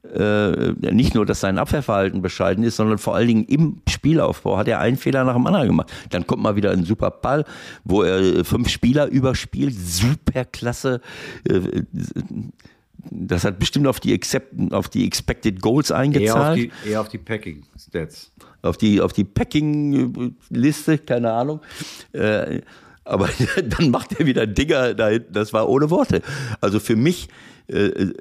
äh, 0.03 0.73
nicht 0.91 1.15
nur, 1.15 1.25
dass 1.25 1.39
sein 1.39 1.57
Abwehrverhalten 1.57 2.21
bescheiden 2.21 2.63
ist, 2.63 2.75
sondern 2.75 2.97
vor 2.97 3.15
allen 3.15 3.27
Dingen 3.27 3.45
im 3.45 3.81
Spielaufbau 3.87 4.57
hat 4.57 4.67
er 4.67 4.79
einen 4.79 4.97
Fehler 4.97 5.23
nach 5.23 5.35
dem 5.35 5.47
anderen 5.47 5.67
gemacht. 5.67 5.93
Dann 6.09 6.27
kommt 6.27 6.43
mal 6.43 6.57
wieder 6.57 6.71
ein 6.71 6.83
super 6.83 7.09
Ball, 7.09 7.45
wo 7.85 8.03
er 8.03 8.43
fünf 8.43 8.67
Spieler 8.67 9.07
überspielt, 9.07 9.73
super 9.73 10.43
klasse. 10.43 10.99
Äh, 11.49 11.83
das 13.09 13.43
hat 13.45 13.59
bestimmt 13.59 13.87
auf 13.87 13.99
die, 13.99 14.13
Accept, 14.13 14.73
auf 14.73 14.89
die 14.89 15.05
Expected 15.05 15.61
Goals 15.61 15.91
eingezahlt. 15.91 16.57
Eher 16.57 16.67
auf 16.67 16.73
die, 16.83 16.89
eher 16.89 17.01
auf 17.01 17.09
die 17.09 17.17
Packing 17.17 17.63
Stats. 17.77 18.31
Auf 18.61 18.77
die, 18.77 19.01
auf 19.01 19.13
die 19.13 19.25
Packing-Liste, 19.25 20.97
keine 20.99 21.31
Ahnung. 21.31 21.59
Äh, 23.05 23.09
aber 23.09 23.29
dann 23.65 23.89
macht 23.89 24.19
er 24.19 24.25
wieder 24.25 24.47
Dinger 24.47 24.93
da 24.93 25.09
hinten. 25.09 25.33
Das 25.33 25.53
war 25.53 25.69
ohne 25.69 25.89
Worte. 25.89 26.21
Also 26.61 26.79
für 26.79 26.95
mich 26.95 27.29
äh, 27.67 28.13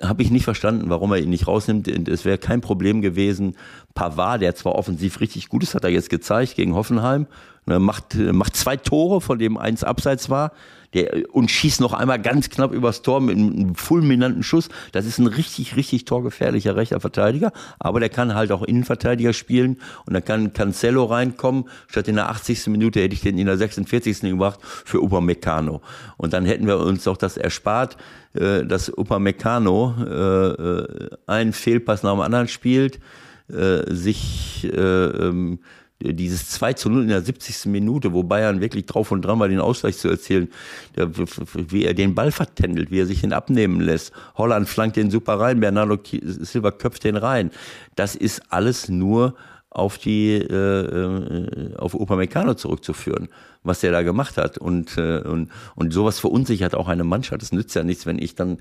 habe 0.00 0.22
ich 0.22 0.30
nicht 0.30 0.44
verstanden, 0.44 0.90
warum 0.90 1.12
er 1.12 1.18
ihn 1.18 1.30
nicht 1.30 1.46
rausnimmt. 1.46 1.88
Es 2.08 2.24
wäre 2.24 2.38
kein 2.38 2.60
Problem 2.60 3.00
gewesen. 3.00 3.56
Pavard, 3.94 4.42
der 4.42 4.54
zwar 4.54 4.74
offensiv 4.74 5.20
richtig 5.20 5.48
gut 5.48 5.62
ist, 5.62 5.74
hat 5.74 5.84
er 5.84 5.90
jetzt 5.90 6.10
gezeigt 6.10 6.56
gegen 6.56 6.74
Hoffenheim. 6.74 7.26
Ne, 7.66 7.78
macht, 7.78 8.14
macht 8.16 8.56
zwei 8.56 8.76
Tore, 8.76 9.20
von 9.20 9.38
dem 9.38 9.56
eins 9.56 9.84
abseits 9.84 10.28
war 10.28 10.52
der, 10.94 11.34
und 11.34 11.50
schießt 11.50 11.80
noch 11.80 11.92
einmal 11.92 12.20
ganz 12.20 12.48
knapp 12.50 12.72
übers 12.72 13.02
Tor 13.02 13.20
mit 13.20 13.36
einem 13.36 13.74
fulminanten 13.74 14.42
Schuss. 14.42 14.68
Das 14.92 15.06
ist 15.06 15.18
ein 15.18 15.26
richtig, 15.26 15.76
richtig 15.76 16.04
torgefährlicher 16.04 16.76
rechter 16.76 17.00
Verteidiger, 17.00 17.52
aber 17.78 18.00
der 18.00 18.08
kann 18.08 18.34
halt 18.34 18.52
auch 18.52 18.62
Innenverteidiger 18.62 19.32
spielen 19.32 19.78
und 20.06 20.14
dann 20.14 20.24
kann 20.24 20.52
Cancelo 20.52 21.04
reinkommen. 21.04 21.64
Statt 21.88 22.08
in 22.08 22.16
der 22.16 22.30
80. 22.30 22.68
Minute 22.68 23.00
hätte 23.00 23.14
ich 23.14 23.20
den 23.20 23.38
in 23.38 23.46
der 23.46 23.56
46. 23.56 24.20
gebracht 24.20 24.60
für 24.62 25.00
Upamecano. 25.02 25.82
Und 26.16 26.32
dann 26.32 26.44
hätten 26.46 26.66
wir 26.66 26.78
uns 26.78 27.06
auch 27.08 27.16
das 27.16 27.36
erspart, 27.36 27.96
äh, 28.34 28.64
dass 28.64 28.88
Upamecano 28.88 29.94
äh, 29.98 30.48
äh, 30.48 31.08
einen 31.26 31.52
Fehlpass 31.52 32.02
nach 32.02 32.12
dem 32.12 32.20
anderen 32.20 32.48
spielt, 32.48 33.00
äh, 33.48 33.92
sich 33.92 34.64
äh, 34.72 34.76
ähm, 34.76 35.58
dieses 36.12 36.48
2 36.50 36.74
zu 36.74 36.90
0 36.90 37.02
in 37.02 37.08
der 37.08 37.22
70. 37.22 37.66
Minute, 37.66 38.12
wo 38.12 38.22
Bayern 38.22 38.60
wirklich 38.60 38.86
drauf 38.86 39.10
und 39.10 39.22
dran 39.22 39.38
war, 39.38 39.48
den 39.48 39.60
Ausgleich 39.60 39.96
zu 39.96 40.08
erzielen, 40.08 40.50
wie 40.94 41.84
er 41.84 41.94
den 41.94 42.14
Ball 42.14 42.32
vertändelt, 42.32 42.90
wie 42.90 43.00
er 43.00 43.06
sich 43.06 43.22
den 43.22 43.32
abnehmen 43.32 43.80
lässt. 43.80 44.12
Holland 44.36 44.68
flankt 44.68 44.96
den 44.96 45.10
super 45.10 45.40
rein, 45.40 45.60
Bernardo 45.60 45.98
Silva 46.22 46.70
köpft 46.70 47.04
den 47.04 47.16
rein. 47.16 47.50
Das 47.96 48.14
ist 48.14 48.42
alles 48.50 48.88
nur 48.88 49.34
auf 49.70 49.98
die 49.98 50.34
äh, 50.34 50.54
äh 50.54 51.76
auf 51.76 51.94
Upamecano 51.94 52.54
zurückzuführen, 52.54 53.28
was 53.64 53.80
der 53.80 53.90
da 53.90 54.02
gemacht 54.02 54.36
hat 54.36 54.56
und 54.56 54.96
äh, 54.96 55.18
und 55.18 55.50
und 55.74 55.92
sowas 55.92 56.20
verunsichert 56.20 56.74
auch 56.74 56.86
eine 56.86 57.04
Mannschaft. 57.04 57.42
Es 57.42 57.52
nützt 57.52 57.74
ja 57.74 57.82
nichts, 57.82 58.06
wenn 58.06 58.18
ich 58.18 58.36
dann 58.36 58.58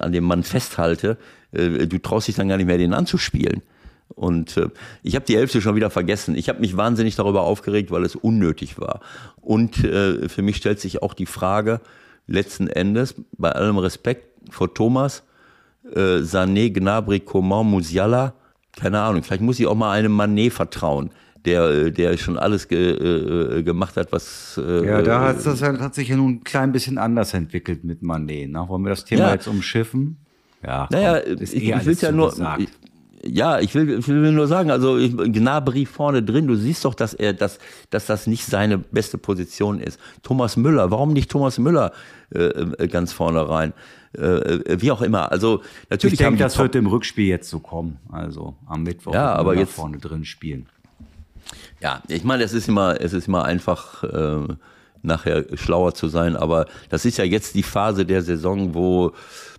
an 0.00 0.12
dem 0.12 0.24
Mann 0.24 0.44
festhalte. 0.44 1.18
Äh, 1.52 1.86
du 1.88 1.98
traust 1.98 2.28
dich 2.28 2.36
dann 2.36 2.48
gar 2.48 2.56
nicht 2.58 2.66
mehr, 2.66 2.78
den 2.78 2.94
anzuspielen. 2.94 3.62
Und 4.08 4.56
äh, 4.56 4.68
ich 5.02 5.14
habe 5.14 5.26
die 5.26 5.36
Hälfte 5.36 5.60
schon 5.60 5.76
wieder 5.76 5.90
vergessen. 5.90 6.36
Ich 6.36 6.48
habe 6.48 6.60
mich 6.60 6.76
wahnsinnig 6.76 7.16
darüber 7.16 7.42
aufgeregt, 7.42 7.90
weil 7.90 8.04
es 8.04 8.16
unnötig 8.16 8.78
war. 8.78 9.00
Und 9.40 9.84
äh, 9.84 10.28
für 10.28 10.42
mich 10.42 10.56
stellt 10.56 10.80
sich 10.80 11.02
auch 11.02 11.14
die 11.14 11.26
Frage, 11.26 11.80
letzten 12.26 12.68
Endes, 12.68 13.14
bei 13.36 13.52
allem 13.52 13.78
Respekt 13.78 14.28
vor 14.50 14.72
Thomas, 14.72 15.22
äh, 15.94 16.18
Sané, 16.20 16.70
Gnabry, 16.72 17.20
Coman, 17.20 17.66
Musiala, 17.66 18.34
keine 18.76 19.00
Ahnung, 19.00 19.22
vielleicht 19.22 19.42
muss 19.42 19.58
ich 19.58 19.66
auch 19.66 19.74
mal 19.74 19.92
einem 19.92 20.12
Manet 20.12 20.52
vertrauen, 20.52 21.10
der, 21.44 21.64
äh, 21.64 21.92
der 21.92 22.16
schon 22.18 22.38
alles 22.38 22.68
ge, 22.68 22.90
äh, 22.90 23.62
gemacht 23.62 23.96
hat, 23.96 24.12
was. 24.12 24.60
Äh, 24.62 24.86
ja, 24.86 25.02
da 25.02 25.20
hat 25.20 25.44
das 25.44 25.62
hat 25.62 25.94
sich 25.94 26.08
ja 26.08 26.16
nun 26.16 26.34
ein 26.34 26.44
klein 26.44 26.72
bisschen 26.72 26.98
anders 26.98 27.34
entwickelt 27.34 27.84
mit 27.84 28.02
Manet. 28.02 28.50
Ne? 28.50 28.64
Wollen 28.68 28.82
wir 28.82 28.90
das 28.90 29.04
Thema 29.04 29.28
ja. 29.28 29.32
jetzt 29.34 29.48
umschiffen? 29.48 30.18
Ja, 30.62 30.88
naja, 30.90 31.20
komm, 31.20 31.42
ich, 31.42 31.54
eh 31.54 31.76
ich 31.76 31.86
will 31.86 31.96
ja 32.00 32.12
nur. 32.12 32.34
Ich, 32.58 32.68
ja, 33.26 33.60
ich 33.60 33.74
will, 33.74 33.98
ich 33.98 34.08
will 34.08 34.32
nur 34.32 34.46
sagen, 34.46 34.70
also 34.70 34.98
ich, 34.98 35.16
Gnabry 35.16 35.86
vorne 35.86 36.22
drin, 36.22 36.46
du 36.46 36.56
siehst 36.56 36.84
doch, 36.84 36.94
dass 36.94 37.14
er, 37.14 37.32
dass, 37.32 37.58
dass 37.90 38.06
das 38.06 38.26
nicht 38.26 38.44
seine 38.44 38.78
beste 38.78 39.18
Position 39.18 39.80
ist. 39.80 40.00
Thomas 40.22 40.56
Müller, 40.56 40.90
warum 40.90 41.12
nicht 41.12 41.30
Thomas 41.30 41.58
Müller 41.58 41.92
äh, 42.34 42.44
äh 42.44 42.88
ganz 42.88 43.12
vorne 43.12 43.48
rein? 43.48 43.72
Äh, 44.16 44.22
äh, 44.22 44.80
wie 44.80 44.90
auch 44.90 45.02
immer. 45.02 45.30
Also 45.30 45.62
natürlich. 45.90 46.14
Ich 46.14 46.26
denke, 46.26 46.42
das 46.42 46.58
wird 46.58 46.74
im 46.74 46.86
Rückspiel 46.86 47.26
jetzt 47.26 47.50
so 47.50 47.60
kommen. 47.60 47.98
Also 48.10 48.54
am 48.66 48.82
Mittwoch 48.82 49.14
ja, 49.14 49.32
aber 49.34 49.50
Müller 49.50 49.62
jetzt 49.62 49.74
vorne 49.74 49.98
drin 49.98 50.24
spielen. 50.24 50.66
Ja, 51.80 52.02
ich 52.08 52.24
meine, 52.24 52.42
es 52.42 52.52
ist 52.52 52.68
immer, 52.68 53.00
es 53.00 53.12
ist 53.12 53.28
immer 53.28 53.44
einfach. 53.44 54.04
Äh, 54.04 54.54
nachher 55.02 55.44
schlauer 55.56 55.94
zu 55.94 56.08
sein, 56.08 56.36
aber 56.36 56.66
das 56.88 57.04
ist 57.04 57.16
ja 57.16 57.24
jetzt 57.24 57.54
die 57.54 57.62
Phase 57.62 58.04
der 58.04 58.22
Saison, 58.22 58.74
wo 58.74 59.12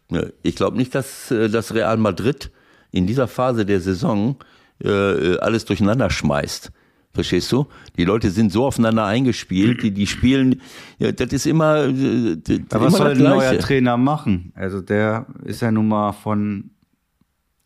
ne, 0.09 0.33
ich 0.43 0.55
glaube 0.55 0.77
nicht, 0.77 0.93
dass 0.93 1.31
äh, 1.31 1.49
das 1.49 1.73
Real 1.73 1.97
Madrid 1.97 2.51
in 2.91 3.07
dieser 3.07 3.27
Phase 3.27 3.65
der 3.65 3.79
Saison 3.79 4.37
äh, 4.83 5.37
alles 5.37 5.65
durcheinander 5.65 6.09
schmeißt. 6.09 6.71
Verstehst 7.13 7.51
du? 7.51 7.65
Die 7.97 8.03
Leute 8.03 8.29
sind 8.29 8.51
so 8.51 8.65
aufeinander 8.65 9.05
eingespielt, 9.05 9.81
die, 9.81 9.91
die 9.91 10.05
spielen, 10.05 10.61
ja, 10.99 11.11
das 11.11 11.33
ist 11.33 11.47
immer. 11.47 11.85
Äh, 11.85 12.37
Aber 12.69 12.85
was 12.85 12.97
soll 12.97 13.11
ein 13.11 13.17
neuer 13.17 13.57
Trainer 13.57 13.97
machen? 13.97 14.51
Also 14.55 14.81
der 14.81 15.25
ist 15.43 15.61
ja 15.61 15.71
nun 15.71 15.87
mal 15.87 16.11
von 16.11 16.71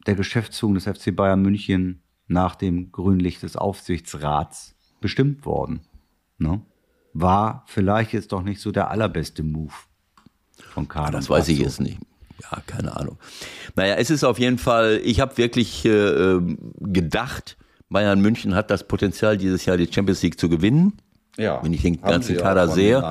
der 0.08 0.16
Geschäftsführung 0.16 0.76
des 0.76 0.86
FC 0.86 1.14
Bayern 1.16 1.42
München 1.42 2.02
nach 2.28 2.56
dem 2.56 2.92
Grünlicht 2.92 3.44
des 3.44 3.58
Aufsichtsrats 3.58 4.74
bestimmt 5.02 5.46
worden. 5.46 5.82
Ne? 6.38 6.62
War 7.14 7.66
vielleicht 7.68 8.14
jetzt 8.14 8.32
doch 8.32 8.44
nicht 8.44 8.62
so 8.62 8.72
der 8.72 8.90
allerbeste 8.90 9.44
Move 9.44 9.74
von 10.70 10.88
Kader. 10.88 11.12
Das 11.12 11.30
weiß 11.30 11.50
ich 11.50 11.60
jetzt 11.60 11.82
nicht 11.82 12.00
ja, 12.42 12.62
keine 12.66 12.96
Ahnung. 12.96 13.18
Naja, 13.76 13.96
es 13.96 14.10
ist 14.10 14.24
auf 14.24 14.40
jeden 14.40 14.58
Fall, 14.58 15.00
ich 15.04 15.20
habe 15.20 15.38
wirklich 15.38 15.86
äh, 15.86 15.90
ähm, 15.90 16.58
gedacht, 16.80 17.58
Bayern 17.90 18.22
München 18.22 18.56
hat 18.56 18.72
das 18.72 18.86
Potenzial, 18.88 19.38
dieses 19.38 19.66
Jahr 19.66 19.78
die 19.78 19.92
Champions 19.92 20.22
League 20.24 20.40
zu 20.40 20.50
gewinnen. 20.50 20.94
Ja. 21.38 21.62
Wenn 21.64 21.74
ich 21.74 21.82
den 21.82 22.02
ganzen 22.02 22.38
Kader 22.38 22.68
sehe. 22.68 23.04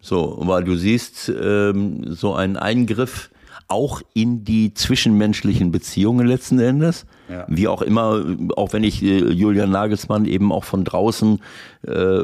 So, 0.00 0.38
weil 0.42 0.64
du 0.64 0.76
siehst, 0.76 1.28
ähm, 1.28 2.04
so 2.14 2.34
einen 2.34 2.56
Eingriff 2.56 3.30
auch 3.68 4.00
in 4.14 4.44
die 4.44 4.74
zwischenmenschlichen 4.74 5.72
Beziehungen 5.72 6.26
letzten 6.26 6.60
Endes. 6.60 7.06
Ja. 7.28 7.44
Wie 7.48 7.66
auch 7.66 7.82
immer, 7.82 8.24
auch 8.56 8.72
wenn 8.72 8.84
ich 8.84 9.02
äh, 9.02 9.32
Julian 9.32 9.70
Nagelsmann 9.70 10.24
eben 10.24 10.52
auch 10.52 10.62
von 10.62 10.84
draußen, 10.84 11.40
äh, 11.86 12.22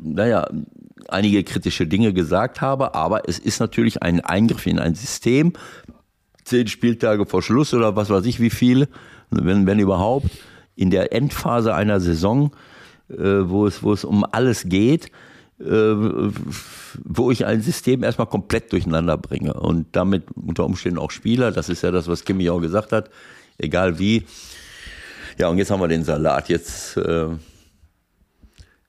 naja, 0.00 0.48
einige 1.08 1.44
kritische 1.44 1.86
Dinge 1.86 2.12
gesagt 2.12 2.60
habe, 2.60 2.94
aber 2.94 3.28
es 3.28 3.38
ist 3.38 3.60
natürlich 3.60 4.02
ein 4.02 4.20
Eingriff 4.20 4.66
in 4.66 4.78
ein 4.78 4.94
System. 4.94 5.52
Zehn 6.44 6.66
Spieltage 6.66 7.26
vor 7.26 7.42
Schluss 7.42 7.72
oder 7.72 7.94
was 7.96 8.10
weiß 8.10 8.24
ich 8.26 8.40
wie 8.40 8.50
viel, 8.50 8.88
wenn, 9.30 9.66
wenn 9.66 9.78
überhaupt, 9.78 10.30
in 10.74 10.90
der 10.90 11.12
Endphase 11.12 11.74
einer 11.74 12.00
Saison, 12.00 12.52
äh, 13.10 13.16
wo, 13.16 13.66
es, 13.66 13.82
wo 13.82 13.92
es 13.92 14.04
um 14.04 14.24
alles 14.24 14.68
geht, 14.68 15.06
äh, 15.60 15.94
wo 17.04 17.30
ich 17.30 17.46
ein 17.46 17.62
System 17.62 18.02
erstmal 18.02 18.26
komplett 18.26 18.72
durcheinander 18.72 19.16
bringe 19.16 19.54
und 19.54 19.86
damit 19.92 20.24
unter 20.34 20.64
Umständen 20.64 20.98
auch 20.98 21.10
Spieler, 21.10 21.52
das 21.52 21.68
ist 21.68 21.82
ja 21.82 21.90
das, 21.90 22.08
was 22.08 22.24
Kimi 22.24 22.50
auch 22.50 22.60
gesagt 22.60 22.92
hat, 22.92 23.10
egal 23.58 23.98
wie. 23.98 24.24
Ja, 25.38 25.48
und 25.48 25.58
jetzt 25.58 25.70
haben 25.70 25.80
wir 25.80 25.88
den 25.88 26.04
Salat. 26.04 26.48
Jetzt 26.48 26.96
äh, 26.96 27.28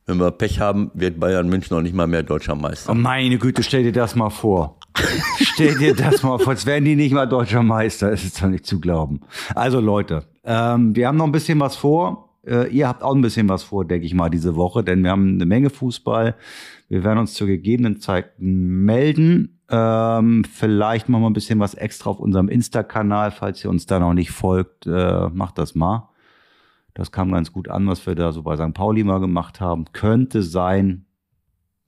Wenn 0.06 0.20
wir 0.20 0.32
Pech 0.32 0.60
haben, 0.60 0.92
wird 0.94 1.20
Bayern 1.20 1.48
München 1.48 1.76
noch 1.76 1.82
nicht 1.82 1.96
mal 1.96 2.08
mehr 2.08 2.24
deutscher 2.24 2.56
Meister. 2.56 2.92
Oh 2.92 2.96
meine 2.96 3.38
Güte, 3.38 3.64
stell 3.64 3.84
dir 3.84 3.94
das 3.94 4.16
mal 4.16 4.30
vor. 4.30 4.78
stell 5.40 5.78
dir 5.78 5.96
das 5.96 6.24
mal 6.24 6.38
vor, 6.40 6.50
als 6.50 6.66
wären 6.66 6.84
die 6.86 6.96
nicht 6.96 7.14
mal 7.14 7.26
deutscher 7.26 7.64
Meister. 7.64 8.12
Das 8.12 8.24
ist 8.24 8.42
doch 8.42 8.48
nicht 8.48 8.66
zu 8.66 8.80
glauben. 8.80 9.22
Also 9.56 9.80
Leute, 9.80 10.26
ähm, 10.44 10.96
wir 10.96 11.08
haben 11.08 11.18
noch 11.18 11.26
ein 11.26 11.32
bisschen 11.32 11.60
was 11.60 11.76
vor. 11.76 12.30
Äh, 12.46 12.68
ihr 12.70 12.88
habt 12.88 13.02
auch 13.02 13.16
ein 13.16 13.22
bisschen 13.22 13.48
was 13.48 13.64
vor, 13.64 13.86
denke 13.86 14.06
ich 14.06 14.14
mal, 14.14 14.30
diese 14.30 14.56
Woche, 14.56 14.84
denn 14.84 15.04
wir 15.04 15.12
haben 15.12 15.36
eine 15.36 15.46
Menge 15.46 15.70
Fußball. 15.70 16.36
Wir 16.90 17.04
werden 17.04 17.20
uns 17.20 17.34
zur 17.34 17.48
gegebenen 17.48 18.02
Zeit 18.02 18.32
melden. 18.38 19.60
Ähm, 19.70 20.44
vielleicht 20.44 21.08
machen 21.08 21.24
wir 21.24 21.30
ein 21.30 21.34
bisschen 21.34 21.60
was 21.60 21.74
extra 21.74 22.10
auf 22.10 22.20
unserem 22.20 22.50
Insta-Kanal. 22.50 23.32
Falls 23.32 23.64
ihr 23.64 23.70
uns 23.70 23.86
da 23.86 24.00
noch 24.00 24.14
nicht 24.14 24.32
folgt, 24.32 24.86
äh, 24.86 25.30
macht 25.30 25.58
das 25.58 25.76
mal. 25.76 26.10
Das 26.94 27.12
kam 27.12 27.32
ganz 27.32 27.52
gut 27.52 27.70
an, 27.70 27.88
was 27.88 28.06
wir 28.06 28.16
da 28.16 28.32
so 28.32 28.44
bei 28.44 28.56
St. 28.56 28.74
Pauli 28.74 29.04
mal 29.04 29.20
gemacht 29.20 29.60
haben. 29.60 29.86
Könnte 29.94 30.44
sein, 30.44 31.06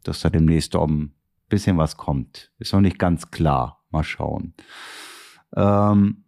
dass 0.03 0.22
da 0.22 0.30
demnächst 0.30 0.76
auch 0.76 0.88
ein 0.88 1.14
bisschen 1.49 1.77
was 1.77 1.98
kommt. 1.98 2.52
Ist 2.57 2.73
noch 2.73 2.82
nicht 2.82 2.99
ganz 2.99 3.30
klar. 3.32 3.84
Mal 3.91 4.03
schauen. 4.03 4.53
Ähm, 5.56 6.26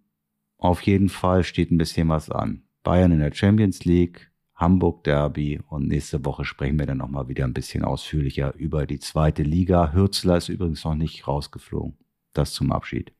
auf 0.57 0.81
jeden 0.81 1.09
Fall 1.09 1.43
steht 1.43 1.71
ein 1.71 1.77
bisschen 1.77 2.09
was 2.09 2.29
an. 2.29 2.63
Bayern 2.83 3.11
in 3.11 3.19
der 3.19 3.33
Champions 3.33 3.83
League, 3.83 4.31
Hamburg 4.55 5.03
Derby 5.03 5.59
und 5.67 5.87
nächste 5.87 6.23
Woche 6.23 6.45
sprechen 6.45 6.79
wir 6.79 6.85
dann 6.85 6.97
nochmal 6.97 7.27
wieder 7.27 7.43
ein 7.43 7.53
bisschen 7.53 7.83
ausführlicher 7.83 8.55
über 8.55 8.85
die 8.85 8.99
zweite 8.99 9.43
Liga. 9.43 9.91
Hürzler 9.91 10.37
ist 10.37 10.49
übrigens 10.49 10.83
noch 10.83 10.95
nicht 10.95 11.27
rausgeflogen. 11.27 11.97
Das 12.33 12.53
zum 12.53 12.71
Abschied. 12.71 13.11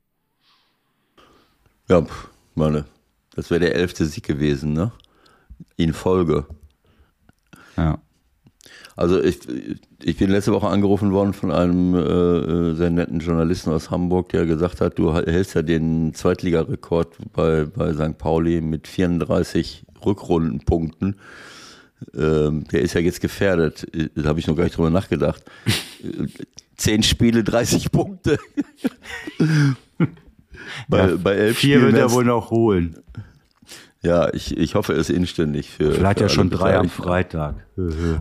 Ja, 1.90 2.06
meine, 2.56 2.86
das 3.36 3.50
wäre 3.50 3.60
der 3.60 3.76
elfte 3.76 4.06
Sieg 4.06 4.26
gewesen, 4.26 4.74
ne? 4.74 4.92
In 5.76 5.94
Folge. 5.94 6.46
Ja. 7.76 8.00
Also 8.98 9.22
ich, 9.22 9.40
ich 10.04 10.18
bin 10.18 10.32
letzte 10.32 10.52
Woche 10.54 10.68
angerufen 10.68 11.12
worden 11.12 11.34
von 11.34 11.52
einem 11.52 11.94
äh, 11.94 12.74
sehr 12.74 12.90
netten 12.90 13.20
Journalisten 13.20 13.70
aus 13.70 13.92
Hamburg, 13.92 14.30
der 14.30 14.48
gesagt 14.48 14.82
hat, 14.82 14.98
du 14.98 15.14
hältst 15.14 15.54
ja 15.54 15.62
den 15.62 16.16
Zweitligarekord 16.16 17.16
bei, 17.32 17.66
bei 17.66 17.94
St. 17.94 18.18
Pauli 18.18 18.60
mit 18.60 18.88
34 18.88 19.86
Rückrundenpunkten. 20.04 21.16
Ähm, 22.16 22.64
der 22.72 22.82
ist 22.82 22.96
ja 22.96 23.02
jetzt 23.02 23.22
gefährdet. 23.22 23.88
Da 24.16 24.30
habe 24.30 24.40
ich 24.40 24.48
noch 24.48 24.56
gar 24.56 24.64
nicht 24.64 24.78
drüber 24.78 24.90
nachgedacht. 24.90 25.44
Zehn 26.76 27.04
Spiele, 27.04 27.44
30 27.44 27.92
Punkte. 27.92 28.40
bei, 30.88 31.10
ja, 31.10 31.16
bei 31.18 31.34
elf 31.36 31.58
vier 31.58 31.78
Spielen 31.78 31.94
wird 31.94 32.02
er 32.02 32.12
wohl 32.12 32.26
noch 32.26 32.50
holen. 32.50 32.98
Ja, 34.08 34.34
ich, 34.34 34.56
ich 34.58 34.76
hoffe 34.76 34.94
es 34.94 35.10
inständig 35.10 35.70
für. 35.70 35.92
Vielleicht 35.92 36.20
für 36.20 36.26
ja 36.26 36.30
schon 36.30 36.50
drei 36.50 36.78
am 36.78 36.90
Freitag. 36.90 37.56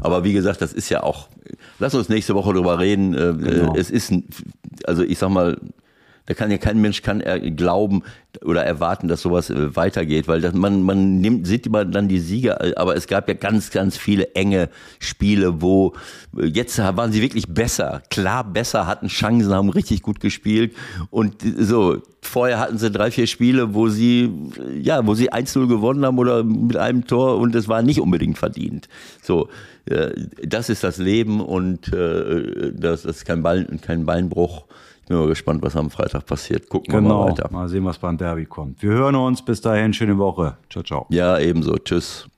Aber 0.01 0.25
wie 0.25 0.33
gesagt, 0.33 0.61
das 0.61 0.73
ist 0.73 0.89
ja 0.89 1.05
auch. 1.05 1.29
Lass 1.79 1.95
uns 1.95 2.09
nächste 2.09 2.35
Woche 2.35 2.53
drüber 2.53 2.81
reden. 2.81 3.15
Äh, 3.15 3.35
genau. 3.39 3.75
Es 3.77 3.91
ist, 3.91 4.13
also 4.85 5.05
ich 5.05 5.17
sag 5.19 5.31
mal, 5.31 5.57
da 6.27 6.35
kann 6.35 6.51
ja 6.51 6.59
kein 6.59 6.81
Mensch 6.81 7.03
kann 7.03 7.21
er 7.21 7.39
glauben 7.39 8.03
oder 8.45 8.65
erwarten, 8.65 9.09
dass 9.09 9.23
sowas 9.23 9.49
äh, 9.51 9.75
weitergeht, 9.77 10.29
weil 10.29 10.41
das, 10.41 10.53
man, 10.53 10.83
man 10.83 11.21
nimmt, 11.21 11.47
sieht 11.47 11.67
immer 11.67 11.85
dann 11.85 12.09
die 12.09 12.19
Sieger, 12.19 12.63
äh, 12.63 12.75
aber 12.75 12.97
es 12.97 13.07
gab 13.07 13.29
ja 13.29 13.35
ganz, 13.35 13.71
ganz 13.71 13.97
viele 13.97 14.35
enge 14.35 14.69
Spiele, 14.99 15.63
wo 15.63 15.95
äh, 16.37 16.47
jetzt 16.47 16.79
waren 16.79 17.13
sie 17.13 17.23
wirklich 17.23 17.47
besser, 17.49 18.03
klar 18.11 18.45
besser, 18.45 18.87
hatten 18.87 19.09
Chancen, 19.09 19.55
haben 19.55 19.71
richtig 19.71 20.03
gut 20.03 20.21
gespielt 20.21 20.75
und 21.11 21.37
so, 21.59 22.03
vorher 22.21 22.59
hatten 22.59 22.79
sie 22.79 22.91
drei, 22.91 23.11
vier 23.11 23.27
Spiele, 23.27 23.73
wo 23.73 23.89
sie, 23.89 24.31
ja, 24.81 25.07
wo 25.07 25.15
sie 25.15 25.33
1-0 25.33 25.69
gewonnen 25.69 26.05
haben 26.05 26.19
oder 26.19 26.43
mit 26.43 26.77
einem 26.77 27.07
Tor 27.07 27.39
und 27.39 27.55
es 27.55 27.69
war 27.69 27.83
nicht 27.83 28.01
unbedingt 28.01 28.37
verdient. 28.37 28.89
So, 29.23 29.49
das 30.43 30.69
ist 30.69 30.83
das 30.83 30.99
Leben 30.99 31.41
und 31.41 31.93
das 31.93 33.05
ist 33.05 33.25
kein, 33.25 33.45
Ball, 33.45 33.65
kein 33.81 34.05
Beinbruch 34.05 34.65
bin 35.07 35.17
mal 35.17 35.29
gespannt, 35.29 35.63
was 35.63 35.77
am 35.77 35.91
Freitag 35.91 36.27
passiert. 36.27 36.69
Gucken 36.69 36.93
genau. 36.93 37.09
wir 37.09 37.15
mal 37.15 37.25
genau. 37.27 37.39
weiter. 37.39 37.53
Mal 37.53 37.69
sehen, 37.69 37.85
was 37.85 37.99
beim 37.99 38.19
Derby 38.19 38.45
kommt. 38.45 38.83
Wir 38.83 38.91
hören 38.91 39.15
uns. 39.15 39.43
Bis 39.45 39.61
dahin, 39.61 39.93
schöne 39.93 40.19
Woche. 40.19 40.57
Ciao, 40.71 40.83
ciao. 40.83 41.07
Ja, 41.11 41.39
ebenso. 41.39 41.77
Tschüss. 41.77 42.29